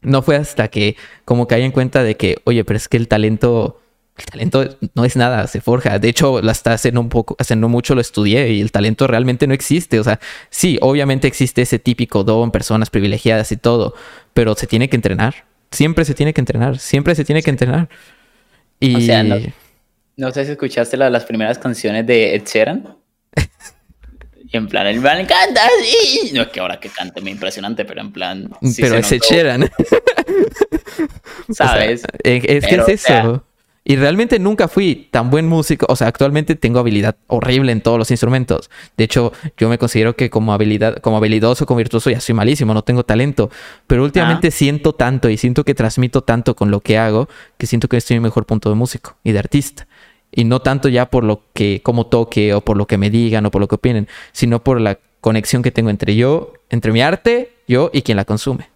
No 0.00 0.22
fue 0.22 0.36
hasta 0.36 0.68
que 0.68 0.96
como 1.24 1.46
caí 1.46 1.62
en 1.62 1.72
cuenta 1.72 2.02
de 2.02 2.16
que, 2.16 2.36
oye, 2.44 2.64
pero 2.64 2.76
es 2.76 2.88
que 2.88 2.96
el 2.96 3.08
talento, 3.08 3.80
el 4.16 4.24
talento 4.26 4.76
no 4.94 5.04
es 5.04 5.16
nada, 5.16 5.46
se 5.48 5.60
forja. 5.60 5.98
De 5.98 6.08
hecho, 6.08 6.38
hasta 6.38 6.72
hace 6.72 6.92
no 6.92 7.00
un 7.00 7.08
poco, 7.08 7.34
hace 7.38 7.56
no 7.56 7.68
mucho 7.68 7.94
lo 7.94 8.00
estudié 8.00 8.48
y 8.52 8.60
el 8.60 8.70
talento 8.70 9.06
realmente 9.06 9.46
no 9.46 9.54
existe. 9.54 9.98
O 9.98 10.04
sea, 10.04 10.20
sí, 10.50 10.78
obviamente 10.82 11.26
existe 11.26 11.62
ese 11.62 11.78
típico 11.78 12.22
don, 12.24 12.50
personas 12.50 12.90
privilegiadas 12.90 13.50
y 13.52 13.56
todo, 13.56 13.94
pero 14.34 14.54
se 14.54 14.66
tiene 14.66 14.88
que 14.88 14.96
entrenar. 14.96 15.46
Siempre 15.72 16.04
se 16.04 16.14
tiene 16.14 16.32
que 16.32 16.40
entrenar, 16.40 16.78
siempre 16.78 17.14
se 17.14 17.24
tiene 17.24 17.42
que 17.42 17.50
entrenar. 17.50 17.88
Y 18.80 18.94
O 18.96 19.00
sea, 19.00 19.22
no- 19.22 19.36
No 20.16 20.30
sé 20.32 20.44
si 20.44 20.50
escuchaste 20.52 20.96
la- 20.96 21.10
las 21.10 21.24
primeras 21.24 21.58
canciones 21.58 22.04
de 22.06 22.34
Ed 22.34 22.42
Sheeran. 22.44 22.96
Y 24.50 24.56
en 24.56 24.66
plan, 24.66 24.86
el 24.86 25.00
man 25.00 25.26
canta 25.26 25.60
así. 25.66 26.30
No 26.32 26.42
es 26.42 26.48
que 26.48 26.60
ahora 26.60 26.80
que 26.80 26.88
cante 26.88 27.20
muy 27.20 27.32
impresionante, 27.32 27.84
pero 27.84 28.00
en 28.00 28.12
plan. 28.12 28.48
sí 28.62 28.80
pero 28.82 29.02
se 29.02 29.18
Sheeran. 29.18 29.70
¿Sabes? 31.50 32.02
O 32.20 32.20
sea, 32.20 32.24
es 32.24 32.42
Pero, 32.42 32.68
que 32.68 32.80
o 32.80 32.86
es 32.94 33.00
sea- 33.00 33.20
eso. 33.20 33.44
Y 33.84 33.96
realmente 33.96 34.38
nunca 34.38 34.68
fui 34.68 35.08
tan 35.10 35.30
buen 35.30 35.46
músico. 35.48 35.86
O 35.88 35.96
sea, 35.96 36.08
actualmente 36.08 36.56
tengo 36.56 36.78
habilidad 36.78 37.16
horrible 37.26 37.72
en 37.72 37.80
todos 37.80 37.96
los 37.98 38.10
instrumentos. 38.10 38.68
De 38.98 39.04
hecho, 39.04 39.32
yo 39.56 39.70
me 39.70 39.78
considero 39.78 40.14
que 40.14 40.28
como 40.28 40.52
habilidad, 40.52 40.96
como 40.98 41.16
habilidoso, 41.16 41.64
como 41.64 41.78
virtuoso, 41.78 42.10
ya 42.10 42.20
soy 42.20 42.34
malísimo, 42.34 42.74
no 42.74 42.82
tengo 42.84 43.02
talento. 43.04 43.50
Pero 43.86 44.04
últimamente 44.04 44.50
siento 44.50 44.92
tanto 44.92 45.30
y 45.30 45.38
siento 45.38 45.64
que 45.64 45.74
transmito 45.74 46.20
tanto 46.20 46.54
con 46.54 46.70
lo 46.70 46.80
que 46.80 46.98
hago 46.98 47.30
que 47.56 47.66
siento 47.66 47.88
que 47.88 47.96
estoy 47.96 48.18
en 48.18 48.22
mejor 48.24 48.44
punto 48.44 48.68
de 48.68 48.74
músico 48.74 49.16
y 49.24 49.32
de 49.32 49.38
artista. 49.38 49.87
Y 50.30 50.44
no 50.44 50.60
tanto 50.60 50.88
ya 50.88 51.10
por 51.10 51.24
lo 51.24 51.42
que, 51.54 51.80
como 51.82 52.06
toque 52.06 52.52
o 52.54 52.60
por 52.60 52.76
lo 52.76 52.86
que 52.86 52.98
me 52.98 53.10
digan 53.10 53.46
o 53.46 53.50
por 53.50 53.60
lo 53.60 53.68
que 53.68 53.76
opinen, 53.76 54.08
sino 54.32 54.62
por 54.62 54.80
la 54.80 54.98
conexión 55.20 55.62
que 55.62 55.70
tengo 55.70 55.90
entre 55.90 56.14
yo, 56.16 56.52
entre 56.70 56.92
mi 56.92 57.00
arte, 57.00 57.50
yo 57.66 57.90
y 57.92 58.02
quien 58.02 58.16
la 58.16 58.24
consume. 58.24 58.68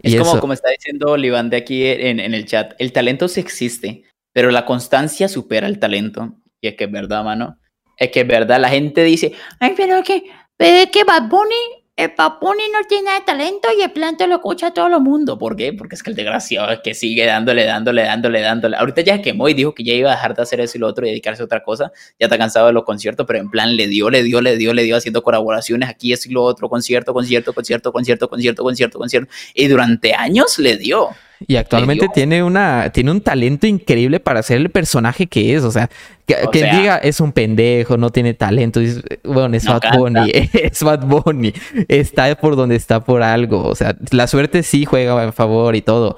Es 0.00 0.14
Y 0.14 0.18
como, 0.18 0.30
eso- 0.32 0.40
como 0.40 0.52
está 0.52 0.70
diciendo 0.70 1.12
Oliván 1.12 1.50
de 1.50 1.58
aquí 1.58 1.84
en, 1.86 2.20
en 2.20 2.34
el 2.34 2.46
chat. 2.46 2.72
El 2.78 2.92
talento 2.92 3.28
sí 3.28 3.40
existe, 3.40 4.04
pero 4.32 4.50
la 4.50 4.64
constancia 4.64 5.28
supera 5.28 5.66
el 5.66 5.78
talento. 5.78 6.34
Y 6.60 6.68
es 6.68 6.74
que 6.74 6.84
es 6.84 6.90
verdad, 6.90 7.22
mano. 7.24 7.58
Es 7.96 8.10
que 8.10 8.20
es 8.20 8.26
verdad. 8.26 8.60
La 8.60 8.68
gente 8.70 9.02
dice, 9.04 9.32
Ay, 9.60 9.74
pero 9.76 10.02
que, 10.02 10.24
pero 10.56 10.90
que 10.90 11.04
Bad 11.04 11.28
Bunny, 11.28 11.84
el 11.98 12.12
Bad 12.16 12.34
Bunny 12.40 12.62
no 12.72 12.86
tiene 12.88 13.10
talento 13.26 13.68
y 13.76 13.82
el 13.82 13.90
planto 13.90 14.24
lo 14.28 14.36
escucha 14.36 14.70
todo 14.70 14.86
el 14.86 15.02
mundo. 15.02 15.36
¿por 15.36 15.56
qué? 15.56 15.72
Porque 15.72 15.96
es 15.96 16.02
que 16.04 16.10
el 16.10 16.16
desgraciado 16.16 16.70
es 16.70 16.78
que 16.78 16.94
sigue 16.94 17.26
dándole, 17.26 17.64
dándole, 17.64 18.04
dándole, 18.04 18.40
dándole. 18.40 18.76
Ahorita 18.76 19.00
ya 19.00 19.20
quemó 19.20 19.48
y 19.48 19.54
dijo 19.54 19.74
que 19.74 19.82
ya 19.82 19.94
iba 19.94 20.12
a 20.12 20.14
dejar 20.14 20.36
de 20.36 20.42
hacer 20.42 20.60
eso 20.60 20.78
y 20.78 20.80
lo 20.80 20.86
otro 20.86 21.04
y 21.04 21.08
dedicarse 21.08 21.42
a 21.42 21.44
otra 21.44 21.64
cosa. 21.64 21.90
Ya 22.20 22.26
está 22.26 22.38
cansado 22.38 22.68
de 22.68 22.72
los 22.72 22.84
conciertos, 22.84 23.26
pero 23.26 23.40
en 23.40 23.50
plan 23.50 23.74
le 23.74 23.88
dio, 23.88 24.10
le 24.10 24.22
dio, 24.22 24.40
le 24.40 24.56
dio, 24.56 24.72
le 24.74 24.84
dio 24.84 24.96
haciendo 24.96 25.24
colaboraciones 25.24 25.88
aquí, 25.88 26.12
eso 26.12 26.28
y 26.28 26.32
lo 26.32 26.44
otro, 26.44 26.68
concierto, 26.68 27.12
concierto, 27.12 27.52
concierto, 27.52 27.92
concierto, 27.92 28.28
concierto, 28.28 28.62
concierto, 28.62 28.98
concierto. 29.00 29.32
Y 29.54 29.66
durante 29.66 30.14
años 30.14 30.56
le 30.60 30.76
dio. 30.76 31.08
Y 31.46 31.56
actualmente 31.56 32.08
tiene 32.12 32.42
una 32.42 32.90
tiene 32.92 33.10
un 33.12 33.20
talento 33.20 33.66
increíble 33.66 34.18
para 34.20 34.42
ser 34.42 34.56
el 34.58 34.70
personaje 34.70 35.26
que 35.26 35.54
es, 35.54 35.62
o 35.62 35.70
sea, 35.70 35.88
que, 36.26 36.36
O 36.44 36.50
que 36.50 36.60
sea- 36.60 36.76
diga 36.78 36.96
es 36.98 37.20
un 37.20 37.32
pendejo, 37.32 37.96
no 37.96 38.10
tiene 38.10 38.34
talento, 38.34 38.80
dices, 38.80 39.02
bueno, 39.24 39.56
es 39.56 39.64
No 39.64 39.72
Bad 39.74 39.80
canta. 39.82 39.98
Bunny, 39.98 40.30
es 40.52 40.82
Bad 40.82 41.04
Bunny, 41.06 41.54
está 41.86 42.34
por 42.34 42.56
donde 42.56 42.74
está 42.76 43.04
por 43.04 43.22
algo, 43.22 43.64
o 43.66 43.74
sea, 43.74 43.96
la 44.10 44.26
suerte 44.26 44.62
sí 44.62 44.84
juega 44.84 45.22
en 45.22 45.32
favor 45.32 45.76
y 45.76 45.82
todo, 45.82 46.16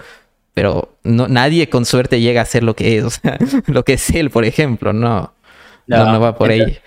pero 0.54 0.96
no 1.04 1.28
nadie 1.28 1.68
con 1.68 1.84
suerte 1.84 2.20
llega 2.20 2.40
a 2.40 2.46
ser 2.46 2.62
lo 2.62 2.74
que 2.74 2.96
es, 2.98 3.04
o 3.04 3.10
sea, 3.10 3.36
lo 3.66 3.84
que 3.84 3.94
es 3.94 4.10
él, 4.10 4.30
por 4.30 4.44
ejemplo, 4.44 4.92
no. 4.92 5.34
No, 5.86 6.12
no, 6.12 6.20
va 6.20 6.36
por 6.36 6.50
ahí. 6.50 6.78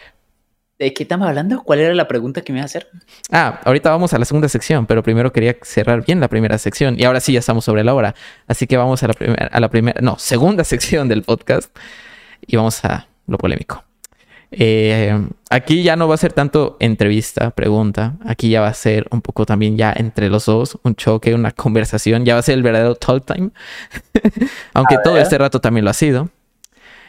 ¿De 0.79 0.93
qué 0.93 1.03
estamos 1.03 1.27
hablando? 1.27 1.63
¿Cuál 1.63 1.79
era 1.79 1.93
la 1.93 2.07
pregunta 2.07 2.41
que 2.41 2.51
me 2.51 2.59
iba 2.59 2.63
a 2.63 2.65
hacer? 2.65 2.87
Ah, 3.31 3.61
ahorita 3.63 3.91
vamos 3.91 4.13
a 4.13 4.19
la 4.19 4.25
segunda 4.25 4.49
sección, 4.49 4.87
pero 4.87 5.03
primero 5.03 5.31
quería 5.31 5.55
cerrar 5.61 6.03
bien 6.03 6.19
la 6.19 6.27
primera 6.27 6.57
sección 6.57 6.95
y 6.99 7.03
ahora 7.03 7.19
sí 7.19 7.33
ya 7.33 7.39
estamos 7.39 7.63
sobre 7.63 7.83
la 7.83 7.93
hora. 7.93 8.15
Así 8.47 8.65
que 8.65 8.75
vamos 8.75 9.03
a 9.03 9.07
la 9.07 9.13
primera, 9.13 9.47
a 9.47 9.59
la 9.59 9.69
primera, 9.69 10.01
no, 10.01 10.17
segunda 10.17 10.63
sección 10.63 11.07
del 11.07 11.21
podcast 11.21 11.75
y 12.45 12.55
vamos 12.55 12.83
a 12.85 13.07
lo 13.27 13.37
polémico. 13.37 13.83
Eh, 14.55 15.19
aquí 15.49 15.81
ya 15.81 15.95
no 15.95 16.07
va 16.07 16.15
a 16.15 16.17
ser 16.17 16.33
tanto 16.33 16.77
entrevista, 16.79 17.51
pregunta. 17.51 18.15
Aquí 18.25 18.49
ya 18.49 18.61
va 18.61 18.67
a 18.67 18.73
ser 18.73 19.07
un 19.11 19.21
poco 19.21 19.45
también 19.45 19.77
ya 19.77 19.93
entre 19.95 20.29
los 20.29 20.45
dos, 20.45 20.79
un 20.83 20.95
choque, 20.95 21.33
una 21.33 21.51
conversación. 21.53 22.25
Ya 22.25 22.33
va 22.33 22.39
a 22.39 22.43
ser 22.43 22.55
el 22.55 22.63
verdadero 22.63 22.95
talk 22.95 23.25
time. 23.25 23.51
Aunque 24.73 24.97
todo 25.03 25.17
este 25.17 25.37
rato 25.37 25.59
también 25.61 25.85
lo 25.85 25.91
ha 25.91 25.95
sido. 25.95 26.29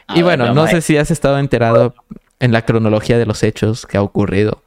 A 0.07 0.13
y 0.13 0.23
ver, 0.23 0.39
bueno, 0.39 0.55
no 0.55 0.67
sé 0.67 0.83
si 0.83 0.97
has 0.99 1.11
estado 1.11 1.39
enterado 1.39 1.95
en 2.41 2.53
la 2.53 2.63
cronología 2.63 3.19
de 3.19 3.27
los 3.27 3.43
hechos 3.43 3.87
que 3.87 3.97
ha 3.97 4.03
ocurrido 4.03 4.63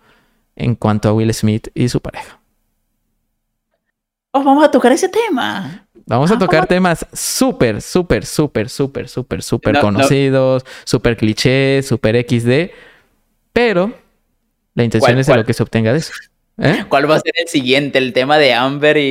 en 0.55 0.75
cuanto 0.75 1.09
a 1.09 1.13
Will 1.13 1.33
Smith 1.33 1.67
y 1.73 1.89
su 1.89 2.01
pareja. 2.01 2.39
Oh, 4.31 4.43
vamos 4.43 4.63
a 4.63 4.71
tocar 4.71 4.91
ese 4.91 5.09
tema. 5.09 5.87
Vamos 6.05 6.31
Ah, 6.31 6.35
a 6.35 6.39
tocar 6.39 6.59
vamos 6.61 6.69
temas 6.69 7.05
súper, 7.13 7.81
súper, 7.81 8.25
súper, 8.25 8.69
súper, 8.69 9.09
súper, 9.09 9.43
súper 9.43 9.73
No, 9.73 9.79
no. 9.79 9.85
conocidos, 9.99 10.65
súper 10.85 11.17
clichés, 11.17 11.85
súper 11.87 12.15
XD, 12.25 12.71
pero 13.51 13.93
la 14.75 14.83
intención 14.83 15.15
¿Cuál, 15.15 15.19
es 15.19 15.27
de 15.27 15.35
lo 15.35 15.45
que 15.45 15.53
se 15.53 15.63
obtenga 15.63 15.91
de 15.91 15.99
eso. 15.99 16.13
¿Eh? 16.59 16.85
¿Cuál 16.87 17.09
va 17.09 17.15
a 17.15 17.19
ser 17.19 17.33
el 17.37 17.47
siguiente? 17.47 17.97
¿El 17.99 18.13
tema 18.13 18.37
de 18.37 18.53
Amber 18.53 18.97
y, 18.97 19.01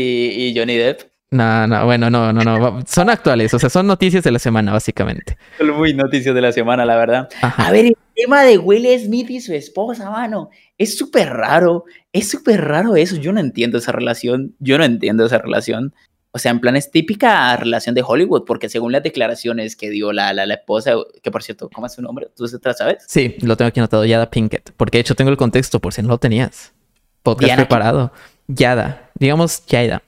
y 0.49 0.59
Johnny 0.59 0.77
Depp? 0.77 1.03
No, 1.31 1.67
no, 1.67 1.85
bueno, 1.85 2.09
no, 2.09 2.33
no, 2.33 2.43
no. 2.45 2.83
Son 2.87 3.11
actuales, 3.11 3.53
o 3.53 3.59
sea, 3.59 3.69
son 3.69 3.87
noticias 3.87 4.23
de 4.25 4.31
la 4.31 4.39
semana, 4.39 4.73
básicamente. 4.73 5.37
Muy 5.61 5.93
noticias 5.93 6.35
de 6.35 6.41
la 6.41 6.53
semana, 6.53 6.85
la 6.87 6.97
verdad. 6.97 7.29
Ajá. 7.43 7.67
A 7.67 7.73
ver, 7.73 7.93
tema 8.17 8.43
de 8.43 8.59
Will 8.59 8.87
Smith 8.99 9.31
y 9.31 9.41
su 9.41 9.53
esposa, 9.53 10.11
mano. 10.11 10.51
Es 10.79 10.99
súper 10.99 11.29
raro. 11.29 11.85
Es 12.13 12.29
súper 12.29 12.63
raro 12.65 12.97
eso. 12.97 13.17
Yo 13.17 13.33
no 13.33 13.41
entiendo 13.41 13.79
esa 13.79 13.93
relación. 13.93 14.57
Yo 14.59 14.79
no 14.79 14.85
entiendo 14.85 15.27
esa 15.27 15.39
relación. 15.39 15.95
O 16.33 16.39
sea, 16.39 16.51
en 16.51 16.61
plan 16.61 16.77
es 16.77 16.91
típica 16.91 17.57
relación 17.57 17.95
de 17.95 18.05
Hollywood, 18.07 18.45
porque 18.45 18.69
según 18.69 18.93
las 18.93 19.03
declaraciones 19.03 19.75
que 19.75 19.89
dio 19.89 20.13
la, 20.13 20.35
la, 20.35 20.45
la 20.45 20.55
esposa, 20.55 20.95
que 21.23 21.31
por 21.31 21.43
cierto, 21.43 21.71
¿cómo 21.73 21.87
es 21.87 21.95
su 21.95 22.03
nombre? 22.03 22.29
¿Tú 22.37 22.47
se 22.47 22.59
te 22.59 22.69
la 22.69 22.75
sabes? 22.75 23.05
Sí, 23.07 23.37
lo 23.41 23.57
tengo 23.57 23.69
aquí 23.69 23.81
anotado, 23.81 24.05
Yada 24.05 24.29
Pinkett, 24.29 24.73
porque 24.77 24.99
de 24.99 25.01
hecho 25.01 25.15
tengo 25.15 25.31
el 25.31 25.39
contexto 25.39 25.81
por 25.81 25.95
si 25.95 26.03
no 26.03 26.09
lo 26.09 26.19
tenías. 26.19 26.75
Podcast 27.23 27.47
Diana, 27.47 27.63
preparado. 27.63 28.13
Yada, 28.49 29.11
digamos 29.15 29.65
Yada. 29.67 30.03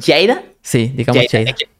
Jada. 0.00 0.42
Sí, 0.62 0.92
digamos 0.96 1.26
Jada. 1.30 1.44
Yada. 1.44 1.71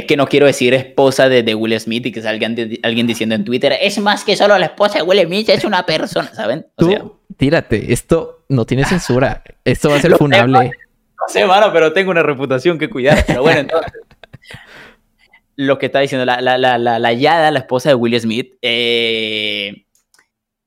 Es 0.00 0.06
que, 0.06 0.16
no 0.16 0.26
quiero 0.26 0.46
decir 0.46 0.74
esposa 0.74 1.28
de, 1.28 1.42
de 1.42 1.54
Will 1.54 1.78
Smith 1.78 2.06
y 2.06 2.12
que 2.12 2.22
salga 2.22 2.46
alguien, 2.46 2.78
alguien 2.82 3.06
diciendo 3.06 3.34
en 3.34 3.44
Twitter, 3.44 3.76
es 3.80 3.98
más 3.98 4.24
que 4.24 4.36
solo 4.36 4.58
la 4.58 4.66
esposa 4.66 4.98
de 4.98 5.02
Will 5.02 5.20
Smith, 5.26 5.48
es 5.48 5.64
una 5.64 5.84
persona, 5.86 6.32
¿saben? 6.34 6.66
O 6.76 6.84
Tú, 6.84 6.90
sea, 6.90 7.04
tírate. 7.36 7.92
Esto 7.92 8.44
no 8.48 8.64
tiene 8.66 8.84
censura. 8.84 9.42
Esto 9.64 9.90
va 9.90 9.96
a 9.96 10.00
ser 10.00 10.12
funable. 10.16 10.72
No 11.20 11.28
sé, 11.28 11.44
mano, 11.46 11.72
pero 11.72 11.92
tengo 11.92 12.10
una 12.10 12.22
reputación 12.22 12.78
que 12.78 12.88
cuidar. 12.88 13.24
Pero 13.26 13.42
bueno, 13.42 13.60
entonces. 13.60 13.92
lo 15.56 15.78
que 15.78 15.86
está 15.86 16.00
diciendo 16.00 16.24
la, 16.24 16.40
la, 16.40 16.56
la, 16.56 16.78
la, 16.78 16.98
la 16.98 17.12
Yada, 17.12 17.50
la 17.50 17.58
esposa 17.58 17.90
de 17.90 17.94
Will 17.94 18.18
Smith, 18.18 18.54
eh, 18.62 19.84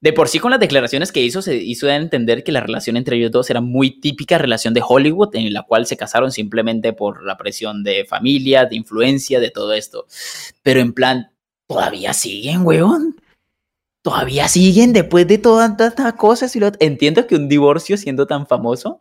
de 0.04 0.12
por 0.12 0.28
sí 0.28 0.40
con 0.40 0.52
las 0.52 0.60
declaraciones 0.60 1.14
que 1.14 1.22
hizo, 1.22 1.42
se 1.42 1.56
hizo 1.56 1.88
entender 1.88 2.44
que 2.44 2.52
la 2.52 2.60
relación 2.60 2.98
entre 2.98 3.16
ellos 3.16 3.32
dos 3.32 3.50
era 3.50 3.62
muy 3.62 4.02
típica 4.02 4.38
relación 4.38 4.74
de 4.74 4.84
Hollywood, 4.86 5.34
en 5.34 5.54
la 5.54 5.64
cual 5.64 5.86
se 5.86 5.96
casaron 5.96 6.34
simplemente 6.34 6.92
por 6.92 7.24
la 7.24 7.38
presión 7.38 7.86
de 7.86 8.04
familia, 8.04 8.66
de 8.66 8.76
influencia, 8.76 9.40
de 9.40 9.50
todo 9.50 9.72
esto. 9.72 10.06
Pero 10.62 10.82
en 10.82 10.92
plan, 10.92 11.32
todavía 11.70 12.12
siguen, 12.12 12.66
weón. 12.66 13.16
Todavía 14.04 14.50
siguen 14.50 14.92
después 14.92 15.26
de 15.26 15.38
todas 15.38 15.72
estas 15.80 16.14
cosas. 16.16 16.54
Lo... 16.58 16.70
Entiendo 16.82 17.26
que 17.26 17.36
un 17.36 17.48
divorcio 17.48 17.96
siendo 17.96 18.28
tan 18.28 18.46
famoso 18.46 19.00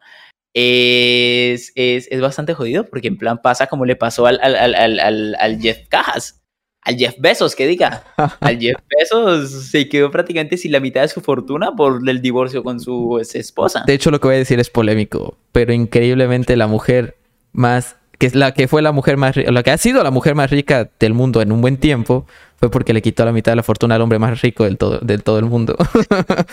es, 0.55 1.73
es, 1.75 2.07
es, 2.13 2.21
bastante 2.21 2.55
jodido 2.55 2.87
porque 2.87 3.09
en 3.09 3.19
plan 3.19 3.43
pasa 3.43 3.67
como 3.67 3.87
le 3.87 3.97
pasó 3.97 4.27
al, 4.27 4.39
al, 4.41 4.55
al, 4.77 5.35
al 5.35 5.61
Jeff 5.61 5.89
Cajas, 5.89 6.41
al 6.83 6.97
Jeff 6.97 7.14
Bezos, 7.18 7.55
que 7.55 7.66
diga. 7.66 8.05
al 8.16 8.59
Jeff 8.59 8.76
Bezos 8.99 9.51
se 9.51 9.89
quedó 9.89 10.11
prácticamente 10.11 10.57
sin 10.57 10.72
la 10.72 10.80
mitad 10.80 11.03
de 11.03 11.09
su 11.09 11.20
fortuna 11.20 11.72
por 11.72 12.09
el 12.09 12.20
divorcio 12.20 12.62
con 12.62 12.80
su 12.80 13.18
esposa. 13.18 13.85
De 13.87 13.95
hecho, 13.95 14.11
lo 14.11 14.20
que 14.20 14.28
voy 14.28 14.37
a 14.37 14.39
decir 14.39 14.61
es 14.61 14.70
polémico, 14.70 15.37
pero 15.53 15.72
increíblemente 15.72 16.57
la 16.57 16.66
mujer 16.66 17.16
más 17.53 17.97
que 18.18 18.26
es 18.26 18.37
la 18.37 18.55
que 18.55 18.68
fue 18.68 18.83
la 18.83 18.93
mujer 18.93 19.16
más 19.16 19.35
la 19.37 19.62
que 19.64 19.72
ha 19.72 19.78
sido 19.78 20.05
la 20.05 20.12
mujer 20.12 20.37
más 20.37 20.49
rica 20.49 20.89
del 21.01 21.12
mundo 21.12 21.43
en 21.43 21.51
un 21.51 21.61
buen 21.61 21.76
tiempo 21.76 22.24
fue 22.57 22.70
porque 22.70 22.93
le 22.93 23.03
quitó 23.03 23.24
la 23.24 23.33
mitad 23.33 23.51
de 23.51 23.57
la 23.57 23.64
fortuna 23.64 23.97
al 23.97 24.01
hombre 24.01 24.20
más 24.20 24.41
rico 24.43 24.62
del 24.62 24.78
todo 24.78 25.01
del 25.01 25.24
todo 25.24 25.41
el 25.41 25.47
mundo. 25.47 25.76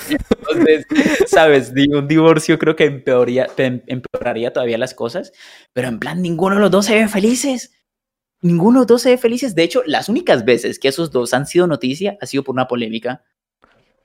Entonces, 0.10 0.88
sabes, 1.28 1.72
un 1.94 2.08
divorcio 2.08 2.58
creo 2.58 2.76
que 2.76 2.86
empeoraría, 2.86 3.48
empeoraría 3.58 4.52
todavía 4.52 4.80
las 4.80 4.96
cosas, 4.96 5.32
pero 5.72 5.90
en 5.90 6.00
plan 6.00 6.24
ninguno 6.24 6.56
de 6.56 6.62
los 6.62 6.72
dos 6.72 6.88
se 6.88 6.96
ve 6.96 7.08
felices. 7.08 7.79
Ninguno 8.42 8.80
de 8.80 8.82
los 8.82 8.88
dos 8.88 9.02
se 9.02 9.10
ve 9.10 9.18
felices. 9.18 9.56
De 9.56 9.64
hecho, 9.64 9.84
las 9.86 10.08
únicas 10.10 10.46
veces 10.46 10.80
que 10.80 10.88
esos 10.88 11.12
dos 11.12 11.34
han 11.34 11.46
sido 11.46 11.68
noticia 11.68 12.18
ha 12.22 12.26
sido 12.26 12.44
por 12.44 12.54
una 12.54 12.68
polémica. 12.68 13.24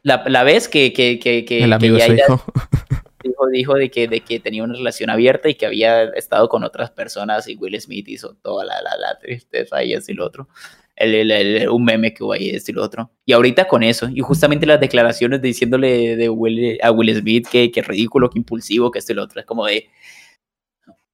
La, 0.02 0.24
la 0.26 0.42
vez 0.42 0.68
que, 0.68 0.92
que, 0.92 1.18
que, 1.18 1.44
que, 1.44 1.64
el 1.64 1.72
amigo 1.72 1.96
que 1.96 2.14
hijo. 2.14 2.44
dijo, 3.22 3.46
dijo 3.46 3.74
de, 3.74 3.90
que, 3.90 4.08
de 4.08 4.20
que 4.20 4.40
tenía 4.40 4.64
una 4.64 4.74
relación 4.74 5.10
abierta 5.10 5.48
y 5.48 5.54
que 5.54 5.66
había 5.66 6.04
estado 6.04 6.48
con 6.48 6.64
otras 6.64 6.90
personas 6.90 7.48
y 7.48 7.56
Will 7.56 7.80
Smith 7.80 8.08
hizo 8.08 8.34
toda 8.42 8.64
la, 8.64 8.82
la, 8.82 8.96
la 8.96 9.18
tristeza 9.18 9.82
y 9.82 9.94
y 9.94 10.12
lo 10.14 10.26
otro. 10.26 10.48
El, 10.96 11.14
el, 11.14 11.30
el, 11.30 11.68
un 11.68 11.84
meme 11.84 12.14
que 12.14 12.22
hubo 12.22 12.32
ahí, 12.32 12.50
esto 12.50 12.70
y 12.70 12.74
lo 12.74 12.82
otro. 12.82 13.10
Y 13.24 13.32
ahorita 13.32 13.66
con 13.66 13.82
eso, 13.82 14.08
y 14.12 14.20
justamente 14.20 14.66
las 14.66 14.78
declaraciones 14.78 15.42
diciéndole 15.42 16.16
de 16.16 16.28
Will, 16.28 16.78
a 16.82 16.90
Will 16.92 17.16
Smith 17.16 17.48
que, 17.48 17.70
que 17.70 17.82
ridículo, 17.82 18.30
que 18.30 18.38
impulsivo, 18.38 18.90
que 18.90 19.00
esto 19.00 19.12
y 19.12 19.16
lo 19.16 19.24
otro, 19.24 19.40
es 19.40 19.46
como 19.46 19.66
de, 19.66 19.88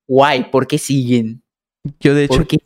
guay, 0.07 0.51
¿por 0.51 0.67
qué 0.67 0.77
siguen? 0.77 1.43
Yo 1.99 2.15
de 2.15 2.25
hecho 2.25 2.35
¿Por 2.35 2.47
qué? 2.47 2.59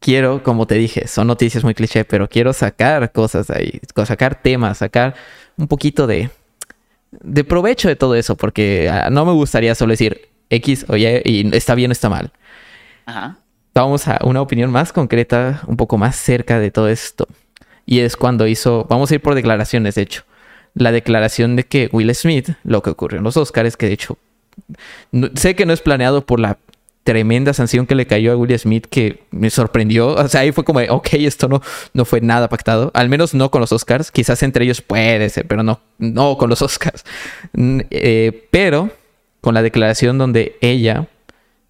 Quiero, 0.00 0.42
como 0.42 0.66
te 0.66 0.76
dije, 0.76 1.06
son 1.08 1.26
noticias 1.26 1.64
muy 1.64 1.74
cliché, 1.74 2.04
pero 2.04 2.28
quiero 2.28 2.52
sacar 2.52 3.12
cosas 3.12 3.50
ahí, 3.50 3.80
sacar 4.04 4.40
temas, 4.40 4.78
sacar 4.78 5.14
un 5.56 5.68
poquito 5.68 6.06
de, 6.06 6.30
de 7.10 7.44
provecho 7.44 7.88
de 7.88 7.96
todo 7.96 8.14
eso, 8.14 8.36
porque 8.36 8.90
uh, 8.90 9.10
no 9.10 9.24
me 9.24 9.32
gustaría 9.32 9.74
solo 9.74 9.92
decir 9.92 10.28
X 10.50 10.86
o 10.88 10.96
Y 10.96 11.06
y 11.24 11.56
está 11.56 11.74
bien 11.74 11.90
o 11.90 11.92
está 11.92 12.08
mal. 12.08 12.32
Ajá. 13.06 13.38
Vamos 13.74 14.08
a 14.08 14.18
una 14.24 14.40
opinión 14.40 14.70
más 14.72 14.92
concreta, 14.92 15.62
un 15.66 15.76
poco 15.76 15.98
más 15.98 16.16
cerca 16.16 16.58
de 16.58 16.70
todo 16.70 16.88
esto. 16.88 17.28
Y 17.86 18.00
es 18.00 18.16
cuando 18.16 18.46
hizo, 18.46 18.86
vamos 18.88 19.10
a 19.10 19.14
ir 19.14 19.22
por 19.22 19.34
declaraciones, 19.34 19.94
de 19.94 20.02
hecho. 20.02 20.24
La 20.74 20.92
declaración 20.92 21.56
de 21.56 21.64
que 21.64 21.88
Will 21.92 22.14
Smith, 22.14 22.50
lo 22.64 22.82
que 22.82 22.90
ocurrió 22.90 23.18
en 23.18 23.24
los 23.24 23.36
Oscars, 23.36 23.76
que 23.76 23.86
de 23.86 23.92
hecho, 23.92 24.18
no, 25.12 25.28
sé 25.34 25.54
que 25.54 25.64
no 25.64 25.72
es 25.72 25.80
planeado 25.80 26.26
por 26.26 26.40
la 26.40 26.58
tremenda 27.08 27.54
sanción 27.54 27.86
que 27.86 27.94
le 27.94 28.06
cayó 28.06 28.32
a 28.32 28.36
Will 28.36 28.58
Smith 28.58 28.84
que 28.84 29.22
me 29.30 29.48
sorprendió. 29.48 30.08
O 30.08 30.28
sea, 30.28 30.42
ahí 30.42 30.52
fue 30.52 30.62
como, 30.62 30.80
ok, 30.80 31.08
esto 31.14 31.48
no, 31.48 31.62
no 31.94 32.04
fue 32.04 32.20
nada 32.20 32.50
pactado. 32.50 32.90
Al 32.92 33.08
menos 33.08 33.32
no 33.32 33.50
con 33.50 33.62
los 33.62 33.72
Oscars. 33.72 34.10
Quizás 34.10 34.42
entre 34.42 34.66
ellos 34.66 34.82
puede 34.82 35.26
ser, 35.30 35.46
pero 35.46 35.62
no, 35.62 35.80
no 35.96 36.36
con 36.36 36.50
los 36.50 36.60
Oscars. 36.60 37.06
Eh, 37.54 38.46
pero 38.50 38.90
con 39.40 39.54
la 39.54 39.62
declaración 39.62 40.18
donde 40.18 40.58
ella 40.60 41.08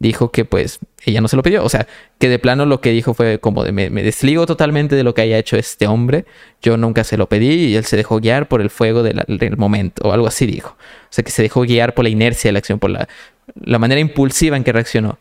dijo 0.01 0.32
que 0.32 0.45
pues 0.45 0.80
ella 1.05 1.20
no 1.20 1.28
se 1.28 1.36
lo 1.36 1.45
pidió. 1.45 1.62
O 1.62 1.68
sea, 1.68 1.86
que 2.18 2.28
de 2.28 2.41
plano 2.41 2.66
lo 2.66 2.80
que 2.80 2.91
dijo 2.91 3.14
fue 3.14 3.39
como 3.39 3.62
de 3.62 3.70
me, 3.70 3.91
desligo 3.91 4.45
totalmente 4.45 4.97
de 4.97 5.05
lo 5.05 5.14
que 5.14 5.22
haya 5.22 5.39
hecho 5.39 5.57
este 5.57 5.86
hombre. 5.86 6.24
Yo 6.61 6.76
nunca 6.76 7.05
se 7.05 7.16
lo 7.16 7.28
pedí 7.28 7.66
y 7.66 7.76
él 7.76 7.84
se 7.84 7.97
dejó 7.97 8.18
guiar 8.18 8.49
por 8.49 8.61
el 8.61 8.70
fuego 8.70 9.05
de 9.05 9.24
del 9.28 9.57
momento 9.57 10.03
o 10.09 10.12
algo 10.12 10.26
así 10.26 10.47
dijo. 10.47 10.70
O 10.70 11.11
sea, 11.11 11.22
que 11.22 11.30
se 11.30 11.43
dejó 11.43 11.61
guiar 11.61 11.95
por 11.95 12.03
la 12.03 12.09
inercia 12.09 12.49
de 12.49 12.55
la 12.55 12.59
acción, 12.59 12.80
por 12.80 12.91
la, 12.91 13.09
la 13.55 13.78
manera 13.78 14.01
impulsiva 14.01 14.57
en 14.57 14.64
que 14.64 14.72
reaccionó. 14.72 15.20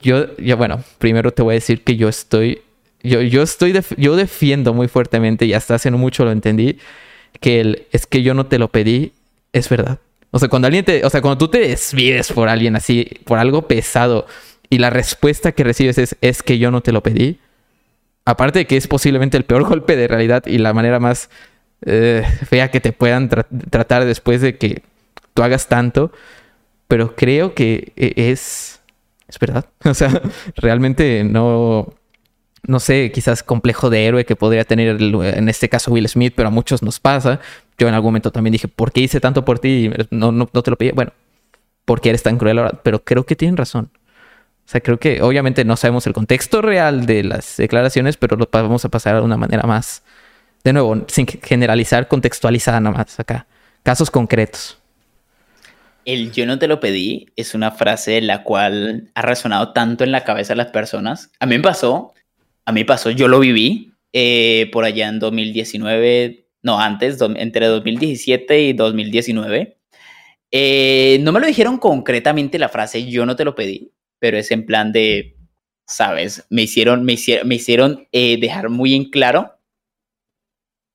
Yo, 0.00 0.36
yo, 0.36 0.56
bueno, 0.56 0.82
primero 0.98 1.32
te 1.32 1.42
voy 1.42 1.52
a 1.52 1.54
decir 1.54 1.82
que 1.84 1.96
yo 1.96 2.08
estoy, 2.08 2.62
yo, 3.02 3.20
yo 3.20 3.42
estoy, 3.42 3.72
def 3.72 3.92
yo 3.96 4.16
defiendo 4.16 4.72
muy 4.74 4.88
fuertemente 4.88 5.44
y 5.46 5.52
hasta 5.52 5.74
hace 5.74 5.90
mucho 5.90 6.24
lo 6.24 6.32
entendí, 6.32 6.78
que 7.40 7.60
el 7.60 7.86
es 7.92 8.06
que 8.06 8.22
yo 8.22 8.34
no 8.34 8.46
te 8.46 8.58
lo 8.58 8.68
pedí, 8.68 9.12
es 9.52 9.68
verdad. 9.68 9.98
O 10.30 10.38
sea, 10.38 10.48
cuando 10.48 10.66
alguien 10.66 10.84
te, 10.84 11.04
o 11.04 11.10
sea, 11.10 11.20
cuando 11.20 11.38
tú 11.38 11.48
te 11.48 11.58
desvives 11.60 12.32
por 12.32 12.48
alguien 12.48 12.76
así, 12.76 13.08
por 13.24 13.38
algo 13.38 13.66
pesado, 13.66 14.26
y 14.70 14.78
la 14.78 14.90
respuesta 14.90 15.52
que 15.52 15.64
recibes 15.64 15.98
es, 15.98 16.16
es 16.20 16.42
que 16.42 16.58
yo 16.58 16.70
no 16.70 16.80
te 16.80 16.92
lo 16.92 17.02
pedí, 17.02 17.38
aparte 18.24 18.60
de 18.60 18.66
que 18.66 18.76
es 18.76 18.86
posiblemente 18.86 19.36
el 19.36 19.44
peor 19.44 19.64
golpe 19.68 19.96
de 19.96 20.08
realidad 20.08 20.46
y 20.46 20.58
la 20.58 20.72
manera 20.72 21.00
más 21.00 21.28
eh, 21.84 22.24
fea 22.48 22.70
que 22.70 22.80
te 22.80 22.92
puedan 22.92 23.28
tra 23.28 23.46
tratar 23.70 24.04
después 24.04 24.40
de 24.40 24.56
que 24.56 24.82
tú 25.34 25.42
hagas 25.42 25.68
tanto, 25.68 26.12
pero 26.88 27.16
creo 27.16 27.54
que 27.54 27.92
es, 27.96 28.79
es 29.30 29.38
verdad. 29.38 29.64
O 29.84 29.94
sea, 29.94 30.20
realmente 30.56 31.24
no, 31.24 31.94
no 32.66 32.80
sé, 32.80 33.10
quizás 33.12 33.42
complejo 33.42 33.90
de 33.90 34.06
héroe 34.06 34.26
que 34.26 34.36
podría 34.36 34.64
tener 34.64 35.00
en 35.00 35.48
este 35.48 35.68
caso 35.68 35.90
Will 35.90 36.08
Smith, 36.08 36.34
pero 36.36 36.48
a 36.48 36.50
muchos 36.50 36.82
nos 36.82 37.00
pasa. 37.00 37.40
Yo 37.78 37.88
en 37.88 37.94
algún 37.94 38.08
momento 38.08 38.30
también 38.30 38.52
dije, 38.52 38.68
¿por 38.68 38.92
qué 38.92 39.00
hice 39.00 39.20
tanto 39.20 39.44
por 39.44 39.58
ti? 39.58 39.90
No, 40.10 40.32
no, 40.32 40.48
no 40.52 40.62
te 40.62 40.70
lo 40.70 40.76
pedí. 40.76 40.90
Bueno, 40.92 41.12
porque 41.84 42.10
eres 42.10 42.22
tan 42.22 42.36
cruel 42.36 42.58
ahora. 42.58 42.80
Pero 42.82 43.02
creo 43.02 43.24
que 43.24 43.36
tienen 43.36 43.56
razón. 43.56 43.90
O 44.66 44.68
sea, 44.70 44.80
creo 44.80 44.98
que 45.00 45.22
obviamente 45.22 45.64
no 45.64 45.76
sabemos 45.76 46.06
el 46.06 46.12
contexto 46.12 46.62
real 46.62 47.06
de 47.06 47.24
las 47.24 47.56
declaraciones, 47.56 48.16
pero 48.16 48.36
lo 48.36 48.48
vamos 48.52 48.84
a 48.84 48.88
pasar 48.88 49.16
de 49.16 49.22
una 49.22 49.36
manera 49.36 49.64
más, 49.64 50.04
de 50.62 50.72
nuevo, 50.72 51.04
sin 51.08 51.26
generalizar, 51.26 52.06
contextualizada 52.06 52.78
nada 52.78 52.96
más 52.96 53.18
acá. 53.18 53.46
Casos 53.82 54.10
concretos. 54.10 54.79
El 56.12 56.32
yo 56.32 56.44
no 56.44 56.58
te 56.58 56.66
lo 56.66 56.80
pedí 56.80 57.26
es 57.36 57.54
una 57.54 57.70
frase 57.70 58.20
la 58.20 58.42
cual 58.42 59.12
ha 59.14 59.22
resonado 59.22 59.72
tanto 59.72 60.02
en 60.02 60.10
la 60.10 60.24
cabeza 60.24 60.54
de 60.54 60.56
las 60.56 60.72
personas. 60.72 61.30
A 61.38 61.46
mí 61.46 61.56
me 61.56 61.62
pasó, 61.62 62.14
a 62.64 62.72
mí 62.72 62.82
pasó, 62.82 63.10
yo 63.10 63.28
lo 63.28 63.38
viví 63.38 63.92
eh, 64.12 64.68
por 64.72 64.84
allá 64.84 65.06
en 65.08 65.20
2019, 65.20 66.48
no, 66.62 66.80
antes, 66.80 67.16
do, 67.18 67.32
entre 67.36 67.66
2017 67.66 68.60
y 68.60 68.72
2019. 68.72 69.78
Eh, 70.50 71.18
no 71.22 71.30
me 71.30 71.38
lo 71.38 71.46
dijeron 71.46 71.78
concretamente 71.78 72.58
la 72.58 72.68
frase 72.68 73.08
yo 73.08 73.24
no 73.24 73.36
te 73.36 73.44
lo 73.44 73.54
pedí, 73.54 73.92
pero 74.18 74.36
es 74.36 74.50
en 74.50 74.66
plan 74.66 74.90
de, 74.90 75.36
sabes, 75.86 76.44
me 76.50 76.62
hicieron, 76.62 77.04
me 77.04 77.12
hicieron, 77.12 77.46
me 77.46 77.54
hicieron 77.54 78.08
eh, 78.10 78.36
dejar 78.40 78.68
muy 78.68 78.96
en 78.96 79.10
claro 79.10 79.60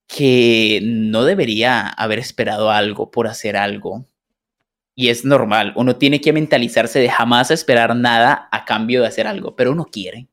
que 0.08 0.82
no 0.84 1.24
debería 1.24 1.88
haber 1.88 2.20
esperado 2.20 2.70
algo 2.70 3.12
por 3.12 3.28
hacer 3.28 3.56
algo. 3.56 4.06
Y 4.96 5.10
es 5.10 5.26
normal, 5.26 5.74
uno 5.76 5.98
tiene 5.98 6.22
que 6.22 6.32
mentalizarse 6.32 7.00
de 7.00 7.10
jamás 7.10 7.52
esperar 7.52 7.96
nada 7.96 8.48
a 8.52 8.64
cambio 8.64 9.02
de 9.02 9.08
hacer 9.08 9.28
algo, 9.28 9.56
pero 9.56 9.72
uno 9.72 9.86
quiere. 9.86 10.30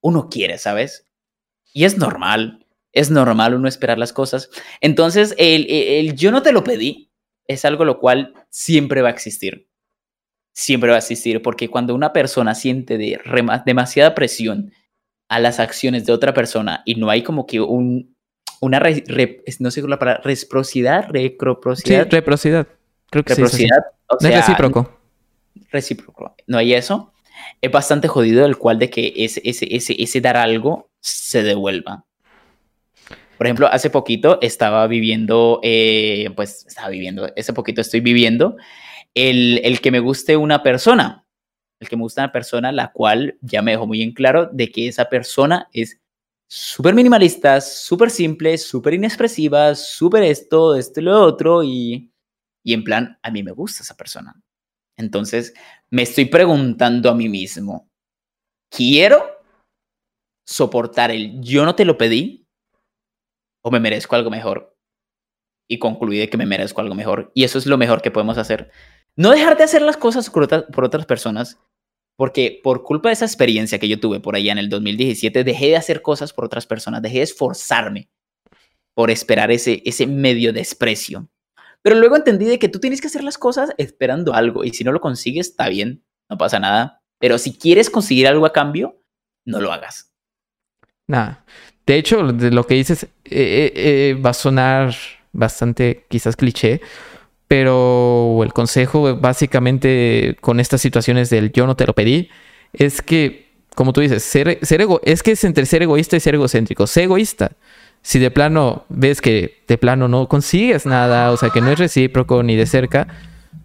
Uno 0.00 0.28
quiere, 0.30 0.58
¿sabes? 0.58 1.08
Y 1.72 1.84
es 1.84 1.98
normal, 1.98 2.66
es 2.92 3.10
normal 3.10 3.54
uno 3.54 3.68
esperar 3.68 3.98
las 3.98 4.12
cosas. 4.12 4.48
Entonces, 4.80 5.34
el, 5.38 5.66
el, 5.68 6.14
yo 6.14 6.30
no 6.30 6.42
te 6.42 6.52
lo 6.52 6.62
pedí 6.62 7.10
es 7.46 7.64
algo 7.64 7.84
lo 7.84 7.98
cual 7.98 8.32
siempre 8.48 9.02
va 9.02 9.08
a 9.08 9.12
existir. 9.12 9.68
Siempre 10.52 10.90
va 10.90 10.96
a 10.96 11.00
existir, 11.00 11.42
porque 11.42 11.68
cuando 11.68 11.94
una 11.94 12.12
persona 12.12 12.54
siente 12.54 12.96
de 12.96 13.20
demasiada 13.66 14.14
presión 14.14 14.72
a 15.28 15.40
las 15.40 15.58
acciones 15.58 16.06
de 16.06 16.12
otra 16.12 16.34
persona 16.34 16.82
y 16.84 16.94
no 16.94 17.10
hay 17.10 17.22
como 17.22 17.46
que 17.46 17.60
un, 17.60 18.16
una, 18.60 18.78
re, 18.78 19.04
no 19.58 19.70
sé 19.70 19.82
la 19.82 19.98
palabra, 19.98 20.22
reciprocidad, 20.22 21.08
recroprocidad. 21.08 22.04
Sí, 22.04 22.10
reciprocidad. 22.10 22.68
Creo 23.10 23.24
que 23.24 23.34
reciprocidad. 23.34 23.84
Sí, 23.90 24.06
o 24.08 24.20
sea, 24.20 24.30
no 24.30 24.36
es 24.36 24.46
recíproco. 24.46 25.00
Recíproco. 25.70 26.34
No 26.46 26.58
hay 26.58 26.74
eso. 26.74 27.12
Es 27.60 27.70
bastante 27.70 28.08
jodido 28.08 28.46
el 28.46 28.56
cual 28.56 28.78
de 28.78 28.90
que 28.90 29.12
ese, 29.16 29.40
ese, 29.44 29.66
ese, 29.74 30.00
ese 30.00 30.20
dar 30.20 30.36
algo 30.36 30.90
se 31.00 31.42
devuelva. 31.42 32.04
Por 33.36 33.46
ejemplo, 33.46 33.68
hace 33.68 33.88
poquito 33.88 34.38
estaba 34.42 34.86
viviendo, 34.86 35.60
eh, 35.62 36.28
pues 36.36 36.66
estaba 36.66 36.90
viviendo, 36.90 37.26
hace 37.36 37.52
poquito 37.54 37.80
estoy 37.80 38.00
viviendo 38.00 38.56
el, 39.14 39.60
el, 39.64 39.80
que 39.80 39.90
me 39.90 40.00
guste 40.00 40.36
una 40.36 40.62
persona. 40.62 41.24
el 41.80 41.88
que 41.88 41.96
me 41.96 42.02
gusta 42.02 42.22
una 42.22 42.32
persona 42.32 42.70
la 42.70 42.92
cual 42.92 43.38
ya 43.40 43.62
me 43.62 43.70
dejó 43.70 43.86
muy 43.86 44.02
en 44.02 44.12
claro 44.12 44.46
de 44.52 44.70
que 44.70 44.88
esa 44.88 45.06
persona 45.06 45.68
es 45.72 45.98
súper 46.46 46.94
minimalista, 46.94 47.60
súper 47.60 48.10
simple, 48.10 48.58
súper 48.58 48.94
inexpresiva, 48.94 49.74
súper 49.74 50.24
esto, 50.24 50.74
esto 50.74 51.00
y 51.00 51.04
lo 51.04 51.22
otro, 51.22 51.62
y, 51.62 52.09
y 52.62 52.74
en 52.74 52.84
plan, 52.84 53.18
a 53.22 53.30
mí 53.30 53.42
me 53.42 53.52
gusta 53.52 53.82
esa 53.82 53.96
persona. 53.96 54.40
Entonces, 54.96 55.54
me 55.90 56.02
estoy 56.02 56.26
preguntando 56.26 57.10
a 57.10 57.14
mí 57.14 57.28
mismo, 57.28 57.90
¿quiero 58.70 59.24
soportar 60.46 61.10
el 61.10 61.40
yo 61.40 61.64
no 61.64 61.74
te 61.74 61.84
lo 61.84 61.96
pedí 61.96 62.46
o 63.62 63.70
me 63.70 63.80
merezco 63.80 64.16
algo 64.16 64.30
mejor? 64.30 64.76
Y 65.68 65.78
concluí 65.78 66.18
de 66.18 66.28
que 66.28 66.36
me 66.36 66.46
merezco 66.46 66.80
algo 66.80 66.94
mejor. 66.94 67.30
Y 67.34 67.44
eso 67.44 67.56
es 67.58 67.66
lo 67.66 67.78
mejor 67.78 68.02
que 68.02 68.10
podemos 68.10 68.38
hacer. 68.38 68.70
No 69.16 69.30
dejar 69.30 69.56
de 69.56 69.64
hacer 69.64 69.82
las 69.82 69.96
cosas 69.96 70.28
por, 70.28 70.48
por 70.70 70.84
otras 70.84 71.06
personas, 71.06 71.58
porque 72.16 72.60
por 72.62 72.82
culpa 72.82 73.08
de 73.08 73.14
esa 73.14 73.24
experiencia 73.24 73.78
que 73.78 73.88
yo 73.88 73.98
tuve 74.00 74.20
por 74.20 74.36
allá 74.36 74.52
en 74.52 74.58
el 74.58 74.68
2017, 74.68 75.44
dejé 75.44 75.68
de 75.68 75.76
hacer 75.76 76.02
cosas 76.02 76.32
por 76.32 76.44
otras 76.44 76.66
personas, 76.66 77.00
dejé 77.00 77.18
de 77.18 77.24
esforzarme 77.24 78.10
por 78.94 79.10
esperar 79.10 79.50
ese, 79.50 79.82
ese 79.86 80.06
medio 80.06 80.52
desprecio. 80.52 81.30
Pero 81.82 81.96
luego 81.96 82.16
entendí 82.16 82.46
de 82.46 82.58
que 82.58 82.68
tú 82.68 82.78
tienes 82.78 83.00
que 83.00 83.06
hacer 83.06 83.24
las 83.24 83.38
cosas 83.38 83.70
esperando 83.78 84.34
algo 84.34 84.64
y 84.64 84.70
si 84.70 84.84
no 84.84 84.92
lo 84.92 85.00
consigues, 85.00 85.48
está 85.48 85.68
bien, 85.68 86.04
no 86.28 86.36
pasa 86.36 86.58
nada. 86.58 87.02
Pero 87.18 87.38
si 87.38 87.56
quieres 87.56 87.90
conseguir 87.90 88.26
algo 88.26 88.46
a 88.46 88.52
cambio, 88.52 89.02
no 89.44 89.60
lo 89.60 89.72
hagas. 89.72 90.12
Nada. 91.06 91.44
De 91.86 91.96
hecho, 91.96 92.22
de 92.32 92.50
lo 92.50 92.66
que 92.66 92.74
dices 92.74 93.04
eh, 93.04 93.08
eh, 93.24 93.72
eh, 93.74 94.14
va 94.14 94.30
a 94.30 94.34
sonar 94.34 94.94
bastante 95.32 96.04
quizás 96.08 96.36
cliché, 96.36 96.80
pero 97.48 98.42
el 98.44 98.52
consejo 98.52 99.16
básicamente 99.16 100.36
con 100.40 100.60
estas 100.60 100.80
situaciones 100.80 101.30
del 101.30 101.50
yo 101.52 101.66
no 101.66 101.76
te 101.76 101.86
lo 101.86 101.94
pedí 101.94 102.28
es 102.72 103.02
que, 103.02 103.50
como 103.74 103.92
tú 103.92 104.00
dices, 104.00 104.22
ser, 104.22 104.58
ser 104.62 104.82
ego, 104.82 105.00
es 105.04 105.22
que 105.22 105.32
es 105.32 105.42
entre 105.42 105.66
ser 105.66 105.82
egoísta 105.82 106.16
y 106.16 106.20
ser 106.20 106.34
egocéntrico. 106.36 106.86
Sé 106.86 107.04
egoísta. 107.04 107.52
Si 108.02 108.18
de 108.18 108.30
plano 108.30 108.84
ves 108.88 109.20
que 109.20 109.62
de 109.68 109.78
plano 109.78 110.08
no 110.08 110.28
consigues 110.28 110.86
nada, 110.86 111.30
o 111.30 111.36
sea, 111.36 111.50
que 111.50 111.60
no 111.60 111.70
es 111.70 111.78
recíproco 111.78 112.42
ni 112.42 112.56
de 112.56 112.66
cerca, 112.66 113.08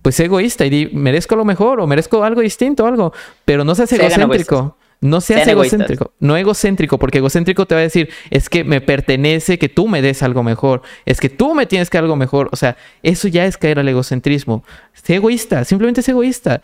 pues 0.02 0.16
sé 0.16 0.26
egoísta 0.26 0.66
y 0.66 0.70
di, 0.70 0.90
merezco 0.94 1.36
lo 1.36 1.46
mejor 1.46 1.80
o 1.80 1.88
merezco 1.88 2.24
algo 2.24 2.42
distinto, 2.42 2.86
algo, 2.86 3.14
pero 3.46 3.64
no 3.64 3.76
seas 3.76 3.92
egocéntrico. 3.94 4.78
No 5.02 5.22
seas 5.22 5.44
Sean 5.44 5.50
egoístas. 5.50 5.80
egocéntrico, 5.80 6.14
no 6.20 6.38
egocéntrico, 6.38 6.98
porque 6.98 7.18
egocéntrico 7.20 7.66
te 7.66 7.76
va 7.76 7.82
a 7.82 7.84
decir, 7.84 8.10
es 8.30 8.50
que 8.50 8.64
me 8.64 8.82
pertenece 8.82 9.60
que 9.60 9.70
tú 9.70 9.88
me 9.88 10.02
des 10.02 10.24
algo 10.24 10.42
mejor, 10.42 10.82
es 11.06 11.20
que 11.20 11.30
tú 11.30 11.54
me 11.54 11.66
tienes 11.66 11.90
que 11.90 11.98
algo 11.98 12.16
mejor, 12.16 12.50
o 12.52 12.56
sea, 12.56 12.78
eso 13.04 13.28
ya 13.28 13.46
es 13.46 13.58
caer 13.58 13.78
al 13.78 13.88
egocentrismo. 13.88 14.64
Sé 14.94 15.16
egoísta, 15.16 15.64
simplemente 15.66 16.02
sé 16.02 16.12
egoísta. 16.12 16.62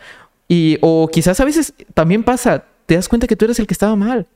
Y, 0.48 0.78
o 0.80 1.08
quizás 1.12 1.40
a 1.40 1.44
veces 1.44 1.74
también 1.94 2.24
pasa, 2.24 2.64
te 2.86 2.94
das 2.96 3.08
cuenta 3.08 3.26
que 3.26 3.36
tú 3.36 3.44
eres 3.44 3.58
el 3.58 3.66
que 3.66 3.74
estaba 3.74 3.96
mal. 3.96 4.26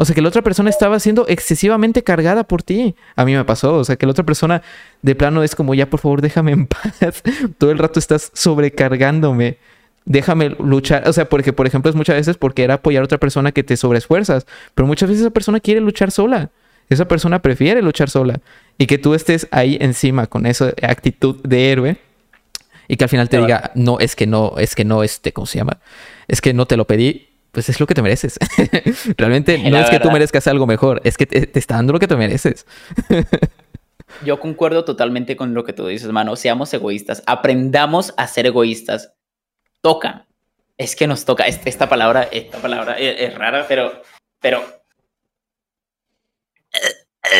O 0.00 0.06
sea, 0.06 0.14
que 0.14 0.22
la 0.22 0.28
otra 0.28 0.40
persona 0.40 0.70
estaba 0.70 0.98
siendo 0.98 1.26
excesivamente 1.28 2.02
cargada 2.02 2.44
por 2.44 2.62
ti. 2.62 2.94
A 3.16 3.26
mí 3.26 3.34
me 3.34 3.44
pasó. 3.44 3.74
O 3.74 3.84
sea, 3.84 3.96
que 3.96 4.06
la 4.06 4.12
otra 4.12 4.24
persona 4.24 4.62
de 5.02 5.14
plano 5.14 5.42
es 5.42 5.54
como, 5.54 5.74
ya 5.74 5.90
por 5.90 6.00
favor, 6.00 6.22
déjame 6.22 6.52
en 6.52 6.66
paz. 6.68 7.22
Todo 7.58 7.70
el 7.70 7.76
rato 7.76 7.98
estás 7.98 8.30
sobrecargándome. 8.32 9.58
Déjame 10.06 10.56
luchar. 10.58 11.06
O 11.06 11.12
sea, 11.12 11.28
porque, 11.28 11.52
por 11.52 11.66
ejemplo, 11.66 11.90
es 11.90 11.96
muchas 11.96 12.16
veces 12.16 12.38
porque 12.38 12.64
era 12.64 12.74
apoyar 12.74 13.02
a 13.02 13.04
otra 13.04 13.18
persona 13.18 13.52
que 13.52 13.62
te 13.62 13.76
sobreesfuerzas. 13.76 14.46
Pero 14.74 14.86
muchas 14.86 15.10
veces 15.10 15.20
esa 15.20 15.32
persona 15.34 15.60
quiere 15.60 15.82
luchar 15.82 16.10
sola. 16.10 16.48
Esa 16.88 17.06
persona 17.06 17.42
prefiere 17.42 17.82
luchar 17.82 18.08
sola. 18.08 18.40
Y 18.78 18.86
que 18.86 18.96
tú 18.96 19.12
estés 19.12 19.48
ahí 19.50 19.76
encima 19.82 20.28
con 20.28 20.46
esa 20.46 20.72
actitud 20.80 21.42
de 21.42 21.72
héroe. 21.72 21.98
Y 22.88 22.96
que 22.96 23.04
al 23.04 23.10
final 23.10 23.28
te 23.28 23.36
diga, 23.36 23.70
no, 23.74 23.98
es 23.98 24.16
que 24.16 24.26
no, 24.26 24.54
es 24.56 24.74
que 24.74 24.86
no, 24.86 25.02
este, 25.02 25.34
¿cómo 25.34 25.44
se 25.44 25.58
llama? 25.58 25.76
Es 26.26 26.40
que 26.40 26.54
no 26.54 26.64
te 26.64 26.78
lo 26.78 26.86
pedí. 26.86 27.29
Pues 27.52 27.68
es 27.68 27.80
lo 27.80 27.86
que 27.86 27.94
te 27.94 28.02
mereces. 28.02 28.38
Realmente 29.16 29.58
no 29.58 29.70
La 29.70 29.82
es 29.82 29.90
que 29.90 29.98
tú 30.00 30.10
merezcas 30.10 30.46
algo 30.46 30.66
mejor, 30.66 31.00
es 31.04 31.16
que 31.16 31.26
te, 31.26 31.46
te 31.46 31.58
está 31.58 31.74
dando 31.76 31.92
lo 31.92 31.98
que 31.98 32.06
te 32.08 32.16
mereces. 32.16 32.66
Yo 34.24 34.38
concuerdo 34.40 34.84
totalmente 34.84 35.36
con 35.36 35.54
lo 35.54 35.64
que 35.64 35.72
tú 35.72 35.86
dices, 35.86 36.10
mano. 36.10 36.36
Seamos 36.36 36.72
egoístas. 36.74 37.22
Aprendamos 37.26 38.12
a 38.16 38.26
ser 38.26 38.46
egoístas. 38.46 39.12
Toca. 39.82 40.26
Es 40.76 40.96
que 40.96 41.06
nos 41.06 41.24
toca. 41.24 41.44
Est- 41.44 41.66
Esta 41.66 41.88
palabra, 41.88 42.24
esta 42.30 42.58
palabra 42.58 42.98
es, 42.98 43.20
es 43.20 43.34
rara, 43.36 43.66
pero, 43.68 44.02
pero 44.40 44.64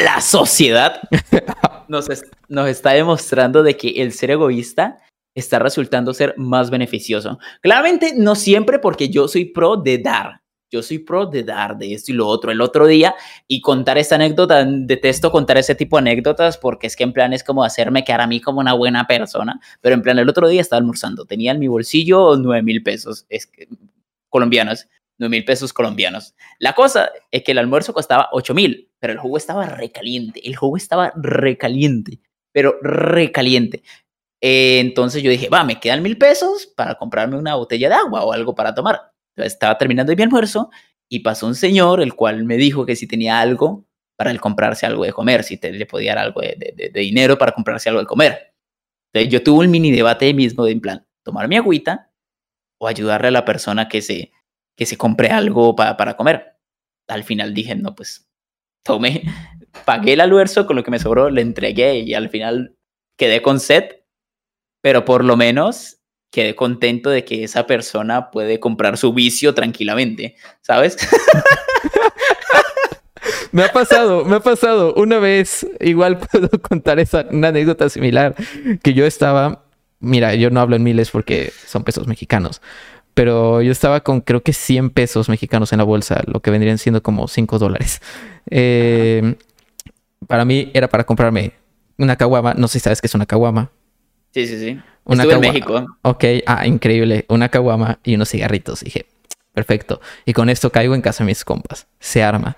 la 0.05 0.21
sociedad 0.21 1.01
nos, 1.89 2.09
es- 2.11 2.25
nos 2.49 2.69
está 2.69 2.91
demostrando 2.93 3.63
de 3.63 3.77
que 3.77 4.03
el 4.03 4.13
ser 4.13 4.31
egoísta 4.33 4.99
está 5.41 5.59
resultando 5.59 6.15
ser 6.15 6.35
más 6.37 6.71
beneficioso. 6.71 7.39
Claramente 7.61 8.13
no 8.17 8.35
siempre 8.35 8.79
porque 8.79 9.09
yo 9.09 9.27
soy 9.27 9.47
pro 9.47 9.77
de 9.77 9.99
dar. 9.99 10.41
Yo 10.73 10.83
soy 10.83 11.01
pro 11.01 11.27
de 11.27 11.43
dar 11.43 11.77
de 11.77 11.95
esto 11.95 12.13
y 12.13 12.15
lo 12.15 12.29
otro. 12.29 12.53
El 12.53 12.61
otro 12.61 12.87
día 12.87 13.17
y 13.49 13.61
contar 13.61 13.99
esta 13.99 14.15
anécdota, 14.15 14.65
detesto 14.65 15.33
contar 15.33 15.59
ese 15.59 15.75
tipo 15.75 15.97
de 15.97 16.03
anécdotas 16.03 16.59
porque 16.59 16.87
es 16.87 16.95
que 16.95 17.03
en 17.03 17.13
plan 17.13 17.33
es 17.33 17.43
como 17.43 17.65
hacerme 17.65 18.05
quedar 18.05 18.21
a 18.21 18.29
mí 18.29 18.41
como 18.41 18.61
una 18.61 18.75
buena 18.75 19.07
persona, 19.09 19.61
pero 19.81 19.97
en 19.97 20.03
plan 20.03 20.19
el 20.21 20.29
otro 20.29 20.49
día 20.49 20.61
estaba 20.61 20.79
almorzando, 20.79 21.25
tenía 21.25 21.51
en 21.51 21.59
mi 21.59 21.67
bolsillo 21.67 22.37
nueve 22.37 22.63
mil 22.63 22.85
pesos 22.85 23.27
colombianos, 24.29 24.87
nueve 25.19 25.31
mil 25.39 25.45
pesos 25.45 25.73
colombianos. 25.73 26.37
La 26.61 26.73
cosa 26.75 27.11
es 27.33 27.43
que 27.43 27.51
el 27.51 27.59
almuerzo 27.59 27.93
costaba 27.93 28.29
ocho 28.31 28.55
mil, 28.55 28.91
pero 29.01 29.13
el 29.13 29.19
jugo 29.19 29.39
estaba 29.39 29.67
recaliente, 29.67 30.47
el 30.47 30.55
jugo 30.55 30.77
estaba 30.77 31.13
recaliente, 31.17 32.21
pero 32.53 32.77
recaliente. 32.81 33.83
Eh, 34.43 34.81
entonces 34.81 35.23
yo 35.23 35.31
dije, 35.31 35.49
va, 35.49 35.65
me 35.65 35.79
quedan 35.81 36.03
mil 36.03 36.17
pesos 36.17 36.67
para 36.77 36.95
comprarme 36.97 37.37
una 37.37 37.57
botella 37.57 37.89
de 37.89 37.95
agua 37.97 38.25
o 38.25 38.33
algo 38.33 38.55
para 38.55 38.75
tomar. 38.75 39.13
Estaba 39.37 39.77
terminando 39.79 40.15
mi 40.17 40.23
almuerzo 40.23 40.71
y 41.09 41.21
pasó 41.21 41.47
un 41.47 41.55
señor, 41.55 42.01
el 42.01 42.15
cual 42.15 42.45
me 42.45 42.57
dijo 42.57 42.87
que 42.87 42.97
si 42.97 43.07
tenía 43.07 43.41
algo 43.41 43.87
para 44.17 44.31
él 44.31 44.41
comprarse 44.41 44.87
algo 44.87 45.05
de 45.05 45.13
comer, 45.13 45.45
si 45.45 45.59
le 45.63 45.87
podía 45.87 46.15
dar 46.15 46.25
algo 46.27 46.41
de, 46.41 46.55
de- 46.59 46.73
de- 46.77 46.89
de 46.91 47.01
dinero 47.01 47.39
para 47.39 47.53
comprarse 47.53 47.89
algo 47.89 48.01
de 48.01 48.07
comer. 48.07 48.55
Entonces 49.13 49.33
yo 49.33 49.43
tuve 49.43 49.65
un 49.67 49.71
mini 49.71 49.91
debate 49.93 50.27
ahí 50.27 50.35
mismo 50.35 50.65
de 50.65 50.73
en 50.73 50.81
plan, 50.81 51.07
tomar 51.25 51.49
mi 51.49 51.57
agüita 51.57 52.11
o 52.79 52.89
ayudarle 52.89 53.29
a 53.29 53.33
la 53.33 53.45
persona 53.45 53.89
que 53.89 54.03
se, 54.03 54.33
que 54.77 54.87
se 54.87 54.97
compre 54.97 55.29
algo 55.31 55.75
pa- 55.77 55.97
para 55.97 56.17
comer. 56.17 56.57
Al 57.09 57.25
final 57.25 57.55
dije, 57.55 57.75
no, 57.75 57.95
pues 57.95 58.29
tomé, 58.85 59.23
pagué 59.87 60.15
el 60.15 60.21
almuerzo 60.21 60.67
con 60.67 60.77
lo 60.77 60.85
que 60.85 60.91
me 60.91 60.99
sobró, 60.99 61.31
le 61.31 61.43
entregué 61.43 61.99
y 62.01 62.15
al 62.15 62.29
final 62.31 62.77
quedé 63.19 63.43
con 63.43 63.61
sed, 63.61 63.85
pero 64.81 65.05
por 65.05 65.25
lo 65.25 65.37
menos 65.37 65.99
quedé 66.31 66.55
contento 66.55 67.11
de 67.11 67.25
que 67.25 67.45
esa 67.45 67.67
persona 67.67 68.31
puede 68.31 68.61
comprar 68.61 68.97
su 68.97 69.13
vicio 69.13 69.55
tranquilamente, 69.55 70.37
¿sabes? 70.63 70.97
Me 73.53 73.65
ha 73.65 73.73
pasado, 73.73 74.25
me 74.25 74.37
ha 74.37 74.41
pasado. 74.41 74.95
Una 74.95 75.19
vez, 75.19 75.67
igual 75.81 76.19
puedo 76.33 76.49
contar 76.61 77.01
esa, 77.01 77.27
una 77.31 77.49
anécdota 77.49 77.89
similar, 77.89 78.35
que 78.83 78.95
yo 78.95 79.07
estaba, 79.07 79.65
mira, 79.99 80.35
yo 80.35 80.51
no 80.51 80.61
hablo 80.61 80.77
en 80.77 80.83
miles 80.83 81.11
porque 81.11 81.53
son 81.67 81.83
pesos 81.83 82.07
mexicanos, 82.07 82.63
pero 83.15 83.61
yo 83.63 83.73
estaba 83.73 84.01
con 84.01 84.21
creo 84.21 84.43
que 84.43 84.53
100 84.53 84.91
pesos 84.91 85.29
mexicanos 85.29 85.73
en 85.73 85.79
la 85.79 85.85
bolsa, 85.85 86.23
lo 86.27 86.41
que 86.41 86.51
vendrían 86.51 86.79
siendo 86.79 87.03
como 87.03 87.27
5 87.29 87.59
dólares. 87.59 88.01
Eh, 88.51 89.35
para 90.27 90.45
mí 90.45 90.71
era 90.75 90.89
para 90.89 91.05
comprarme 91.05 91.53
una 91.99 92.17
caguama, 92.17 92.55
no 92.55 92.69
sé 92.69 92.79
si 92.79 92.85
sabes 92.85 93.01
qué 93.01 93.09
es 93.09 93.15
una 93.15 93.27
caguama. 93.27 93.71
Sí, 94.33 94.47
sí, 94.47 94.59
sí. 94.59 94.81
Una 95.05 95.25
Estuve 95.25 95.35
en. 95.35 95.41
México. 95.41 95.87
Ok, 96.03 96.25
ah, 96.47 96.67
increíble. 96.67 97.25
Una 97.29 97.49
caguama 97.49 97.99
y 98.05 98.15
unos 98.15 98.31
cigarritos. 98.31 98.81
Dije, 98.81 99.07
perfecto. 99.53 100.01
Y 100.25 100.33
con 100.33 100.49
esto 100.49 100.71
caigo 100.71 100.95
en 100.95 101.03
casa 101.03 101.25
de 101.25 101.29
mis 101.29 101.45
compas. 101.45 101.87
Se 101.99 102.23
arma. 102.23 102.57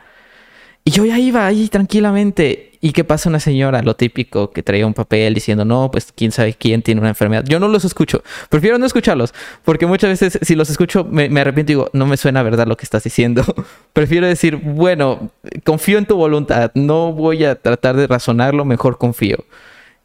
Y 0.85 0.91
yo 0.91 1.05
ya 1.05 1.19
iba 1.19 1.47
ahí 1.47 1.69
tranquilamente. 1.69 2.73
¿Y 2.81 2.91
qué 2.91 3.05
pasa 3.05 3.29
una 3.29 3.39
señora? 3.39 3.83
Lo 3.83 3.95
típico, 3.95 4.51
que 4.51 4.65
traía 4.65 4.85
un 4.85 4.95
papel 4.95 5.35
diciendo, 5.35 5.65
no, 5.65 5.93
pues 5.93 6.13
quién 6.13 6.33
sabe 6.33 6.55
quién 6.55 6.83
tiene 6.83 7.01
una 7.01 7.11
enfermedad. 7.11 7.45
Yo 7.47 7.61
no 7.61 7.69
los 7.69 7.85
escucho. 7.85 8.25
Prefiero 8.49 8.77
no 8.79 8.85
escucharlos. 8.85 9.33
Porque 9.65 9.87
muchas 9.87 10.11
veces 10.11 10.41
si 10.43 10.57
los 10.57 10.69
escucho 10.69 11.05
me, 11.05 11.29
me 11.29 11.41
arrepiento 11.43 11.71
y 11.71 11.77
digo, 11.77 11.91
no 11.93 12.07
me 12.07 12.17
suena 12.17 12.43
verdad 12.43 12.67
lo 12.67 12.77
que 12.77 12.85
estás 12.85 13.05
diciendo. 13.05 13.45
Prefiero 13.93 14.27
decir, 14.27 14.57
bueno, 14.57 15.31
confío 15.63 15.99
en 15.99 16.07
tu 16.07 16.17
voluntad. 16.17 16.73
No 16.75 17.13
voy 17.13 17.45
a 17.45 17.55
tratar 17.55 17.97
de 17.97 18.09
razonarlo, 18.09 18.65
mejor 18.65 18.99
confío. 18.99 19.45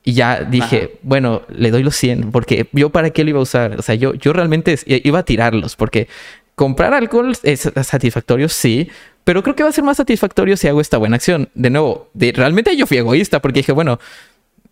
Y 0.08 0.14
ya 0.14 0.40
dije, 0.50 0.78
Ajá. 0.86 1.00
bueno, 1.04 1.42
le 1.50 1.70
doy 1.70 1.84
los 1.84 1.94
100, 1.98 2.32
porque 2.32 2.70
yo 2.72 2.92
para 2.92 3.10
qué 3.10 3.26
lo 3.26 3.32
iba 3.32 3.40
a 3.40 3.42
usar. 3.44 3.76
O 3.78 3.82
sea, 3.82 3.94
yo, 3.96 4.14
yo 4.14 4.32
realmente 4.32 4.80
iba 4.86 5.20
a 5.20 5.24
tirarlos, 5.24 5.76
porque 5.76 6.08
comprar 6.56 6.94
alcohol 6.94 7.36
es 7.44 7.70
satisfactorio, 7.84 8.48
sí, 8.48 8.90
pero 9.26 9.44
creo 9.44 9.54
que 9.58 9.64
va 9.64 9.70
a 9.70 9.74
ser 9.74 9.84
más 9.84 9.98
satisfactorio 9.98 10.56
si 10.56 10.70
hago 10.70 10.80
esta 10.80 10.98
buena 10.98 11.18
acción. 11.18 11.50
De 11.56 11.70
nuevo, 11.70 12.10
de- 12.14 12.32
realmente 12.32 12.74
yo 12.78 12.88
fui 12.88 12.96
egoísta, 12.98 13.42
porque 13.42 13.60
dije, 13.60 13.74
bueno, 13.74 14.00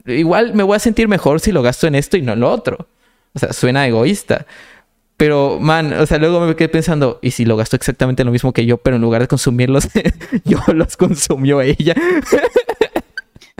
igual 0.05 0.53
me 0.53 0.63
voy 0.63 0.77
a 0.77 0.79
sentir 0.79 1.09
mejor 1.09 1.41
si 1.41 1.51
lo 1.51 1.61
gasto 1.61 1.85
en 1.85 1.95
esto 1.95 2.15
y 2.15 2.21
no 2.21 2.31
en 2.31 2.39
lo 2.39 2.49
otro. 2.49 2.87
O 3.33 3.39
sea, 3.39 3.51
suena 3.51 3.85
egoísta. 3.85 4.45
Pero, 5.17 5.59
man, 5.59 5.91
o 5.91 6.05
sea, 6.05 6.17
luego 6.17 6.39
me 6.39 6.55
quedé 6.55 6.69
pensando, 6.69 7.19
¿y 7.21 7.31
si 7.31 7.43
lo 7.43 7.57
gastó 7.57 7.75
exactamente 7.75 8.23
lo 8.23 8.31
mismo 8.31 8.53
que 8.53 8.65
yo, 8.65 8.77
pero 8.77 8.95
en 8.95 9.01
lugar 9.01 9.21
de 9.21 9.27
consumirlos, 9.27 9.89
yo 10.45 10.59
los 10.73 10.95
consumió 10.95 11.59
ella? 11.59 11.93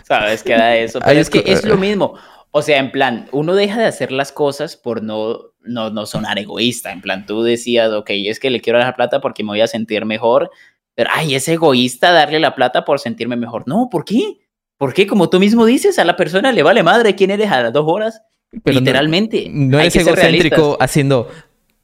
¿Sabes 0.08 0.44
qué 0.44 0.54
da 0.54 0.76
eso? 0.76 1.00
Pero 1.06 1.20
es 1.20 1.28
es 1.28 1.30
que 1.30 1.52
es 1.52 1.66
lo 1.66 1.78
mismo. 1.78 2.16
O 2.52 2.62
sea, 2.62 2.78
en 2.80 2.92
plan, 2.92 3.28
uno 3.32 3.54
deja 3.56 3.80
de 3.82 3.86
hacer 3.88 4.12
las 4.12 4.32
cosas 4.32 4.78
por 4.78 5.04
no, 5.04 5.40
no, 5.62 5.90
no 5.90 6.06
sonar 6.06 6.40
egoísta. 6.40 6.92
En 6.92 7.02
plan, 7.02 7.26
tú 7.26 7.44
decías, 7.44 7.92
ok, 7.92 8.10
es 8.12 8.40
que 8.40 8.50
le 8.50 8.62
quiero 8.62 8.80
dar 8.80 8.88
la 8.90 8.96
plata 8.96 9.20
porque 9.20 9.44
me 9.44 9.50
voy 9.50 9.62
a 9.62 9.68
sentir 9.68 10.06
mejor. 10.06 10.50
Pero, 10.94 11.10
ay, 11.14 11.36
es 11.36 11.48
egoísta 11.50 12.12
darle 12.14 12.40
la 12.40 12.56
plata 12.56 12.86
por 12.86 13.00
sentirme 13.00 13.36
mejor. 13.36 13.64
No, 13.68 13.90
¿por 13.92 14.06
qué? 14.06 14.38
¿Por 14.78 14.94
qué? 14.94 15.06
Como 15.08 15.30
tú 15.30 15.40
mismo 15.40 15.66
dices, 15.66 16.00
a 16.00 16.06
la 16.06 16.16
persona 16.16 16.52
le 16.54 16.64
vale 16.64 16.84
madre 16.84 17.16
quién 17.16 17.32
eres 17.32 17.52
a 17.52 17.62
las 17.64 17.74
dos 17.74 17.84
horas. 17.88 18.22
Pero 18.64 18.76
no- 18.76 18.80
Literalmente. 18.80 19.48
No, 19.50 19.78
Hay 19.80 19.88
eres 19.88 19.96
egocéntrico 19.98 20.78
haciendo, 20.80 21.30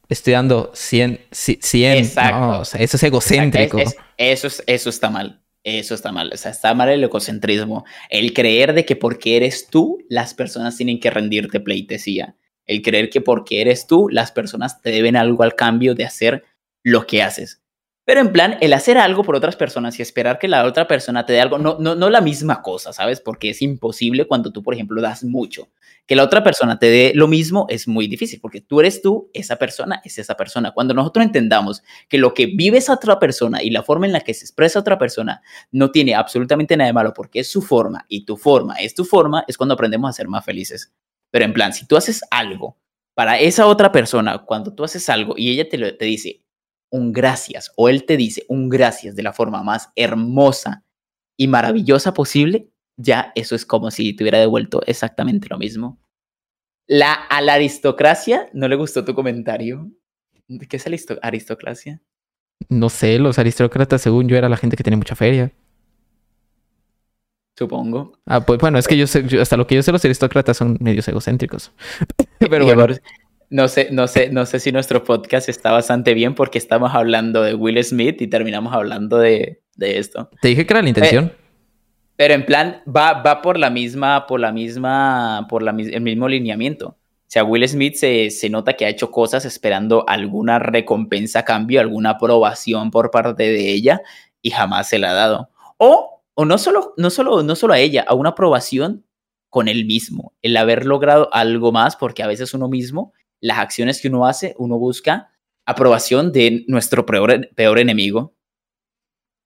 estoy 0.08 0.32
dando 0.32 0.70
100, 0.72 1.18
ci- 1.32 1.58
100. 1.60 1.98
Exacto. 1.98 2.38
No, 2.40 2.60
o 2.60 2.64
sea, 2.64 2.80
eso 2.80 2.96
es 2.96 3.02
egocéntrico. 3.02 3.78
es- 3.78 3.88
es- 3.90 3.96
eso, 4.16 4.46
es, 4.46 4.62
eso 4.66 4.88
está 4.88 5.10
mal. 5.10 5.41
Eso 5.64 5.94
está 5.94 6.10
mal. 6.10 6.30
O 6.32 6.36
sea, 6.36 6.50
está 6.50 6.74
mal 6.74 6.88
el 6.88 7.04
egocentrismo. 7.04 7.84
El 8.10 8.32
creer 8.32 8.72
de 8.72 8.84
que 8.84 8.96
porque 8.96 9.36
eres 9.36 9.68
tú, 9.68 9.98
las 10.08 10.34
personas 10.34 10.76
tienen 10.76 10.98
que 10.98 11.10
rendirte 11.10 11.60
pleitesía. 11.60 12.36
El 12.66 12.82
creer 12.82 13.10
que 13.10 13.20
porque 13.20 13.60
eres 13.60 13.86
tú, 13.86 14.08
las 14.08 14.32
personas 14.32 14.80
te 14.82 14.90
deben 14.90 15.16
algo 15.16 15.42
al 15.42 15.54
cambio 15.54 15.94
de 15.94 16.04
hacer 16.04 16.44
lo 16.82 17.06
que 17.06 17.22
haces. 17.22 17.61
Pero 18.04 18.20
en 18.20 18.32
plan, 18.32 18.58
el 18.60 18.72
hacer 18.72 18.98
algo 18.98 19.22
por 19.22 19.36
otras 19.36 19.54
personas 19.54 19.96
y 19.96 20.02
esperar 20.02 20.40
que 20.40 20.48
la 20.48 20.64
otra 20.64 20.88
persona 20.88 21.24
te 21.24 21.34
dé 21.34 21.40
algo, 21.40 21.58
no, 21.58 21.76
no, 21.78 21.94
no 21.94 22.10
la 22.10 22.20
misma 22.20 22.60
cosa, 22.60 22.92
¿sabes? 22.92 23.20
Porque 23.20 23.50
es 23.50 23.62
imposible 23.62 24.26
cuando 24.26 24.50
tú, 24.50 24.60
por 24.60 24.74
ejemplo, 24.74 25.00
das 25.00 25.22
mucho. 25.22 25.68
Que 26.04 26.16
la 26.16 26.24
otra 26.24 26.42
persona 26.42 26.80
te 26.80 26.86
dé 26.86 27.12
lo 27.14 27.28
mismo 27.28 27.66
es 27.68 27.86
muy 27.86 28.08
difícil, 28.08 28.40
porque 28.40 28.60
tú 28.60 28.80
eres 28.80 29.02
tú, 29.02 29.30
esa 29.32 29.54
persona 29.54 30.02
es 30.04 30.18
esa 30.18 30.36
persona. 30.36 30.72
Cuando 30.72 30.94
nosotros 30.94 31.24
entendamos 31.24 31.84
que 32.08 32.18
lo 32.18 32.34
que 32.34 32.46
vive 32.46 32.78
esa 32.78 32.94
otra 32.94 33.20
persona 33.20 33.62
y 33.62 33.70
la 33.70 33.84
forma 33.84 34.06
en 34.06 34.12
la 34.12 34.20
que 34.20 34.34
se 34.34 34.44
expresa 34.44 34.80
otra 34.80 34.98
persona 34.98 35.40
no 35.70 35.92
tiene 35.92 36.16
absolutamente 36.16 36.76
nada 36.76 36.88
de 36.88 36.94
malo 36.94 37.12
porque 37.14 37.38
es 37.38 37.50
su 37.50 37.62
forma 37.62 38.04
y 38.08 38.24
tu 38.24 38.36
forma 38.36 38.74
es 38.80 38.94
tu 38.94 39.04
forma, 39.04 39.44
es 39.46 39.56
cuando 39.56 39.74
aprendemos 39.74 40.10
a 40.10 40.12
ser 40.12 40.26
más 40.26 40.44
felices. 40.44 40.92
Pero 41.30 41.44
en 41.44 41.52
plan, 41.52 41.72
si 41.72 41.86
tú 41.86 41.96
haces 41.96 42.22
algo 42.32 42.76
para 43.14 43.38
esa 43.38 43.66
otra 43.66 43.92
persona, 43.92 44.38
cuando 44.38 44.74
tú 44.74 44.82
haces 44.82 45.08
algo 45.08 45.34
y 45.36 45.50
ella 45.50 45.68
te, 45.68 45.78
lo, 45.78 45.96
te 45.96 46.04
dice 46.04 46.41
un 46.92 47.12
gracias 47.12 47.72
o 47.76 47.88
él 47.88 48.04
te 48.04 48.16
dice 48.16 48.44
un 48.48 48.68
gracias 48.68 49.16
de 49.16 49.22
la 49.24 49.32
forma 49.32 49.62
más 49.64 49.88
hermosa 49.96 50.84
y 51.36 51.48
maravillosa 51.48 52.14
posible, 52.14 52.68
ya 52.96 53.32
eso 53.34 53.54
es 53.56 53.66
como 53.66 53.90
si 53.90 54.14
te 54.14 54.22
hubiera 54.22 54.38
devuelto 54.38 54.82
exactamente 54.86 55.48
lo 55.50 55.58
mismo. 55.58 55.98
La, 56.86 57.14
a 57.14 57.40
la 57.40 57.54
aristocracia 57.54 58.48
no 58.52 58.68
le 58.68 58.76
gustó 58.76 59.04
tu 59.04 59.14
comentario. 59.14 59.90
¿Qué 60.68 60.76
es 60.76 60.86
aristo- 60.86 61.18
aristocracia? 61.22 62.00
No 62.68 62.90
sé, 62.90 63.18
los 63.18 63.38
aristócratas, 63.38 64.02
según 64.02 64.28
yo, 64.28 64.36
era 64.36 64.48
la 64.48 64.56
gente 64.58 64.76
que 64.76 64.82
tenía 64.84 64.98
mucha 64.98 65.16
feria. 65.16 65.50
Supongo. 67.56 68.18
Ah, 68.26 68.44
pues 68.44 68.58
bueno, 68.60 68.78
es 68.78 68.88
que 68.88 68.96
yo 68.96 69.06
sé, 69.06 69.26
yo- 69.26 69.40
hasta 69.42 69.56
lo 69.56 69.66
que 69.66 69.74
yo 69.74 69.82
sé, 69.82 69.92
los 69.92 70.04
aristócratas 70.04 70.56
son 70.56 70.76
medios 70.80 71.06
egocéntricos. 71.08 71.72
Pero 72.38 72.64
Y 72.64 72.66
bueno, 72.66 72.80
ahora, 72.82 72.96
no 73.52 73.68
sé, 73.68 73.88
no 73.92 74.08
sé, 74.08 74.30
no 74.30 74.46
sé 74.46 74.58
si 74.58 74.72
nuestro 74.72 75.04
podcast 75.04 75.48
está 75.48 75.72
bastante 75.72 76.14
bien 76.14 76.34
porque 76.34 76.56
estamos 76.56 76.94
hablando 76.94 77.42
de 77.42 77.54
Will 77.54 77.82
Smith 77.84 78.20
y 78.22 78.26
terminamos 78.26 78.72
hablando 78.72 79.18
de, 79.18 79.60
de 79.76 79.98
esto. 79.98 80.30
te 80.40 80.48
dije 80.48 80.66
que 80.66 80.72
era 80.72 80.82
la 80.82 80.88
intención. 80.88 81.32
Pero 82.16 82.34
en 82.34 82.46
plan, 82.46 82.82
va, 82.86 83.22
va 83.22 83.42
por 83.42 83.58
la 83.58 83.68
misma, 83.68 84.26
por 84.26 84.40
la 84.40 84.52
misma, 84.52 85.46
por 85.50 85.62
la, 85.62 85.72
el 85.72 86.00
mismo 86.00 86.28
lineamiento. 86.28 86.88
O 86.88 86.96
sea, 87.26 87.44
Will 87.44 87.66
Smith 87.68 87.96
se, 87.96 88.30
se 88.30 88.48
nota 88.48 88.72
que 88.72 88.86
ha 88.86 88.88
hecho 88.88 89.10
cosas 89.10 89.44
esperando 89.44 90.04
alguna 90.08 90.58
recompensa 90.58 91.40
a 91.40 91.44
cambio, 91.44 91.80
alguna 91.80 92.10
aprobación 92.10 92.90
por 92.90 93.10
parte 93.10 93.42
de 93.42 93.70
ella 93.70 94.00
y 94.40 94.50
jamás 94.50 94.88
se 94.88 94.98
la 94.98 95.10
ha 95.10 95.14
dado. 95.14 95.50
O, 95.76 96.22
o 96.34 96.44
no, 96.46 96.56
solo, 96.56 96.94
no, 96.96 97.10
solo, 97.10 97.42
no 97.42 97.54
solo 97.54 97.74
a 97.74 97.78
ella, 97.78 98.04
a 98.06 98.14
una 98.14 98.30
aprobación 98.30 99.04
con 99.50 99.68
él 99.68 99.84
mismo, 99.84 100.32
el 100.40 100.56
haber 100.56 100.86
logrado 100.86 101.28
algo 101.32 101.72
más, 101.72 101.96
porque 101.96 102.22
a 102.22 102.26
veces 102.26 102.54
uno 102.54 102.68
mismo, 102.68 103.12
las 103.42 103.58
acciones 103.58 104.00
que 104.00 104.08
uno 104.08 104.24
hace, 104.24 104.54
uno 104.56 104.78
busca 104.78 105.28
aprobación 105.66 106.32
de 106.32 106.64
nuestro 106.68 107.04
peor, 107.04 107.50
peor 107.54 107.78
enemigo, 107.78 108.34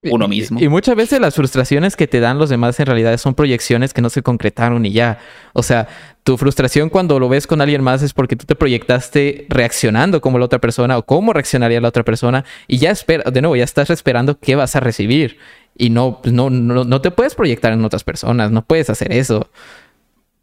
uno 0.02 0.28
mismo. 0.28 0.60
Y 0.60 0.68
muchas 0.68 0.94
veces 0.94 1.20
las 1.20 1.34
frustraciones 1.34 1.96
que 1.96 2.06
te 2.06 2.20
dan 2.20 2.38
los 2.38 2.48
demás 2.48 2.78
en 2.78 2.86
realidad 2.86 3.16
son 3.16 3.34
proyecciones 3.34 3.92
que 3.92 4.02
no 4.02 4.10
se 4.10 4.22
concretaron 4.22 4.86
y 4.86 4.92
ya. 4.92 5.18
O 5.52 5.62
sea, 5.62 5.88
tu 6.22 6.36
frustración 6.36 6.90
cuando 6.90 7.18
lo 7.18 7.28
ves 7.28 7.46
con 7.46 7.60
alguien 7.60 7.82
más 7.82 8.02
es 8.02 8.12
porque 8.12 8.36
tú 8.36 8.46
te 8.46 8.54
proyectaste 8.54 9.46
reaccionando 9.48 10.20
como 10.20 10.38
la 10.38 10.44
otra 10.44 10.60
persona 10.60 10.98
o 10.98 11.04
cómo 11.04 11.32
reaccionaría 11.32 11.80
la 11.80 11.88
otra 11.88 12.04
persona 12.04 12.44
y 12.68 12.78
ya 12.78 12.90
espera, 12.90 13.30
de 13.30 13.40
nuevo, 13.40 13.56
ya 13.56 13.64
estás 13.64 13.90
esperando 13.90 14.38
qué 14.38 14.54
vas 14.54 14.76
a 14.76 14.80
recibir. 14.80 15.38
Y 15.76 15.90
no, 15.90 16.20
pues 16.22 16.32
no, 16.32 16.50
no, 16.50 16.84
no 16.84 17.00
te 17.00 17.10
puedes 17.10 17.34
proyectar 17.34 17.72
en 17.72 17.84
otras 17.84 18.04
personas, 18.04 18.50
no 18.50 18.64
puedes 18.64 18.88
hacer 18.90 19.12
eso. 19.12 19.50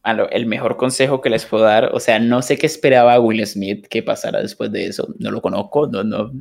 El 0.03 0.45
mejor 0.47 0.75
consejo 0.75 1.21
que 1.21 1.29
les 1.29 1.45
puedo 1.45 1.63
dar, 1.63 1.91
o 1.93 1.99
sea, 1.99 2.19
no 2.19 2.41
sé 2.41 2.57
qué 2.57 2.65
esperaba 2.65 3.19
Will 3.19 3.45
Smith 3.47 3.87
que 3.87 4.03
pasara 4.03 4.41
después 4.41 4.71
de 4.71 4.87
eso, 4.87 5.07
no 5.17 5.31
lo 5.31 5.41
conozco, 5.41 5.87
no, 5.87 6.03
no, 6.03 6.31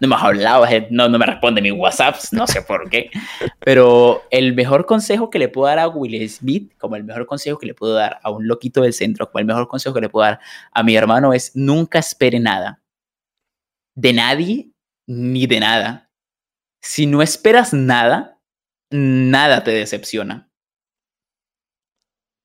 no 0.00 0.08
me 0.08 0.14
has 0.14 0.22
hablado, 0.22 0.64
no, 0.90 1.08
no 1.08 1.18
me 1.18 1.26
responde 1.26 1.60
mis 1.60 1.72
WhatsApps, 1.72 2.32
no 2.32 2.46
sé 2.46 2.62
por 2.62 2.88
qué, 2.88 3.10
pero 3.60 4.22
el 4.30 4.54
mejor 4.54 4.86
consejo 4.86 5.28
que 5.28 5.38
le 5.38 5.48
puedo 5.48 5.66
dar 5.66 5.78
a 5.78 5.88
Will 5.88 6.28
Smith, 6.28 6.72
como 6.78 6.96
el 6.96 7.04
mejor 7.04 7.26
consejo 7.26 7.58
que 7.58 7.66
le 7.66 7.74
puedo 7.74 7.94
dar 7.94 8.18
a 8.22 8.30
un 8.30 8.48
loquito 8.48 8.80
del 8.80 8.94
centro, 8.94 9.30
como 9.30 9.40
el 9.40 9.46
mejor 9.46 9.68
consejo 9.68 9.94
que 9.94 10.00
le 10.00 10.08
puedo 10.08 10.24
dar 10.24 10.40
a 10.72 10.82
mi 10.82 10.96
hermano 10.96 11.34
es 11.34 11.52
nunca 11.54 11.98
espere 11.98 12.40
nada, 12.40 12.82
de 13.94 14.12
nadie 14.12 14.70
ni 15.06 15.46
de 15.46 15.60
nada. 15.60 16.10
Si 16.80 17.06
no 17.06 17.22
esperas 17.22 17.72
nada, 17.72 18.40
nada 18.90 19.62
te 19.62 19.70
decepciona. 19.70 20.51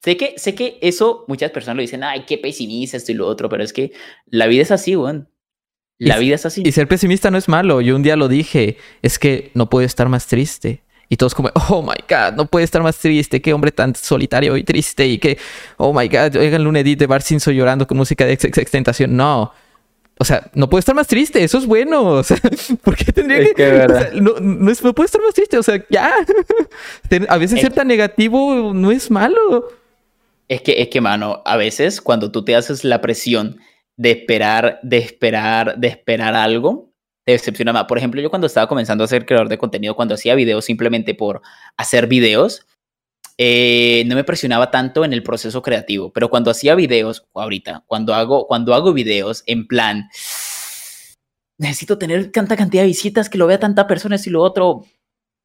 Sé 0.03 0.15
que, 0.17 0.35
sé 0.37 0.53
que 0.55 0.77
eso 0.81 1.25
muchas 1.27 1.51
personas 1.51 1.75
lo 1.77 1.81
dicen, 1.81 2.03
ay, 2.03 2.23
qué 2.27 2.37
pesimista 2.37 2.97
esto 2.97 3.11
y 3.11 3.15
lo 3.15 3.27
otro, 3.27 3.49
pero 3.49 3.63
es 3.63 3.73
que 3.73 3.91
la 4.27 4.47
vida 4.47 4.61
es 4.61 4.71
así, 4.71 4.95
weón. 4.95 5.27
La 5.99 6.17
Y- 6.17 6.25
vida 6.25 6.35
es 6.35 6.45
así. 6.45 6.61
Y 6.63 6.71
ser 6.71 6.87
pesimista 6.87 7.31
no 7.31 7.37
es 7.39 7.47
malo. 7.49 7.81
Yo 7.81 7.95
un 7.95 8.03
día 8.03 8.15
lo 8.15 8.27
dije, 8.27 8.77
es 9.01 9.17
que 9.17 9.49
no 9.55 9.69
puede 9.69 9.87
estar 9.87 10.07
más 10.09 10.27
triste. 10.27 10.83
Y 11.09 11.15
todos 11.17 11.33
como, 11.33 11.49
oh 11.69 11.81
my 11.81 11.95
God, 12.07 12.33
no 12.35 12.45
puede 12.45 12.65
estar 12.65 12.83
más 12.83 12.97
triste. 12.97 13.41
Qué 13.41 13.53
hombre 13.53 13.71
tan 13.71 13.95
solitario 13.95 14.55
y 14.57 14.63
triste. 14.63 15.07
Y 15.07 15.17
que, 15.17 15.37
oh 15.77 15.91
my 15.93 16.07
God, 16.07 16.35
oigan 16.35 16.67
un 16.67 16.75
edit 16.75 16.99
de 16.99 17.07
Bart 17.07 17.23
Simpson 17.25 17.53
llorando 17.55 17.87
con 17.87 17.97
música 17.97 18.25
de 18.25 18.33
ex- 18.33 18.43
extentación. 18.45 19.15
No. 19.15 19.51
O 20.19 20.25
sea, 20.25 20.49
no 20.53 20.69
puede 20.69 20.79
estar 20.81 20.93
más 20.93 21.07
triste. 21.07 21.43
Eso 21.43 21.57
es 21.57 21.65
bueno. 21.65 22.03
O 22.19 22.23
sea, 22.23 22.37
¿por 22.83 22.95
qué 22.95 23.11
tendría 23.11 23.39
Es 23.39 23.47
que...? 23.49 23.55
que 23.55 23.71
o 23.71 23.87
sea, 23.89 24.09
no, 24.13 24.33
no, 24.39 24.69
es- 24.71 24.83
no 24.83 24.93
puede 24.93 25.05
estar 25.05 25.21
más 25.21 25.33
triste. 25.33 25.57
O 25.57 25.63
sea, 25.63 25.83
ya. 25.89 26.13
A 27.29 27.37
veces 27.37 27.57
Es- 27.57 27.61
ser 27.63 27.73
tan 27.73 27.87
negativo 27.87 28.71
no 28.73 28.91
es 28.91 29.09
malo. 29.09 29.69
Es 30.47 30.61
que, 30.61 30.81
es 30.81 30.89
que, 30.89 31.01
mano, 31.01 31.41
a 31.45 31.57
veces 31.57 32.01
cuando 32.01 32.31
tú 32.31 32.45
te 32.45 32.55
haces 32.55 32.83
la 32.83 33.01
presión 33.01 33.59
de 33.97 34.11
esperar, 34.11 34.79
de 34.83 34.97
esperar, 34.97 35.77
de 35.77 35.87
esperar 35.87 36.35
algo, 36.35 36.93
te 37.25 37.33
decepciona 37.33 37.73
más. 37.73 37.85
Por 37.85 37.97
ejemplo, 37.97 38.21
yo 38.21 38.29
cuando 38.29 38.47
estaba 38.47 38.67
comenzando 38.67 39.03
a 39.03 39.07
ser 39.07 39.25
creador 39.25 39.49
de 39.49 39.57
contenido, 39.57 39.95
cuando 39.95 40.15
hacía 40.15 40.35
videos 40.35 40.63
simplemente 40.63 41.13
por 41.13 41.41
hacer 41.75 42.07
videos, 42.07 42.65
eh, 43.37 44.03
no 44.07 44.15
me 44.15 44.23
presionaba 44.23 44.71
tanto 44.71 45.03
en 45.03 45.13
el 45.13 45.23
proceso 45.23 45.61
creativo. 45.61 46.13
Pero 46.13 46.29
cuando 46.29 46.49
hacía 46.49 46.75
videos, 46.75 47.27
ahorita, 47.33 47.83
cuando 47.85 48.13
hago, 48.13 48.47
cuando 48.47 48.73
hago 48.73 48.93
videos 48.93 49.43
en 49.45 49.67
plan, 49.67 50.09
necesito 51.57 51.97
tener 51.97 52.31
tanta 52.31 52.55
cantidad 52.55 52.83
de 52.83 52.87
visitas 52.87 53.29
que 53.29 53.37
lo 53.37 53.47
vea 53.47 53.59
tanta 53.59 53.87
personas 53.87 54.25
y 54.27 54.29
lo 54.29 54.41
otro, 54.41 54.85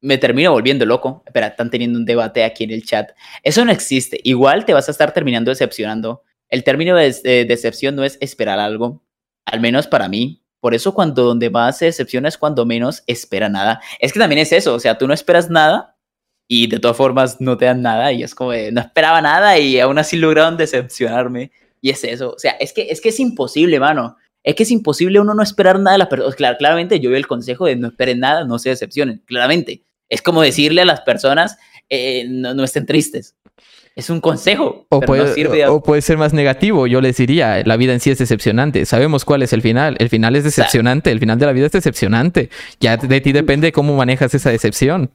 me 0.03 0.17
termino 0.17 0.51
volviendo 0.51 0.85
loco. 0.85 1.23
Espera, 1.25 1.47
están 1.47 1.71
teniendo 1.71 1.97
un 1.97 2.05
debate 2.05 2.43
aquí 2.43 2.65
en 2.65 2.71
el 2.71 2.83
chat. 2.83 3.11
Eso 3.41 3.65
no 3.65 3.71
existe. 3.71 4.19
Igual 4.23 4.65
te 4.65 4.73
vas 4.73 4.87
a 4.89 4.91
estar 4.91 5.13
terminando 5.13 5.49
decepcionando. 5.49 6.21
El 6.49 6.63
término 6.63 6.95
de, 6.95 7.11
de 7.23 7.45
decepción 7.45 7.95
no 7.95 8.03
es 8.03 8.17
esperar 8.21 8.59
algo, 8.59 9.01
al 9.45 9.61
menos 9.61 9.87
para 9.87 10.09
mí. 10.09 10.43
Por 10.59 10.73
eso 10.73 10.93
cuando 10.93 11.23
donde 11.23 11.49
más 11.49 11.77
se 11.77 11.85
decepciona 11.85 12.27
es 12.27 12.37
cuando 12.37 12.65
menos 12.65 13.03
espera 13.07 13.49
nada. 13.49 13.81
Es 13.99 14.13
que 14.13 14.19
también 14.19 14.39
es 14.39 14.51
eso, 14.51 14.75
o 14.75 14.79
sea, 14.79 14.97
tú 14.97 15.07
no 15.07 15.13
esperas 15.13 15.49
nada 15.49 15.97
y 16.47 16.67
de 16.67 16.79
todas 16.79 16.97
formas 16.97 17.41
no 17.41 17.57
te 17.57 17.65
dan 17.65 17.81
nada 17.81 18.11
y 18.11 18.23
es 18.23 18.35
como 18.35 18.51
no 18.51 18.81
esperaba 18.81 19.21
nada 19.21 19.57
y 19.57 19.79
aún 19.79 19.97
así 19.97 20.17
lograron 20.17 20.57
decepcionarme. 20.57 21.51
Y 21.81 21.89
es 21.89 22.03
eso, 22.03 22.33
o 22.33 22.39
sea, 22.39 22.53
es 22.59 22.71
que 22.71 22.89
es, 22.89 23.01
que 23.01 23.09
es 23.09 23.19
imposible, 23.19 23.79
mano. 23.79 24.17
Es 24.43 24.55
que 24.55 24.63
es 24.63 24.71
imposible 24.71 25.19
uno 25.19 25.33
no 25.33 25.43
esperar 25.43 25.79
nada 25.79 25.93
de 25.93 25.99
las 25.99 26.07
personas. 26.07 26.35
Claro, 26.35 26.57
claramente 26.57 26.99
yo 26.99 27.09
doy 27.09 27.19
el 27.19 27.27
consejo 27.27 27.65
de 27.65 27.75
no 27.75 27.87
esperen 27.87 28.19
nada, 28.19 28.45
no 28.45 28.59
se 28.59 28.69
decepcionen, 28.69 29.21
claramente. 29.25 29.83
Es 30.09 30.21
como 30.21 30.41
decirle 30.41 30.81
a 30.81 30.85
las 30.85 31.01
personas, 31.01 31.57
eh, 31.89 32.25
no, 32.29 32.53
no 32.53 32.63
estén 32.63 32.85
tristes. 32.85 33.35
Es 33.95 34.09
un 34.09 34.21
consejo, 34.21 34.87
O 34.89 34.99
pero 34.99 35.07
puede, 35.07 35.23
no 35.25 35.33
sirve 35.33 35.57
de- 35.57 35.67
o 35.67 35.83
puede 35.83 36.01
ser 36.01 36.17
más 36.17 36.33
negativo. 36.33 36.87
Yo 36.87 36.99
les 36.99 37.17
diría, 37.17 37.61
la 37.63 37.77
vida 37.77 37.93
en 37.93 37.99
sí 37.99 38.09
es 38.09 38.17
decepcionante. 38.17 38.85
Sabemos 38.87 39.23
cuál 39.23 39.43
es 39.43 39.53
el 39.53 39.61
final. 39.61 39.95
El 39.99 40.09
final 40.09 40.35
es 40.35 40.43
decepcionante. 40.43 41.11
El 41.11 41.19
final 41.19 41.37
de 41.37 41.45
la 41.45 41.51
vida 41.51 41.67
es 41.67 41.71
decepcionante. 41.71 42.49
Ya 42.79 42.97
de 42.97 43.21
ti 43.21 43.31
depende 43.31 43.71
cómo 43.71 43.95
manejas 43.95 44.33
esa 44.33 44.49
decepción. 44.49 45.11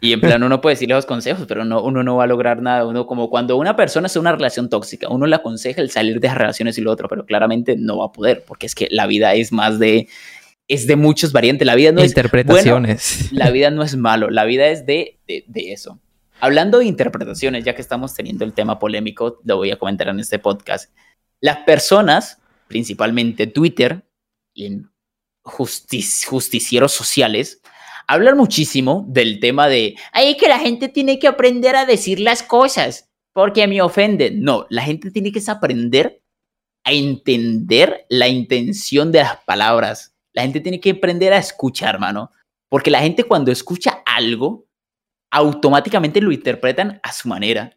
Y 0.00 0.12
en 0.12 0.20
plan, 0.20 0.42
uno 0.42 0.60
puede 0.60 0.74
decirle 0.74 0.94
los 0.94 1.06
consejos, 1.06 1.46
pero 1.46 1.64
no, 1.64 1.82
uno 1.82 2.02
no 2.02 2.16
va 2.16 2.24
a 2.24 2.26
lograr 2.26 2.60
nada. 2.62 2.86
Uno, 2.86 3.06
como 3.06 3.28
cuando 3.30 3.56
una 3.56 3.76
persona 3.76 4.06
está 4.06 4.18
en 4.18 4.22
una 4.22 4.32
relación 4.32 4.68
tóxica, 4.70 5.08
uno 5.08 5.26
le 5.26 5.36
aconseja 5.36 5.80
el 5.82 5.90
salir 5.90 6.18
de 6.20 6.26
esas 6.26 6.38
relaciones 6.38 6.76
y 6.78 6.80
lo 6.82 6.92
otro, 6.92 7.08
pero 7.08 7.24
claramente 7.26 7.76
no 7.78 7.98
va 7.98 8.06
a 8.06 8.12
poder, 8.12 8.42
porque 8.46 8.66
es 8.66 8.74
que 8.74 8.88
la 8.90 9.06
vida 9.06 9.34
es 9.34 9.52
más 9.52 9.78
de, 9.78 10.08
es 10.68 10.86
de 10.86 10.96
muchos 10.96 11.32
variantes. 11.32 11.66
La 11.66 11.74
vida 11.74 11.92
no 11.92 12.00
es, 12.00 12.10
Interpretaciones. 12.10 13.32
la 13.32 13.50
vida 13.50 13.70
no 13.70 13.82
es 13.82 13.96
malo, 13.96 14.30
la 14.30 14.44
vida 14.44 14.68
es 14.68 14.86
de, 14.86 15.18
de, 15.26 15.44
de 15.46 15.72
eso. 15.72 16.00
Hablando 16.40 16.78
de 16.78 16.86
interpretaciones, 16.86 17.64
ya 17.64 17.74
que 17.74 17.82
estamos 17.82 18.14
teniendo 18.14 18.44
el 18.44 18.52
tema 18.52 18.78
polémico, 18.78 19.40
lo 19.44 19.56
voy 19.56 19.70
a 19.70 19.76
comentar 19.78 20.08
en 20.08 20.20
este 20.20 20.38
podcast. 20.38 20.92
Las 21.40 21.58
personas, 21.58 22.38
principalmente 22.68 23.46
Twitter 23.46 24.04
y 24.52 24.66
en 24.66 24.90
justic- 25.42 26.26
justicieros 26.26 26.92
sociales, 26.92 27.60
hablan 28.06 28.36
muchísimo 28.36 29.04
del 29.08 29.40
tema 29.40 29.68
de, 29.68 29.96
ay, 30.12 30.36
que 30.36 30.48
la 30.48 30.58
gente 30.58 30.88
tiene 30.88 31.18
que 31.18 31.28
aprender 31.28 31.76
a 31.76 31.86
decir 31.86 32.20
las 32.20 32.42
cosas 32.42 33.10
porque 33.32 33.66
me 33.66 33.80
ofenden. 33.80 34.42
No, 34.42 34.66
la 34.70 34.82
gente 34.82 35.10
tiene 35.10 35.32
que 35.32 35.42
aprender 35.46 36.20
a 36.84 36.92
entender 36.92 38.04
la 38.08 38.28
intención 38.28 39.10
de 39.12 39.20
las 39.20 39.38
palabras. 39.44 40.13
La 40.34 40.42
gente 40.42 40.60
tiene 40.60 40.80
que 40.80 40.90
aprender 40.90 41.32
a 41.32 41.38
escuchar, 41.38 41.94
hermano. 41.94 42.30
Porque 42.68 42.90
la 42.90 43.00
gente 43.00 43.24
cuando 43.24 43.50
escucha 43.52 44.02
algo, 44.04 44.66
automáticamente 45.30 46.20
lo 46.20 46.32
interpretan 46.32 47.00
a 47.02 47.12
su 47.12 47.28
manera. 47.28 47.76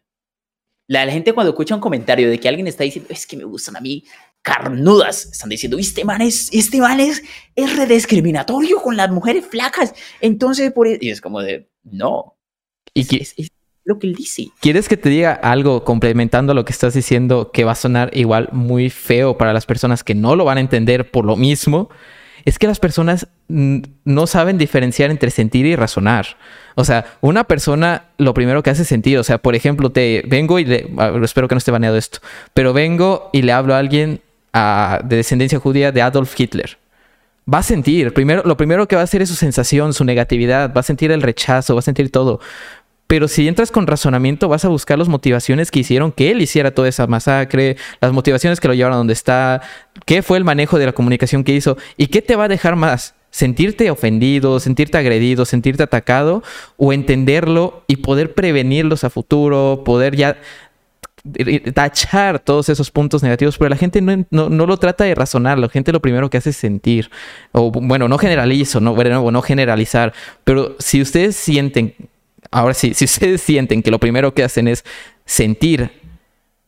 La, 0.88 1.04
la 1.04 1.12
gente 1.12 1.32
cuando 1.32 1.50
escucha 1.50 1.74
un 1.74 1.80
comentario 1.80 2.30
de 2.30 2.38
que 2.40 2.48
alguien 2.48 2.66
está 2.66 2.84
diciendo, 2.84 3.10
es 3.12 3.26
que 3.26 3.36
me 3.36 3.44
gustan 3.44 3.76
a 3.76 3.80
mí 3.80 4.04
carnudas, 4.42 5.26
están 5.26 5.50
diciendo, 5.50 5.76
este 5.78 6.04
man 6.04 6.22
es, 6.22 6.48
este 6.52 6.78
man 6.78 7.00
es, 7.00 7.22
es 7.54 7.76
rediscriminatorio 7.76 8.80
con 8.80 8.96
las 8.96 9.10
mujeres 9.10 9.46
flacas. 9.46 9.94
Entonces, 10.20 10.72
por 10.72 10.86
eso... 10.86 10.98
Y 11.00 11.10
es 11.10 11.20
como 11.20 11.40
de, 11.40 11.68
no. 11.82 12.36
Y 12.94 13.02
es, 13.02 13.12
es- 13.12 13.34
es 13.36 13.50
lo 13.84 13.98
que 13.98 14.06
él 14.06 14.14
dice. 14.14 14.48
¿Quieres 14.60 14.88
que 14.88 14.96
te 14.96 15.08
diga 15.08 15.32
algo 15.32 15.84
complementando 15.84 16.54
lo 16.54 16.64
que 16.64 16.72
estás 16.72 16.94
diciendo 16.94 17.50
que 17.52 17.64
va 17.64 17.72
a 17.72 17.76
sonar 17.76 18.10
igual 18.16 18.48
muy 18.52 18.90
feo 18.90 19.36
para 19.38 19.52
las 19.52 19.66
personas 19.66 20.04
que 20.04 20.14
no 20.14 20.36
lo 20.36 20.44
van 20.44 20.58
a 20.58 20.60
entender 20.60 21.10
por 21.10 21.24
lo 21.24 21.36
mismo? 21.36 21.88
Es 22.44 22.58
que 22.58 22.66
las 22.66 22.78
personas 22.78 23.28
no 23.48 24.26
saben 24.26 24.58
diferenciar 24.58 25.10
entre 25.10 25.30
sentir 25.30 25.66
y 25.66 25.76
razonar. 25.76 26.36
O 26.74 26.84
sea, 26.84 27.04
una 27.20 27.44
persona 27.44 28.04
lo 28.18 28.34
primero 28.34 28.62
que 28.62 28.70
hace 28.70 28.82
es 28.82 28.88
sentir. 28.88 29.18
O 29.18 29.24
sea, 29.24 29.38
por 29.38 29.54
ejemplo, 29.54 29.90
te 29.90 30.22
vengo 30.26 30.58
y 30.58 30.64
le. 30.64 30.88
espero 31.22 31.48
que 31.48 31.54
no 31.54 31.58
esté 31.58 31.70
baneado 31.70 31.96
esto. 31.96 32.20
Pero 32.54 32.72
vengo 32.72 33.30
y 33.32 33.42
le 33.42 33.52
hablo 33.52 33.74
a 33.74 33.78
alguien 33.78 34.20
de 34.52 35.16
descendencia 35.16 35.58
judía 35.58 35.92
de 35.92 36.02
Adolf 36.02 36.38
Hitler. 36.38 36.78
Va 37.52 37.58
a 37.58 37.62
sentir. 37.62 38.12
Primero, 38.12 38.42
lo 38.44 38.56
primero 38.56 38.86
que 38.86 38.96
va 38.96 39.02
a 39.02 39.04
hacer 39.04 39.22
es 39.22 39.28
su 39.28 39.34
sensación, 39.34 39.94
su 39.94 40.04
negatividad. 40.04 40.72
Va 40.74 40.80
a 40.80 40.84
sentir 40.84 41.10
el 41.10 41.22
rechazo, 41.22 41.74
va 41.74 41.80
a 41.80 41.82
sentir 41.82 42.12
todo. 42.12 42.40
Pero 43.08 43.26
si 43.26 43.48
entras 43.48 43.72
con 43.72 43.86
razonamiento, 43.86 44.48
vas 44.48 44.66
a 44.66 44.68
buscar 44.68 44.98
las 44.98 45.08
motivaciones 45.08 45.70
que 45.70 45.80
hicieron 45.80 46.12
que 46.12 46.30
él 46.30 46.42
hiciera 46.42 46.72
toda 46.72 46.88
esa 46.88 47.06
masacre, 47.06 47.78
las 48.02 48.12
motivaciones 48.12 48.60
que 48.60 48.68
lo 48.68 48.74
llevaron 48.74 48.94
a 48.94 48.98
donde 48.98 49.14
está, 49.14 49.62
qué 50.04 50.22
fue 50.22 50.36
el 50.36 50.44
manejo 50.44 50.78
de 50.78 50.84
la 50.84 50.92
comunicación 50.92 51.42
que 51.42 51.54
hizo 51.54 51.78
y 51.96 52.08
qué 52.08 52.20
te 52.20 52.36
va 52.36 52.44
a 52.44 52.48
dejar 52.48 52.76
más. 52.76 53.14
Sentirte 53.30 53.90
ofendido, 53.90 54.60
sentirte 54.60 54.98
agredido, 54.98 55.46
sentirte 55.46 55.82
atacado 55.82 56.42
o 56.76 56.92
entenderlo 56.92 57.82
y 57.86 57.96
poder 57.96 58.34
prevenirlos 58.34 59.04
a 59.04 59.10
futuro, 59.10 59.82
poder 59.86 60.14
ya 60.14 60.36
tachar 61.74 62.38
todos 62.38 62.68
esos 62.68 62.90
puntos 62.90 63.22
negativos, 63.22 63.56
pero 63.56 63.70
la 63.70 63.76
gente 63.76 64.02
no, 64.02 64.26
no, 64.30 64.50
no 64.50 64.66
lo 64.66 64.76
trata 64.76 65.04
de 65.04 65.14
razonar, 65.14 65.58
la 65.58 65.68
gente 65.68 65.92
lo 65.92 66.00
primero 66.00 66.28
que 66.28 66.36
hace 66.36 66.50
es 66.50 66.56
sentir, 66.56 67.10
o 67.52 67.70
bueno, 67.70 68.08
no 68.08 68.18
generalizo, 68.18 68.80
no, 68.80 68.94
bueno, 68.94 69.30
no 69.30 69.42
generalizar, 69.42 70.12
pero 70.44 70.76
si 70.78 71.02
ustedes 71.02 71.36
sienten, 71.36 71.94
ahora 72.50 72.74
sí, 72.74 72.94
si 72.94 73.04
ustedes 73.04 73.40
sienten 73.42 73.82
que 73.82 73.90
lo 73.90 73.98
primero 73.98 74.34
que 74.34 74.44
hacen 74.44 74.68
es 74.68 74.84
sentir, 75.24 75.90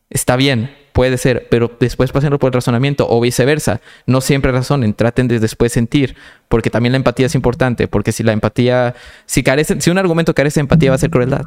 está 0.09 0.35
bien, 0.35 0.71
puede 0.93 1.17
ser, 1.17 1.47
pero 1.49 1.71
después 1.79 2.11
pásenlo 2.11 2.39
por 2.39 2.49
el 2.49 2.53
razonamiento 2.53 3.07
o 3.09 3.19
viceversa, 3.21 3.81
no 4.05 4.21
siempre 4.21 4.51
razonen, 4.51 4.93
traten 4.93 5.27
de 5.27 5.39
después 5.39 5.71
sentir, 5.71 6.15
porque 6.49 6.69
también 6.69 6.91
la 6.93 6.97
empatía 6.97 7.27
es 7.27 7.35
importante, 7.35 7.87
porque 7.87 8.11
si 8.11 8.23
la 8.23 8.33
empatía, 8.33 8.95
si 9.25 9.43
carece, 9.43 9.79
si 9.79 9.89
un 9.89 9.97
argumento 9.97 10.33
carece 10.33 10.59
de 10.59 10.61
empatía 10.61 10.91
va 10.91 10.95
a 10.95 10.99
ser 10.99 11.09
crueldad, 11.09 11.43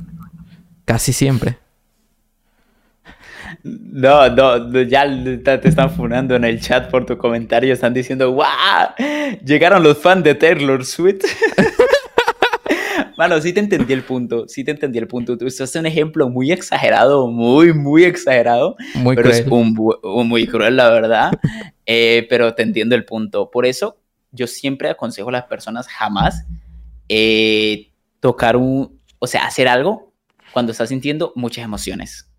casi 0.85 1.12
siempre. 1.12 1.59
No, 3.62 4.28
no, 4.28 4.82
ya 4.82 5.06
te 5.43 5.59
te 5.59 5.69
están 5.69 5.90
funando 5.90 6.36
en 6.36 6.44
el 6.44 6.61
chat 6.61 6.90
por 6.90 7.06
tu 7.06 7.16
comentario. 7.16 7.73
Están 7.73 7.94
diciendo, 7.94 8.31
¡guau! 8.32 8.48
Llegaron 9.44 9.82
los 9.82 9.97
fans 9.97 10.23
de 10.23 10.35
Taylor 10.35 10.85
Swift. 10.85 11.24
Mano, 13.24 13.40
sí 13.40 13.55
te 13.55 13.60
entendí 13.60 13.94
el 13.94 14.02
punto. 14.02 14.46
Sí 14.48 14.64
te 14.64 14.72
entendí 14.72 14.98
el 14.98 15.09
punto. 15.09 15.38
Tú 15.38 15.46
estás 15.46 15.74
un 15.76 15.86
ejemplo 15.86 16.28
muy 16.28 16.52
exagerado, 16.52 17.26
muy, 17.26 17.72
muy 17.72 18.05
exagerado. 18.05 18.76
Muy 18.96 19.16
pero 19.16 19.30
cruel. 19.30 19.40
es 19.40 19.51
un 19.51 20.28
muy 20.28 20.46
cruel, 20.46 20.76
la 20.76 20.90
verdad. 20.90 21.32
Eh, 21.86 22.26
pero 22.30 22.55
te 22.55 22.62
entiendo 22.62 22.94
el 22.94 23.05
punto. 23.05 23.51
Por 23.51 23.66
eso, 23.66 23.98
yo 24.32 24.46
siempre 24.46 24.88
aconsejo 24.88 25.28
a 25.28 25.32
las 25.32 25.44
personas 25.44 25.86
jamás 25.86 26.46
eh, 27.10 27.90
tocar 28.20 28.56
un, 28.56 28.98
o 29.18 29.26
sea, 29.26 29.44
hacer 29.44 29.68
algo 29.68 30.10
cuando 30.55 30.72
estás 30.72 30.88
sintiendo 30.88 31.34
muchas 31.36 31.62
emociones. 31.62 32.30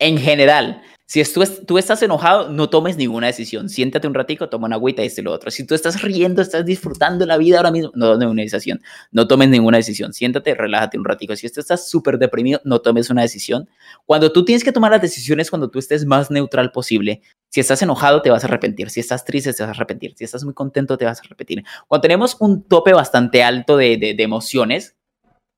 En 0.00 0.18
general, 0.18 0.82
si 1.10 1.24
tú, 1.32 1.40
es- 1.42 1.64
tú 1.66 1.78
estás 1.78 2.02
enojado, 2.02 2.50
no 2.50 2.68
tomes 2.68 2.98
ninguna 2.98 3.28
decisión. 3.28 3.70
Siéntate 3.70 4.06
un 4.06 4.12
ratico, 4.12 4.50
toma 4.50 4.66
una 4.66 4.76
agüita, 4.76 5.02
y 5.02 5.10
lo 5.22 5.32
otro. 5.32 5.50
Si 5.50 5.66
tú 5.66 5.74
estás 5.74 6.02
riendo, 6.02 6.42
estás 6.42 6.66
disfrutando 6.66 7.24
la 7.24 7.38
vida 7.38 7.56
ahora 7.56 7.70
mismo, 7.70 7.90
no 7.94 8.06
tomes 8.08 8.18
ninguna 8.20 8.42
decisión. 8.42 8.82
No 9.10 9.26
tomes 9.26 9.48
ninguna 9.48 9.78
decisión. 9.78 10.12
Siéntate, 10.12 10.54
relájate 10.54 10.98
un 10.98 11.06
ratico. 11.06 11.34
Si 11.34 11.46
estás 11.46 11.88
súper 11.88 12.18
deprimido, 12.18 12.60
no 12.64 12.80
tomes 12.82 13.08
una 13.08 13.22
decisión. 13.22 13.68
Cuando 14.04 14.32
tú 14.32 14.44
tienes 14.44 14.62
que 14.62 14.70
tomar 14.70 14.90
las 14.90 15.00
decisiones, 15.00 15.48
cuando 15.50 15.70
tú 15.70 15.78
estés 15.78 16.04
más 16.04 16.30
neutral 16.30 16.72
posible. 16.72 17.22
Si 17.48 17.60
estás 17.60 17.80
enojado, 17.80 18.20
te 18.20 18.28
vas 18.28 18.44
a 18.44 18.46
arrepentir. 18.46 18.90
Si 18.90 19.00
estás 19.00 19.24
triste, 19.24 19.54
te 19.54 19.62
vas 19.62 19.68
a 19.70 19.72
arrepentir. 19.72 20.12
Si 20.14 20.24
estás 20.24 20.44
muy 20.44 20.52
contento, 20.52 20.98
te 20.98 21.06
vas 21.06 21.18
a 21.20 21.22
arrepentir. 21.24 21.64
Cuando 21.86 22.02
tenemos 22.02 22.36
un 22.38 22.62
tope 22.64 22.92
bastante 22.92 23.42
alto 23.42 23.78
de, 23.78 23.96
de- 23.96 24.12
de 24.12 24.22
emociones, 24.22 24.94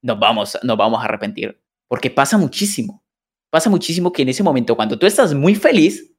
nos 0.01 0.19
vamos, 0.21 0.57
nos 0.63 0.77
vamos 0.77 1.01
a 1.01 1.07
arrepentir. 1.07 1.61
Porque 1.89 2.09
pasa 2.11 2.39
muchísimo. 2.39 3.00
Pasa 3.51 3.69
muchísimo 3.69 4.13
que 4.13 4.23
en 4.23 4.29
ese 4.29 4.43
momento, 4.43 4.77
cuando 4.77 4.99
tú 4.99 5.07
estás 5.07 5.35
muy 5.35 5.55
feliz, 5.55 6.15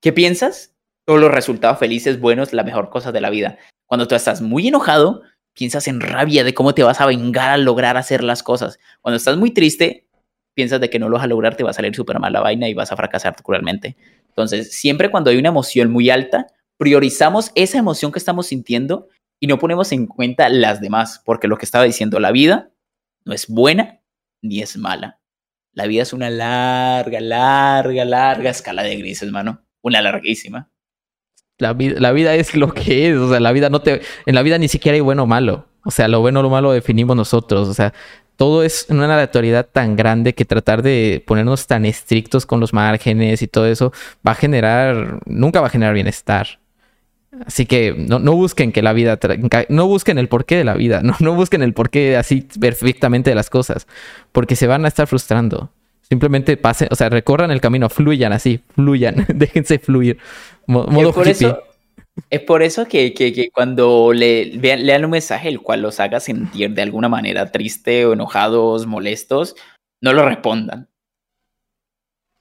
¿qué 0.00 0.12
piensas? 0.12 0.74
Todos 1.04 1.20
los 1.20 1.30
resultados 1.30 1.78
felices, 1.78 2.20
buenos, 2.20 2.52
la 2.52 2.62
mejor 2.62 2.90
cosa 2.90 3.12
de 3.12 3.20
la 3.20 3.30
vida. 3.30 3.58
Cuando 3.86 4.06
tú 4.06 4.14
estás 4.14 4.40
muy 4.40 4.68
enojado, 4.68 5.22
piensas 5.52 5.88
en 5.88 6.00
rabia 6.00 6.44
de 6.44 6.54
cómo 6.54 6.74
te 6.74 6.82
vas 6.82 7.00
a 7.00 7.06
vengar 7.06 7.50
al 7.50 7.64
lograr 7.64 7.96
hacer 7.96 8.22
las 8.22 8.42
cosas. 8.42 8.78
Cuando 9.00 9.16
estás 9.16 9.36
muy 9.36 9.50
triste, 9.50 10.06
piensas 10.54 10.80
de 10.80 10.88
que 10.88 10.98
no 10.98 11.08
lo 11.08 11.16
vas 11.16 11.24
a 11.24 11.28
lograr, 11.28 11.56
te 11.56 11.64
va 11.64 11.70
a 11.70 11.74
salir 11.74 11.94
súper 11.94 12.20
mal 12.20 12.32
la 12.32 12.40
vaina 12.40 12.68
y 12.68 12.74
vas 12.74 12.92
a 12.92 12.96
fracasar 12.96 13.34
cruelmente. 13.42 13.96
Entonces, 14.28 14.72
siempre 14.72 15.10
cuando 15.10 15.30
hay 15.30 15.38
una 15.38 15.48
emoción 15.48 15.90
muy 15.90 16.10
alta, 16.10 16.46
priorizamos 16.76 17.50
esa 17.54 17.78
emoción 17.78 18.12
que 18.12 18.18
estamos 18.18 18.46
sintiendo 18.46 19.08
y 19.40 19.46
no 19.46 19.58
ponemos 19.58 19.92
en 19.92 20.06
cuenta 20.06 20.48
las 20.48 20.80
demás, 20.80 21.20
porque 21.24 21.48
lo 21.48 21.58
que 21.58 21.64
estaba 21.64 21.84
diciendo, 21.84 22.20
la 22.20 22.32
vida 22.32 22.70
no 23.24 23.32
es 23.32 23.48
buena 23.48 24.00
ni 24.42 24.60
es 24.62 24.76
mala. 24.76 25.18
La 25.76 25.86
vida 25.86 26.02
es 26.02 26.14
una 26.14 26.30
larga, 26.30 27.20
larga, 27.20 28.06
larga 28.06 28.48
escala 28.48 28.82
de 28.82 28.96
grises, 28.96 29.30
mano. 29.30 29.62
Una 29.82 30.00
larguísima. 30.00 30.70
La 31.58 31.74
vida, 31.74 32.00
la 32.00 32.12
vida 32.12 32.34
es 32.34 32.54
lo 32.54 32.72
que 32.72 33.10
es, 33.10 33.16
o 33.18 33.28
sea, 33.28 33.40
la 33.40 33.52
vida 33.52 33.68
no 33.68 33.82
te, 33.82 34.00
en 34.24 34.34
la 34.34 34.42
vida 34.42 34.56
ni 34.56 34.68
siquiera 34.68 34.94
hay 34.94 35.02
bueno 35.02 35.24
o 35.24 35.26
malo, 35.26 35.66
o 35.84 35.90
sea, 35.90 36.08
lo 36.08 36.20
bueno 36.20 36.40
o 36.40 36.42
lo 36.42 36.50
malo 36.50 36.68
lo 36.68 36.72
definimos 36.74 37.16
nosotros, 37.16 37.68
o 37.68 37.74
sea, 37.74 37.94
todo 38.36 38.62
es 38.62 38.86
una 38.90 39.04
aleatoriedad 39.04 39.66
tan 39.70 39.96
grande 39.96 40.34
que 40.34 40.44
tratar 40.44 40.82
de 40.82 41.22
ponernos 41.26 41.66
tan 41.66 41.86
estrictos 41.86 42.44
con 42.44 42.60
los 42.60 42.74
márgenes 42.74 43.40
y 43.40 43.46
todo 43.46 43.66
eso 43.66 43.92
va 44.26 44.32
a 44.32 44.34
generar, 44.34 45.20
nunca 45.24 45.60
va 45.60 45.68
a 45.68 45.70
generar 45.70 45.94
bienestar. 45.94 46.58
Así 47.44 47.66
que 47.66 47.94
no, 47.96 48.18
no 48.18 48.34
busquen 48.34 48.72
que 48.72 48.80
la 48.82 48.92
vida, 48.92 49.18
no 49.68 49.86
busquen 49.86 50.18
el 50.18 50.28
porqué 50.28 50.56
de 50.56 50.64
la 50.64 50.74
vida, 50.74 51.00
no, 51.04 51.14
no 51.20 51.34
busquen 51.34 51.62
el 51.62 51.74
porqué 51.74 52.16
así 52.16 52.46
perfectamente 52.60 53.30
de 53.30 53.36
las 53.36 53.50
cosas, 53.50 53.86
porque 54.32 54.56
se 54.56 54.66
van 54.66 54.84
a 54.84 54.88
estar 54.88 55.06
frustrando. 55.06 55.70
Simplemente 56.08 56.56
pasen, 56.56 56.88
o 56.90 56.94
sea, 56.94 57.08
recorran 57.08 57.50
el 57.50 57.60
camino, 57.60 57.88
fluyan 57.90 58.32
así, 58.32 58.60
fluyan, 58.74 59.26
déjense 59.34 59.78
fluir. 59.78 60.18
Mo- 60.66 60.86
modo 60.86 61.08
es 61.10 61.14
por 61.14 61.28
eso, 61.28 61.62
es 62.30 62.40
por 62.40 62.62
eso 62.62 62.86
que, 62.86 63.12
que- 63.12 63.32
que 63.32 63.50
cuando 63.50 64.12
le, 64.12 64.52
vean- 64.58 64.86
lean 64.86 65.04
un 65.04 65.10
mensaje 65.10 65.48
el 65.48 65.60
cual 65.60 65.82
los 65.82 65.98
haga 66.00 66.20
sentir 66.20 66.70
de 66.74 66.82
alguna 66.82 67.08
manera 67.08 67.50
triste 67.52 68.06
o 68.06 68.12
enojados, 68.12 68.86
molestos, 68.86 69.56
no 70.00 70.12
lo 70.12 70.24
respondan. 70.26 70.88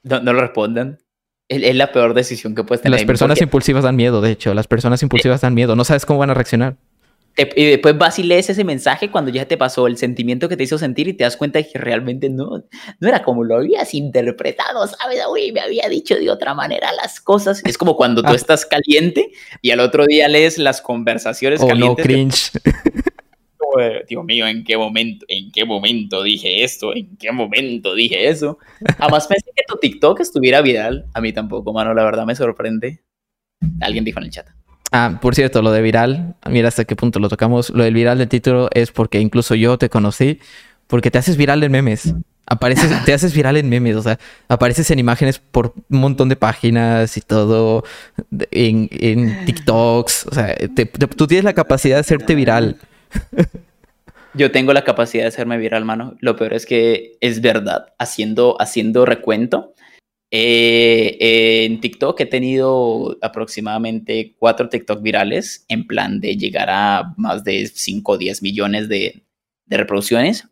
No, 0.04 0.20
no 0.22 0.34
lo 0.34 0.42
respondan. 0.42 1.00
Es, 1.48 1.76
la 1.76 1.92
peor 1.92 2.14
decisión 2.14 2.56
que 2.56 2.64
puedes 2.64 2.82
tener. 2.82 3.00
Las 3.00 3.06
personas 3.06 3.36
porque 3.38 3.44
impulsivas 3.46 3.84
dan 3.84 3.96
miedo, 3.96 4.20
de 4.22 4.32
hecho. 4.32 4.54
Las 4.54 4.68
personas 4.68 5.02
impulsivas 5.04 5.42
dan 5.42 5.54
miedo. 5.54 5.76
No 5.76 5.84
sabes 5.84 6.06
cómo 6.06 6.20
van 6.20 6.32
a 6.32 6.34
reaccionar. 6.34 6.76
y 7.38 7.66
después 7.66 7.98
vas 7.98 8.18
y 8.18 8.24
lees 8.24 8.50
ese 8.50 8.64
mensaje 8.64 9.12
cuando 9.12 9.30
ya 9.30 9.46
te 9.46 9.58
pasó 9.58 9.88
el 9.88 9.98
sentimiento 9.98 10.48
que 10.50 10.56
te 10.58 10.64
hizo 10.64 10.78
sentir 10.78 11.08
y 11.10 11.14
te 11.14 11.24
das 11.26 11.36
cuenta 11.38 11.62
que 11.62 11.78
realmente 11.78 12.30
no, 12.30 12.64
no 13.00 13.08
era 13.08 13.22
como 13.24 13.44
lo 13.44 13.58
habías 13.58 13.94
interpretado, 13.94 14.88
¿sabes? 14.88 15.20
Uy, 15.32 15.52
me 15.52 15.60
había 15.60 15.88
dicho 15.90 16.16
de 16.16 16.30
otra 16.32 16.54
manera 16.54 16.94
las 16.94 17.20
cosas. 17.20 17.62
Es 17.66 17.78
como 17.78 17.96
cuando 17.98 18.24
tú 18.24 18.30
Ah. 18.32 18.36
estás 18.36 18.66
caliente 18.66 19.32
y 19.62 19.72
al 19.72 19.82
otro 19.82 20.06
día 20.06 20.28
lees 20.30 20.58
las 20.58 20.82
conversaciones 20.82 21.60
O 21.60 21.66
Oh, 21.66 21.76
no, 21.76 21.96
calientes. 21.98 22.52
de- 22.54 22.62
de, 23.78 24.06
Dios 24.08 24.24
mío, 24.26 24.48
¿en 24.48 24.64
qué 24.64 24.78
momento, 24.78 25.26
en 25.30 25.52
qué 25.52 25.66
momento 25.66 26.24
dije 26.24 26.64
esto? 26.64 26.96
¿En 26.96 27.16
qué 27.18 27.32
momento 27.32 27.94
dije 27.96 28.28
eso? 28.30 28.58
Jamás 28.98 29.28
pensé 29.30 29.52
que 29.56 29.64
tu 29.68 29.78
TikTok 29.78 30.20
estuviera 30.20 30.62
viral. 30.62 31.06
A 31.14 31.22
mí 31.22 31.34
tampoco, 31.34 31.74
mano, 31.74 31.94
la 31.94 32.04
verdad 32.04 32.26
me 32.26 32.36
sorprende. 32.36 33.02
Alguien 33.82 34.04
dijo 34.04 34.20
en 34.20 34.26
el 34.26 34.32
chat. 34.32 34.48
Ah, 34.92 35.20
por 35.22 35.36
cierto, 35.36 35.62
lo 35.62 35.72
de 35.72 35.82
viral, 35.82 36.36
mira 36.50 36.68
hasta 36.70 36.86
qué 36.86 36.96
punto 36.96 37.20
lo 37.20 37.28
tocamos. 37.30 37.70
Lo 37.72 37.84
del 37.84 37.94
viral 37.94 38.18
del 38.18 38.30
título 38.30 38.70
es 38.74 38.92
porque 38.92 39.20
incluso 39.20 39.56
yo 39.56 39.78
te 39.78 39.90
conocí 39.90 40.40
porque 40.88 41.10
te 41.12 41.18
haces 41.18 41.36
viral 41.38 41.64
en 41.64 41.72
memes. 41.72 42.14
Apareces, 42.48 42.92
te 43.06 43.12
haces 43.14 43.34
viral 43.34 43.58
en 43.58 43.68
memes, 43.70 43.96
o 43.96 44.04
sea, 44.04 44.20
apareces 44.48 44.92
en 44.92 45.00
imágenes 45.00 45.40
por 45.40 45.74
un 45.90 46.00
montón 46.00 46.30
de 46.30 46.36
páginas 46.36 47.18
y 47.18 47.22
todo, 47.22 47.84
en, 48.52 48.88
en 48.92 49.46
TikToks, 49.46 50.28
o 50.28 50.36
sea, 50.36 50.54
te- 50.56 50.86
te- 50.86 51.08
tú 51.08 51.26
tienes 51.26 51.44
la 51.44 51.54
capacidad 51.54 51.96
de 51.96 52.02
hacerte 52.02 52.36
viral. 52.36 52.78
Yo 54.38 54.52
tengo 54.52 54.74
la 54.74 54.84
capacidad 54.84 55.24
de 55.24 55.30
hacerme 55.30 55.58
viral, 55.58 55.86
mano. 55.86 56.18
Lo 56.20 56.36
peor 56.36 56.54
es 56.54 56.66
que 56.66 57.18
es 57.22 57.40
verdad. 57.40 57.94
Haciendo, 57.98 58.58
haciendo 58.60 59.06
recuento, 59.06 59.74
eh, 60.30 61.66
en 61.66 61.80
TikTok 61.80 62.20
he 62.20 62.26
tenido 62.26 63.18
aproximadamente 63.22 64.36
cuatro 64.38 64.68
TikTok 64.68 65.02
virales 65.02 65.64
en 65.70 65.88
plan 65.88 66.20
de 66.20 66.36
llegar 66.36 66.70
a 66.70 67.14
más 67.16 67.46
de 67.46 67.66
5 67.66 68.12
o 68.12 68.18
10 68.18 68.42
millones 68.42 68.90
de, 68.90 69.24
de 69.66 69.78
reproducciones. 69.78 70.50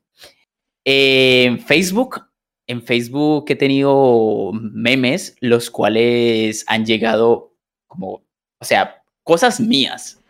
Eh, 0.85 1.43
en 1.43 1.59
Facebook, 1.59 2.23
en 2.67 2.83
Facebook 2.83 3.45
he 3.49 3.55
tenido 3.55 4.51
memes, 4.53 5.35
los 5.41 5.69
cuales 5.69 6.63
han 6.67 6.85
llegado 6.85 7.53
como, 7.87 8.23
o 8.59 8.65
sea, 8.65 9.03
cosas 9.23 9.59
mías 9.59 10.22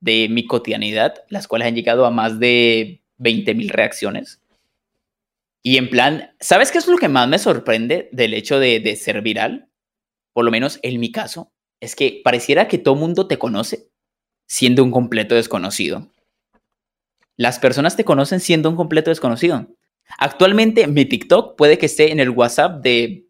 de 0.00 0.28
mi 0.28 0.46
cotidianidad, 0.46 1.24
las 1.28 1.48
cuales 1.48 1.68
han 1.68 1.74
llegado 1.74 2.06
a 2.06 2.10
más 2.10 2.38
de 2.38 3.02
20 3.18 3.54
mil 3.54 3.68
reacciones. 3.68 4.40
Y 5.62 5.76
en 5.76 5.90
plan, 5.90 6.34
¿sabes 6.40 6.70
qué 6.70 6.78
es 6.78 6.86
lo 6.86 6.98
que 6.98 7.08
más 7.08 7.28
me 7.28 7.38
sorprende 7.38 8.08
del 8.12 8.34
hecho 8.34 8.58
de, 8.58 8.80
de 8.80 8.96
ser 8.96 9.22
viral? 9.22 9.68
Por 10.32 10.44
lo 10.44 10.50
menos 10.50 10.78
en 10.82 11.00
mi 11.00 11.10
caso, 11.10 11.52
es 11.80 11.96
que 11.96 12.20
pareciera 12.24 12.68
que 12.68 12.78
todo 12.78 12.94
mundo 12.94 13.26
te 13.26 13.38
conoce 13.38 13.88
siendo 14.46 14.82
un 14.82 14.90
completo 14.90 15.34
desconocido. 15.34 16.10
Las 17.36 17.58
personas 17.58 17.96
te 17.96 18.04
conocen 18.04 18.40
siendo 18.40 18.68
un 18.70 18.76
completo 18.76 19.10
desconocido. 19.10 19.68
Actualmente 20.18 20.86
mi 20.86 21.04
TikTok 21.04 21.56
puede 21.56 21.78
que 21.78 21.86
esté 21.86 22.10
en 22.10 22.20
el 22.20 22.30
WhatsApp 22.30 22.82
de, 22.82 23.26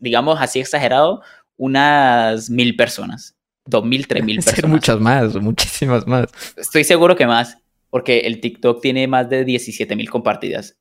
digamos 0.00 0.40
así 0.40 0.60
exagerado, 0.60 1.22
unas 1.56 2.50
mil 2.50 2.76
personas. 2.76 3.36
Dos 3.66 3.84
mil, 3.84 4.06
tres 4.06 4.24
mil 4.24 4.36
personas. 4.44 4.70
muchas 4.70 5.00
más, 5.00 5.34
muchísimas 5.36 6.06
más. 6.06 6.26
Estoy 6.56 6.84
seguro 6.84 7.16
que 7.16 7.26
más, 7.26 7.58
porque 7.90 8.20
el 8.20 8.40
TikTok 8.40 8.80
tiene 8.82 9.06
más 9.08 9.28
de 9.30 9.44
17 9.44 9.96
mil 9.96 10.10
compartidas. 10.10 10.76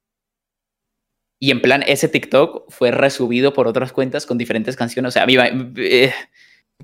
Y 1.40 1.52
en 1.52 1.62
plan, 1.62 1.84
ese 1.86 2.08
TikTok 2.08 2.70
fue 2.72 2.92
resubido 2.92 3.54
por 3.54 3.68
otras 3.68 3.92
cuentas 3.92 4.26
con 4.26 4.38
diferentes 4.38 4.76
canciones. 4.78 5.10
O 5.10 5.12
sea, 5.12 5.26
viva, 5.26 5.46
eh, 5.78 6.14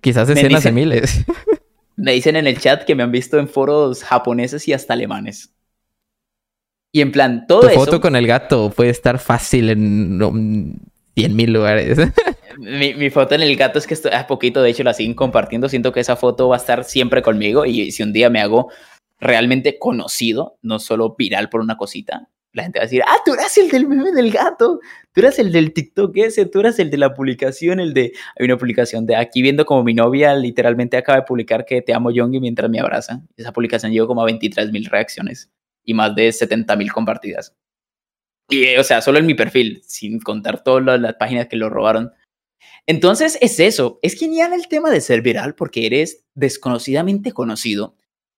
Quizás 0.01 0.27
Me 0.29 0.35
decenas 0.35 0.63
de 0.63 0.69
dicen- 0.71 0.75
miles. 0.75 1.25
me 1.95 2.13
dicen 2.13 2.35
en 2.35 2.47
el 2.47 2.59
chat 2.59 2.83
que 2.85 2.95
me 2.95 3.03
han 3.03 3.11
visto 3.11 3.39
en 3.39 3.47
foros 3.49 4.03
japoneses 4.03 4.67
y 4.67 4.73
hasta 4.73 4.93
alemanes. 4.93 5.53
Y 6.91 7.01
en 7.01 7.11
plan, 7.11 7.45
todo 7.47 7.61
Tu 7.61 7.67
eso, 7.67 7.79
foto 7.85 8.01
con 8.01 8.15
el 8.15 8.25
gato 8.27 8.69
puede 8.69 8.89
estar 8.89 9.19
fácil 9.19 9.69
en 9.69 10.21
um, 10.23 10.75
100 11.15 11.35
mil 11.35 11.53
lugares. 11.53 11.97
mi, 12.57 12.93
mi 12.93 13.09
foto 13.09 13.35
en 13.35 13.41
el 13.41 13.55
gato 13.55 13.79
es 13.79 13.87
que 13.87 13.93
estoy, 13.93 14.11
hace 14.11 14.25
poquito, 14.25 14.61
de 14.61 14.69
hecho, 14.71 14.83
la 14.83 14.93
siguen 14.93 15.13
compartiendo. 15.13 15.69
Siento 15.69 15.91
que 15.91 15.99
esa 15.99 16.15
foto 16.15 16.49
va 16.49 16.55
a 16.55 16.59
estar 16.59 16.83
siempre 16.83 17.21
conmigo. 17.21 17.65
Y 17.65 17.91
si 17.91 18.03
un 18.03 18.13
día 18.13 18.29
me 18.29 18.41
hago 18.41 18.71
realmente 19.19 19.77
conocido, 19.79 20.57
no 20.61 20.79
solo 20.79 21.15
viral 21.17 21.49
por 21.49 21.61
una 21.61 21.77
cosita, 21.77 22.29
la 22.53 22.63
gente 22.63 22.79
va 22.79 22.83
a 22.83 22.85
decir, 22.87 23.03
ah, 23.05 23.17
tú 23.23 23.33
eras 23.33 23.55
el 23.59 23.69
del 23.69 23.87
meme 23.87 24.11
del 24.11 24.31
gato, 24.31 24.79
tú 25.13 25.21
eras 25.21 25.37
el 25.37 25.51
del 25.51 25.71
TikTok 25.71 26.17
ese, 26.17 26.45
tú 26.47 26.61
eras 26.61 26.79
el 26.79 26.89
de 26.89 26.97
la 26.97 27.13
publicación, 27.13 27.79
el 27.79 27.93
de... 27.93 28.11
Hay 28.37 28.45
una 28.45 28.57
publicación 28.57 29.05
de 29.05 29.15
aquí 29.15 29.41
viendo 29.43 29.65
como 29.65 29.83
mi 29.83 29.93
novia 29.93 30.33
literalmente 30.35 30.97
acaba 30.97 31.19
de 31.19 31.25
publicar 31.25 31.63
que 31.65 31.81
te 31.83 31.93
amo, 31.93 32.09
Yongi, 32.11 32.39
mientras 32.39 32.69
me 32.69 32.79
abraza. 32.79 33.21
Esa 33.37 33.53
publicación 33.53 33.91
llegó 33.91 34.07
como 34.07 34.21
a 34.21 34.25
23 34.25 34.71
mil 34.71 34.85
reacciones 34.85 35.51
y 35.83 35.93
más 35.93 36.15
de 36.15 36.31
70 36.31 36.75
mil 36.75 36.91
compartidas. 36.91 37.55
Y, 38.49 38.63
eh, 38.63 38.79
o 38.79 38.83
sea, 38.83 39.01
solo 39.01 39.19
en 39.19 39.27
mi 39.27 39.35
perfil, 39.35 39.81
sin 39.85 40.19
contar 40.19 40.63
todas 40.63 40.83
las- 40.83 40.99
las 40.99 41.13
páginas 41.15 41.47
que 41.47 41.55
lo 41.55 41.69
robaron. 41.69 42.13
Entonces 42.87 43.37
es 43.41 43.59
eso, 43.59 43.99
es 44.01 44.17
genial 44.17 44.53
el 44.53 44.67
tema 44.67 44.89
de 44.91 45.01
ser 45.01 45.21
viral 45.21 45.55
porque 45.55 45.85
eres 45.85 46.25
desconocidamente 46.33 47.31
conocido. 47.31 47.95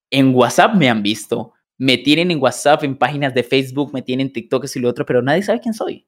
En 0.10 0.36
WhatsApp 0.36 0.76
me 0.76 0.90
han 0.90 1.04
visto, 1.04 1.54
me 1.78 1.98
tienen 1.98 2.32
en 2.32 2.42
WhatsApp, 2.42 2.84
en 2.84 2.98
páginas 2.98 3.34
de 3.34 3.44
Facebook, 3.44 3.94
me 3.94 4.02
tienen 4.02 4.28
en 4.28 4.34
TikTok 4.34 4.66
y 4.74 4.80
lo 4.80 4.90
otro, 4.90 5.06
pero 5.06 5.22
nadie 5.22 5.42
sabe 5.42 5.62
quién 5.62 5.74
soy. 5.74 6.06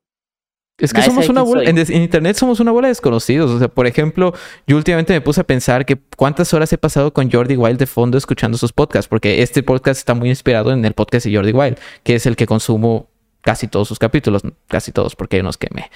Es 0.77 0.91
que 0.91 0.99
Nadie 0.99 1.11
somos 1.11 1.30
una 1.30 1.44
bola, 1.44 1.69
en 1.69 2.02
internet 2.02 2.35
somos 2.35 2.60
una 2.60 2.72
bola 2.72 2.88
de 2.88 2.91
desconocidos. 2.91 3.52
O 3.52 3.60
sea, 3.60 3.68
por 3.68 3.85
ejemplo, 3.85 4.34
yo 4.65 4.76
últimamente 4.76 5.14
me 5.14 5.22
puse 5.22 5.41
a 5.41 5.44
pensar 5.44 5.85
que 5.85 5.98
cuántas 6.18 6.53
horas 6.53 6.73
he 6.73 6.77
pasado 6.80 7.14
con 7.14 7.31
Jordi 7.31 7.56
Wild 7.56 7.77
de 7.77 7.85
fondo 7.85 8.18
escuchando 8.18 8.57
sus 8.57 8.73
podcasts, 8.73 9.07
porque 9.07 9.44
este 9.44 9.61
podcast 9.61 9.99
está 9.99 10.15
muy 10.15 10.30
inspirado 10.30 10.72
en 10.72 10.84
el 10.84 10.94
podcast 10.94 11.27
de 11.27 11.35
Jordi 11.35 11.52
Wild, 11.52 11.77
que 12.03 12.15
es 12.15 12.26
el 12.26 12.35
que 12.35 12.48
consumo 12.48 13.07
casi 13.41 13.68
todos 13.68 13.88
sus 13.88 13.99
capítulos, 13.99 14.41
casi 14.68 14.91
todos, 14.91 15.15
porque 15.15 15.35
hay 15.35 15.41
unos 15.41 15.57
que 15.57 15.68
me. 15.73 15.91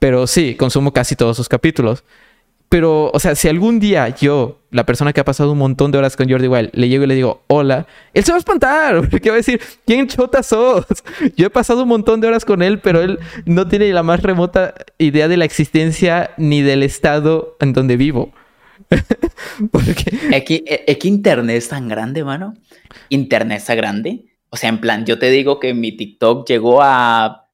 Pero 0.00 0.26
sí, 0.26 0.56
consumo 0.56 0.92
casi 0.92 1.14
todos 1.14 1.36
sus 1.36 1.48
capítulos. 1.48 2.02
Pero, 2.68 3.10
o 3.12 3.20
sea, 3.20 3.34
si 3.34 3.48
algún 3.48 3.80
día 3.80 4.08
yo, 4.08 4.60
la 4.70 4.86
persona 4.86 5.12
que 5.12 5.20
ha 5.20 5.24
pasado 5.24 5.52
un 5.52 5.58
montón 5.58 5.90
de 5.90 5.98
horas 5.98 6.16
con 6.16 6.28
Jordi 6.28 6.48
Wild, 6.48 6.70
le 6.72 6.88
llego 6.88 7.04
y 7.04 7.06
le 7.08 7.14
digo, 7.16 7.42
hola, 7.48 7.86
él 8.14 8.24
se 8.24 8.32
va 8.32 8.36
a 8.36 8.38
espantar, 8.38 9.08
porque 9.10 9.28
va 9.28 9.34
a 9.34 9.38
decir, 9.38 9.60
¿quién 9.84 10.06
chota 10.06 10.42
sos? 10.42 10.86
Yo 11.36 11.46
he 11.46 11.50
pasado 11.50 11.82
un 11.82 11.88
montón 11.88 12.20
de 12.20 12.28
horas 12.28 12.44
con 12.44 12.62
él, 12.62 12.78
pero 12.78 13.00
él 13.02 13.18
no 13.44 13.68
tiene 13.68 13.92
la 13.92 14.02
más 14.02 14.22
remota 14.22 14.74
idea 14.98 15.28
de 15.28 15.36
la 15.36 15.44
existencia 15.44 16.30
ni 16.36 16.62
del 16.62 16.82
estado 16.82 17.56
en 17.60 17.72
donde 17.72 17.96
vivo. 17.96 18.32
porque 19.70 20.18
es 20.30 20.98
que 20.98 21.08
Internet 21.08 21.56
es 21.56 21.68
tan 21.68 21.88
grande, 21.88 22.24
mano. 22.24 22.54
Internet 23.08 23.58
está 23.58 23.74
grande. 23.74 24.26
O 24.50 24.56
sea, 24.56 24.68
en 24.68 24.80
plan, 24.80 25.06
yo 25.06 25.18
te 25.18 25.30
digo 25.30 25.60
que 25.60 25.74
mi 25.74 25.96
TikTok 25.96 26.46
llegó 26.48 26.82
a. 26.82 27.48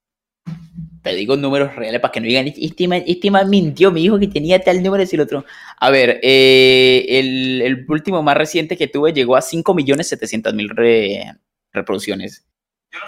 Te 1.06 1.14
digo 1.14 1.36
números 1.36 1.76
reales 1.76 2.00
para 2.00 2.10
que 2.10 2.20
no 2.20 2.26
digan, 2.26 2.48
este 2.48 2.88
man, 2.88 3.04
este 3.06 3.30
man 3.30 3.48
mintió, 3.48 3.92
me 3.92 4.00
dijo 4.00 4.18
que 4.18 4.26
tenía 4.26 4.58
tal 4.60 4.82
número 4.82 5.04
y 5.04 5.14
el 5.14 5.20
otro. 5.20 5.44
A 5.78 5.90
ver, 5.90 6.18
eh, 6.20 7.06
el, 7.08 7.62
el 7.62 7.86
último 7.88 8.24
más 8.24 8.36
reciente 8.36 8.76
que 8.76 8.88
tuve 8.88 9.12
llegó 9.12 9.36
a 9.36 9.40
5.700.000 9.40 10.68
re- 10.74 11.36
reproducciones. 11.72 12.44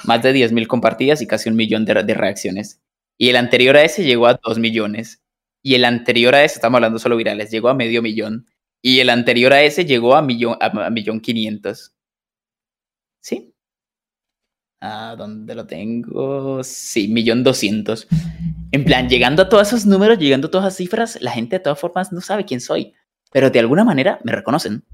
Más 0.04 0.22
de 0.22 0.32
10.000 0.32 0.68
compartidas 0.68 1.22
y 1.22 1.26
casi 1.26 1.48
un 1.48 1.56
millón 1.56 1.84
de, 1.84 1.94
de 2.04 2.14
reacciones. 2.14 2.80
Y 3.16 3.30
el 3.30 3.36
anterior 3.36 3.76
a 3.76 3.82
ese 3.82 4.04
llegó 4.04 4.28
a 4.28 4.38
2 4.44 4.60
millones. 4.60 5.20
Y 5.64 5.74
el 5.74 5.84
anterior 5.84 6.36
a 6.36 6.44
ese, 6.44 6.54
estamos 6.54 6.76
hablando 6.76 7.00
solo 7.00 7.16
virales, 7.16 7.50
llegó 7.50 7.68
a 7.68 7.74
medio 7.74 8.00
millón. 8.00 8.46
Y 8.80 9.00
el 9.00 9.10
anterior 9.10 9.52
a 9.52 9.62
ese 9.62 9.84
llegó 9.86 10.14
a 10.14 10.22
millón, 10.22 10.56
a, 10.60 10.66
a 10.86 10.90
millón 10.90 11.20
quinientos. 11.20 11.96
¿Sí? 13.20 13.52
Ah, 14.80 15.16
¿dónde 15.18 15.54
lo 15.54 15.66
tengo? 15.66 16.62
Sí, 16.62 17.08
millón 17.08 17.42
doscientos. 17.42 18.06
En 18.70 18.84
plan, 18.84 19.08
llegando 19.08 19.42
a 19.42 19.48
todos 19.48 19.68
esos 19.68 19.86
números, 19.86 20.18
llegando 20.18 20.46
a 20.46 20.50
todas 20.50 20.66
esas 20.68 20.76
cifras, 20.76 21.18
la 21.20 21.32
gente 21.32 21.56
de 21.56 21.60
todas 21.60 21.80
formas 21.80 22.12
no 22.12 22.20
sabe 22.20 22.44
quién 22.44 22.60
soy. 22.60 22.94
Pero 23.32 23.50
de 23.50 23.58
alguna 23.58 23.84
manera 23.84 24.20
me 24.22 24.32
reconocen. 24.32 24.84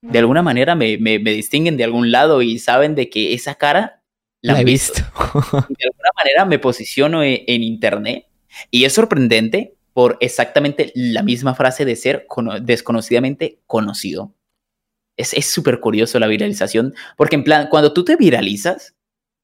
De 0.00 0.18
alguna 0.18 0.42
manera 0.42 0.74
me, 0.74 0.98
me, 0.98 1.18
me 1.18 1.32
distinguen 1.32 1.76
de 1.76 1.84
algún 1.84 2.10
lado 2.10 2.42
y 2.42 2.58
saben 2.58 2.94
de 2.94 3.08
que 3.08 3.34
esa 3.34 3.54
cara 3.54 4.02
la 4.40 4.54
han 4.54 4.60
he 4.60 4.64
visto. 4.64 5.00
de 5.52 5.84
alguna 5.84 6.10
manera 6.16 6.44
me 6.44 6.58
posiciono 6.58 7.22
e- 7.22 7.44
en, 7.46 7.62
internet 7.62 8.26
y 8.70 8.84
es 8.84 8.94
sorprendente 8.94 9.76
por 9.92 10.16
exactamente 10.20 10.90
la 10.94 11.22
misma 11.22 11.54
frase 11.54 11.84
de 11.84 11.94
ser 11.96 12.26
cono- 12.26 12.58
desconocidamente 12.58 13.60
conocido. 13.66 14.34
Es 15.16 15.34
es 15.34 15.46
súper 15.46 15.78
curioso 15.78 16.18
la 16.18 16.26
viralización, 16.26 16.94
porque 17.16 17.36
en 17.36 17.44
plan, 17.44 17.68
cuando 17.68 17.92
tú 17.92 18.04
te 18.04 18.16
viralizas, 18.16 18.96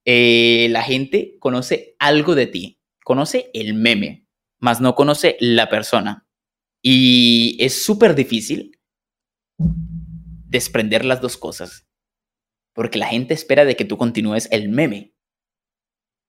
eh, 0.04 0.68
la 0.70 0.82
gente 0.82 1.36
conoce 1.38 1.96
algo 1.98 2.34
de 2.34 2.46
ti, 2.46 2.80
conoce 3.04 3.50
el 3.54 3.74
meme, 3.74 4.26
más 4.58 4.80
no 4.80 4.94
conoce 4.94 5.36
la 5.40 5.68
persona. 5.68 6.26
Y 6.82 7.56
es 7.60 7.84
súper 7.84 8.14
difícil 8.14 8.78
desprender 9.58 11.04
las 11.04 11.20
dos 11.20 11.36
cosas, 11.36 11.86
porque 12.72 12.98
la 12.98 13.08
gente 13.08 13.34
espera 13.34 13.64
de 13.64 13.76
que 13.76 13.84
tú 13.84 13.96
continúes 13.96 14.48
el 14.50 14.68
meme 14.68 15.14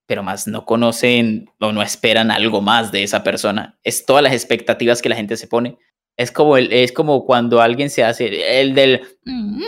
pero 0.10 0.24
más 0.24 0.48
no 0.48 0.66
conocen 0.66 1.52
o 1.60 1.72
no 1.72 1.84
esperan 1.84 2.32
algo 2.32 2.62
más 2.62 2.92
de 2.92 3.04
esa 3.04 3.24
persona. 3.24 3.80
Es 3.84 4.08
todas 4.08 4.24
las 4.24 4.34
expectativas 4.34 5.04
que 5.04 5.10
la 5.10 5.16
gente 5.16 5.38
se 5.38 5.46
pone. 5.46 5.78
Es 6.18 6.32
como, 6.32 6.58
el, 6.58 6.74
es 6.74 6.92
como 6.92 7.26
cuando 7.26 7.62
alguien 7.62 7.92
se 7.92 8.04
hace 8.04 8.60
el 8.60 8.74
del... 8.74 9.02
Mm, 9.24 9.64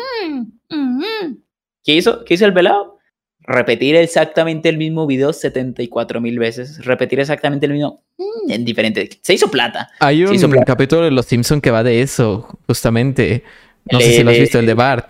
mm. 0.68 1.44
¿Qué 1.84 1.94
hizo? 1.94 2.26
¿Qué 2.26 2.34
hizo 2.34 2.48
el 2.48 2.54
velado? 2.54 2.98
Repetir 3.52 3.96
exactamente 3.96 4.70
el 4.70 4.78
mismo 4.78 5.06
video 5.08 5.34
74 5.34 6.22
mil 6.22 6.40
veces. 6.40 6.84
Repetir 6.86 7.20
exactamente 7.20 7.66
el 7.66 7.74
mismo 7.74 8.04
mm, 8.18 8.52
en 8.52 8.66
diferentes... 8.66 9.20
Se 9.22 9.34
hizo 9.34 9.50
plata. 9.52 9.90
Hay 10.00 10.26
Se 10.28 10.36
hizo 10.36 10.46
un 10.48 10.54
plata. 10.54 10.66
capítulo 10.66 11.04
de 11.04 11.12
Los 11.12 11.26
Simpson 11.26 11.62
que 11.62 11.72
va 11.72 11.84
de 11.84 12.02
eso, 12.02 12.60
justamente. 12.68 13.44
No 13.92 14.00
sé 14.00 14.14
si 14.14 14.24
lo 14.24 14.30
has 14.32 14.36
le- 14.38 14.42
visto, 14.42 14.60
el 14.60 14.66
de 14.66 14.74
Bart. 14.74 15.08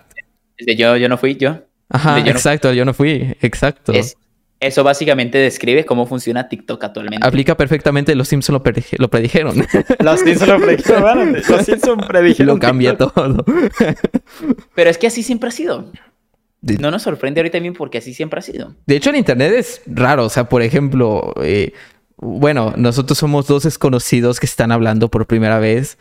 El 0.58 0.66
de 0.66 0.76
yo, 0.76 0.96
yo 0.96 1.08
no 1.08 1.16
fui, 1.18 1.36
yo. 1.36 1.58
Ajá, 1.88 2.20
no- 2.20 2.26
exacto, 2.26 2.72
yo 2.72 2.84
no 2.84 2.94
fui, 2.94 3.36
exacto. 3.42 3.92
Es, 3.92 4.16
eso 4.60 4.84
básicamente 4.84 5.38
describe 5.38 5.84
cómo 5.84 6.06
funciona 6.06 6.48
TikTok 6.48 6.82
actualmente. 6.84 7.26
Aplica 7.26 7.56
perfectamente, 7.56 8.14
Los 8.14 8.28
Simpson 8.28 8.54
lo, 8.54 8.62
predije- 8.62 8.96
lo 8.98 9.08
predijeron. 9.10 9.56
Los 9.98 10.20
Simpsons 10.20 10.48
lo 10.48 10.60
predijeron. 10.60 11.32
Los 11.48 11.62
Simpsons 11.66 12.06
predijeron 12.06 12.54
lo 12.54 12.60
cambia 12.60 12.90
TikTok. 12.96 13.12
todo. 13.14 13.44
Pero 14.74 14.90
es 14.90 14.98
que 14.98 15.06
así 15.08 15.22
siempre 15.22 15.48
ha 15.48 15.52
sido. 15.52 15.90
De, 16.62 16.78
No 16.78 16.90
nos 16.90 17.02
sorprende 17.02 17.40
ahorita 17.40 17.60
mismo 17.60 17.76
porque 17.76 17.98
así 17.98 18.14
siempre 18.14 18.38
ha 18.38 18.42
sido. 18.42 18.74
de 18.86 18.96
hecho, 18.96 19.10
en 19.10 19.16
internet 19.16 19.52
es 19.54 19.82
raro. 19.86 20.24
O 20.24 20.28
sea, 20.30 20.48
por 20.48 20.62
ejemplo, 20.62 21.34
eh, 21.42 21.72
bueno, 22.16 22.72
nosotros 22.76 23.18
somos 23.18 23.46
dos 23.46 23.64
desconocidos 23.64 24.40
que 24.40 24.46
están 24.46 24.70
hablando 24.72 25.10
por 25.10 25.26
primera 25.26 25.58
vez 25.58 25.98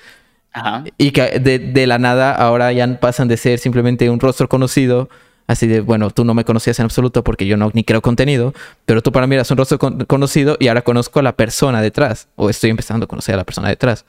Ajá. 0.54 0.84
y 0.98 1.12
que 1.12 1.40
de, 1.40 1.58
de 1.60 1.88
la 1.88 1.98
nada 1.98 2.34
ahora 2.36 2.72
ya 2.72 3.00
pasan 3.00 3.28
de 3.28 3.38
ser 3.38 3.58
simplemente 3.60 4.10
un 4.10 4.20
rostro 4.20 4.48
conocido. 4.48 5.10
Así 5.48 5.66
de, 5.68 5.82
bueno, 5.82 6.12
tú 6.12 6.24
no 6.24 6.34
me 6.34 6.46
conocías 6.46 6.80
en 6.80 6.86
absoluto 6.86 7.24
porque 7.26 7.46
yo 7.48 7.58
no 7.58 7.72
ni 7.74 7.84
creo 7.84 8.02
contenido, 8.02 8.54
pero 8.86 9.02
tú 9.02 9.12
para 9.12 9.28
mí 9.28 9.36
eras 9.36 9.50
un 9.52 9.58
rostro 9.58 9.80
con- 9.80 10.06
conocido 10.06 10.56
y 10.60 10.68
ahora 10.70 10.84
conozco 10.84 11.20
a 11.20 11.24
la 11.24 11.36
persona 11.36 11.82
detrás, 11.82 12.30
o 12.38 12.50
estoy 12.50 12.70
empezando 12.70 13.04
a 13.06 13.08
conocer 13.08 13.34
a 13.34 13.38
la 13.38 13.44
persona 13.44 13.68
detrás. 13.68 14.06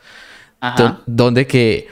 Ajá. 0.61 0.83
Do- 0.83 1.03
donde 1.07 1.47
que 1.49 1.89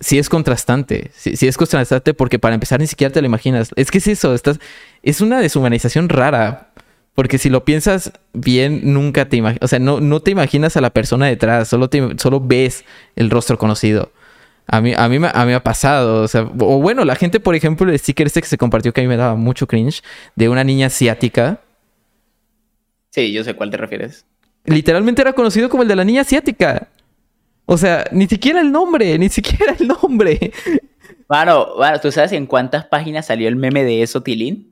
sí 0.00 0.18
es 0.18 0.28
contrastante, 0.28 1.10
sí, 1.14 1.36
sí 1.36 1.46
es 1.46 1.56
contrastante 1.56 2.14
porque 2.14 2.38
para 2.38 2.54
empezar 2.54 2.80
ni 2.80 2.86
siquiera 2.86 3.12
te 3.12 3.20
lo 3.20 3.26
imaginas. 3.26 3.70
Es 3.76 3.90
que 3.90 3.98
es 3.98 4.06
eso, 4.08 4.34
estás, 4.34 4.58
es 5.02 5.20
una 5.20 5.40
deshumanización 5.40 6.08
rara, 6.08 6.70
porque 7.14 7.38
si 7.38 7.48
lo 7.48 7.64
piensas 7.64 8.12
bien, 8.32 8.92
nunca 8.92 9.28
te 9.28 9.36
imaginas, 9.36 9.62
o 9.64 9.68
sea, 9.68 9.78
no, 9.78 10.00
no 10.00 10.20
te 10.20 10.30
imaginas 10.32 10.76
a 10.76 10.80
la 10.80 10.90
persona 10.90 11.26
detrás, 11.26 11.68
solo, 11.68 11.88
te, 11.88 12.02
solo 12.18 12.40
ves 12.40 12.84
el 13.16 13.30
rostro 13.30 13.56
conocido. 13.58 14.10
A 14.66 14.80
mí, 14.80 14.94
a, 14.96 15.08
mí, 15.08 15.18
me- 15.18 15.28
a 15.32 15.40
mí 15.44 15.46
me 15.48 15.54
ha 15.54 15.62
pasado, 15.62 16.22
o 16.22 16.28
sea, 16.28 16.42
o 16.42 16.80
bueno, 16.80 17.04
la 17.04 17.16
gente, 17.16 17.38
por 17.38 17.54
ejemplo, 17.54 17.90
el 17.90 17.98
sticker 17.98 18.26
este 18.26 18.40
que 18.40 18.48
se 18.48 18.58
compartió 18.58 18.92
que 18.94 19.02
a 19.02 19.04
mí 19.04 19.08
me 19.08 19.16
daba 19.18 19.36
mucho 19.36 19.66
cringe, 19.66 20.02
de 20.36 20.48
una 20.48 20.64
niña 20.64 20.86
asiática, 20.88 21.60
Sí, 23.10 23.32
yo 23.32 23.44
sé 23.44 23.54
cuál 23.54 23.70
te 23.70 23.76
refieres. 23.76 24.24
literalmente 24.64 25.22
era 25.22 25.32
conocido 25.34 25.68
como 25.68 25.82
el 25.82 25.88
de 25.88 25.96
la 25.96 26.04
niña 26.04 26.22
asiática. 26.22 26.88
O 27.66 27.76
sea, 27.78 28.04
ni 28.12 28.26
siquiera 28.26 28.60
el 28.60 28.70
nombre, 28.70 29.18
ni 29.18 29.28
siquiera 29.28 29.74
el 29.78 29.88
nombre. 29.88 30.52
Mano, 31.28 31.68
mano, 31.78 31.98
¿tú 32.00 32.12
sabes 32.12 32.32
en 32.32 32.46
cuántas 32.46 32.84
páginas 32.86 33.26
salió 33.26 33.48
el 33.48 33.56
meme 33.56 33.82
de 33.84 34.02
eso, 34.02 34.22
Tilín? 34.22 34.68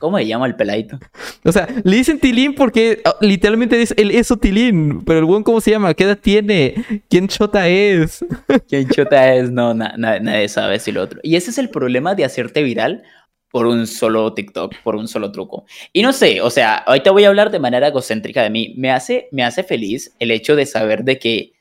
¿Cómo 0.00 0.18
se 0.18 0.26
llama 0.26 0.46
el 0.46 0.56
peladito? 0.56 0.98
O 1.44 1.52
sea, 1.52 1.68
le 1.84 1.96
dicen 1.96 2.18
Tilín 2.18 2.56
porque 2.56 3.00
ah, 3.04 3.14
literalmente 3.20 3.80
es 3.80 3.94
el 3.96 4.10
eso 4.10 4.36
Tilín. 4.36 5.04
Pero 5.04 5.20
el 5.20 5.24
buen, 5.24 5.44
¿cómo 5.44 5.60
se 5.60 5.70
llama? 5.70 5.94
¿Qué 5.94 6.02
edad 6.02 6.18
tiene? 6.20 6.74
¿Quién 7.08 7.28
chota 7.28 7.68
es? 7.68 8.24
¿Quién 8.68 8.88
chota 8.88 9.32
es? 9.34 9.52
No, 9.52 9.74
na- 9.74 9.94
na- 9.96 10.18
nadie 10.18 10.48
sabe 10.48 10.80
si 10.80 10.90
lo 10.90 11.02
otro. 11.02 11.20
Y 11.22 11.36
ese 11.36 11.50
es 11.50 11.58
el 11.58 11.70
problema 11.70 12.16
de 12.16 12.24
hacerte 12.24 12.64
viral 12.64 13.04
por 13.52 13.66
un 13.66 13.86
solo 13.86 14.34
TikTok, 14.34 14.74
por 14.82 14.96
un 14.96 15.06
solo 15.06 15.30
truco. 15.30 15.64
Y 15.92 16.02
no 16.02 16.12
sé, 16.12 16.40
o 16.40 16.50
sea, 16.50 16.78
ahorita 16.78 17.12
voy 17.12 17.22
a 17.22 17.28
hablar 17.28 17.52
de 17.52 17.60
manera 17.60 17.86
egocéntrica 17.86 18.42
de 18.42 18.50
mí. 18.50 18.74
Me 18.76 18.90
hace, 18.90 19.28
me 19.30 19.44
hace 19.44 19.62
feliz 19.62 20.12
el 20.18 20.32
hecho 20.32 20.56
de 20.56 20.66
saber 20.66 21.04
de 21.04 21.20
que 21.20 21.52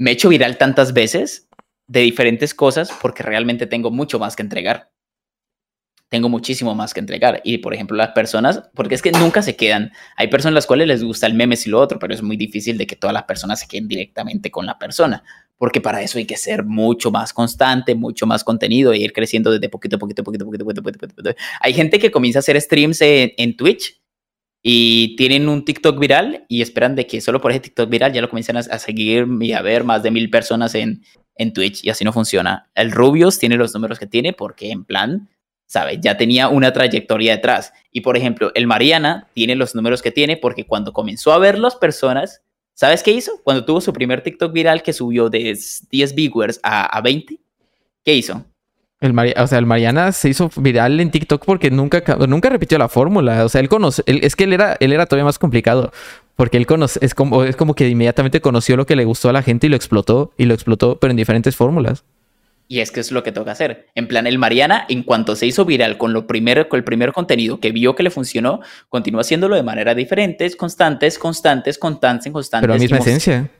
me 0.00 0.10
he 0.10 0.14
hecho 0.14 0.30
viral 0.30 0.56
tantas 0.56 0.94
veces 0.94 1.46
de 1.86 2.00
diferentes 2.00 2.54
cosas 2.54 2.90
porque 3.02 3.22
realmente 3.22 3.66
tengo 3.66 3.90
mucho 3.90 4.18
más 4.18 4.34
que 4.34 4.42
entregar. 4.42 4.90
Tengo 6.08 6.30
muchísimo 6.30 6.74
más 6.74 6.94
que 6.94 7.00
entregar. 7.00 7.42
Y, 7.44 7.58
por 7.58 7.74
ejemplo, 7.74 7.98
las 7.98 8.12
personas, 8.12 8.62
porque 8.74 8.94
es 8.94 9.02
que 9.02 9.12
nunca 9.12 9.42
se 9.42 9.56
quedan. 9.56 9.92
Hay 10.16 10.28
personas 10.28 10.52
a 10.52 10.54
las 10.54 10.66
cuales 10.66 10.88
les 10.88 11.04
gusta 11.04 11.26
el 11.26 11.34
meme 11.34 11.54
y 11.62 11.68
lo 11.68 11.78
otro, 11.78 11.98
pero 11.98 12.14
es 12.14 12.22
muy 12.22 12.38
difícil 12.38 12.78
de 12.78 12.86
que 12.86 12.96
todas 12.96 13.12
las 13.12 13.24
personas 13.24 13.60
se 13.60 13.68
queden 13.68 13.88
directamente 13.88 14.50
con 14.50 14.64
la 14.64 14.78
persona 14.78 15.22
porque 15.58 15.82
para 15.82 16.00
eso 16.00 16.16
hay 16.16 16.24
que 16.24 16.38
ser 16.38 16.64
mucho 16.64 17.10
más 17.10 17.34
constante, 17.34 17.94
mucho 17.94 18.26
más 18.26 18.44
contenido 18.44 18.94
e 18.94 18.98
ir 18.98 19.12
creciendo 19.12 19.50
desde 19.50 19.68
poquito 19.68 19.96
a 19.96 19.98
poquito, 19.98 20.24
poquito, 20.24 20.46
poquito, 20.46 20.64
poquito, 20.64 20.82
poquito, 20.82 20.98
poquito, 20.98 21.14
poquito. 21.16 21.34
Hay 21.60 21.74
gente 21.74 21.98
que 21.98 22.10
comienza 22.10 22.38
a 22.38 22.40
hacer 22.40 22.58
streams 22.58 23.02
en, 23.02 23.34
en 23.36 23.54
Twitch 23.58 24.00
y 24.62 25.16
tienen 25.16 25.48
un 25.48 25.64
TikTok 25.64 25.98
viral 25.98 26.44
y 26.48 26.60
esperan 26.60 26.94
de 26.94 27.06
que 27.06 27.20
solo 27.20 27.40
por 27.40 27.50
ese 27.50 27.60
TikTok 27.60 27.88
viral 27.88 28.12
ya 28.12 28.20
lo 28.20 28.28
comiencen 28.28 28.56
a, 28.56 28.62
seguir 28.62 29.26
y 29.40 29.52
a 29.52 29.62
ver 29.62 29.84
más 29.84 30.02
de 30.02 30.10
mil 30.10 30.28
personas 30.28 30.74
en, 30.74 31.02
en 31.36 31.52
Twitch 31.52 31.82
y 31.84 31.90
así 31.90 32.04
no 32.04 32.12
funciona. 32.12 32.70
El 32.74 32.92
Rubius 32.92 33.38
tiene 33.38 33.56
los 33.56 33.72
números 33.74 33.98
que 33.98 34.06
tiene 34.06 34.32
porque 34.34 34.70
en 34.70 34.84
plan, 34.84 35.30
¿sabes? 35.66 35.98
Ya 36.02 36.16
tenía 36.16 36.48
una 36.48 36.72
trayectoria 36.72 37.36
detrás. 37.36 37.72
Y 37.90 38.02
por 38.02 38.16
ejemplo, 38.16 38.52
el 38.54 38.66
Mariana 38.66 39.28
tiene 39.32 39.54
los 39.54 39.74
números 39.74 40.02
que 40.02 40.10
tiene 40.10 40.36
porque 40.36 40.66
cuando 40.66 40.92
comenzó 40.92 41.32
a 41.32 41.38
ver 41.38 41.58
las 41.58 41.76
personas, 41.76 42.42
¿sabes 42.74 43.02
qué 43.02 43.12
hizo? 43.12 43.40
Cuando 43.42 43.64
tuvo 43.64 43.80
su 43.80 43.94
primer 43.94 44.22
TikTok 44.22 44.52
viral 44.52 44.82
que 44.82 44.92
subió 44.92 45.30
de 45.30 45.58
10 45.90 46.14
viewers 46.14 46.60
a, 46.62 46.84
a 46.84 47.00
20, 47.00 47.40
¿qué 48.04 48.14
hizo? 48.14 48.44
El 49.00 49.14
Mari- 49.14 49.32
o 49.36 49.46
sea, 49.46 49.58
el 49.58 49.64
Mariana 49.66 50.12
se 50.12 50.28
hizo 50.28 50.50
viral 50.56 51.00
en 51.00 51.10
TikTok 51.10 51.44
porque 51.46 51.70
nunca, 51.70 52.02
ca- 52.02 52.16
nunca 52.16 52.50
repitió 52.50 52.76
la 52.76 52.88
fórmula. 52.88 53.44
O 53.44 53.48
sea, 53.48 53.60
él 53.62 53.68
conoce, 53.70 54.02
él- 54.06 54.20
es 54.22 54.36
que 54.36 54.44
él 54.44 54.52
era, 54.52 54.76
él 54.78 54.92
era 54.92 55.06
todavía 55.06 55.24
más 55.24 55.38
complicado. 55.38 55.90
Porque 56.36 56.56
él 56.58 56.66
conoce, 56.66 56.98
es 57.02 57.14
como, 57.14 57.44
es 57.44 57.56
como 57.56 57.74
que 57.74 57.88
inmediatamente 57.88 58.40
conoció 58.40 58.76
lo 58.76 58.86
que 58.86 58.96
le 58.96 59.04
gustó 59.04 59.28
a 59.28 59.32
la 59.32 59.42
gente 59.42 59.66
y 59.66 59.70
lo 59.70 59.76
explotó, 59.76 60.32
y 60.38 60.44
lo 60.46 60.54
explotó, 60.54 60.98
pero 60.98 61.10
en 61.10 61.16
diferentes 61.16 61.56
fórmulas. 61.56 62.04
Y 62.68 62.80
es 62.80 62.90
que 62.92 63.00
es 63.00 63.10
lo 63.10 63.22
que 63.22 63.32
toca 63.32 63.50
hacer. 63.52 63.88
En 63.94 64.06
plan, 64.06 64.26
el 64.26 64.38
Mariana, 64.38 64.84
en 64.88 65.02
cuanto 65.02 65.34
se 65.34 65.44
hizo 65.46 65.64
viral 65.64 65.98
con, 65.98 66.12
lo 66.12 66.26
primero, 66.26 66.68
con 66.68 66.78
el 66.78 66.84
primer 66.84 67.12
contenido 67.12 67.58
que 67.58 67.72
vio 67.72 67.94
que 67.96 68.02
le 68.02 68.10
funcionó, 68.10 68.60
continúa 68.88 69.22
haciéndolo 69.22 69.56
de 69.56 69.62
manera 69.62 69.94
diferentes, 69.94 70.56
constantes, 70.56 71.18
constantes, 71.18 71.78
constantes, 71.78 72.32
constantes. 72.32 72.62
Pero 72.68 72.74
la 72.74 72.80
misma 72.80 72.98
esencia. 72.98 73.50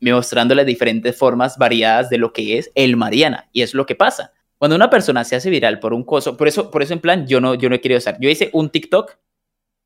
mostrándole 0.00 0.64
diferentes 0.64 1.16
formas 1.16 1.58
variadas 1.58 2.08
de 2.10 2.18
lo 2.18 2.32
que 2.32 2.58
es 2.58 2.70
el 2.74 2.96
Mariana. 2.96 3.48
Y 3.52 3.62
es 3.62 3.74
lo 3.74 3.84
que 3.86 3.94
pasa. 3.94 4.32
Cuando 4.58 4.76
una 4.76 4.88
persona 4.90 5.24
se 5.24 5.36
hace 5.36 5.50
viral 5.50 5.78
por 5.80 5.92
un 5.92 6.04
coso, 6.04 6.36
por 6.36 6.48
eso, 6.48 6.70
por 6.70 6.82
eso 6.82 6.92
en 6.94 7.00
plan, 7.00 7.26
yo 7.26 7.40
no, 7.40 7.54
yo 7.54 7.68
no 7.68 7.74
he 7.74 7.80
querido 7.80 7.98
usar. 7.98 8.16
Yo 8.20 8.30
hice 8.30 8.50
un 8.52 8.70
TikTok, 8.70 9.16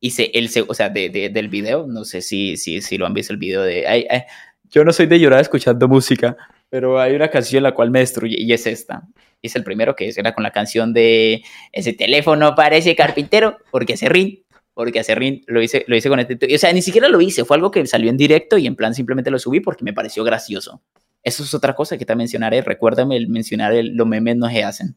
hice 0.01 0.31
el, 0.35 0.49
se- 0.49 0.63
o 0.67 0.75
sea, 0.75 0.89
de, 0.89 1.09
de- 1.11 1.29
del 1.29 1.49
video, 1.49 1.87
no 1.87 2.05
sé 2.05 2.23
si, 2.23 2.57
si, 2.57 2.81
si 2.81 2.99
lo 2.99 3.07
han 3.07 3.15
visto 3.15 3.33
el 3.33 3.39
video 3.39 3.63
de... 3.63 3.87
ay, 3.87 4.07
ay, 4.09 4.23
yo 4.71 4.85
no 4.85 4.93
soy 4.93 5.07
de 5.07 5.19
llorar 5.19 5.41
escuchando 5.41 5.89
música, 5.89 6.37
pero 6.69 7.01
hay 7.01 7.15
una 7.17 7.29
canción 7.29 7.63
la 7.65 7.75
cual 7.75 7.91
me 7.91 7.99
destruye 7.99 8.37
y 8.39 8.53
es 8.53 8.67
esta. 8.67 9.03
Hice 9.43 9.59
el 9.59 9.65
primero 9.65 9.97
que 9.97 10.13
era 10.17 10.33
con 10.35 10.45
la 10.45 10.53
canción 10.53 10.93
de 10.93 11.43
ese 11.73 11.93
teléfono 11.93 12.55
parece 12.55 12.95
carpintero, 12.95 13.59
porque 13.73 13.95
hace 13.95 14.09
rin, 14.09 14.45
porque 14.75 15.01
hace 15.01 15.15
rin, 15.15 15.43
lo 15.47 15.63
hice, 15.63 15.85
lo 15.89 15.97
hice 15.97 16.09
con 16.09 16.21
este, 16.21 16.55
o 16.55 16.59
sea, 16.59 16.73
ni 16.73 16.83
siquiera 16.83 17.09
lo 17.09 17.21
hice, 17.21 17.45
fue 17.45 17.57
algo 17.57 17.71
que 17.71 17.85
salió 17.87 18.11
en 18.11 18.17
directo 18.17 18.59
y 18.59 18.67
en 18.67 18.77
plan 18.77 18.95
simplemente 18.95 19.31
lo 19.31 19.39
subí 19.39 19.61
porque 19.61 19.85
me 19.85 19.93
pareció 19.93 20.25
gracioso. 20.25 20.83
Eso 21.23 21.43
es 21.43 21.53
otra 21.53 21.75
cosa 21.75 21.99
que 21.99 22.07
te 22.07 22.17
mencionaré, 22.17 22.63
recuérdame 22.63 23.17
el 23.17 23.29
mencionar 23.29 23.73
el, 23.73 23.95
los 23.95 24.07
memes 24.07 24.37
no 24.37 24.49
se 24.49 24.65
hacen. 24.65 24.97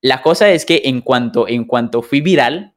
La 0.00 0.22
cosa 0.22 0.50
es 0.50 0.64
que 0.64 0.82
en 0.84 1.00
cuanto, 1.00 1.46
en 1.46 1.64
cuanto 1.64 2.02
fui 2.02 2.20
viral, 2.20 2.74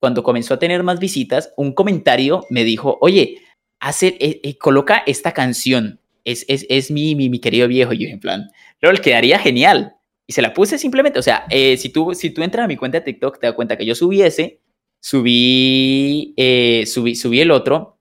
cuando 0.00 0.22
comenzó 0.22 0.54
a 0.54 0.58
tener 0.58 0.82
más 0.82 0.98
visitas, 0.98 1.52
un 1.56 1.72
comentario 1.72 2.44
me 2.50 2.64
dijo, 2.64 2.98
oye, 3.00 3.38
hace, 3.80 4.16
eh, 4.20 4.40
eh, 4.42 4.58
coloca 4.58 5.02
esta 5.06 5.32
canción, 5.32 6.00
es, 6.24 6.44
es, 6.48 6.66
es 6.68 6.90
mi, 6.90 7.14
mi, 7.14 7.30
mi 7.30 7.38
querido 7.38 7.68
viejo, 7.68 7.92
y 7.92 8.04
yo 8.04 8.08
en 8.08 8.20
plan, 8.20 8.50
LOL, 8.80 9.00
quedaría 9.00 9.38
genial. 9.38 9.94
Y 10.26 10.32
se 10.32 10.42
la 10.42 10.54
puse 10.54 10.78
simplemente, 10.78 11.18
o 11.18 11.22
sea, 11.22 11.44
eh, 11.50 11.76
si, 11.76 11.90
tú, 11.90 12.14
si 12.14 12.30
tú 12.30 12.42
entras 12.42 12.64
a 12.64 12.68
mi 12.68 12.76
cuenta 12.76 12.98
de 12.98 13.04
TikTok, 13.04 13.38
te 13.38 13.46
das 13.46 13.54
cuenta 13.54 13.76
que 13.76 13.86
yo 13.86 13.94
subí 13.94 14.22
ese, 14.22 14.60
subí, 15.04 16.32
eh, 16.38 16.86
subí, 16.86 17.14
subí 17.14 17.40
el 17.40 17.50
otro, 17.50 17.98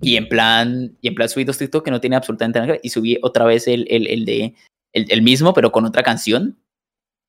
y 0.00 0.16
en 0.16 0.28
plan, 0.28 0.98
y 1.00 1.06
en 1.06 1.14
plan 1.14 1.28
subí 1.28 1.44
dos 1.44 1.56
TikTok 1.56 1.84
que 1.84 1.92
no 1.92 2.00
tiene 2.00 2.16
absolutamente 2.16 2.58
nada 2.58 2.78
y 2.82 2.90
subí 2.90 3.16
otra 3.22 3.44
vez 3.44 3.68
el, 3.68 3.86
el, 3.88 4.08
el 4.08 4.24
de, 4.24 4.54
el, 4.92 5.06
el 5.08 5.22
mismo, 5.22 5.54
pero 5.54 5.70
con 5.70 5.84
otra 5.84 6.02
canción. 6.02 6.58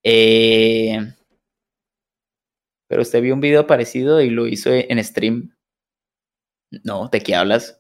Eh, 0.04 1.00
pero 2.90 3.04
usted 3.04 3.22
vio 3.22 3.36
un 3.36 3.40
video 3.40 3.68
parecido 3.68 4.20
y 4.20 4.32
lo 4.32 4.48
hizo 4.48 4.72
en 4.74 5.04
stream. 5.04 5.56
No, 6.84 7.08
¿de 7.10 7.22
qué 7.22 7.36
hablas? 7.36 7.80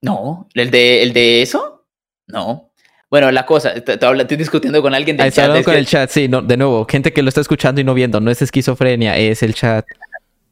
No, 0.00 0.48
¿el 0.54 0.70
de, 0.70 1.02
el 1.02 1.12
de 1.12 1.42
eso? 1.42 1.86
No. 2.28 2.72
Bueno, 3.14 3.30
la 3.30 3.46
cosa, 3.46 3.70
estoy 3.70 4.36
discutiendo 4.36 4.82
con 4.82 4.92
alguien 4.92 5.16
del 5.16 5.22
Ahí 5.22 5.28
está 5.28 5.42
chat. 5.42 5.48
hablando 5.50 5.64
con 5.64 5.74
que- 5.74 5.78
el 5.78 5.86
chat, 5.86 6.10
sí, 6.10 6.26
no, 6.26 6.42
de 6.42 6.56
nuevo, 6.56 6.84
gente 6.90 7.12
que 7.12 7.22
lo 7.22 7.28
está 7.28 7.40
escuchando 7.42 7.80
y 7.80 7.84
no 7.84 7.94
viendo, 7.94 8.18
no 8.20 8.28
es 8.28 8.42
esquizofrenia, 8.42 9.16
es 9.16 9.40
el 9.44 9.54
chat. 9.54 9.86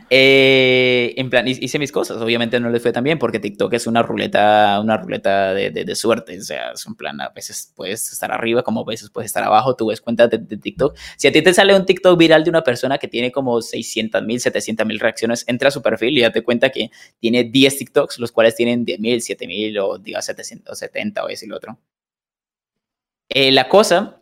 Eh, 0.14 1.14
en 1.16 1.30
plan, 1.30 1.46
hi- 1.48 1.58
hice 1.60 1.78
mis 1.78 1.90
cosas. 1.90 2.18
Obviamente 2.20 2.60
no 2.60 2.68
les 2.68 2.82
fue 2.82 2.92
tan 2.92 3.02
bien 3.04 3.18
porque 3.18 3.38
TikTok 3.40 3.72
es 3.72 3.86
una 3.86 4.02
ruleta, 4.02 4.78
una 4.80 4.96
ruleta 4.98 5.54
de, 5.54 5.70
de- 5.70 5.84
de 5.84 5.94
suerte. 5.96 6.38
O 6.38 6.42
sea, 6.42 6.72
es 6.72 6.86
un 6.86 6.94
plan, 6.96 7.20
a 7.20 7.30
veces 7.30 7.72
puedes 7.74 8.12
estar 8.12 8.30
arriba, 8.30 8.62
como 8.62 8.82
a 8.82 8.84
veces 8.84 9.08
puedes 9.10 9.26
estar 9.30 9.42
abajo. 9.42 9.74
Tú 9.74 9.86
ves 9.86 10.00
cuentas 10.02 10.28
de, 10.30 10.38
de 10.38 10.56
TikTok. 10.58 10.96
Si 11.16 11.28
a 11.28 11.32
ti 11.32 11.40
te 11.42 11.54
sale 11.54 11.74
un 11.74 11.86
TikTok 11.86 12.18
viral 12.18 12.44
de 12.44 12.50
una 12.50 12.62
persona 12.62 12.98
que 12.98 13.08
tiene 13.08 13.32
como 13.32 13.62
600 13.62 14.22
mil, 14.22 14.38
700 14.40 14.86
mil 14.86 15.00
reacciones, 15.00 15.44
entra 15.48 15.68
a 15.68 15.70
su 15.70 15.80
perfil 15.82 16.18
y 16.18 16.20
date 16.22 16.42
cuenta 16.42 16.70
que 16.70 16.90
tiene 17.18 17.44
10 17.44 17.78
TikToks, 17.78 18.18
los 18.18 18.32
cuales 18.32 18.54
tienen 18.54 18.84
10 18.84 19.00
mil, 19.00 19.22
7 19.22 19.46
mil 19.46 19.78
o 19.78 19.98
diga 19.98 20.20
770 20.22 21.24
o 21.24 21.28
ese 21.28 21.46
y 21.46 21.48
lo 21.48 21.56
otro. 21.56 21.78
Eh, 23.28 23.50
la 23.52 23.68
cosa, 23.68 24.20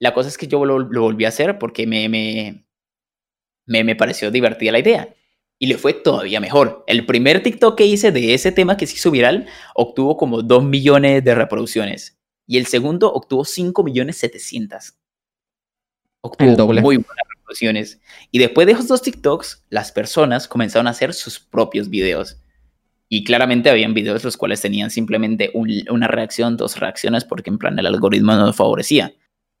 la 0.00 0.14
cosa 0.14 0.28
es 0.28 0.38
que 0.38 0.48
yo 0.48 0.64
lo, 0.64 0.78
lo 0.80 1.02
volví 1.02 1.24
a 1.24 1.28
hacer 1.28 1.58
porque 1.58 1.86
me, 1.86 2.08
me, 2.08 2.63
me, 3.66 3.84
me 3.84 3.96
pareció 3.96 4.30
divertida 4.30 4.72
la 4.72 4.78
idea. 4.78 5.14
Y 5.58 5.66
le 5.66 5.78
fue 5.78 5.94
todavía 5.94 6.40
mejor. 6.40 6.84
El 6.86 7.06
primer 7.06 7.42
TikTok 7.42 7.76
que 7.76 7.86
hice 7.86 8.10
de 8.12 8.34
ese 8.34 8.50
tema 8.52 8.76
que 8.76 8.86
se 8.86 8.94
hizo 8.94 9.10
viral 9.10 9.46
obtuvo 9.74 10.16
como 10.16 10.42
2 10.42 10.64
millones 10.64 11.22
de 11.24 11.34
reproducciones. 11.34 12.18
Y 12.46 12.58
el 12.58 12.66
segundo 12.66 13.12
obtuvo 13.12 13.44
5 13.44 13.82
millones 13.84 14.16
700. 14.18 14.94
Obtuvo 16.20 16.48
El 16.50 16.56
doble. 16.56 16.80
muy 16.80 16.96
buenas 16.96 17.24
reproducciones. 17.36 18.00
Y 18.30 18.38
después 18.38 18.66
de 18.66 18.72
esos 18.72 18.88
dos 18.88 19.02
TikToks, 19.02 19.64
las 19.68 19.92
personas 19.92 20.48
comenzaron 20.48 20.86
a 20.86 20.90
hacer 20.90 21.14
sus 21.14 21.38
propios 21.38 21.88
videos. 21.88 22.38
Y 23.08 23.24
claramente 23.24 23.70
habían 23.70 23.94
videos 23.94 24.24
los 24.24 24.36
cuales 24.36 24.60
tenían 24.60 24.90
simplemente 24.90 25.50
un- 25.54 25.70
una 25.90 26.08
reacción, 26.08 26.56
dos 26.56 26.78
reacciones, 26.80 27.24
porque 27.24 27.50
en 27.50 27.58
plan 27.58 27.78
el 27.78 27.86
algoritmo 27.86 28.34
no 28.34 28.52
favorecía. 28.52 29.14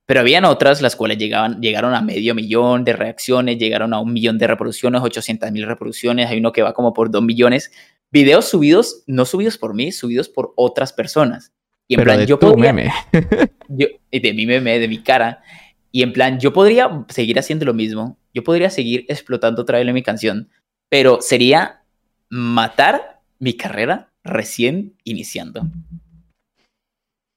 Pero 0.06 0.20
habían 0.20 0.44
otras 0.44 0.82
las 0.82 0.96
cuales 0.96 1.16
llegaban, 1.18 1.60
llegaron 1.62 1.94
a 1.94 2.02
medio 2.02 2.34
millón 2.34 2.84
de 2.84 2.92
reacciones, 2.92 3.58
llegaron 3.58 3.94
a 3.94 4.00
un 4.00 4.12
millón 4.12 4.36
de 4.38 4.46
reproducciones, 4.46 5.00
800 5.02 5.50
mil 5.50 5.66
reproducciones, 5.66 6.28
hay 6.28 6.38
uno 6.38 6.52
que 6.52 6.62
va 6.62 6.74
como 6.74 6.92
por 6.92 7.10
dos 7.10 7.22
millones. 7.22 7.72
Videos 8.10 8.44
subidos, 8.46 9.02
no 9.06 9.24
subidos 9.24 9.56
por 9.58 9.74
mí, 9.74 9.92
subidos 9.92 10.28
por 10.28 10.52
otras 10.56 10.92
personas. 10.92 11.52
Y 11.88 11.94
en 11.94 11.98
Pero 11.98 12.08
plan, 12.08 12.18
de 12.20 12.26
yo 12.26 12.38
tu 12.38 12.50
podría, 12.50 12.72
meme. 12.72 12.92
yo- 13.68 13.86
de 14.12 14.32
mi 14.34 14.46
meme, 14.46 14.78
de 14.78 14.88
mi 14.88 15.02
cara. 15.02 15.42
Y 15.90 16.02
en 16.02 16.12
plan, 16.12 16.38
yo 16.38 16.52
podría 16.52 17.04
seguir 17.08 17.38
haciendo 17.38 17.64
lo 17.64 17.72
mismo. 17.74 18.18
Yo 18.34 18.44
podría 18.44 18.68
seguir 18.70 19.04
explotando 19.08 19.62
otra 19.62 19.78
vez 19.78 19.92
mi 19.94 20.02
canción. 20.02 20.48
Pero 20.90 21.20
sería 21.22 21.82
matar 22.28 23.20
mi 23.38 23.54
carrera 23.54 24.12
recién 24.22 24.94
iniciando. 25.04 25.62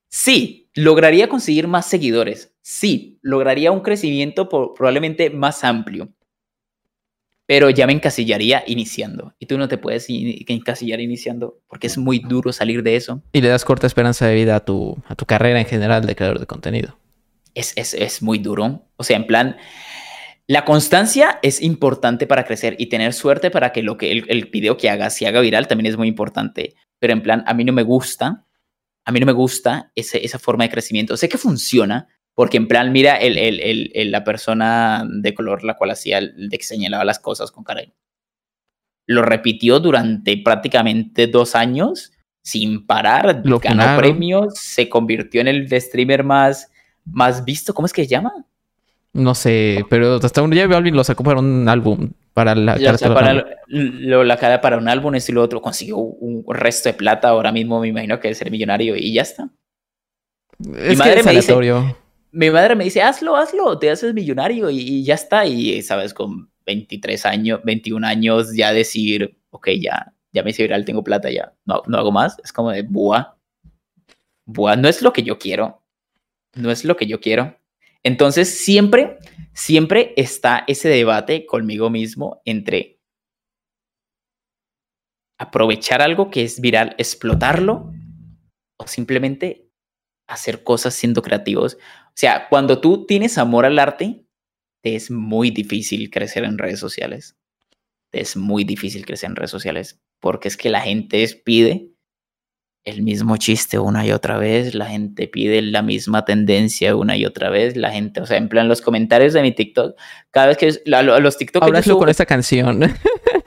Sí, 0.10 0.70
lograría 0.74 1.28
conseguir 1.30 1.68
más 1.68 1.86
seguidores. 1.86 2.54
Sí, 2.70 3.18
lograría 3.22 3.72
un 3.72 3.80
crecimiento 3.80 4.50
po- 4.50 4.74
probablemente 4.74 5.30
más 5.30 5.64
amplio. 5.64 6.10
Pero 7.46 7.70
ya 7.70 7.88
me 7.88 7.94
encasillaría 7.94 8.62
iniciando. 8.68 9.34
Y 9.40 9.46
tú 9.46 9.58
no 9.58 9.70
te 9.70 9.78
puedes 9.78 10.10
in- 10.10 10.44
encasillar 10.50 11.00
iniciando 11.00 11.62
porque 11.70 11.88
es 11.88 11.98
muy 11.98 12.20
duro 12.20 12.52
salir 12.52 12.84
de 12.84 12.98
eso. 12.98 13.24
Y 13.32 13.40
le 13.40 13.48
das 13.48 13.64
corta 13.64 13.88
esperanza 13.88 14.28
de 14.28 14.36
vida 14.36 14.58
a 14.58 14.66
tu, 14.66 15.02
a 15.08 15.16
tu 15.16 15.26
carrera 15.26 15.62
en 15.62 15.66
general 15.66 16.06
de 16.06 16.14
creador 16.18 16.40
de 16.42 16.46
contenido. 16.46 16.98
es, 17.56 17.72
es, 17.78 17.94
es 17.94 18.22
muy 18.22 18.38
duro. 18.38 18.86
O 18.98 19.06
sea, 19.06 19.16
en 19.16 19.28
plan, 19.28 19.56
la 20.46 20.66
constancia 20.66 21.40
es 21.44 21.62
importante 21.62 22.28
para 22.28 22.44
crecer 22.44 22.76
y 22.80 22.88
tener 22.88 23.14
suerte 23.14 23.50
para 23.50 23.72
que 23.72 23.82
lo 23.82 23.96
que 23.98 24.12
el, 24.12 24.26
el 24.28 24.46
video 24.48 24.76
que 24.76 24.90
hagas 24.90 25.16
se 25.16 25.26
haga 25.26 25.40
viral 25.40 25.70
también 25.70 25.86
es 25.90 25.96
muy 25.98 26.10
importante. 26.10 26.76
Pero 27.00 27.14
en 27.14 27.24
plan, 27.24 27.46
a 27.48 27.54
mí 27.54 27.64
no 27.64 27.72
me 27.72 27.84
gusta, 27.84 28.46
a 29.06 29.12
mí 29.14 29.22
no 29.22 29.26
me 29.26 29.32
gusta 29.32 29.90
ese, 29.96 30.26
esa 30.26 30.38
forma 30.38 30.66
de 30.66 30.70
crecimiento. 30.70 31.16
Sé 31.16 31.30
que 31.30 31.38
funciona, 31.38 32.10
porque 32.38 32.58
en 32.58 32.68
plan, 32.68 32.92
mira 32.92 33.16
el, 33.16 33.36
el, 33.36 33.90
el- 33.96 34.12
la 34.12 34.24
persona 34.24 35.04
de 35.10 35.34
color 35.34 35.64
la 35.64 35.74
cual 35.74 35.90
hacía, 35.90 36.20
el, 36.20 36.50
de 36.50 36.58
que 36.60 36.64
señalaba 36.64 37.04
las 37.04 37.18
cosas 37.18 37.52
con 37.52 37.64
cara. 37.64 37.82
Lo 39.08 39.24
repitió 39.24 39.80
durante 39.80 40.38
prácticamente 40.38 41.26
dos 41.26 41.56
años 41.56 42.12
sin 42.44 42.86
parar, 42.86 43.42
Lo 43.44 43.58
ganó 43.58 43.82
funaron. 43.82 43.98
premios, 44.00 44.54
se 44.54 44.88
convirtió 44.88 45.42
en 45.42 45.48
el 45.48 45.68
streamer 45.82 46.24
más, 46.24 46.72
más 47.06 47.44
visto, 47.44 47.74
¿cómo 47.74 47.88
es 47.88 47.94
que 47.94 48.04
se 48.04 48.10
llama? 48.10 48.32
No 49.14 49.34
sé, 49.34 49.84
pero 49.90 50.18
hasta 50.22 50.44
un 50.44 50.52
día 50.52 50.68
Balvin 50.68 50.96
lo 50.96 51.04
sacó 51.04 51.24
para 51.24 51.40
un 51.40 51.68
álbum. 51.68 52.12
Para 52.36 52.54
la 52.54 52.78
Ya, 52.78 52.94
o 52.94 52.98
sea, 53.00 53.16
para 53.16 53.34
lo, 53.66 54.24
la 54.24 54.38
cara 54.38 54.62
para 54.62 54.78
un 54.78 54.88
álbum, 54.88 55.16
esto 55.16 55.32
y 55.32 55.36
lo 55.36 55.42
otro, 55.42 55.60
consiguió 55.60 55.98
un 55.98 56.46
resto 56.48 56.88
de 56.90 56.94
plata, 56.94 57.30
ahora 57.30 57.52
mismo 57.52 57.80
me 57.80 57.88
imagino 57.88 58.20
que 58.20 58.28
debe 58.28 58.36
ser 58.36 58.52
millonario 58.52 58.96
y 58.96 59.12
ya 59.12 59.24
está. 59.24 59.50
Es 60.76 60.90
que 60.92 60.96
madre 60.98 61.20
es 61.22 61.26
me 61.26 61.32
dice-. 61.32 61.54
Mi 62.38 62.52
madre 62.52 62.76
me 62.76 62.84
dice, 62.84 63.02
hazlo, 63.02 63.36
hazlo, 63.36 63.80
te 63.80 63.90
haces 63.90 64.14
millonario 64.14 64.70
y, 64.70 65.04
ya 65.04 65.16
está. 65.16 65.48
Y, 65.48 65.82
sabes, 65.82 66.14
con 66.14 66.52
23 66.68 67.26
años, 67.26 67.62
21 67.64 68.06
años, 68.06 68.56
ya 68.56 68.72
decir, 68.72 69.42
ok, 69.50 69.70
ya, 69.82 70.14
ya 70.32 70.44
me 70.44 70.52
hice 70.52 70.62
viral, 70.62 70.86
tengo 70.86 71.04
plata, 71.04 71.32
ya, 71.32 71.56
no, 71.66 71.82
no 71.88 71.98
hago 71.98 72.12
más. 72.12 72.38
Es 72.44 72.54
como 72.54 72.70
de, 72.70 72.84
buah, 72.84 73.34
buah, 74.46 74.76
no 74.76 74.88
es 74.88 75.02
lo 75.02 75.14
que 75.14 75.24
yo 75.24 75.40
quiero, 75.40 75.84
no 76.54 76.70
es 76.70 76.86
lo 76.86 76.96
que 76.96 77.08
yo 77.08 77.20
quiero. 77.20 77.58
Entonces, 78.04 78.56
siempre, 78.56 79.18
siempre 79.54 80.14
está 80.16 80.64
ese 80.68 80.90
debate 80.90 81.48
conmigo 81.48 81.90
mismo 81.90 82.44
entre 82.46 83.00
aprovechar 85.40 86.04
algo 86.04 86.30
que 86.30 86.44
es 86.44 86.62
viral, 86.62 86.94
explotarlo, 87.00 87.92
o 88.78 88.86
simplemente 88.86 89.72
hacer 90.28 90.64
cosas 90.64 90.94
siendo 90.94 91.24
creativos. 91.24 91.80
O 92.18 92.20
sea, 92.20 92.48
cuando 92.50 92.82
tú 92.82 93.06
tienes 93.06 93.38
amor 93.38 93.64
al 93.68 93.78
arte, 93.78 94.26
te 94.84 94.96
es 94.96 95.12
muy 95.12 95.52
difícil 95.52 96.10
crecer 96.10 96.46
en 96.46 96.58
redes 96.58 96.80
sociales. 96.80 97.38
Te 98.12 98.22
es 98.22 98.36
muy 98.36 98.64
difícil 98.64 99.06
crecer 99.06 99.30
en 99.30 99.36
redes 99.36 99.52
sociales 99.52 100.02
porque 100.20 100.48
es 100.48 100.58
que 100.58 100.72
la 100.72 100.82
gente 100.82 101.24
pide 101.46 101.92
el 102.88 103.04
mismo 103.04 103.38
chiste 103.38 103.78
una 103.78 104.04
y 104.04 104.12
otra 104.14 104.40
vez, 104.40 104.74
la 104.74 104.88
gente 104.88 105.28
pide 105.28 105.62
la 105.62 105.84
misma 105.84 106.26
tendencia 106.26 106.96
una 106.96 107.16
y 107.18 107.26
otra 107.26 107.52
vez, 107.52 107.76
la 107.78 107.92
gente, 107.92 108.20
o 108.22 108.26
sea, 108.26 108.38
en 108.38 108.50
plan 108.50 108.68
los 108.68 108.82
comentarios 108.82 109.34
de 109.34 109.44
mi 109.44 109.52
TikTok, 109.52 109.96
cada 110.32 110.48
vez 110.48 110.58
que 110.58 110.74
la- 110.86 111.04
lo- 111.04 111.20
los 111.20 111.38
TikTok 111.38 111.62
yo 111.86 111.94
subo- 111.94 112.00
con 112.00 112.10
esta 112.10 112.26
canción. 112.26 112.80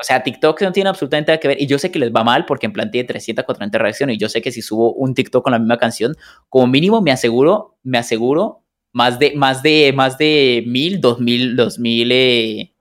o 0.00 0.02
sea, 0.02 0.22
TikTok 0.22 0.62
no 0.62 0.72
tiene 0.72 0.88
absolutamente 0.88 1.30
nada 1.30 1.40
que 1.40 1.48
ver 1.48 1.60
y 1.60 1.66
yo 1.66 1.78
sé 1.78 1.90
que 1.90 1.98
les 1.98 2.10
va 2.10 2.24
mal 2.24 2.46
porque 2.46 2.66
en 2.66 2.72
plan 2.72 2.90
tiene 2.90 3.06
300, 3.06 3.44
400 3.44 3.80
reacciones 3.80 4.16
y 4.16 4.18
yo 4.18 4.30
sé 4.30 4.40
que 4.40 4.50
si 4.50 4.62
subo 4.62 4.94
un 4.94 5.14
TikTok 5.14 5.44
con 5.44 5.52
la 5.52 5.58
misma 5.58 5.76
canción, 5.76 6.16
como 6.48 6.66
mínimo 6.66 7.02
me 7.02 7.12
aseguro, 7.12 7.76
me 7.82 7.98
aseguro 7.98 8.62
más 8.92 9.18
de, 9.18 9.34
más 9.36 9.62
de, 9.62 9.92
más 9.94 10.16
de 10.16 10.64
mil, 10.66 11.00
dos 11.00 11.20
mil, 11.20 11.54
dos 11.54 11.78
mil 11.78 12.10
eh, 12.12 12.72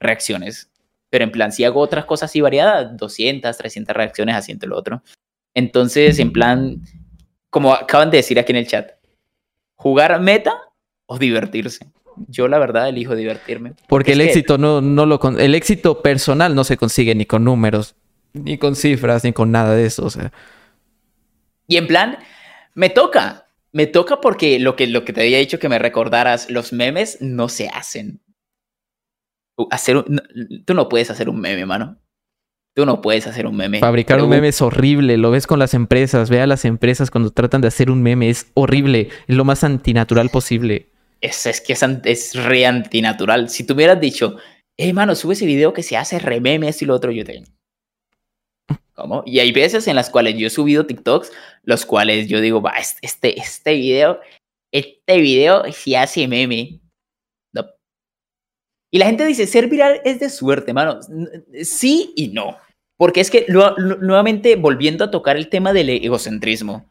reacciones. 0.00 0.70
Pero 1.08 1.24
en 1.24 1.30
plan, 1.30 1.50
si 1.50 1.64
hago 1.64 1.80
otras 1.80 2.04
cosas 2.04 2.30
así 2.30 2.40
variadas, 2.40 2.96
200, 2.96 3.56
300 3.56 3.96
reacciones 3.96 4.36
haciendo 4.36 4.66
lo 4.66 4.76
otro. 4.76 5.02
Entonces, 5.54 6.18
en 6.18 6.32
plan, 6.32 6.82
como 7.48 7.72
acaban 7.72 8.10
de 8.10 8.18
decir 8.18 8.38
aquí 8.38 8.52
en 8.52 8.58
el 8.58 8.66
chat, 8.66 8.90
jugar 9.76 10.20
meta 10.20 10.52
o 11.06 11.18
divertirse. 11.18 11.86
Yo 12.28 12.48
la 12.48 12.58
verdad 12.58 12.88
elijo 12.88 13.14
divertirme. 13.14 13.72
Porque 13.88 14.12
Es 14.12 14.18
el 14.18 14.24
que- 14.24 14.30
éxito 14.30 14.58
no, 14.58 14.80
no 14.80 15.06
lo 15.06 15.18
con- 15.20 15.38
el 15.40 15.54
éxito 15.54 16.02
personal 16.02 16.54
no 16.54 16.64
se 16.64 16.76
consigue 16.76 17.14
ni 17.14 17.26
con 17.26 17.44
números, 17.44 17.94
ni 18.32 18.58
con 18.58 18.74
cifras, 18.76 19.24
ni 19.24 19.32
con 19.32 19.50
nada 19.52 19.74
de 19.74 19.86
eso. 19.86 20.04
O 20.04 20.10
sea, 20.10 20.32
Y 21.68 21.76
en 21.76 21.86
plan, 21.86 22.18
me 22.74 22.90
toca. 22.90 23.42
Me 23.72 23.86
toca 23.86 24.20
porque 24.20 24.58
lo 24.58 24.74
que, 24.76 24.86
lo 24.86 25.04
que 25.04 25.12
te 25.12 25.20
había 25.22 25.38
dicho 25.38 25.58
que 25.58 25.68
me 25.68 25.78
recordaras, 25.78 26.48
los 26.50 26.72
memes 26.72 27.18
no 27.20 27.48
se 27.48 27.68
hacen. 27.68 28.22
Hacer 29.70 29.96
un- 29.98 30.22
tú 30.64 30.74
no 30.74 30.88
puedes 30.88 31.10
hacer 31.10 31.28
un 31.28 31.40
meme, 31.40 31.66
mano. 31.66 31.98
Tú 32.74 32.84
no 32.84 33.00
puedes 33.00 33.26
hacer 33.26 33.46
un 33.46 33.56
meme. 33.56 33.80
fabricar 33.80 34.20
un 34.22 34.28
meme 34.28 34.48
es 34.48 34.60
horrible. 34.60 35.16
Lo 35.16 35.30
ves 35.30 35.46
con 35.46 35.58
las 35.58 35.72
empresas. 35.72 36.28
Ve 36.28 36.42
a 36.42 36.46
las 36.46 36.66
empresas 36.66 37.10
cuando 37.10 37.30
tratan 37.30 37.62
de 37.62 37.68
hacer 37.68 37.90
un 37.90 38.02
meme. 38.02 38.28
Es 38.28 38.50
horrible. 38.52 39.08
Es 39.26 39.34
lo 39.36 39.44
más 39.46 39.64
antinatural 39.64 40.28
posible. 40.28 40.90
Es, 41.20 41.46
es 41.46 41.60
que 41.60 41.72
es, 41.72 41.82
es 42.04 42.34
re 42.34 42.66
antinatural. 42.66 43.48
Si 43.48 43.64
tú 43.64 43.74
hubieras 43.74 44.00
dicho, 44.00 44.36
hey, 44.76 44.92
mano, 44.92 45.14
sube 45.14 45.34
ese 45.34 45.46
video 45.46 45.72
que 45.72 45.82
se 45.82 45.96
hace 45.96 46.18
re 46.18 46.40
meme, 46.40 46.68
esto 46.68 46.84
y 46.84 46.88
lo 46.88 46.94
otro, 46.94 47.10
yo 47.10 47.24
te... 47.24 47.42
¿Cómo? 48.94 49.22
Y 49.26 49.40
hay 49.40 49.52
veces 49.52 49.86
en 49.88 49.96
las 49.96 50.08
cuales 50.08 50.36
yo 50.38 50.46
he 50.46 50.50
subido 50.50 50.86
TikToks, 50.86 51.30
los 51.64 51.84
cuales 51.84 52.28
yo 52.28 52.40
digo, 52.40 52.62
va, 52.62 52.74
este, 53.02 53.38
este, 53.38 53.74
video, 53.74 54.20
este 54.72 55.20
video 55.20 55.70
se 55.70 55.96
hace 55.98 56.26
meme. 56.26 56.80
No. 57.52 57.66
Y 58.90 58.98
la 58.98 59.06
gente 59.06 59.26
dice, 59.26 59.46
ser 59.46 59.68
viral 59.68 60.00
es 60.04 60.18
de 60.20 60.30
suerte, 60.30 60.72
mano. 60.72 61.00
Sí 61.62 62.14
y 62.16 62.28
no. 62.28 62.56
Porque 62.98 63.20
es 63.20 63.30
que 63.30 63.44
lu- 63.48 63.74
lu- 63.76 63.98
nuevamente 63.98 64.56
volviendo 64.56 65.04
a 65.04 65.10
tocar 65.10 65.36
el 65.36 65.50
tema 65.50 65.74
del 65.74 65.90
egocentrismo. 65.90 66.90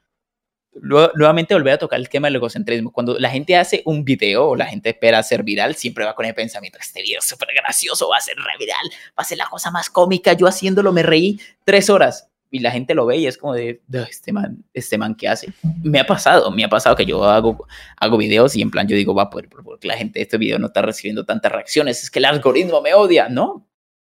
Nuevamente 0.82 1.54
volver 1.54 1.74
a 1.74 1.78
tocar 1.78 2.00
el 2.00 2.10
tema 2.10 2.28
del 2.28 2.36
egocentrismo. 2.36 2.92
Cuando 2.92 3.18
la 3.18 3.30
gente 3.30 3.56
hace 3.56 3.82
un 3.86 4.04
video 4.04 4.50
o 4.50 4.56
la 4.56 4.66
gente 4.66 4.90
espera 4.90 5.24
ser 5.24 5.44
viral, 5.44 5.76
siempre 5.76 6.04
va 6.06 6.14
con 6.14 6.26
el 6.26 6.36
pensamiento, 6.36 6.78
este 6.80 7.02
video 7.02 7.20
es 7.20 7.26
súper 7.26 7.50
gracioso, 7.56 8.10
va 8.10 8.18
a 8.18 8.22
ser 8.22 8.36
re 8.36 8.58
viral, 8.60 8.86
va 9.18 9.22
a 9.22 9.24
ser 9.24 9.38
la 9.38 9.48
cosa 9.48 9.72
más 9.72 9.90
cómica, 9.90 10.34
yo 10.34 10.48
haciéndolo 10.48 10.92
me 10.92 11.04
reí 11.04 11.40
tres 11.64 11.90
horas. 11.90 12.30
Y 12.52 12.60
la 12.60 12.72
gente 12.72 12.94
lo 12.94 13.06
ve 13.06 13.18
y 13.18 13.28
es 13.28 13.38
como 13.38 13.54
de, 13.54 13.82
"Ah, 13.94 14.06
este 14.10 14.32
man, 14.32 14.64
este 14.74 14.98
man, 14.98 15.16
¿qué 15.16 15.28
hace? 15.28 15.48
Me 15.84 16.00
ha 16.00 16.06
pasado, 16.06 16.52
me 16.52 16.64
ha 16.64 16.70
pasado 16.70 16.96
que 16.96 17.06
yo 17.06 17.24
hago, 17.26 17.68
hago 17.98 18.18
videos 18.18 18.56
y 18.56 18.62
en 18.62 18.72
plan 18.72 18.88
yo 18.88 18.96
digo, 18.96 19.14
va, 19.14 19.30
por, 19.30 19.50
porque 19.50 19.88
la 19.88 19.98
gente 19.98 20.20
de 20.20 20.24
este 20.24 20.38
video 20.38 20.60
no 20.60 20.68
está 20.68 20.82
recibiendo 20.82 21.26
tantas 21.26 21.52
reacciones, 21.52 22.04
es 22.04 22.12
que 22.12 22.20
el 22.20 22.26
algoritmo 22.26 22.82
me 22.82 22.94
odia, 22.94 23.28
¿no? 23.28 23.65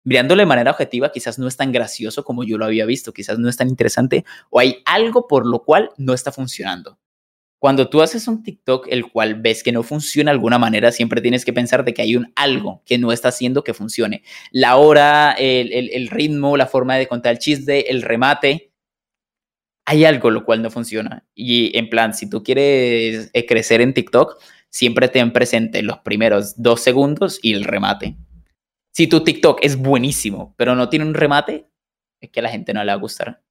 Mirándolo 0.03 0.41
de 0.41 0.45
manera 0.47 0.71
objetiva, 0.71 1.11
quizás 1.11 1.37
no 1.37 1.47
es 1.47 1.57
tan 1.57 1.71
gracioso 1.71 2.23
como 2.23 2.43
yo 2.43 2.57
lo 2.57 2.65
había 2.65 2.85
visto, 2.85 3.13
quizás 3.13 3.37
no 3.37 3.49
es 3.49 3.57
tan 3.57 3.69
interesante 3.69 4.25
o 4.49 4.59
hay 4.59 4.81
algo 4.85 5.27
por 5.27 5.45
lo 5.45 5.63
cual 5.63 5.91
no 5.97 6.13
está 6.13 6.31
funcionando. 6.31 6.97
Cuando 7.59 7.89
tú 7.89 8.01
haces 8.01 8.27
un 8.27 8.41
TikTok 8.41 8.87
el 8.89 9.11
cual 9.11 9.35
ves 9.35 9.61
que 9.61 9.71
no 9.71 9.83
funciona 9.83 10.31
de 10.31 10.33
alguna 10.33 10.57
manera, 10.57 10.91
siempre 10.91 11.21
tienes 11.21 11.45
que 11.45 11.53
pensar 11.53 11.85
de 11.85 11.93
que 11.93 12.01
hay 12.01 12.15
un 12.15 12.33
algo 12.35 12.81
que 12.87 12.97
no 12.97 13.11
está 13.11 13.27
haciendo 13.27 13.63
que 13.63 13.75
funcione. 13.75 14.23
La 14.51 14.77
hora, 14.77 15.33
el, 15.33 15.71
el- 15.71 16.07
ritmo, 16.07 16.57
la 16.57 16.65
forma 16.65 16.95
de 16.95 17.07
contar 17.07 17.33
el 17.33 17.37
chiste, 17.37 17.91
el 17.91 18.01
remate. 18.01 18.73
Hay 19.85 20.05
algo 20.05 20.31
lo 20.31 20.43
cual 20.43 20.63
no 20.63 20.71
funciona. 20.71 21.27
Y 21.35 21.77
en 21.77 21.89
plan, 21.91 22.15
si 22.15 22.27
tú 22.27 22.41
quieres 22.41 23.29
eh, 23.33 23.45
crecer 23.45 23.81
en 23.81 23.93
TikTok, 23.93 24.41
siempre 24.69 25.07
ten 25.07 25.31
presente 25.31 25.83
los 25.83 25.99
primeros 25.99 26.55
dos 26.59 26.81
segundos 26.81 27.37
y 27.43 27.53
el 27.53 27.63
remate. 27.63 28.15
Si 28.93 29.07
tu 29.07 29.23
TikTok 29.23 29.59
es 29.61 29.77
buenísimo, 29.77 30.53
pero 30.57 30.75
no 30.75 30.89
tiene 30.89 31.05
un 31.05 31.13
remate, 31.13 31.65
es 32.19 32.29
que 32.29 32.39
a 32.41 32.43
la 32.43 32.49
gente 32.49 32.73
no 32.73 32.81
le 32.83 32.87
va 32.91 32.93
a 32.93 32.97
gustar. 32.97 33.41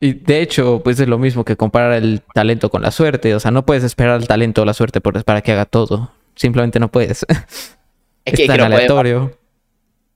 Y 0.00 0.14
de 0.14 0.40
hecho, 0.42 0.80
pues 0.82 0.98
es 0.98 1.06
lo 1.06 1.18
mismo 1.18 1.44
que 1.44 1.56
comparar 1.56 1.92
el 1.92 2.22
talento 2.34 2.68
con 2.70 2.82
la 2.82 2.90
suerte. 2.90 3.34
O 3.36 3.40
sea, 3.40 3.52
no 3.52 3.64
puedes 3.64 3.84
esperar 3.84 4.14
al 4.14 4.26
talento 4.26 4.62
o 4.62 4.64
la 4.64 4.74
suerte 4.74 5.00
por- 5.00 5.24
para 5.24 5.42
que 5.42 5.52
haga 5.52 5.64
todo. 5.64 6.10
Simplemente 6.34 6.80
no 6.80 6.90
puedes. 6.90 7.24
Es 8.24 8.34
es 8.34 8.34
que, 8.40 8.46
tan 8.46 8.56
que 8.56 8.62
no 8.62 8.68
puede- 8.68 8.76
aleatorio. 8.84 9.38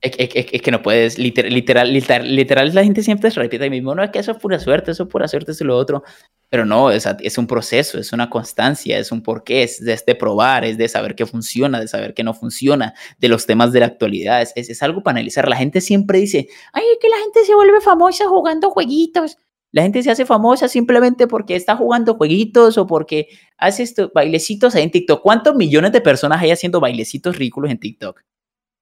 Es- 0.01 0.13
es- 0.35 0.45
es 0.51 0.61
que 0.61 0.71
no 0.71 0.81
puedes, 0.81 1.17
literal, 1.17 1.51
literal, 1.93 2.35
literal, 2.35 2.73
la 2.75 2.83
gente 2.83 3.01
siempre 3.03 3.31
se 3.31 3.39
repite 3.39 3.65
lo 3.65 3.71
mismo, 3.71 3.95
no 3.95 4.03
es 4.03 4.11
que 4.11 4.19
eso 4.19 4.31
es 4.31 4.37
pura 4.37 4.59
suerte, 4.59 4.91
eso 4.91 5.03
es 5.03 5.09
pura 5.09 5.27
suerte, 5.27 5.51
eso 5.51 5.63
es 5.63 5.67
lo 5.67 5.75
otro. 5.77 6.03
Pero 6.49 6.65
no, 6.65 6.91
es, 6.91 7.05
a- 7.07 7.17
es 7.19 7.37
un 7.37 7.45
proceso, 7.47 7.97
es 7.99 8.13
una 8.13 8.29
constancia, 8.29 8.97
es 8.99 9.11
un 9.11 9.21
porqué, 9.21 9.63
es 9.63 9.83
de, 9.83 9.99
de 10.05 10.15
probar, 10.15 10.63
es 10.65 10.77
de 10.77 10.87
saber 10.87 11.15
qué 11.15 11.25
funciona, 11.25 11.79
de 11.79 11.87
saber 11.87 12.13
qué 12.13 12.23
no 12.23 12.33
funciona, 12.33 12.93
de 13.17 13.27
los 13.27 13.45
temas 13.45 13.71
de 13.73 13.81
la 13.81 13.87
actualidad, 13.87 14.41
es, 14.41 14.53
es, 14.55 14.69
es 14.69 14.81
algo 14.83 15.03
para 15.03 15.17
analizar. 15.17 15.47
La 15.49 15.57
gente 15.57 15.81
siempre 15.81 16.19
dice, 16.19 16.47
Ay, 16.73 16.83
es 16.93 16.97
que 17.01 17.09
la 17.09 17.17
gente 17.17 17.43
se 17.45 17.53
vuelve 17.55 17.81
famosa 17.81 18.27
jugando 18.27 18.69
jueguitos. 18.71 19.37
la 19.73 19.81
gente 19.83 20.01
se 20.03 20.09
hace 20.11 20.25
famosa 20.25 20.67
simplemente 20.69 21.27
porque 21.27 21.55
está 21.55 21.75
jugando 21.75 22.15
jueguitos 22.15 22.77
o 22.77 22.87
porque 22.87 23.27
hace 23.57 23.83
estos 23.83 24.11
bailecitos 24.13 24.73
ahí 24.75 24.83
en 24.83 24.91
TikTok. 24.91 25.21
¿Cuántos 25.21 25.55
millones 25.55 25.91
de 25.91 25.99
personas 26.01 26.41
hay 26.41 26.51
haciendo 26.51 26.79
bailecitos 26.79 27.37
ridículos 27.37 27.69
en 27.71 27.79
TikTok? 27.79 28.21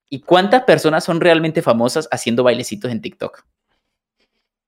¿Y 0.09 0.19
cuántas 0.21 0.63
personas 0.63 1.03
son 1.03 1.19
realmente 1.21 1.61
famosas 1.61 2.07
haciendo 2.11 2.43
bailecitos 2.43 2.91
en 2.91 3.01
TikTok? 3.01 3.43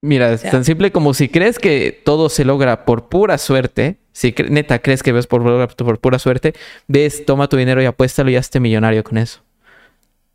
Mira, 0.00 0.32
es 0.32 0.42
tan 0.42 0.64
simple 0.64 0.92
como 0.92 1.12
si 1.12 1.28
crees 1.28 1.58
que 1.58 2.00
todo 2.04 2.28
se 2.28 2.44
logra 2.44 2.84
por 2.84 3.08
pura 3.08 3.36
suerte, 3.36 3.98
si 4.12 4.32
cre- 4.32 4.48
neta 4.48 4.78
crees 4.78 5.02
que 5.02 5.10
ves 5.10 5.26
por, 5.26 5.42
por 5.74 5.98
pura 5.98 6.18
suerte, 6.20 6.54
ves, 6.86 7.26
toma 7.26 7.48
tu 7.48 7.56
dinero 7.56 7.82
y 7.82 7.86
apuéstalo 7.86 8.30
y 8.30 8.36
hazte 8.36 8.60
millonario 8.60 9.02
con 9.02 9.18
eso. 9.18 9.40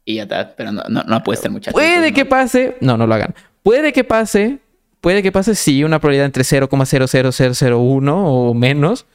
Y 0.03 0.15
ya 0.15 0.23
está, 0.23 0.53
pero 0.57 0.73
no, 0.73 0.83
no, 0.89 1.03
no 1.03 1.15
apuesten, 1.15 1.53
muchachos. 1.53 1.73
Puede 1.73 2.09
no. 2.09 2.15
que 2.15 2.25
pase, 2.25 2.75
no, 2.81 2.97
no 2.97 3.07
lo 3.07 3.13
hagan. 3.13 3.33
Puede 3.61 3.93
que 3.93 4.03
pase, 4.03 4.59
puede 4.99 5.23
que 5.23 5.31
pase 5.31 5.55
sí, 5.55 5.85
una 5.85 5.99
probabilidad 5.99 6.25
entre 6.25 6.43
0,00001 6.43 8.25
o 8.25 8.53
menos. 8.53 9.05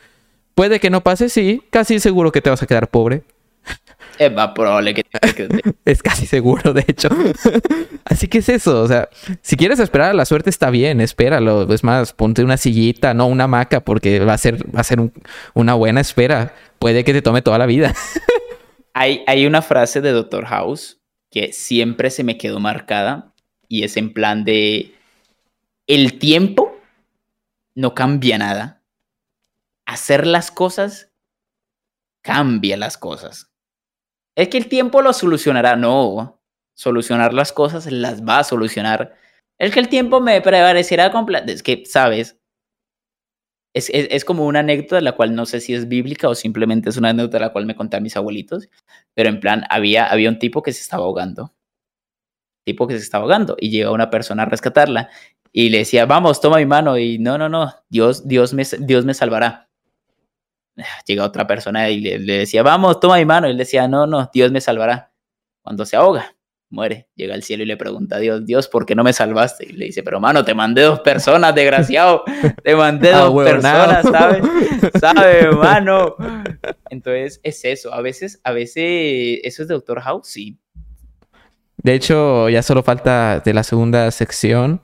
Puede 0.55 0.81
que 0.81 0.89
no 0.89 1.03
pase, 1.03 1.29
sí, 1.29 1.63
casi 1.69 2.01
seguro 2.01 2.33
que 2.33 2.41
te 2.41 2.49
vas 2.49 2.63
a 2.63 2.67
quedar 2.67 2.89
pobre. 2.89 3.23
Es 4.19 4.33
más 4.33 4.49
probable 4.49 4.95
que 4.95 5.03
Es 5.85 6.03
casi 6.03 6.27
seguro, 6.27 6.73
de 6.73 6.85
hecho. 6.87 7.09
Así 8.05 8.27
que 8.29 8.39
es 8.39 8.49
eso, 8.49 8.83
o 8.83 8.89
sea, 8.89 9.09
si 9.43 9.57
quieres 9.57 9.79
esperar 9.79 10.11
a 10.11 10.15
la 10.15 10.25
suerte 10.25 10.51
está 10.51 10.71
bien, 10.71 11.01
espéralo. 11.01 11.73
Es 11.73 11.85
más, 11.85 12.13
ponte 12.13 12.43
una 12.43 12.57
sillita, 12.57 13.15
no 13.15 13.27
una 13.27 13.45
hamaca, 13.45 13.81
porque 13.85 14.21
va 14.21 14.35
a 14.35 14.39
ser, 14.39 14.75
va 14.75 14.81
a 14.81 14.85
ser 14.85 15.01
un- 15.01 15.13
una 15.55 15.75
buena 15.75 16.01
espera. 16.01 16.55
Puede 16.79 17.05
que 17.05 17.13
te 17.13 17.23
tome 17.23 17.43
toda 17.43 17.59
la 17.59 17.67
vida. 17.67 17.95
Hay, 18.95 19.23
hay 19.29 19.47
una 19.47 19.63
frase 19.63 20.01
de 20.01 20.11
Doctor 20.11 20.47
House 20.47 20.99
que 21.31 21.53
siempre 21.53 22.11
se 22.11 22.25
me 22.25 22.37
quedó 22.37 22.59
marcada 22.59 23.33
y 23.69 23.85
es 23.85 23.97
en 23.97 24.13
plan 24.13 24.43
de 24.43 24.93
el 25.87 26.19
tiempo 26.19 26.77
no 27.77 27.95
cambia 27.95 28.39
nada. 28.39 28.83
Hacer 29.87 30.27
las 30.27 30.51
cosas 30.51 31.11
cambia 32.23 32.77
las 32.77 32.99
cosas. 32.99 33.48
Es 34.39 34.49
que 34.51 34.59
el 34.59 34.69
tiempo 34.69 35.03
lo 35.03 35.13
solucionará, 35.13 35.75
no. 35.75 36.41
Solucionar 36.77 37.35
las 37.35 37.53
cosas 37.53 37.91
las 37.91 38.23
va 38.25 38.39
a 38.39 38.45
solucionar. 38.45 39.17
Es 39.59 39.73
que 39.75 39.81
el 39.81 39.89
tiempo 39.89 40.21
me 40.21 40.41
prevalecerá 40.41 41.11
completo. 41.11 41.51
Es 41.51 41.65
que, 41.65 41.83
¿sabes? 41.87 42.39
Es, 43.75 43.91
es, 43.91 44.07
es 44.13 44.25
como 44.25 44.47
una 44.47 44.61
anécdota 44.61 44.95
de 44.97 45.03
la 45.03 45.17
cual 45.17 45.35
no 45.35 45.45
sé 45.45 45.61
si 45.61 45.75
es 45.75 45.89
bíblica 45.89 46.29
o 46.29 46.37
simplemente 46.37 46.89
es 46.89 46.97
una 46.97 47.11
anécdota 47.11 47.39
de 47.39 47.45
la 47.47 47.53
cual 47.53 47.67
me 47.67 47.75
contaron 47.75 48.05
mis 48.05 48.17
abuelitos. 48.17 48.69
Pero 49.13 49.29
en 49.29 49.41
plan, 49.41 49.65
había, 49.71 50.07
había 50.07 50.29
un 50.29 50.39
tipo 50.39 50.63
que 50.63 50.73
se 50.73 50.83
estaba 50.83 51.05
ahogando. 51.05 51.53
Tipo 52.65 52.87
que 52.87 52.97
se 52.97 53.03
estaba 53.03 53.25
ahogando. 53.25 53.57
Y 53.59 53.71
llega 53.71 53.91
una 53.91 54.09
persona 54.09 54.45
a 54.45 54.47
rescatarla. 54.47 55.11
Y 55.53 55.71
le 55.71 55.79
decía, 55.79 56.07
vamos, 56.07 56.41
toma 56.41 56.59
mi 56.59 56.67
mano. 56.67 56.97
Y 56.97 57.19
no, 57.19 57.39
no, 57.39 57.49
no, 57.49 57.75
Dios, 57.89 58.29
Dios, 58.29 58.55
me, 58.55 58.63
Dios 58.79 59.05
me 59.05 59.15
salvará. 59.15 59.68
Llega 61.07 61.25
otra 61.25 61.47
persona 61.47 61.89
y 61.91 62.01
le, 62.01 62.19
le 62.19 62.39
decía, 62.39 62.63
vamos, 62.63 63.01
toma 63.01 63.17
mi 63.17 63.25
mano. 63.25 63.47
Y 63.47 63.51
él 63.53 63.59
decía, 63.59 63.89
no, 63.89 64.07
no, 64.07 64.31
Dios 64.33 64.51
me 64.53 64.61
salvará. 64.61 65.13
Cuando 65.63 65.85
se 65.85 65.97
ahoga, 65.97 66.35
muere. 66.71 67.09
Llega 67.15 67.35
al 67.35 67.43
cielo 67.43 67.63
y 67.63 67.67
le 67.67 67.77
pregunta 67.77 68.17
a 68.17 68.19
Dios, 68.19 68.45
Dios, 68.47 68.69
¿por 68.69 68.87
qué 68.87 68.95
no 68.95 69.05
me 69.05 69.13
salvaste? 69.13 69.67
Y 69.69 69.73
le 69.73 69.87
dice, 69.87 70.03
pero 70.03 70.21
mano, 70.21 70.45
te 70.45 70.55
mandé 70.55 70.83
dos 70.83 71.01
personas, 71.01 71.55
desgraciado. 71.55 72.25
Te 72.63 72.75
mandé 72.77 73.13
Ah, 73.13 73.21
dos 73.25 73.45
personas, 73.45 74.03
¿sabes? 74.07 74.43
¿Sabe, 75.01 75.51
mano? 75.53 76.15
Entonces, 76.91 77.41
es 77.43 77.65
eso. 77.65 77.93
A 77.93 78.01
veces, 78.01 78.41
a 78.45 78.53
veces, 78.53 79.41
¿eso 79.45 79.63
es 79.63 79.69
Doctor 79.69 80.01
House? 80.01 80.27
Sí. 80.29 80.59
De 81.81 81.95
hecho, 81.95 82.49
ya 82.49 82.63
solo 82.63 82.83
falta 82.83 83.41
de 83.41 83.55
la 83.55 83.63
segunda 83.63 84.11
sección 84.11 84.81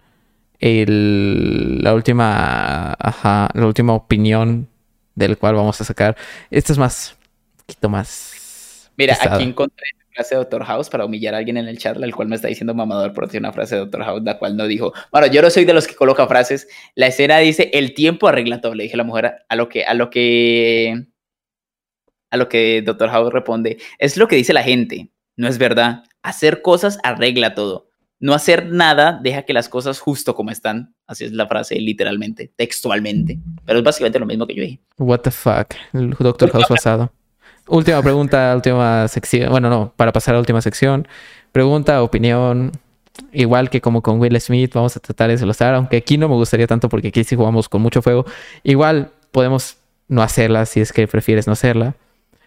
el- 0.60 1.82
la 1.82 1.92
última, 1.94 2.92
ajá, 2.98 3.48
la 3.54 3.66
última 3.66 3.92
opinión 3.94 4.68
del 5.14 5.38
cual 5.38 5.54
vamos 5.54 5.80
a 5.80 5.84
sacar. 5.84 6.16
Esta 6.50 6.72
es 6.72 6.78
más, 6.78 7.16
un 7.52 7.56
poquito 7.58 7.88
más. 7.88 8.90
Mira, 8.96 9.16
aquí 9.20 9.42
encontré 9.42 9.86
una 9.96 10.14
frase 10.14 10.34
de 10.34 10.38
Doctor 10.38 10.64
House 10.64 10.88
para 10.88 11.04
humillar 11.04 11.34
a 11.34 11.38
alguien 11.38 11.56
en 11.56 11.66
el 11.66 11.78
chat, 11.78 11.96
el 12.00 12.14
cual 12.14 12.28
me 12.28 12.36
está 12.36 12.48
diciendo 12.48 12.74
mamador 12.74 13.12
por 13.12 13.28
una 13.36 13.52
frase 13.52 13.74
de 13.74 13.80
Doctor 13.80 14.04
House, 14.04 14.22
la 14.24 14.38
cual 14.38 14.56
no 14.56 14.66
dijo. 14.66 14.92
Bueno, 15.10 15.26
yo 15.26 15.42
no 15.42 15.50
soy 15.50 15.64
de 15.64 15.72
los 15.72 15.86
que 15.86 15.96
coloca 15.96 16.26
frases. 16.26 16.68
La 16.94 17.08
escena 17.08 17.38
dice, 17.38 17.70
el 17.72 17.94
tiempo 17.94 18.28
arregla 18.28 18.60
todo, 18.60 18.74
le 18.74 18.84
dije 18.84 18.94
a 18.94 18.98
la 18.98 19.04
mujer, 19.04 19.34
a 19.48 19.56
lo 19.56 19.68
que, 19.68 19.84
a 19.84 19.94
lo 19.94 20.10
que, 20.10 21.06
a 22.30 22.36
lo 22.36 22.48
que 22.48 22.82
Doctor 22.82 23.10
House 23.10 23.32
responde, 23.32 23.78
es 23.98 24.16
lo 24.16 24.28
que 24.28 24.36
dice 24.36 24.52
la 24.52 24.62
gente, 24.62 25.10
no 25.36 25.48
es 25.48 25.58
verdad. 25.58 26.04
Hacer 26.22 26.62
cosas 26.62 26.98
arregla 27.02 27.54
todo. 27.54 27.88
No 28.20 28.32
hacer 28.32 28.66
nada 28.66 29.18
deja 29.22 29.42
que 29.42 29.52
las 29.52 29.68
cosas 29.68 30.00
justo 30.00 30.34
como 30.34 30.50
están. 30.50 30.93
Así 31.06 31.24
es 31.24 31.32
la 31.32 31.46
frase 31.46 31.76
literalmente, 31.76 32.50
textualmente. 32.56 33.38
Pero 33.64 33.78
es 33.78 33.84
básicamente 33.84 34.18
lo 34.18 34.26
mismo 34.26 34.46
que 34.46 34.54
yo 34.54 34.62
dije. 34.62 34.78
What 34.98 35.20
the 35.20 35.30
fuck. 35.30 35.74
El 35.92 36.10
Doctor 36.10 36.50
House 36.50 36.66
pasado. 36.66 37.12
Última 37.68 38.02
pregunta, 38.02 38.52
última 38.56 39.06
sección. 39.08 39.50
Bueno, 39.50 39.68
no, 39.68 39.92
para 39.96 40.12
pasar 40.12 40.34
a 40.34 40.36
la 40.36 40.40
última 40.40 40.60
sección. 40.60 41.06
Pregunta, 41.52 42.02
opinión. 42.02 42.72
Igual 43.32 43.70
que 43.70 43.80
como 43.80 44.02
con 44.02 44.18
Will 44.18 44.40
Smith, 44.40 44.72
vamos 44.74 44.96
a 44.96 45.00
tratar 45.00 45.30
de 45.30 45.38
celostar, 45.38 45.74
aunque 45.74 45.98
aquí 45.98 46.18
no 46.18 46.28
me 46.28 46.34
gustaría 46.34 46.66
tanto 46.66 46.88
porque 46.88 47.08
aquí 47.08 47.22
sí 47.22 47.36
jugamos 47.36 47.68
con 47.68 47.80
mucho 47.80 48.02
fuego. 48.02 48.24
Igual 48.64 49.12
podemos 49.30 49.76
no 50.08 50.22
hacerla 50.22 50.66
si 50.66 50.80
es 50.80 50.92
que 50.92 51.06
prefieres 51.06 51.46
no 51.46 51.52
hacerla. 51.52 51.94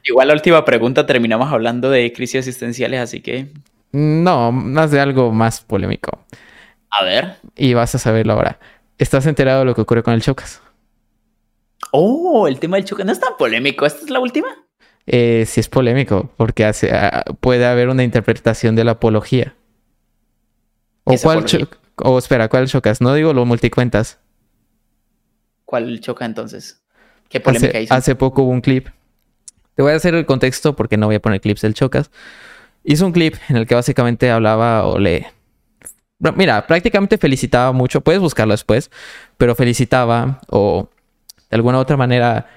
Igual 0.04 0.28
la 0.30 0.34
última 0.34 0.66
pregunta 0.66 1.06
terminamos 1.06 1.52
hablando 1.52 1.90
de 1.90 2.12
crisis 2.12 2.36
existenciales, 2.36 3.00
así 3.00 3.22
que 3.22 3.48
No, 3.92 4.52
más 4.52 4.92
de 4.92 5.00
algo 5.00 5.32
más 5.32 5.62
polémico. 5.62 6.20
A 6.90 7.04
ver. 7.04 7.36
Y 7.56 7.74
vas 7.74 7.96
a 7.96 8.00
saberlo 8.00 8.34
ahora. 8.34 8.60
¿Estás 8.98 9.26
enterado 9.26 9.60
de 9.60 9.66
lo 9.66 9.76
que 9.76 9.82
ocurre 9.82 10.04
con 10.04 10.14
el 10.14 10.22
Chocas? 10.22 10.62
Oh, 11.92 12.48
el 12.48 12.60
tema 12.60 12.78
del 12.78 12.86
choque 12.86 13.06
no 13.06 13.12
es 13.12 13.20
tan 13.20 13.38
polémico. 13.38 13.86
¿Esta 13.86 14.04
es 14.04 14.10
la 14.10 14.20
última? 14.20 14.48
Eh, 15.06 15.46
sí 15.48 15.60
es 15.60 15.70
polémico, 15.70 16.32
porque 16.36 16.66
hace, 16.66 16.92
ah, 16.92 17.24
puede 17.40 17.66
haber 17.66 17.90
una 17.90 18.04
interpretación 18.04 18.76
de 18.76 18.84
la 18.84 18.92
apología. 18.92 19.56
¿O 21.06 21.12
¿Qué 21.12 21.16
es 21.16 21.24
cuál 21.24 21.38
apología? 21.40 21.68
O 21.98 22.18
espera, 22.18 22.50
¿cuál 22.50 22.68
chocas? 22.68 23.02
No 23.02 23.14
digo 23.14 23.34
lo 23.34 23.46
multicuentas. 23.46 24.20
¿Cuál 25.66 26.00
choca 26.02 26.26
entonces? 26.26 26.84
¿Qué 27.30 27.40
polémica 27.40 27.70
Hace, 27.70 27.84
hizo? 27.84 27.94
hace 27.94 28.16
poco 28.16 28.44
hubo 28.44 28.52
un 28.52 28.62
clip. 28.62 28.90
Te 29.76 29.84
voy 29.84 29.92
a 29.92 29.96
hacer 29.96 30.16
el 30.16 30.26
contexto 30.26 30.76
porque 30.76 30.98
no 30.98 31.06
voy 31.06 31.16
a 31.16 31.22
poner 31.22 31.40
clips 31.40 31.62
del 31.62 31.74
Chocas. 31.74 32.12
Hizo 32.84 33.06
un 33.06 33.12
clip 33.12 33.36
en 33.48 33.58
el 33.58 33.68
que 33.68 33.76
básicamente 33.76 34.32
hablaba 34.32 34.88
o 34.88 34.98
le... 34.98 35.28
Mira, 36.20 36.66
prácticamente 36.66 37.18
felicitaba 37.18 37.72
mucho. 37.72 38.02
Puedes 38.02 38.22
buscarlo 38.22 38.54
después. 38.54 38.92
Pero 39.38 39.56
felicitaba 39.56 40.40
o 40.50 40.90
de 41.50 41.56
alguna 41.56 41.80
otra 41.80 41.98
manera 41.98 42.48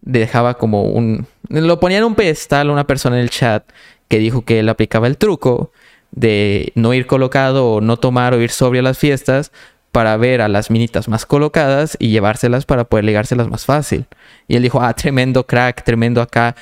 dejaba 0.00 0.54
como 0.54 0.84
un... 0.84 1.26
Lo 1.48 1.80
ponía 1.80 1.98
en 1.98 2.04
un 2.04 2.14
pedestal 2.14 2.70
una 2.70 2.86
persona 2.86 3.16
en 3.16 3.22
el 3.22 3.30
chat 3.30 3.64
que 4.08 4.18
dijo 4.18 4.44
que 4.44 4.60
él 4.60 4.68
aplicaba 4.68 5.06
el 5.06 5.18
truco 5.18 5.72
de 6.10 6.72
no 6.74 6.94
ir 6.94 7.06
colocado 7.06 7.74
o 7.74 7.80
no 7.80 7.96
tomar 7.96 8.34
o 8.34 8.40
ir 8.40 8.50
sobrio 8.50 8.80
a 8.80 8.84
las 8.84 8.98
fiestas 8.98 9.52
para 9.92 10.16
ver 10.16 10.40
a 10.40 10.48
las 10.48 10.70
minitas 10.70 11.08
más 11.08 11.26
colocadas 11.26 11.96
y 12.00 12.10
llevárselas 12.10 12.64
para 12.64 12.84
poder 12.84 13.04
ligárselas 13.04 13.48
más 13.48 13.64
fácil. 13.64 14.06
Y 14.48 14.56
él 14.56 14.62
dijo, 14.62 14.80
ah, 14.80 14.94
tremendo 14.94 15.46
crack, 15.46 15.84
tremendo 15.84 16.20
acá. 16.22 16.54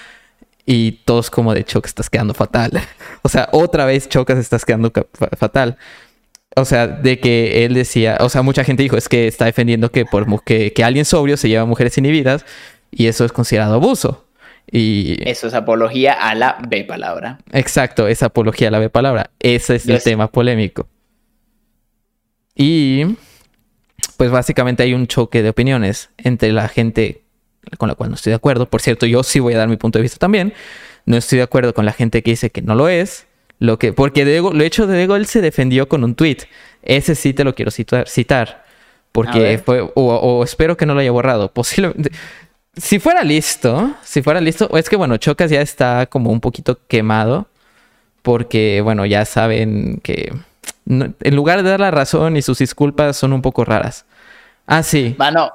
Y 0.67 0.93
todos 1.05 1.31
como 1.31 1.55
de 1.55 1.65
Chocas 1.65 1.91
estás 1.91 2.11
quedando 2.11 2.35
fatal. 2.35 2.73
o 3.23 3.29
sea, 3.29 3.49
otra 3.53 3.87
vez 3.87 4.09
Chocas 4.09 4.39
estás 4.39 4.65
quedando 4.65 4.93
fatal. 5.39 5.79
O 6.59 6.65
sea, 6.65 6.87
de 6.87 7.21
que 7.21 7.65
él 7.65 7.75
decía, 7.75 8.19
o 8.21 8.29
sea, 8.29 8.43
mucha 8.43 8.65
gente 8.65 8.83
dijo, 8.83 8.97
es 8.97 9.09
que 9.09 9.27
está 9.27 9.45
defendiendo 9.45 9.91
que, 9.91 10.05
por 10.05 10.43
que, 10.45 10.73
que 10.73 10.85
alguien 10.85 11.05
sobrio 11.05 11.37
se 11.37 11.49
lleva 11.49 11.63
a 11.63 11.67
mujeres 11.67 11.97
inhibidas 11.99 12.45
y 12.91 13.07
eso 13.07 13.25
es 13.25 13.33
considerado 13.33 13.75
abuso. 13.75 14.25
Y 14.71 15.17
Eso 15.29 15.47
es 15.47 15.55
apología 15.55 16.13
a 16.13 16.35
la 16.35 16.59
B 16.69 16.85
palabra. 16.85 17.39
exacto, 17.53 18.07
esa 18.09 18.27
apología 18.27 18.69
a 18.69 18.71
la 18.71 18.79
B 18.79 18.91
palabra. 18.91 19.31
Ese 19.39 19.77
es 19.77 19.89
el 19.89 20.03
tema 20.03 20.31
polémico. 20.31 20.89
Y 22.55 23.17
pues 24.17 24.31
básicamente 24.31 24.83
hay 24.83 24.95
un 24.95 25.07
choque 25.07 25.43
de 25.43 25.49
opiniones 25.49 26.11
entre 26.19 26.53
la 26.53 26.69
gente 26.69 27.23
con 27.79 27.89
la 27.89 27.95
cual 27.95 28.11
no 28.11 28.17
estoy 28.17 28.33
de 28.33 28.37
acuerdo. 28.37 28.69
Por 28.69 28.83
cierto, 28.83 29.07
yo 29.07 29.23
sí 29.23 29.39
voy 29.39 29.55
a 29.55 29.59
dar 29.59 29.69
mi 29.69 29.77
punto 29.77 29.99
de 29.99 30.03
vista 30.03 30.19
también. 30.19 30.53
No 31.07 31.17
estoy 31.17 31.39
de 31.39 31.45
acuerdo 31.45 31.73
con 31.73 31.87
la 31.87 31.93
gente 31.93 32.23
que 32.23 32.33
dice 32.33 32.51
que 32.51 32.61
no 32.61 32.75
lo 32.75 32.89
es. 32.89 33.28
Lo 33.59 33.79
que, 33.79 33.93
porque 33.93 34.25
Diego, 34.25 34.53
lo 34.53 34.63
hecho 34.63 34.87
de 34.87 34.97
Diego, 34.97 35.17
él 35.17 35.27
se 35.27 35.41
defendió 35.41 35.89
con 35.89 36.05
un 36.05 36.15
tweet. 36.15 36.39
Ese 36.83 37.15
sí 37.15 37.33
te 37.35 37.45
lo 37.45 37.55
quiero 37.55 37.71
citar. 37.71 38.09
citar 38.09 38.65
porque 39.13 39.61
fue, 39.65 39.81
o, 39.81 39.91
o 39.95 40.45
espero 40.45 40.77
que 40.77 40.87
no 40.87 40.95
lo 40.95 41.01
haya 41.01 41.11
borrado. 41.11 41.51
Posiblemente. 41.53 42.11
Si 42.77 43.01
fuera 43.01 43.25
listo, 43.25 43.93
si 44.05 44.23
fuera 44.23 44.41
listo, 44.41 44.69
o 44.71 44.79
es 44.79 44.89
que 44.89 44.95
bueno, 44.95 45.17
Chocas 45.17 45.51
ya 45.51 45.61
está 45.61 46.07
como 46.07 46.31
un 46.31 46.41
poquito 46.41 46.79
quemado. 46.87 47.47
porque, 48.23 48.81
bueno, 48.83 49.07
ya 49.07 49.25
saben 49.25 50.01
que 50.03 50.33
no- 50.85 51.13
en 51.21 51.37
lugar 51.37 51.63
de 51.63 51.71
dar 51.71 51.81
la 51.81 51.91
razón 51.91 52.37
y 52.37 52.43
sus 52.43 52.59
disculpas 52.59 53.17
son 53.17 53.33
un 53.33 53.41
poco 53.43 53.65
raras. 53.65 54.05
Ah, 54.67 54.83
sí. 54.83 55.15
Mano, 55.19 55.51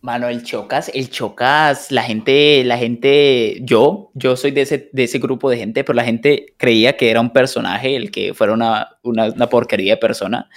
mano, 0.00 0.28
el 0.28 0.42
Chocas, 0.42 0.90
el 0.94 1.10
Chocas, 1.10 1.90
la 1.90 2.02
gente, 2.02 2.64
la 2.64 2.78
gente, 2.78 3.58
yo, 3.62 4.10
yo 4.14 4.36
soy 4.36 4.50
de 4.50 4.62
ese, 4.62 4.88
de 4.92 5.04
ese 5.04 5.18
grupo 5.18 5.50
de 5.50 5.58
gente, 5.58 5.84
pero 5.84 5.96
la 5.96 6.04
gente 6.04 6.54
creía 6.56 6.96
que 6.96 7.10
era 7.10 7.20
un 7.20 7.30
personaje, 7.30 7.96
el 7.96 8.10
que 8.10 8.32
fuera 8.34 8.52
una, 8.52 8.96
una, 9.02 9.26
una 9.26 9.48
porquería 9.48 9.94
de 9.94 10.00
persona, 10.00 10.48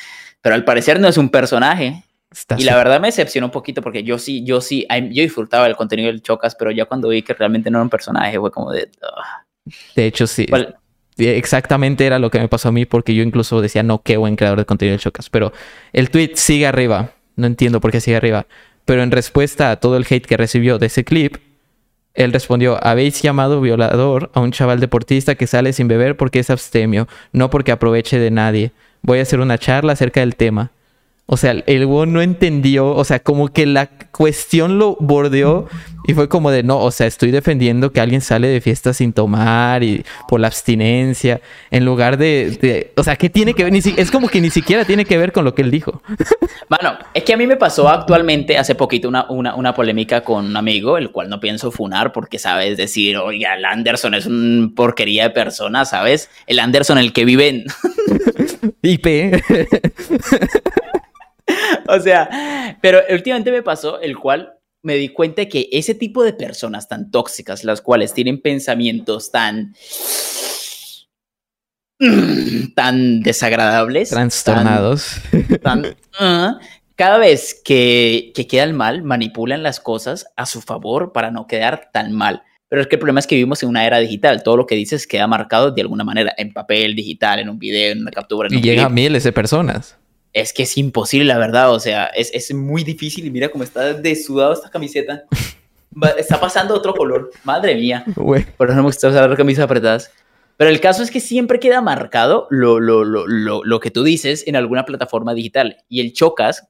pero 0.42 0.56
al 0.56 0.64
parecer 0.64 1.00
no 1.00 1.08
es 1.08 1.18
un 1.18 1.30
personaje. 1.30 2.04
Está 2.32 2.56
Y 2.58 2.64
la 2.64 2.76
verdad 2.76 3.00
me 3.00 3.08
decepcionó 3.08 3.48
un 3.48 3.52
poquito 3.52 3.82
porque 3.82 4.04
yo 4.04 4.18
sí, 4.18 4.44
yo 4.44 4.60
sí, 4.60 4.88
yo 4.90 5.22
disfrutaba 5.22 5.66
del 5.66 5.76
contenido 5.76 6.08
del 6.08 6.22
Chocas, 6.22 6.56
pero 6.56 6.72
ya 6.72 6.86
cuando 6.86 7.10
vi 7.10 7.22
que 7.22 7.34
realmente 7.34 7.70
no 7.70 7.78
era 7.78 7.84
un 7.84 7.90
personaje, 7.90 8.40
fue 8.40 8.52
como 8.52 8.72
de... 8.72 8.90
De 9.96 10.06
hecho, 10.06 10.26
sí. 10.26 10.48
Exactamente 11.18 12.06
era 12.06 12.18
lo 12.18 12.32
que 12.32 12.40
me 12.40 12.48
pasó 12.48 12.70
a 12.70 12.72
mí 12.72 12.86
porque 12.86 13.14
yo 13.14 13.22
incluso 13.22 13.62
decía, 13.62 13.84
no, 13.84 14.02
qué 14.02 14.18
buen 14.18 14.36
creador 14.36 14.58
de 14.58 14.66
contenido 14.66 14.98
de 14.98 15.04
Chocas. 15.04 15.30
Pero 15.30 15.54
el 15.92 16.10
tweet 16.10 16.32
sigue 16.36 16.66
arriba. 16.66 17.12
No 17.36 17.48
entiendo 17.48 17.80
por 17.80 17.92
qué 17.92 18.02
sigue 18.02 18.18
arriba. 18.18 18.48
Pero 18.86 19.04
en 19.04 19.12
respuesta 19.12 19.72
a 19.72 19.78
todo 19.78 19.98
el 19.98 20.06
hate 20.10 20.26
que 20.26 20.38
recibió 20.38 20.78
de 20.78 20.88
ese 20.88 21.04
clip, 21.04 21.38
él 22.14 22.32
respondió, 22.32 22.78
habéis 22.86 23.22
llamado 23.22 23.60
violador 23.60 24.30
a 24.34 24.40
un 24.40 24.52
chaval 24.52 24.80
deportista 24.80 25.36
que 25.36 25.48
sale 25.48 25.74
sin 25.74 25.88
beber 25.88 26.16
porque 26.16 26.40
es 26.40 26.50
abstemio, 26.50 27.08
no 27.32 27.50
porque 27.50 27.72
aproveche 27.72 28.20
de 28.20 28.30
nadie. 28.30 28.72
Voy 29.02 29.20
a 29.20 29.24
hacer 29.24 29.40
una 29.40 29.58
charla 29.58 29.94
acerca 29.94 30.20
del 30.20 30.36
tema. 30.36 30.72
O 31.34 31.38
sea, 31.38 31.52
el 31.66 31.86
güey 31.88 32.08
no 32.08 32.22
entendió, 32.22 32.90
o 32.92 33.04
sea, 33.04 33.20
como 33.20 33.48
que 33.52 33.66
la 33.66 33.88
cuestión 34.12 34.78
lo 34.78 34.96
bordeó 35.00 35.68
y 36.06 36.14
fue 36.14 36.30
como 36.30 36.52
de, 36.52 36.62
no, 36.64 36.80
o 36.80 36.92
sea, 36.92 37.08
estoy 37.08 37.32
defendiendo 37.32 37.92
que 37.92 38.02
alguien 38.02 38.22
sale 38.22 38.48
de 38.50 38.62
fiesta 38.62 38.94
sin 38.94 39.14
tomar 39.14 39.84
y 39.84 40.04
por 40.28 40.40
la 40.42 40.48
abstinencia, 40.48 41.42
en 41.72 41.86
lugar 41.86 42.18
de, 42.18 42.58
de- 42.62 42.92
o 42.98 43.04
sea, 43.04 43.16
¿qué 43.16 43.30
tiene 43.32 43.54
que 43.56 43.64
ver? 43.64 43.74
Ni 43.74 43.82
si- 43.82 43.96
es 43.98 44.12
como 44.12 44.28
que 44.28 44.42
ni 44.42 44.50
siquiera 44.52 44.86
tiene 44.86 45.06
que 45.06 45.18
ver 45.18 45.32
con 45.32 45.44
lo 45.44 45.56
que 45.56 45.64
él 45.64 45.72
dijo. 45.72 46.04
Mano, 46.70 46.98
es 47.16 47.24
que 47.24 47.34
a 47.34 47.38
mí 47.38 47.48
me 47.48 47.56
pasó 47.56 47.90
actualmente, 47.90 48.58
hace 48.58 48.76
poquito, 48.76 49.08
una, 49.08 49.26
una, 49.30 49.56
una 49.56 49.74
polémica 49.74 50.22
con 50.22 50.46
un 50.46 50.56
amigo, 50.58 50.98
el 51.00 51.10
cual 51.12 51.30
no 51.30 51.40
pienso 51.40 51.72
funar 51.72 52.12
porque, 52.12 52.38
¿sabes? 52.38 52.78
Decir, 52.78 53.18
oiga, 53.18 53.56
el 53.56 53.66
Anderson 53.66 54.14
es 54.14 54.26
un 54.28 54.74
porquería 54.76 55.24
de 55.24 55.30
persona, 55.32 55.86
¿sabes? 55.86 56.30
El 56.46 56.60
Anderson, 56.60 57.00
el 57.00 57.12
que 57.14 57.26
vive 57.26 57.48
en... 57.48 57.64
IP. 58.84 59.42
o 61.88 62.00
sea, 62.00 62.78
pero 62.82 63.00
últimamente 63.10 63.52
me 63.52 63.62
pasó 63.64 64.00
el 64.02 64.18
cual 64.18 64.54
me 64.82 64.96
di 64.96 65.10
cuenta 65.10 65.46
que 65.46 65.70
ese 65.72 65.96
tipo 65.96 66.24
de 66.24 66.34
personas 66.34 66.88
tan 66.88 67.10
tóxicas, 67.12 67.64
las 67.64 67.82
cuales 67.82 68.14
tienen 68.14 68.42
pensamientos 68.42 69.32
tan 69.32 69.74
tan 72.76 73.22
desagradables, 73.22 74.10
tan- 74.10 74.30
Trastornados. 74.30 75.16
tan- 75.62 75.96
ah, 76.20 76.60
cada 76.96 77.18
vez 77.18 77.60
que, 77.64 78.32
que 78.36 78.46
quedan 78.48 78.76
mal, 78.76 79.04
manipulan 79.04 79.64
las 79.64 79.80
cosas 79.80 80.28
a 80.36 80.46
su 80.46 80.62
favor 80.62 81.12
para 81.12 81.32
no 81.32 81.48
quedar 81.48 81.90
tan 81.92 82.12
mal. 82.12 82.44
Pero 82.70 82.82
es 82.82 82.88
que 82.88 82.96
el 82.96 83.00
problema 83.00 83.20
es 83.20 83.28
que 83.28 83.36
vivimos 83.36 83.62
en 83.64 83.70
una 83.70 83.86
era 83.86 84.00
digital. 84.00 84.42
Todo 84.44 84.58
lo 84.58 84.66
que 84.66 84.76
dices 84.76 85.06
queda 85.08 85.28
marcado 85.28 85.72
de 85.72 85.82
alguna 85.82 86.04
manera, 86.04 86.34
en 86.38 86.54
papel, 86.54 86.96
digital, 86.96 87.40
en 87.40 87.50
un 87.50 87.60
video, 87.60 87.92
en 87.92 88.02
una 88.02 88.12
captura. 88.12 88.48
En 88.48 88.54
Y 88.56 88.58
un 88.58 88.64
llega 88.64 88.86
a 88.86 88.90
miles 88.90 89.24
de 89.24 89.32
personas. 89.32 89.96
Es 90.34 90.52
que 90.52 90.64
es 90.64 90.78
imposible, 90.78 91.26
la 91.26 91.38
verdad. 91.38 91.72
O 91.72 91.80
sea, 91.80 92.06
es, 92.08 92.32
es 92.34 92.54
muy 92.54 92.84
difícil. 92.84 93.26
Y 93.26 93.32
mira 93.32 93.50
cómo 93.50 93.64
está 93.64 93.94
desudado 93.94 94.54
esta 94.54 94.70
camiseta. 94.70 95.24
Va- 96.04 96.10
Está 96.10 96.40
pasando 96.40 96.74
otro 96.74 96.94
color. 96.94 97.30
Madre 97.44 97.76
mía. 97.76 98.04
Por 98.16 98.68
eso 98.68 98.76
no 98.76 98.82
me 98.84 98.88
gusta 98.88 99.10
usar 99.10 99.30
las 99.30 99.38
camisas 99.38 99.64
apretadas. 99.66 100.12
Pero 100.58 100.70
el 100.70 100.80
caso 100.80 101.02
es 101.04 101.12
que 101.12 101.20
siempre 101.20 101.60
queda 101.60 101.82
marcado 101.82 102.48
lo, 102.50 102.80
lo, 102.80 103.04
lo, 103.04 103.28
lo, 103.28 103.64
lo 103.64 103.80
que 103.80 103.92
tú 103.92 104.04
dices 104.04 104.44
en 104.48 104.56
alguna 104.56 104.86
plataforma 104.86 105.34
digital. 105.34 105.78
Y 105.90 106.00
el 106.00 106.14
Chocas 106.14 106.68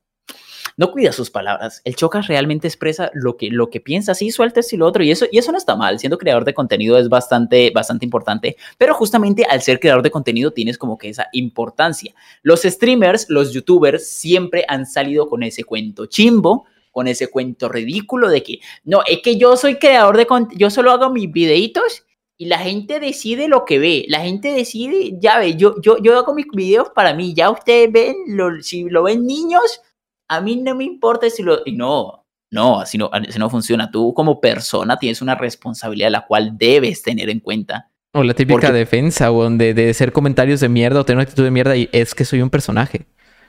no 0.78 0.92
cuida 0.92 1.12
sus 1.12 1.30
palabras. 1.30 1.82
El 1.86 1.96
Chocas 1.96 2.28
realmente 2.28 2.68
expresa 2.68 3.12
lo 3.14 3.38
que, 3.38 3.50
lo 3.50 3.70
que 3.70 3.80
piensa, 3.80 4.14
sí, 4.16 4.32
suelta 4.32 4.62
y 4.72 4.78
lo 4.78 4.88
otro. 4.88 5.04
Y 5.04 5.12
eso, 5.12 5.26
y 5.32 5.38
eso 5.38 5.52
no 5.52 5.58
está 5.58 5.76
mal. 5.76 6.00
Siendo 6.00 6.18
creador 6.18 6.46
de 6.46 6.54
contenido 6.54 6.98
es 6.98 7.10
bastante, 7.10 7.72
bastante 7.72 8.06
importante. 8.06 8.58
Pero 8.78 8.94
justamente 8.94 9.46
al 9.46 9.62
ser 9.62 9.80
creador 9.80 10.04
de 10.04 10.12
contenido 10.12 10.52
tienes 10.52 10.78
como 10.78 10.98
que 10.98 11.10
esa 11.10 11.28
importancia. 11.34 12.14
Los 12.42 12.64
streamers, 12.64 13.26
los 13.30 13.54
youtubers 13.54 14.08
siempre 14.08 14.66
han 14.68 14.86
salido 14.86 15.28
con 15.30 15.44
ese 15.44 15.64
cuento 15.64 16.06
chimbo, 16.08 16.66
con 16.92 17.08
ese 17.08 17.28
cuento 17.28 17.70
ridículo 17.70 18.30
de 18.30 18.44
que 18.44 18.60
no, 18.84 19.02
es 19.08 19.20
que 19.24 19.38
yo 19.38 19.58
soy 19.58 19.76
creador 19.78 20.16
de 20.18 20.28
contenido, 20.28 20.60
yo 20.60 20.70
solo 20.70 20.92
hago 20.92 21.10
mis 21.10 21.32
videitos 21.32 22.04
y 22.38 22.46
la 22.46 22.60
gente 22.60 23.00
decide 23.00 23.48
lo 23.48 23.66
que 23.66 23.80
ve. 23.80 24.06
La 24.10 24.20
gente 24.20 24.52
decide, 24.54 25.14
ya 25.20 25.40
ve, 25.40 25.56
yo, 25.56 25.82
yo, 25.82 25.98
yo 25.98 26.18
hago 26.18 26.34
mis 26.36 26.46
videos 26.54 26.90
para 26.94 27.14
mí, 27.14 27.34
ya 27.34 27.50
ustedes 27.50 27.92
ven, 27.92 28.16
lo- 28.28 28.62
si 28.62 28.84
lo 28.90 29.04
ven 29.04 29.26
niños, 29.26 29.82
a 30.28 30.42
mí 30.42 30.56
no 30.58 30.76
me 30.76 30.84
importa 30.84 31.30
si 31.30 31.44
lo... 31.44 31.62
Y 31.66 31.74
no, 31.74 32.26
no, 32.52 32.80
así 32.80 32.98
no, 32.98 33.10
así 33.12 33.40
no 33.40 33.50
funciona. 33.50 33.90
Tú 33.92 34.14
como 34.14 34.40
persona 34.40 34.98
tienes 34.98 35.22
una 35.22 35.36
responsabilidad 35.36 36.12
la 36.12 36.26
cual 36.26 36.58
debes 36.58 37.02
tener 37.02 37.30
en 37.30 37.40
cuenta. 37.40 37.90
O 38.14 38.24
la 38.24 38.34
típica 38.34 38.68
Porque- 38.68 38.74
defensa, 38.78 39.32
weón, 39.32 39.58
de, 39.58 39.74
de 39.74 39.94
ser 39.94 40.12
comentarios 40.12 40.60
de 40.60 40.70
mierda 40.70 41.00
o 41.02 41.04
tener 41.06 41.18
una 41.18 41.24
actitud 41.24 41.44
de 41.44 41.52
mierda 41.52 41.76
y 41.76 41.90
es 41.92 42.14
que 42.14 42.26
soy 42.26 42.42
un 42.42 42.50
personaje. 42.52 43.08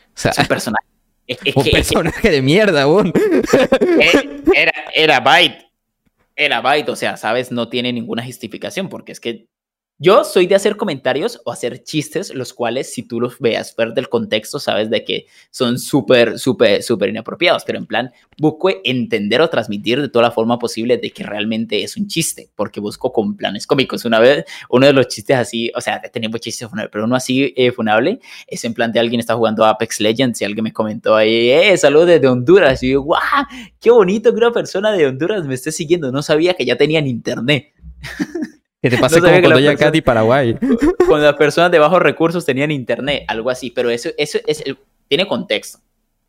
O 0.09 0.13
sea, 0.19 0.31
Es 0.31 0.39
un 0.39 0.47
personaje. 0.47 0.87
Es, 1.27 1.39
es 1.45 1.57
un 1.57 1.63
que- 1.65 1.71
es 1.71 1.89
que- 1.89 1.95
personaje 1.95 2.31
de 2.31 2.41
mierda, 2.43 2.87
weón. 2.89 3.13
Eh, 4.01 4.43
era, 4.55 4.73
era 4.95 5.21
Byte. 5.21 5.65
Era 6.37 6.61
Byte, 6.63 6.89
o 6.89 6.97
sea, 6.97 7.17
¿sabes? 7.17 7.53
No 7.53 7.69
tiene 7.69 7.93
ninguna 7.93 8.25
justificación 8.25 8.89
porque 8.89 9.13
es 9.13 9.21
que 9.21 9.47
yo 9.99 10.25
soy 10.25 10.47
de 10.47 10.57
hacer 10.57 10.77
comentarios 10.77 11.41
o 11.45 11.53
hacer 11.53 11.85
chistes, 11.85 12.35
los 12.35 12.53
cuales 12.53 12.93
si 12.93 13.05
tú 13.05 13.21
los 13.21 13.39
veas 13.39 13.73
fuera 13.73 13.93
del 13.93 14.09
contexto, 14.09 14.59
sabes 14.59 14.91
de 14.91 15.05
que 15.05 15.27
son 15.53 15.79
súper, 15.79 16.39
súper, 16.39 16.83
súper 16.83 17.11
inapropiados, 17.11 17.63
pero 17.65 17.79
en 17.79 17.87
plan, 17.87 18.11
busco 18.37 18.71
entender 18.83 19.41
o 19.41 19.49
transmitir 19.49 20.01
de 20.01 20.09
toda 20.09 20.25
la 20.25 20.31
forma 20.33 20.59
posible 20.59 20.99
de 20.99 21.11
que 21.11 21.23
realmente 21.23 21.85
es 21.85 21.97
un 21.97 22.09
chiste, 22.09 22.51
porque 22.57 22.81
busco 22.81 23.13
con 23.13 23.37
planes 23.37 23.69
cómicos. 23.69 24.05
Una 24.05 24.19
vez, 24.19 24.45
uno 24.69 24.87
de 24.87 24.93
los 24.93 25.07
chistes 25.07 25.37
así, 25.37 25.71
o 25.77 25.81
sea, 25.81 26.03
tenemos 26.03 26.41
chistes 26.41 26.69
funables, 26.69 26.91
pero 26.93 27.05
uno 27.05 27.15
así 27.15 27.55
eh, 27.57 27.71
funable 27.71 28.19
es 28.49 28.65
en 28.65 28.75
plan 28.75 28.91
de 28.91 28.99
alguien 28.99 29.21
está 29.21 29.37
jugando 29.37 29.65
Apex 29.65 30.01
Legends 30.01 30.41
y 30.43 30.45
alguien 30.45 30.65
me 30.65 30.73
comentó 30.73 31.15
ahí, 31.15 31.51
eh, 31.51 31.77
saludos 31.77 32.09
desde 32.09 32.27
Honduras. 32.27 32.83
Y 32.83 32.91
yo, 32.91 33.03
guau, 33.03 33.21
qué 33.81 33.93
bonito 33.93 34.33
que 34.33 34.39
una 34.39 34.53
persona 34.53 34.91
de 34.91 35.07
Honduras 35.07 35.47
me 35.47 35.55
esté 35.55 35.71
siguiendo. 35.71 36.11
No 36.11 36.21
sabía 36.21 36.55
que 36.55 36.65
ya 36.65 36.77
tenían 36.77 37.07
internet. 37.07 37.73
Que 38.85 38.91
te 38.91 38.99
pase 38.99 39.17
No 39.17 39.23
como 39.23 39.35
que 39.37 39.41
con 39.41 39.49
la 39.51 39.57
Doña 39.57 39.71
persona- 39.71 39.87
Cat 39.87 39.97
y 39.97 40.01
Paraguay. 40.03 40.55
Cuando 41.09 41.25
las 41.25 41.37
personas 41.37 41.71
de 41.71 41.79
bajos 41.79 42.03
recursos 42.03 42.45
tenían 42.45 42.71
internet, 42.71 43.25
algo 43.29 43.49
así. 43.49 43.71
Pero 43.71 43.89
eso, 43.89 44.11
eso 44.19 44.39
es, 44.47 44.61
el- 44.67 44.77
tiene 45.09 45.27
contexto. 45.27 45.79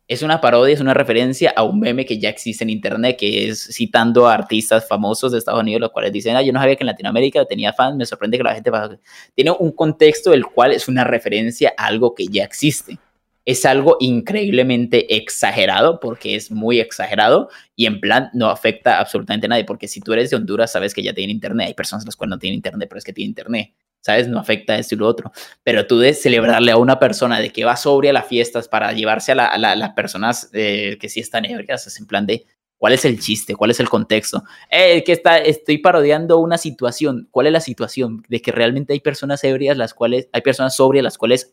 Es 0.08 0.22
una 0.22 0.40
parodia, 0.40 0.72
es 0.72 0.80
una 0.80 0.94
referencia 0.94 1.52
a 1.54 1.64
un 1.64 1.80
meme 1.80 2.06
que 2.06 2.18
ya 2.18 2.30
existe 2.30 2.64
en 2.64 2.70
internet, 2.70 3.16
que 3.18 3.48
es 3.50 3.62
citando 3.74 4.26
a 4.26 4.32
artistas 4.32 4.88
famosos 4.88 5.32
de 5.32 5.38
Estados 5.38 5.60
Unidos, 5.60 5.80
los 5.82 5.90
cuales 5.90 6.12
dicen, 6.12 6.34
ah, 6.34 6.40
yo 6.42 6.52
no 6.54 6.60
sabía 6.60 6.76
que 6.76 6.84
en 6.84 6.86
Latinoamérica 6.86 7.44
tenía 7.44 7.74
fans, 7.74 7.96
me 7.96 8.06
sorprende 8.06 8.38
que 8.38 8.44
la 8.44 8.54
gente... 8.54 8.70
baja-". 8.70 8.96
Tiene 9.34 9.50
un 9.50 9.72
contexto 9.72 10.30
del 10.30 10.46
cual 10.46 10.72
es 10.72 10.88
una 10.88 11.04
referencia 11.04 11.74
a 11.76 11.86
algo 11.88 12.14
que 12.14 12.26
ya 12.26 12.44
existe. 12.44 12.98
Es 13.46 13.64
algo 13.64 13.96
increíblemente 14.00 15.16
exagerado, 15.16 16.00
porque 16.00 16.34
es 16.36 16.50
muy 16.50 16.80
exagerado, 16.80 17.48
y 17.74 17.86
en 17.86 18.00
plan 18.00 18.28
no 18.34 18.48
afecta 18.50 18.98
absolutamente 19.00 19.46
a 19.46 19.48
nadie, 19.48 19.64
porque 19.64 19.88
si 19.88 20.00
tú 20.00 20.12
eres 20.12 20.28
de 20.30 20.36
Honduras, 20.36 20.72
sabes 20.72 20.92
que 20.92 21.02
ya 21.02 21.14
tienen 21.14 21.34
internet, 21.36 21.68
hay 21.68 21.74
personas 21.74 22.04
las 22.04 22.16
cuales 22.16 22.30
no 22.30 22.38
tienen 22.38 22.56
internet, 22.56 22.88
pero 22.88 22.98
es 22.98 23.04
que 23.04 23.12
tienen 23.12 23.30
internet, 23.30 23.72
¿sabes? 24.00 24.28
No 24.28 24.38
afecta 24.38 24.74
a 24.74 24.78
esto 24.78 24.94
y 24.96 24.98
lo 24.98 25.06
otro. 25.06 25.32
Pero 25.62 25.86
tú 25.86 25.98
de 25.98 26.12
celebrarle 26.12 26.72
a 26.72 26.76
una 26.76 26.98
persona 26.98 27.40
de 27.40 27.50
que 27.50 27.64
va 27.64 27.76
sobria 27.76 28.10
a 28.10 28.14
las 28.14 28.26
fiestas 28.26 28.68
para 28.68 28.92
llevarse 28.92 29.32
a, 29.32 29.34
la- 29.36 29.46
a 29.46 29.58
la- 29.58 29.72
a 29.72 29.76
las 29.76 29.90
personas 29.90 30.50
eh, 30.52 30.98
que 31.00 31.08
sí 31.08 31.20
están 31.20 31.44
ebrias, 31.44 31.86
es 31.86 31.98
en 32.00 32.06
plan 32.06 32.26
de, 32.26 32.46
¿cuál 32.78 32.92
es 32.94 33.04
el 33.04 33.18
chiste? 33.20 33.54
¿Cuál 33.54 33.70
es 33.70 33.80
el 33.80 33.88
contexto? 33.88 34.42
Eh, 34.70 35.02
que 35.04 35.12
está, 35.12 35.38
estoy 35.38 35.78
parodiando 35.78 36.38
una 36.38 36.58
situación. 36.58 37.28
¿Cuál 37.30 37.46
es 37.46 37.52
la 37.52 37.60
situación? 37.60 38.22
De 38.28 38.42
que 38.42 38.50
realmente 38.52 38.92
hay 38.92 39.00
personas 39.00 39.42
ebrias, 39.44 39.76
las 39.76 39.94
cuales, 39.94 40.28
hay 40.32 40.42
personas 40.42 40.76
sobrias, 40.76 41.04
las 41.04 41.16
cuales 41.18 41.52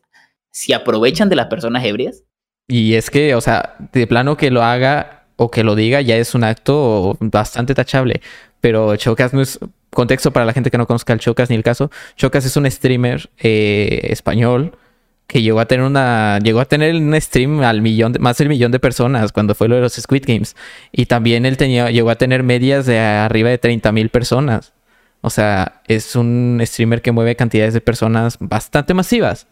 se 0.54 0.72
aprovechan 0.72 1.28
de 1.28 1.34
las 1.36 1.46
personas 1.46 1.84
ebrias. 1.84 2.22
Y 2.68 2.94
es 2.94 3.10
que, 3.10 3.34
o 3.34 3.40
sea, 3.40 3.74
de 3.92 4.06
plano 4.06 4.36
que 4.36 4.50
lo 4.52 4.62
haga 4.62 5.24
o 5.36 5.50
que 5.50 5.64
lo 5.64 5.74
diga 5.74 6.00
ya 6.00 6.16
es 6.16 6.34
un 6.34 6.44
acto 6.44 7.16
bastante 7.20 7.74
tachable. 7.74 8.20
Pero 8.60 8.94
Chocas 8.96 9.34
no 9.34 9.42
es 9.42 9.58
contexto 9.90 10.32
para 10.32 10.46
la 10.46 10.52
gente 10.52 10.70
que 10.70 10.78
no 10.78 10.86
conozca 10.86 11.12
el 11.12 11.18
Chocas 11.18 11.50
ni 11.50 11.56
el 11.56 11.64
caso. 11.64 11.90
Chocas 12.16 12.44
es 12.46 12.56
un 12.56 12.70
streamer 12.70 13.28
eh, 13.38 14.06
español 14.10 14.78
que 15.26 15.42
llegó 15.42 15.58
a 15.58 15.66
tener 15.66 15.84
una 15.84 16.38
llegó 16.38 16.60
a 16.60 16.66
tener 16.66 16.94
un 16.94 17.20
stream 17.20 17.62
al 17.62 17.82
millón 17.82 18.12
de- 18.12 18.18
más 18.20 18.36
del 18.38 18.48
millón 18.48 18.70
de 18.70 18.78
personas 18.78 19.32
cuando 19.32 19.54
fue 19.56 19.68
lo 19.68 19.74
de 19.74 19.80
los 19.80 19.94
Squid 19.94 20.22
Games 20.26 20.54
y 20.92 21.06
también 21.06 21.46
él 21.46 21.56
tenía 21.56 21.90
llegó 21.90 22.10
a 22.10 22.16
tener 22.16 22.42
medias 22.42 22.84
de 22.84 22.98
arriba 23.00 23.48
de 23.48 23.56
30 23.56 23.90
mil 23.92 24.10
personas 24.10 24.74
o 25.22 25.30
sea 25.30 25.80
es 25.88 26.14
un 26.14 26.60
streamer 26.62 27.00
que 27.00 27.10
mueve 27.10 27.36
cantidades 27.36 27.72
de 27.72 27.80
personas 27.80 28.36
bastante 28.38 28.92
masivas 28.92 29.46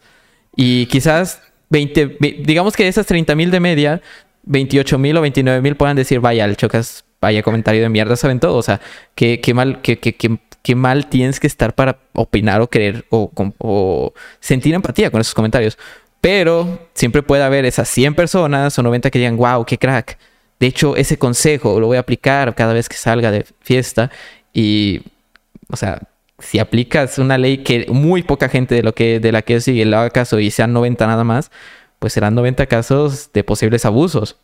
y 0.55 0.85
quizás 0.87 1.41
20, 1.69 2.17
ve- 2.19 2.37
digamos 2.45 2.75
que 2.75 2.83
de 2.83 2.89
esas 2.89 3.05
30 3.05 3.35
mil 3.35 3.51
de 3.51 3.59
media, 3.59 4.01
28 4.43 4.97
mil 4.97 5.17
o 5.17 5.21
29 5.21 5.61
mil 5.61 5.75
puedan 5.75 5.95
decir, 5.95 6.19
vaya, 6.19 6.45
el 6.45 6.57
Chocas, 6.57 7.05
vaya 7.21 7.41
comentario 7.43 7.81
de 7.81 7.89
mierda, 7.89 8.15
saben 8.15 8.39
todo. 8.39 8.55
O 8.57 8.61
sea, 8.61 8.79
qué, 9.15 9.39
qué 9.41 9.53
mal, 9.53 9.81
qué, 9.81 9.97
qué, 9.99 10.13
qué, 10.13 10.75
mal 10.75 11.07
tienes 11.07 11.39
que 11.39 11.47
estar 11.47 11.73
para 11.73 11.99
opinar 12.13 12.61
o 12.61 12.69
querer 12.69 13.05
o, 13.09 13.31
o 13.57 14.13
sentir 14.39 14.73
empatía 14.73 15.09
con 15.11 15.21
esos 15.21 15.33
comentarios. 15.33 15.77
Pero 16.21 16.87
siempre 16.93 17.21
puede 17.23 17.43
haber 17.43 17.65
esas 17.65 17.89
100 17.89 18.15
personas 18.15 18.77
o 18.77 18.83
90 18.83 19.09
que 19.09 19.19
digan, 19.19 19.37
wow, 19.37 19.65
qué 19.65 19.77
crack. 19.77 20.17
De 20.59 20.67
hecho, 20.67 20.95
ese 20.95 21.17
consejo 21.17 21.79
lo 21.79 21.87
voy 21.87 21.97
a 21.97 22.01
aplicar 22.01 22.55
cada 22.55 22.73
vez 22.73 22.87
que 22.87 22.95
salga 22.95 23.31
de 23.31 23.45
fiesta. 23.61 24.09
Y, 24.53 25.01
o 25.69 25.75
sea, 25.75 26.01
si 26.39 26.59
aplicas 26.59 27.17
una 27.17 27.37
ley 27.37 27.59
que 27.59 27.85
muy 27.89 28.23
poca 28.23 28.49
gente 28.49 28.75
de, 28.75 28.83
lo 28.83 28.93
que, 28.93 29.19
de 29.19 29.31
la 29.31 29.41
que 29.41 29.61
sigue 29.61 29.85
le 29.85 29.95
haga 29.95 30.09
caso 30.09 30.39
y 30.39 30.51
sean 30.51 30.73
90 30.73 31.05
nada 31.07 31.23
más, 31.23 31.51
pues 31.99 32.13
serán 32.13 32.35
90 32.35 32.65
casos 32.65 33.31
de 33.33 33.43
posibles 33.43 33.85
abusos. 33.85 34.37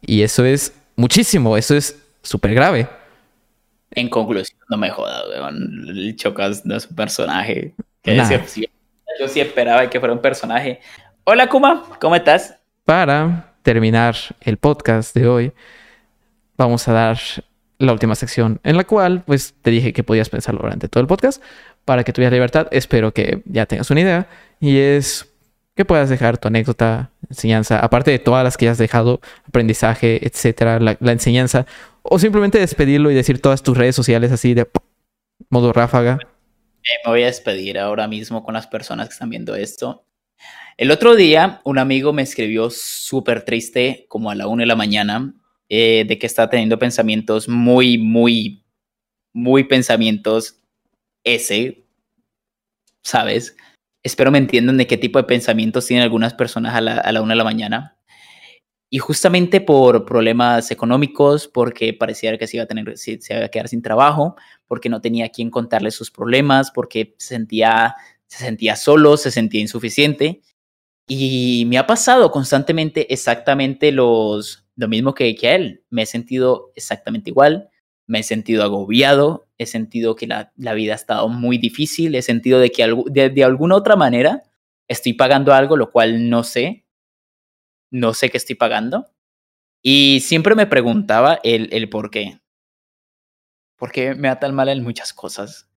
Y 0.00 0.22
eso 0.22 0.44
es 0.44 0.74
muchísimo, 0.96 1.56
eso 1.56 1.76
es 1.76 2.02
súper 2.22 2.54
grave. 2.54 2.88
En 3.92 4.08
conclusión, 4.08 4.58
no 4.68 4.76
me 4.76 4.90
jodas, 4.90 5.24
weón. 5.28 5.84
El 5.88 6.16
Chocas 6.16 6.64
no 6.64 6.76
es 6.76 6.86
un 6.88 6.96
personaje. 6.96 7.74
Nah. 8.04 8.28
Yo 9.20 9.28
sí 9.28 9.40
esperaba 9.40 9.90
que 9.90 9.98
fuera 9.98 10.14
un 10.14 10.20
personaje. 10.20 10.80
Hola, 11.24 11.48
Kuma, 11.48 11.84
¿cómo 12.00 12.16
estás? 12.16 12.56
Para 12.84 13.52
terminar 13.62 14.16
el 14.40 14.56
podcast 14.56 15.14
de 15.14 15.28
hoy, 15.28 15.52
vamos 16.56 16.88
a 16.88 16.92
dar 16.92 17.18
la 17.80 17.92
última 17.92 18.14
sección 18.14 18.60
en 18.62 18.76
la 18.76 18.84
cual, 18.84 19.24
pues, 19.26 19.54
te 19.62 19.70
dije 19.70 19.92
que 19.92 20.04
podías 20.04 20.28
pensarlo 20.28 20.60
durante 20.60 20.88
todo 20.88 21.00
el 21.00 21.06
podcast 21.06 21.42
para 21.84 22.04
que 22.04 22.12
tuvieras 22.12 22.32
libertad. 22.32 22.68
Espero 22.70 23.12
que 23.12 23.42
ya 23.46 23.66
tengas 23.66 23.90
una 23.90 24.00
idea 24.00 24.28
y 24.60 24.78
es 24.78 25.26
que 25.74 25.84
puedas 25.84 26.10
dejar 26.10 26.36
tu 26.36 26.48
anécdota, 26.48 27.10
enseñanza, 27.28 27.80
aparte 27.80 28.10
de 28.10 28.18
todas 28.18 28.44
las 28.44 28.56
que 28.56 28.66
ya 28.66 28.72
has 28.72 28.78
dejado, 28.78 29.20
aprendizaje, 29.48 30.26
etcétera, 30.26 30.78
la, 30.78 30.96
la 31.00 31.12
enseñanza, 31.12 31.64
o 32.02 32.18
simplemente 32.18 32.58
despedirlo 32.58 33.10
y 33.10 33.14
decir 33.14 33.40
todas 33.40 33.62
tus 33.62 33.76
redes 33.76 33.96
sociales 33.96 34.30
así 34.30 34.52
de 34.52 34.68
modo 35.48 35.72
ráfaga. 35.72 36.18
Eh, 36.22 37.00
me 37.04 37.12
voy 37.12 37.22
a 37.22 37.26
despedir 37.26 37.78
ahora 37.78 38.08
mismo 38.08 38.44
con 38.44 38.54
las 38.54 38.66
personas 38.66 39.08
que 39.08 39.12
están 39.14 39.30
viendo 39.30 39.54
esto. 39.54 40.04
El 40.76 40.90
otro 40.90 41.14
día, 41.14 41.60
un 41.64 41.78
amigo 41.78 42.12
me 42.12 42.22
escribió 42.22 42.68
súper 42.70 43.42
triste, 43.44 44.06
como 44.08 44.30
a 44.30 44.34
la 44.34 44.46
una 44.46 44.62
de 44.62 44.66
la 44.66 44.76
mañana, 44.76 45.34
eh, 45.72 46.04
de 46.06 46.18
que 46.18 46.26
está 46.26 46.50
teniendo 46.50 46.80
pensamientos 46.80 47.48
muy, 47.48 47.96
muy, 47.96 48.64
muy 49.32 49.62
pensamientos 49.64 50.56
ese, 51.22 51.86
¿sabes? 53.04 53.56
Espero 54.02 54.32
me 54.32 54.38
entiendan 54.38 54.78
de 54.78 54.88
qué 54.88 54.96
tipo 54.96 55.18
de 55.20 55.24
pensamientos 55.24 55.86
tienen 55.86 56.02
algunas 56.02 56.34
personas 56.34 56.74
a 56.74 56.80
la, 56.80 56.94
a 56.94 57.12
la 57.12 57.22
una 57.22 57.34
de 57.34 57.38
la 57.38 57.44
mañana. 57.44 57.96
Y 58.90 58.98
justamente 58.98 59.60
por 59.60 60.04
problemas 60.04 60.72
económicos, 60.72 61.46
porque 61.46 61.94
parecía 61.94 62.36
que 62.36 62.48
se 62.48 62.56
iba 62.56 62.64
a, 62.64 62.66
tener, 62.66 62.98
se, 62.98 63.20
se 63.20 63.34
iba 63.34 63.44
a 63.44 63.48
quedar 63.48 63.68
sin 63.68 63.80
trabajo, 63.80 64.34
porque 64.66 64.88
no 64.88 65.00
tenía 65.00 65.28
quien 65.28 65.50
contarle 65.50 65.92
sus 65.92 66.10
problemas, 66.10 66.72
porque 66.72 67.14
se 67.18 67.36
sentía, 67.36 67.94
se 68.26 68.38
sentía 68.38 68.74
solo, 68.74 69.16
se 69.16 69.30
sentía 69.30 69.60
insuficiente. 69.60 70.40
Y 71.06 71.64
me 71.68 71.78
ha 71.78 71.86
pasado 71.86 72.32
constantemente 72.32 73.12
exactamente 73.12 73.92
los, 73.92 74.64
lo 74.80 74.88
mismo 74.88 75.14
que, 75.14 75.34
que 75.36 75.48
a 75.48 75.54
él. 75.56 75.84
Me 75.90 76.02
he 76.02 76.06
sentido 76.06 76.72
exactamente 76.74 77.30
igual, 77.30 77.68
me 78.06 78.20
he 78.20 78.22
sentido 78.22 78.62
agobiado, 78.64 79.46
he 79.58 79.66
sentido 79.66 80.16
que 80.16 80.26
la, 80.26 80.52
la 80.56 80.74
vida 80.74 80.92
ha 80.92 80.96
estado 80.96 81.28
muy 81.28 81.58
difícil, 81.58 82.14
he 82.14 82.22
sentido 82.22 82.58
de 82.58 82.70
que 82.70 82.84
algu- 82.84 83.08
de, 83.10 83.30
de 83.30 83.44
alguna 83.44 83.76
otra 83.76 83.96
manera 83.96 84.42
estoy 84.88 85.12
pagando 85.12 85.52
algo, 85.54 85.76
lo 85.76 85.90
cual 85.90 86.28
no 86.30 86.42
sé, 86.42 86.84
no 87.90 88.14
sé 88.14 88.30
qué 88.30 88.36
estoy 88.38 88.56
pagando. 88.56 89.06
Y 89.82 90.20
siempre 90.20 90.54
me 90.54 90.66
preguntaba 90.66 91.40
el, 91.44 91.68
el 91.72 91.88
por 91.90 92.10
qué. 92.10 92.40
¿Por 93.76 93.92
qué 93.92 94.14
me 94.14 94.28
da 94.28 94.38
tan 94.38 94.54
mal 94.54 94.68
en 94.68 94.82
muchas 94.82 95.12
cosas? 95.12 95.68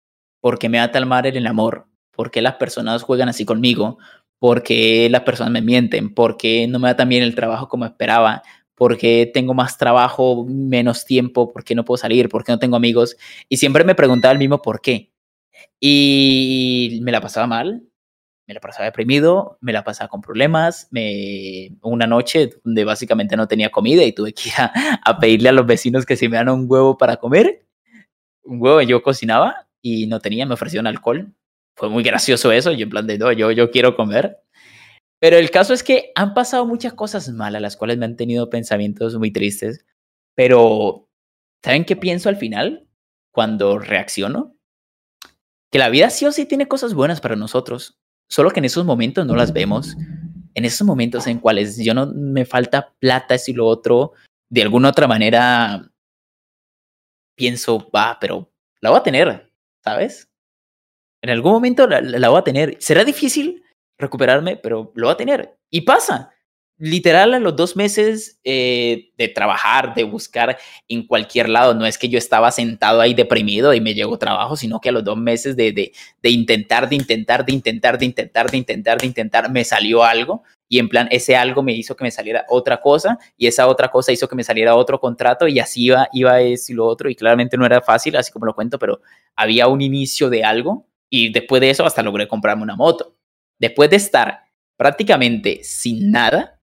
¿Por 0.40 0.58
qué 0.58 0.68
me 0.68 0.78
da 0.78 0.90
tan 0.90 1.06
mal 1.08 1.24
en 1.26 1.36
el 1.36 1.46
amor? 1.46 1.86
¿Por 2.10 2.30
qué 2.30 2.42
las 2.42 2.54
personas 2.56 3.02
juegan 3.02 3.28
así 3.28 3.44
conmigo? 3.44 3.98
¿Por 4.38 4.62
qué 4.62 5.08
las 5.08 5.22
personas 5.22 5.52
me 5.52 5.62
mienten? 5.62 6.12
¿Por 6.12 6.36
qué 6.36 6.66
no 6.66 6.78
me 6.80 6.88
da 6.88 6.96
tan 6.96 7.08
bien 7.08 7.22
el 7.22 7.34
trabajo 7.34 7.68
como 7.68 7.84
esperaba? 7.86 8.42
¿Por 8.82 8.98
qué 8.98 9.30
tengo 9.32 9.54
más 9.54 9.78
trabajo, 9.78 10.44
menos 10.44 11.04
tiempo? 11.04 11.52
¿Por 11.52 11.62
qué 11.62 11.76
no 11.76 11.84
puedo 11.84 11.98
salir? 11.98 12.28
¿Por 12.28 12.42
qué 12.42 12.50
no 12.50 12.58
tengo 12.58 12.74
amigos? 12.74 13.16
Y 13.48 13.58
siempre 13.58 13.84
me 13.84 13.94
preguntaba 13.94 14.32
el 14.32 14.40
mismo 14.40 14.60
por 14.60 14.80
qué. 14.80 15.12
Y 15.78 16.98
me 17.04 17.12
la 17.12 17.20
pasaba 17.20 17.46
mal, 17.46 17.84
me 18.44 18.54
la 18.54 18.58
pasaba 18.58 18.86
deprimido, 18.86 19.56
me 19.60 19.72
la 19.72 19.84
pasaba 19.84 20.08
con 20.08 20.20
problemas, 20.20 20.88
me, 20.90 21.76
una 21.80 22.08
noche 22.08 22.50
donde 22.64 22.82
básicamente 22.82 23.36
no 23.36 23.46
tenía 23.46 23.70
comida 23.70 24.02
y 24.02 24.10
tuve 24.10 24.34
que 24.34 24.48
ir 24.48 24.54
a, 24.58 24.72
a 25.04 25.16
pedirle 25.20 25.50
a 25.50 25.52
los 25.52 25.64
vecinos 25.64 26.04
que 26.04 26.16
se 26.16 26.28
me 26.28 26.38
dieran 26.38 26.48
un 26.48 26.66
huevo 26.68 26.98
para 26.98 27.18
comer. 27.18 27.64
Un 28.42 28.60
huevo 28.60 28.82
yo 28.82 29.00
cocinaba 29.00 29.68
y 29.80 30.08
no 30.08 30.18
tenía, 30.18 30.44
me 30.44 30.54
ofrecieron 30.54 30.88
alcohol. 30.88 31.32
Fue 31.76 31.88
muy 31.88 32.02
gracioso 32.02 32.50
eso, 32.50 32.72
yo 32.72 32.82
en 32.82 32.90
plan 32.90 33.06
de, 33.06 33.16
no, 33.16 33.30
yo, 33.30 33.52
yo 33.52 33.70
quiero 33.70 33.94
comer. 33.94 34.41
Pero 35.22 35.36
el 35.38 35.52
caso 35.52 35.72
es 35.72 35.84
que 35.84 36.10
han 36.16 36.34
pasado 36.34 36.66
muchas 36.66 36.94
cosas 36.94 37.28
malas, 37.28 37.62
las 37.62 37.76
cuales 37.76 37.96
me 37.96 38.06
han 38.06 38.16
tenido 38.16 38.50
pensamientos 38.50 39.16
muy 39.16 39.30
tristes. 39.30 39.86
Pero, 40.34 41.08
¿saben 41.64 41.84
qué 41.84 41.94
pienso 41.94 42.28
al 42.28 42.34
final? 42.34 42.88
Cuando 43.30 43.78
reacciono. 43.78 44.56
Que 45.70 45.78
la 45.78 45.90
vida 45.90 46.10
sí 46.10 46.26
o 46.26 46.32
sí 46.32 46.44
tiene 46.44 46.66
cosas 46.66 46.92
buenas 46.92 47.20
para 47.20 47.36
nosotros. 47.36 48.00
Solo 48.28 48.50
que 48.50 48.58
en 48.58 48.64
esos 48.64 48.84
momentos 48.84 49.24
no 49.24 49.36
las 49.36 49.52
vemos. 49.52 49.96
En 50.54 50.64
esos 50.64 50.84
momentos 50.84 51.28
en 51.28 51.38
cuales 51.38 51.76
yo 51.76 51.94
no 51.94 52.12
me 52.12 52.44
falta 52.44 52.92
plata, 52.98 53.36
esto 53.36 53.52
y 53.52 53.54
lo 53.54 53.68
otro, 53.68 54.14
de 54.50 54.62
alguna 54.62 54.88
otra 54.88 55.06
manera 55.06 55.88
pienso, 57.36 57.88
va, 57.94 58.18
pero 58.20 58.52
la 58.80 58.90
voy 58.90 58.98
a 58.98 59.04
tener, 59.04 59.52
¿sabes? 59.84 60.28
En 61.22 61.30
algún 61.30 61.52
momento 61.52 61.86
la, 61.86 62.00
la 62.00 62.28
voy 62.28 62.40
a 62.40 62.44
tener. 62.44 62.76
Será 62.80 63.04
difícil 63.04 63.62
recuperarme, 64.02 64.56
pero 64.56 64.92
lo 64.94 65.06
voy 65.06 65.14
a 65.14 65.16
tener. 65.16 65.56
Y 65.70 65.82
pasa. 65.82 66.30
Literal, 66.78 67.34
a 67.34 67.38
los 67.38 67.54
dos 67.54 67.76
meses 67.76 68.40
eh, 68.42 69.12
de 69.16 69.28
trabajar, 69.28 69.94
de 69.94 70.02
buscar 70.02 70.58
en 70.88 71.06
cualquier 71.06 71.48
lado, 71.48 71.74
no 71.74 71.86
es 71.86 71.96
que 71.96 72.08
yo 72.08 72.18
estaba 72.18 72.50
sentado 72.50 73.00
ahí 73.00 73.14
deprimido 73.14 73.72
y 73.72 73.80
me 73.80 73.94
llegó 73.94 74.18
trabajo, 74.18 74.56
sino 74.56 74.80
que 74.80 74.88
a 74.88 74.92
los 74.92 75.04
dos 75.04 75.16
meses 75.16 75.54
de, 75.54 75.70
de, 75.70 75.92
de 76.22 76.30
intentar, 76.30 76.88
de 76.88 76.96
intentar, 76.96 77.46
de 77.46 77.52
intentar, 77.52 77.98
de 77.98 78.06
intentar, 78.06 78.50
de 78.50 78.56
intentar, 78.56 78.98
de 78.98 79.06
intentar, 79.06 79.50
me 79.52 79.64
salió 79.64 80.02
algo 80.02 80.42
y 80.72 80.78
en 80.78 80.88
plan 80.88 81.06
ese 81.10 81.36
algo 81.36 81.62
me 81.62 81.74
hizo 81.74 81.94
que 81.94 82.02
me 82.02 82.10
saliera 82.10 82.46
otra 82.48 82.80
cosa 82.80 83.18
y 83.36 83.46
esa 83.46 83.68
otra 83.68 83.90
cosa 83.90 84.10
hizo 84.10 84.26
que 84.26 84.34
me 84.34 84.42
saliera 84.42 84.74
otro 84.74 84.98
contrato 84.98 85.46
y 85.46 85.60
así 85.60 85.84
iba, 85.84 86.08
iba 86.14 86.40
eso 86.40 86.72
y 86.72 86.74
lo 86.74 86.86
otro 86.86 87.10
y 87.10 87.14
claramente 87.14 87.58
no 87.58 87.66
era 87.66 87.82
fácil, 87.82 88.16
así 88.16 88.32
como 88.32 88.46
lo 88.46 88.54
cuento, 88.54 88.78
pero 88.78 89.02
había 89.36 89.68
un 89.68 89.82
inicio 89.82 90.30
de 90.30 90.44
algo 90.44 90.88
y 91.10 91.30
después 91.30 91.60
de 91.60 91.68
eso 91.68 91.84
hasta 91.84 92.02
logré 92.02 92.26
comprarme 92.26 92.62
una 92.62 92.74
moto. 92.74 93.14
Después 93.62 93.90
de 93.90 93.96
estar 93.96 94.40
prácticamente 94.76 95.60
sin 95.62 96.10
nada, 96.10 96.60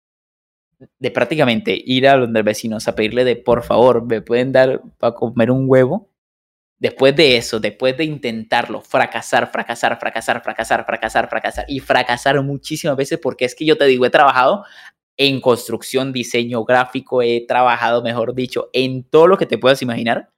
de 0.97 1.11
prácticamente 1.11 1.77
ir 1.85 2.07
a 2.07 2.15
donde 2.15 2.41
vecinos 2.41 2.87
a 2.87 2.95
pedirle 2.95 3.25
de 3.25 3.35
por 3.35 3.63
favor, 3.63 4.05
me 4.05 4.21
pueden 4.21 4.53
dar 4.53 4.81
para 4.97 5.13
comer 5.13 5.51
un 5.51 5.65
huevo. 5.67 6.09
Después 6.79 7.13
de 7.13 7.35
eso, 7.35 7.59
después 7.59 7.97
de 7.97 8.05
intentarlo, 8.05 8.79
fracasar, 8.79 9.51
fracasar, 9.51 9.99
fracasar, 9.99 10.41
fracasar, 10.41 10.85
fracasar, 10.85 11.29
fracasar 11.29 11.65
y 11.67 11.81
fracasar 11.81 12.41
muchísimas 12.41 12.95
veces, 12.95 13.19
porque 13.21 13.43
es 13.43 13.55
que 13.55 13.65
yo 13.65 13.77
te 13.77 13.83
digo, 13.87 14.05
he 14.05 14.09
trabajado 14.09 14.63
en 15.17 15.41
construcción, 15.41 16.13
diseño 16.13 16.63
gráfico, 16.63 17.21
he 17.21 17.45
trabajado, 17.45 18.03
mejor 18.03 18.33
dicho, 18.33 18.69
en 18.71 19.03
todo 19.03 19.27
lo 19.27 19.37
que 19.37 19.45
te 19.45 19.57
puedas 19.57 19.81
imaginar 19.81 20.29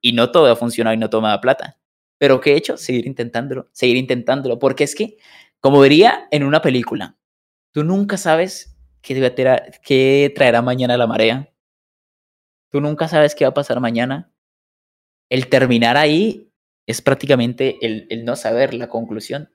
y 0.00 0.12
no 0.12 0.30
todo 0.30 0.52
ha 0.52 0.54
funcionado 0.54 0.94
y 0.94 0.98
no 0.98 1.08
da 1.08 1.40
plata. 1.40 1.80
Pero 2.18 2.40
¿qué 2.40 2.52
he 2.52 2.56
hecho? 2.56 2.76
Seguir 2.76 3.06
intentándolo, 3.06 3.68
seguir 3.72 3.96
intentándolo, 3.96 4.58
porque 4.58 4.84
es 4.84 4.94
que, 4.94 5.16
como 5.66 5.82
diría 5.82 6.28
en 6.30 6.44
una 6.44 6.62
película, 6.62 7.18
tú 7.74 7.82
nunca 7.82 8.16
sabes 8.18 8.78
qué, 9.02 9.74
qué 9.82 10.32
traerá 10.32 10.62
mañana 10.62 10.96
la 10.96 11.08
marea. 11.08 11.52
Tú 12.70 12.80
nunca 12.80 13.08
sabes 13.08 13.34
qué 13.34 13.44
va 13.44 13.48
a 13.48 13.54
pasar 13.54 13.80
mañana. 13.80 14.32
El 15.28 15.48
terminar 15.48 15.96
ahí 15.96 16.52
es 16.86 17.02
prácticamente 17.02 17.84
el, 17.84 18.06
el 18.10 18.24
no 18.24 18.36
saber 18.36 18.74
la 18.74 18.88
conclusión. 18.88 19.52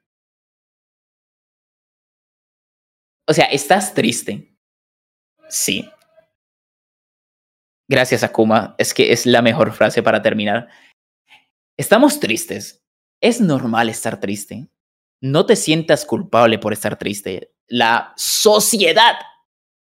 O 3.25 3.31
sea, 3.31 3.45
estás 3.45 3.93
triste. 3.93 4.57
Sí. 5.47 5.89
Gracias, 7.89 8.25
Akuma. 8.25 8.75
Es 8.77 8.93
que 8.93 9.13
es 9.13 9.25
la 9.25 9.41
mejor 9.41 9.71
frase 9.71 10.03
para 10.03 10.21
terminar. 10.21 10.67
Estamos 11.77 12.19
tristes. 12.19 12.83
Es 13.21 13.39
normal 13.39 13.87
estar 13.87 14.19
triste. 14.19 14.67
No 15.21 15.45
te 15.45 15.55
sientas 15.55 16.05
culpable 16.05 16.57
por 16.57 16.73
estar 16.73 16.97
triste. 16.97 17.53
La 17.67 18.13
sociedad 18.17 19.15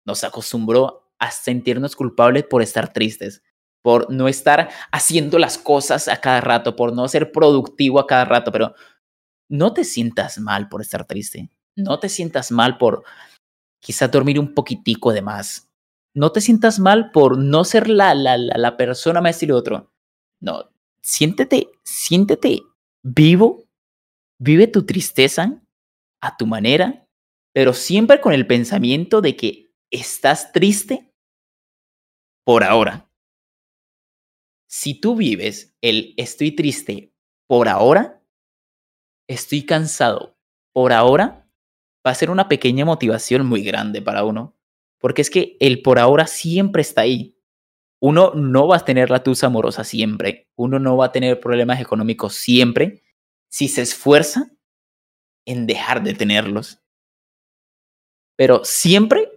nos 0.06 0.24
acostumbró 0.24 1.12
a 1.20 1.32
sentirnos 1.32 1.96
culpables 1.96 2.46
por 2.46 2.62
estar 2.62 2.94
tristes, 2.94 3.44
por 3.82 4.12
no 4.12 4.28
estar 4.28 4.70
haciendo 4.92 5.38
las 5.38 5.58
cosas 5.58 6.08
a 6.08 6.22
cada 6.22 6.42
rato, 6.42 6.76
por 6.76 6.94
no 6.94 7.08
ser 7.08 7.32
productivo 7.32 8.00
a 8.00 8.08
cada 8.08 8.26
rato, 8.26 8.52
pero 8.52 8.74
no 9.50 9.74
te 9.74 9.84
sientas 9.84 10.40
mal 10.40 10.70
por 10.70 10.82
estar 10.82 11.06
triste. 11.06 11.50
No 11.76 12.00
te 12.00 12.10
sientas 12.10 12.52
mal 12.52 12.78
por 12.78 13.04
quizás 13.80 14.10
dormir 14.10 14.40
un 14.40 14.54
poquitico 14.54 15.12
de 15.12 15.22
más. 15.22 15.70
No 16.14 16.32
te 16.32 16.40
sientas 16.40 16.80
mal 16.80 17.12
por 17.12 17.38
no 17.38 17.66
ser 17.66 17.90
la, 17.90 18.16
la, 18.16 18.38
la, 18.38 18.58
la 18.58 18.78
persona 18.78 19.20
más 19.20 19.44
y 19.44 19.48
lo 19.48 19.58
otro. 19.58 19.92
No, 20.40 20.72
siéntete, 21.02 21.68
siéntete 21.84 22.62
vivo, 23.04 23.65
vive 24.40 24.68
tu 24.68 24.86
tristeza 24.86 25.62
a 26.22 26.38
tu 26.38 26.46
manera, 26.46 27.08
pero 27.54 27.74
siempre 27.74 28.20
con 28.20 28.34
el 28.34 28.48
pensamiento 28.48 29.22
de 29.22 29.36
que 29.36 29.74
estás 29.92 30.52
triste 30.52 31.14
por 32.44 32.64
ahora. 32.64 33.10
Si 34.68 35.00
tú 35.00 35.16
vives 35.16 35.76
el 35.82 36.14
estoy 36.18 36.52
triste 36.52 37.14
por 37.48 37.70
ahora, 37.70 38.22
estoy 39.28 39.66
cansado 39.66 40.38
por 40.74 40.92
ahora, 40.92 41.50
va 42.06 42.12
a 42.12 42.16
ser 42.16 42.30
una 42.30 42.50
pequeña 42.50 42.84
motivación 42.84 43.46
muy 43.46 43.64
grande 43.64 44.02
para 44.02 44.26
uno. 44.26 44.58
Porque 45.00 45.22
es 45.22 45.30
que 45.30 45.56
el 45.60 45.82
por 45.82 46.00
ahora 46.00 46.28
siempre 46.28 46.82
está 46.82 47.02
ahí. 47.02 47.38
Uno 48.02 48.34
no 48.34 48.68
va 48.68 48.78
a 48.78 48.86
tener 48.86 49.10
la 49.10 49.24
tusa 49.24 49.48
amorosa 49.48 49.84
siempre. 49.84 50.50
Uno 50.56 50.80
no 50.80 50.98
va 50.98 51.06
a 51.06 51.12
tener 51.12 51.40
problemas 51.40 51.80
económicos 51.80 52.36
siempre 52.36 53.05
si 53.50 53.68
se 53.68 53.82
esfuerza 53.82 54.52
en 55.46 55.68
dejar 55.68 56.04
de 56.04 56.14
tenerlos. 56.14 56.80
Pero 58.36 58.66
siempre 58.66 59.36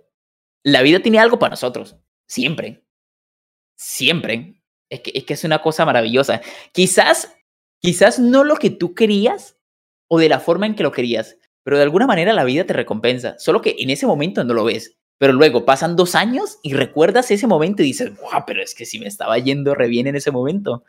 la 0.64 0.82
vida 0.82 1.00
tiene 1.00 1.18
algo 1.18 1.38
para 1.38 1.50
nosotros. 1.50 1.96
Siempre. 2.26 2.84
Siempre. 3.76 4.60
Es 4.90 5.00
que, 5.00 5.12
es 5.14 5.24
que 5.24 5.34
es 5.34 5.44
una 5.44 5.60
cosa 5.60 5.84
maravillosa. 5.84 6.40
Quizás, 6.72 7.36
quizás 7.80 8.18
no 8.18 8.44
lo 8.44 8.56
que 8.56 8.70
tú 8.70 8.94
querías 8.94 9.56
o 10.08 10.18
de 10.18 10.28
la 10.28 10.40
forma 10.40 10.66
en 10.66 10.74
que 10.74 10.82
lo 10.82 10.92
querías, 10.92 11.36
pero 11.62 11.76
de 11.76 11.82
alguna 11.82 12.06
manera 12.06 12.32
la 12.32 12.44
vida 12.44 12.64
te 12.64 12.72
recompensa. 12.72 13.38
Solo 13.38 13.60
que 13.60 13.76
en 13.78 13.90
ese 13.90 14.06
momento 14.06 14.42
no 14.44 14.54
lo 14.54 14.64
ves. 14.64 14.96
Pero 15.18 15.32
luego 15.32 15.64
pasan 15.64 15.96
dos 15.96 16.14
años 16.14 16.58
y 16.62 16.74
recuerdas 16.74 17.30
ese 17.30 17.46
momento 17.46 17.82
y 17.82 17.86
dices, 17.86 18.16
wow, 18.16 18.44
pero 18.46 18.62
es 18.62 18.74
que 18.74 18.86
si 18.86 19.00
me 19.00 19.06
estaba 19.06 19.36
yendo 19.38 19.74
re 19.74 19.88
bien 19.88 20.06
en 20.06 20.16
ese 20.16 20.30
momento. 20.30 20.84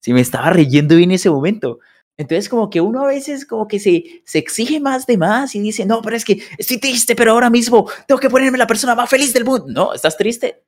Si 0.00 0.12
me 0.12 0.20
estaba 0.20 0.50
reyendo 0.50 0.96
bien 0.96 1.10
en 1.10 1.16
ese 1.16 1.30
momento. 1.30 1.80
Entonces 2.16 2.48
como 2.48 2.70
que 2.70 2.80
uno 2.80 3.04
a 3.04 3.08
veces 3.08 3.44
como 3.44 3.66
que 3.66 3.80
se, 3.80 4.22
se 4.24 4.38
exige 4.38 4.78
más 4.78 5.06
de 5.06 5.18
más 5.18 5.54
y 5.54 5.60
dice, 5.60 5.84
no, 5.84 6.00
pero 6.00 6.14
es 6.16 6.24
que 6.24 6.40
estoy 6.58 6.78
triste, 6.78 7.16
pero 7.16 7.32
ahora 7.32 7.50
mismo 7.50 7.90
tengo 8.06 8.20
que 8.20 8.30
ponerme 8.30 8.58
la 8.58 8.66
persona 8.66 8.94
más 8.94 9.10
feliz 9.10 9.32
del 9.32 9.44
mundo. 9.44 9.66
No, 9.68 9.94
estás 9.94 10.16
triste. 10.16 10.62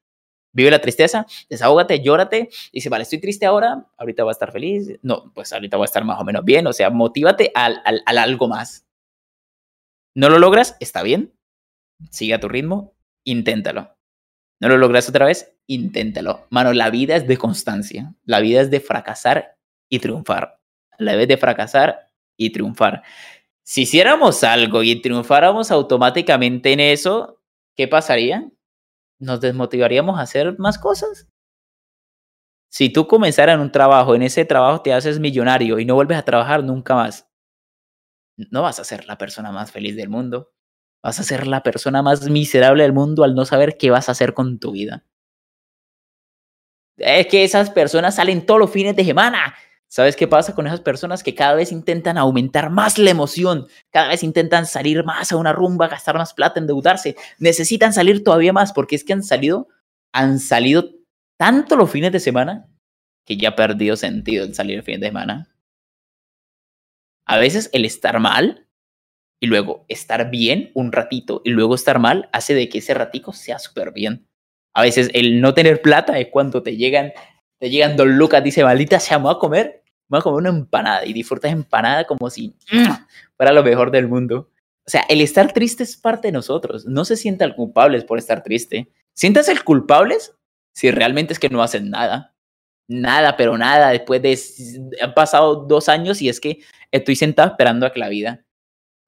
Vive 0.52 0.70
la 0.70 0.81
tristeza, 0.81 1.27
desahógate, 1.51 2.01
llórate, 2.01 2.48
dice, 2.73 2.89
vale, 2.89 3.02
estoy 3.02 3.20
triste 3.20 3.44
ahora, 3.44 3.86
ahorita 3.98 4.23
voy 4.23 4.31
a 4.31 4.32
estar 4.32 4.51
feliz. 4.51 4.98
No, 5.02 5.31
pues 5.35 5.52
ahorita 5.52 5.77
voy 5.77 5.85
a 5.85 5.86
estar 5.86 6.05
más 6.05 6.18
o 6.18 6.24
menos 6.24 6.44
bien. 6.44 6.66
O 6.66 6.73
sea, 6.73 6.89
motívate 6.89 7.52
al, 7.55 7.82
al, 7.85 8.02
al 8.06 8.18
algo 8.18 8.48
más. 8.48 8.86
¿No 10.14 10.31
lo 10.31 10.39
logras? 10.39 10.77
Está 10.81 11.02
bien. 11.02 11.35
Sigue 12.10 12.32
a 12.32 12.40
tu 12.40 12.48
ritmo, 12.48 12.94
inténtalo. 13.24 13.97
¿No 14.59 14.68
lo 14.68 14.78
logras 14.78 15.09
otra 15.10 15.27
vez? 15.27 15.55
Inténtalo. 15.66 16.47
Mano, 16.48 16.73
la 16.73 16.89
vida 16.89 17.16
es 17.16 17.27
de 17.27 17.36
constancia. 17.36 18.14
La 18.24 18.40
vida 18.40 18.62
es 18.62 18.70
de 18.70 18.81
fracasar 18.81 19.59
y 19.90 19.98
triunfar. 19.98 20.55
La 20.98 21.14
es 21.14 21.28
de 21.28 21.36
fracasar 21.36 22.09
y 22.36 22.51
triunfar. 22.51 23.02
Si 23.62 23.82
hiciéramos 23.82 24.44
algo 24.44 24.82
y 24.82 25.01
triunfáramos 25.01 25.70
automáticamente 25.70 26.73
en 26.73 26.81
eso, 26.81 27.40
¿qué 27.74 27.89
pasaría? 27.89 28.48
Nos 29.18 29.40
desmotivaríamos 29.40 30.18
a 30.18 30.23
hacer 30.23 30.59
más 30.59 30.78
cosas. 30.78 31.28
Si 32.70 32.90
tú 32.90 33.06
comenzaras 33.06 33.55
en 33.55 33.60
un 33.60 33.73
trabajo, 33.73 34.14
en 34.14 34.23
ese 34.23 34.44
trabajo 34.44 34.82
te 34.82 34.93
haces 34.93 35.18
millonario 35.18 35.78
y 35.78 35.85
no 35.85 35.94
vuelves 35.94 36.18
a 36.18 36.24
trabajar 36.24 36.62
nunca 36.62 36.94
más, 36.94 37.28
no 38.36 38.62
vas 38.62 38.78
a 38.81 38.85
ser 38.85 39.06
la 39.06 39.18
persona 39.18 39.51
más 39.51 39.73
feliz 39.73 39.97
del 39.97 40.09
mundo. 40.09 40.52
Vas 41.02 41.20
a 41.20 41.23
ser 41.23 41.47
la 41.47 41.62
persona 41.62 42.02
más 42.02 42.28
miserable 42.28 42.82
del 42.82 42.93
mundo 42.93 43.24
al 43.24 43.35
no 43.35 43.44
saber 43.44 43.77
qué 43.78 43.90
vas 43.90 44.09
a 44.09 44.12
hacer 44.12 44.35
con 44.35 44.59
tu 44.59 44.73
vida. 44.73 45.05
Es 46.98 47.27
que 47.27 47.44
esas 47.44 47.70
personas 47.70 48.16
salen 48.16 48.47
todos 48.47 48.60
los 48.60 48.70
fines 48.70 48.97
de 48.97 49.05
semana. 49.05 49.55
¿Sabes 49.88 50.16
qué 50.16 50.26
pasa 50.26 50.54
con 50.54 50.66
esas 50.66 50.80
personas 50.80 51.22
que 51.22 51.34
cada 51.34 51.54
vez 51.54 51.70
intentan 51.70 52.18
aumentar 52.18 52.70
más 52.70 52.98
la 52.98 53.10
emoción? 53.10 53.66
Cada 53.90 54.08
vez 54.08 54.22
intentan 54.22 54.66
salir 54.66 55.04
más 55.04 55.30
a 55.30 55.36
una 55.36 55.52
rumba, 55.52 55.88
gastar 55.88 56.16
más 56.16 56.34
plata, 56.34 56.58
endeudarse. 56.58 57.16
Necesitan 57.38 57.92
salir 57.92 58.24
todavía 58.24 58.52
más 58.52 58.72
porque 58.72 58.96
es 58.96 59.04
que 59.04 59.12
han 59.12 59.22
salido, 59.22 59.68
han 60.12 60.40
salido 60.40 60.90
tanto 61.38 61.76
los 61.76 61.90
fines 61.90 62.12
de 62.12 62.20
semana 62.20 62.66
que 63.24 63.36
ya 63.36 63.50
ha 63.50 63.56
perdido 63.56 63.96
sentido 63.96 64.44
el 64.44 64.54
salir 64.54 64.78
el 64.78 64.84
fin 64.84 65.00
de 65.00 65.08
semana. 65.08 65.56
A 67.26 67.38
veces 67.38 67.70
el 67.72 67.84
estar 67.84 68.18
mal 68.20 68.68
y 69.40 69.46
luego 69.46 69.84
estar 69.88 70.30
bien 70.30 70.70
un 70.74 70.92
ratito 70.92 71.42
y 71.44 71.50
luego 71.50 71.74
estar 71.74 71.98
mal 71.98 72.28
hace 72.32 72.54
de 72.54 72.68
que 72.68 72.78
ese 72.78 72.94
ratico 72.94 73.32
sea 73.32 73.58
súper 73.58 73.92
bien. 73.92 74.28
A 74.74 74.82
veces 74.82 75.10
el 75.12 75.40
no 75.40 75.54
tener 75.54 75.82
plata 75.82 76.18
es 76.18 76.28
cuando 76.30 76.62
te 76.62 76.76
llegan, 76.76 77.12
te 77.58 77.70
llegan 77.70 77.96
dos 77.96 78.06
lucas, 78.06 78.42
dice, 78.42 78.64
maldita 78.64 79.00
sea, 79.00 79.18
me 79.18 79.24
voy 79.24 79.34
a 79.34 79.38
comer, 79.38 79.82
me 80.08 80.16
voy 80.16 80.20
a 80.20 80.22
comer 80.22 80.38
una 80.38 80.58
empanada 80.58 81.06
y 81.06 81.12
disfrutas 81.12 81.52
empanada 81.52 82.04
como 82.04 82.30
si 82.30 82.54
mm, 82.70 82.90
fuera 83.36 83.52
lo 83.52 83.62
mejor 83.62 83.90
del 83.90 84.08
mundo. 84.08 84.50
O 84.86 84.90
sea, 84.90 85.02
el 85.08 85.20
estar 85.20 85.52
triste 85.52 85.82
es 85.82 85.96
parte 85.96 86.28
de 86.28 86.32
nosotros. 86.32 86.86
No 86.86 87.04
se 87.04 87.16
sientan 87.16 87.54
culpables 87.54 88.04
por 88.04 88.18
estar 88.18 88.42
triste. 88.42 88.92
Siéntanse 89.14 89.58
culpables 89.64 90.34
si 90.74 90.90
realmente 90.90 91.32
es 91.32 91.38
que 91.40 91.48
no 91.48 91.62
hacen 91.62 91.90
nada. 91.90 92.34
Nada, 92.86 93.36
pero 93.36 93.58
nada. 93.58 93.90
Después 93.90 94.22
de... 94.22 94.38
Han 95.02 95.14
pasado 95.14 95.56
dos 95.66 95.88
años 95.88 96.22
y 96.22 96.28
es 96.28 96.38
que 96.38 96.60
estoy 96.92 97.16
sentado 97.16 97.48
esperando 97.48 97.84
a 97.84 97.92
que 97.92 97.98
la 97.98 98.08
vida 98.08 98.46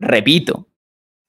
Repito, 0.00 0.67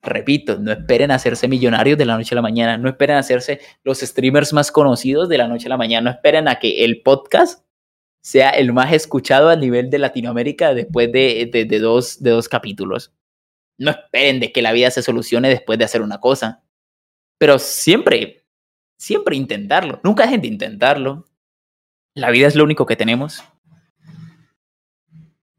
repito, 0.01 0.57
no 0.59 0.71
esperen 0.71 1.11
hacerse 1.11 1.47
millonarios 1.47 1.97
de 1.97 2.05
la 2.05 2.17
noche 2.17 2.33
a 2.33 2.37
la 2.37 2.41
mañana, 2.41 2.77
no 2.77 2.89
esperen 2.89 3.17
hacerse 3.17 3.59
los 3.83 3.99
streamers 3.99 4.53
más 4.53 4.71
conocidos 4.71 5.29
de 5.29 5.37
la 5.37 5.47
noche 5.47 5.67
a 5.67 5.69
la 5.69 5.77
mañana, 5.77 6.09
no 6.09 6.15
esperen 6.15 6.47
a 6.47 6.59
que 6.59 6.85
el 6.85 7.01
podcast 7.01 7.65
sea 8.21 8.49
el 8.51 8.73
más 8.73 8.93
escuchado 8.93 9.49
a 9.49 9.55
nivel 9.55 9.89
de 9.89 9.99
Latinoamérica 9.99 10.73
después 10.73 11.11
de, 11.11 11.49
de, 11.51 11.79
dos, 11.79 12.21
de 12.21 12.31
dos 12.31 12.49
capítulos. 12.49 13.13
No 13.77 13.91
esperen 13.91 14.39
de 14.39 14.51
que 14.51 14.61
la 14.61 14.73
vida 14.73 14.91
se 14.91 15.01
solucione 15.01 15.49
después 15.49 15.79
de 15.79 15.85
hacer 15.85 16.01
una 16.01 16.19
cosa. 16.19 16.63
Pero 17.37 17.59
siempre, 17.59 18.45
siempre 18.97 19.37
intentarlo. 19.37 20.01
Nunca 20.03 20.23
dejen 20.23 20.41
de 20.41 20.49
intentarlo. 20.49 21.25
La 22.13 22.29
vida 22.29 22.47
es 22.47 22.55
lo 22.55 22.65
único 22.65 22.85
que 22.85 22.97
tenemos. 22.97 23.41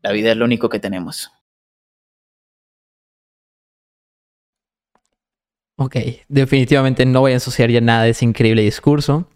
La 0.02 0.12
vida 0.12 0.32
es 0.32 0.36
lo 0.36 0.44
único 0.44 0.68
que 0.68 0.80
tenemos. 0.80 1.32
Ok, 5.82 5.96
definitivamente 6.28 7.06
no 7.06 7.20
voy 7.20 7.30
a 7.30 7.36
ensuciar 7.36 7.70
ya 7.70 7.80
nada 7.80 8.02
de 8.02 8.10
ese 8.10 8.26
increíble 8.26 8.60
discurso. 8.60 9.26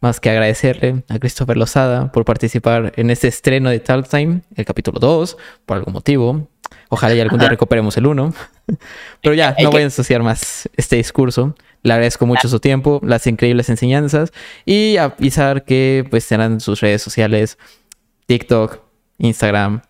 Más 0.00 0.20
que 0.20 0.30
agradecerle 0.30 1.02
a 1.08 1.18
Christopher 1.18 1.56
Lozada 1.56 2.12
por 2.12 2.24
participar 2.24 2.92
en 2.94 3.10
este 3.10 3.26
estreno 3.26 3.70
de 3.70 3.80
Talk 3.80 4.08
Time, 4.08 4.42
el 4.54 4.64
capítulo 4.64 5.00
2, 5.00 5.36
por 5.66 5.78
algún 5.78 5.92
motivo. 5.92 6.48
Ojalá 6.90 7.14
ya 7.14 7.22
algún 7.24 7.40
día 7.40 7.48
recuperemos 7.48 7.96
el 7.96 8.06
1. 8.06 8.32
Pero 9.20 9.34
ya, 9.34 9.56
no 9.60 9.72
voy 9.72 9.80
a 9.80 9.86
ensuciar 9.86 10.22
más 10.22 10.70
este 10.76 10.94
discurso. 10.94 11.56
Le 11.82 11.92
agradezco 11.92 12.24
mucho 12.24 12.46
su 12.46 12.60
tiempo, 12.60 13.00
las 13.02 13.26
increíbles 13.26 13.68
enseñanzas 13.68 14.32
y 14.64 14.96
avisar 14.96 15.64
que 15.64 16.06
pues 16.08 16.22
serán 16.22 16.60
sus 16.60 16.80
redes 16.80 17.02
sociales, 17.02 17.58
TikTok, 18.26 18.78
Instagram, 19.18 19.82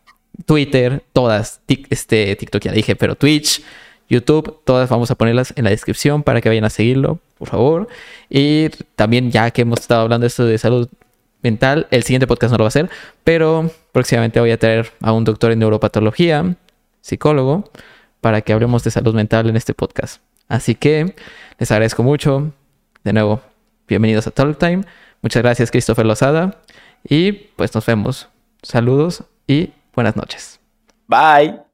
Twitter, 0.47 1.05
todas, 1.13 1.61
este 1.69 2.35
TikTok 2.37 2.63
ya 2.63 2.73
dije, 2.73 2.97
pero 2.97 3.17
Twitch, 3.17 3.63
YouTube, 4.11 4.61
todas 4.65 4.91
vamos 4.91 5.11
a 5.11 5.15
ponerlas 5.15 5.55
en 5.57 5.65
la 5.65 5.71
descripción 5.71 6.23
para 6.23 6.41
que 6.41 6.49
vayan 6.49 6.65
a 6.65 6.71
seguirlo, 6.71 7.21
por 7.39 7.49
favor. 7.49 7.89
Y 8.29 8.69
también 8.97 9.31
ya 9.31 9.51
que 9.53 9.63
hemos 9.63 9.81
estado 9.81 10.03
hablando 10.03 10.25
de 10.25 10.29
esto 10.29 10.45
de 10.45 10.59
salud 10.59 10.89
mental, 11.43 11.87
el 11.91 12.03
siguiente 12.03 12.27
podcast 12.27 12.51
no 12.51 12.59
lo 12.59 12.65
va 12.65 12.67
a 12.67 12.69
hacer, 12.69 12.91
pero 13.25 13.71
próximamente 13.93 14.41
voy 14.41 14.51
a 14.51 14.59
traer 14.59 14.91
a 15.01 15.13
un 15.13 15.25
doctor 15.25 15.53
en 15.53 15.61
neuropatología, 15.61 16.57
psicólogo, 17.01 17.71
para 18.21 18.43
que 18.43 18.53
hablemos 18.53 18.85
de 18.85 18.91
salud 18.91 19.15
mental 19.15 19.49
en 19.49 19.57
este 19.57 19.73
podcast. 19.73 20.21
Así 20.49 20.75
que 20.75 21.15
les 21.59 21.71
agradezco 21.71 22.03
mucho. 22.03 22.53
De 23.05 23.13
nuevo, 23.13 23.41
bienvenidos 23.89 24.27
a 24.27 24.33
Talk 24.33 24.59
Time. 24.59 24.83
Muchas 25.23 25.43
gracias, 25.43 25.71
Christopher 25.71 26.05
Lozada. 26.05 26.61
Y 27.09 27.33
pues 27.33 27.75
nos 27.75 27.87
vemos. 27.87 28.29
Saludos 28.63 29.25
y 29.47 29.71
buenas 29.95 30.17
noches. 30.17 30.61
Bye. 31.07 31.70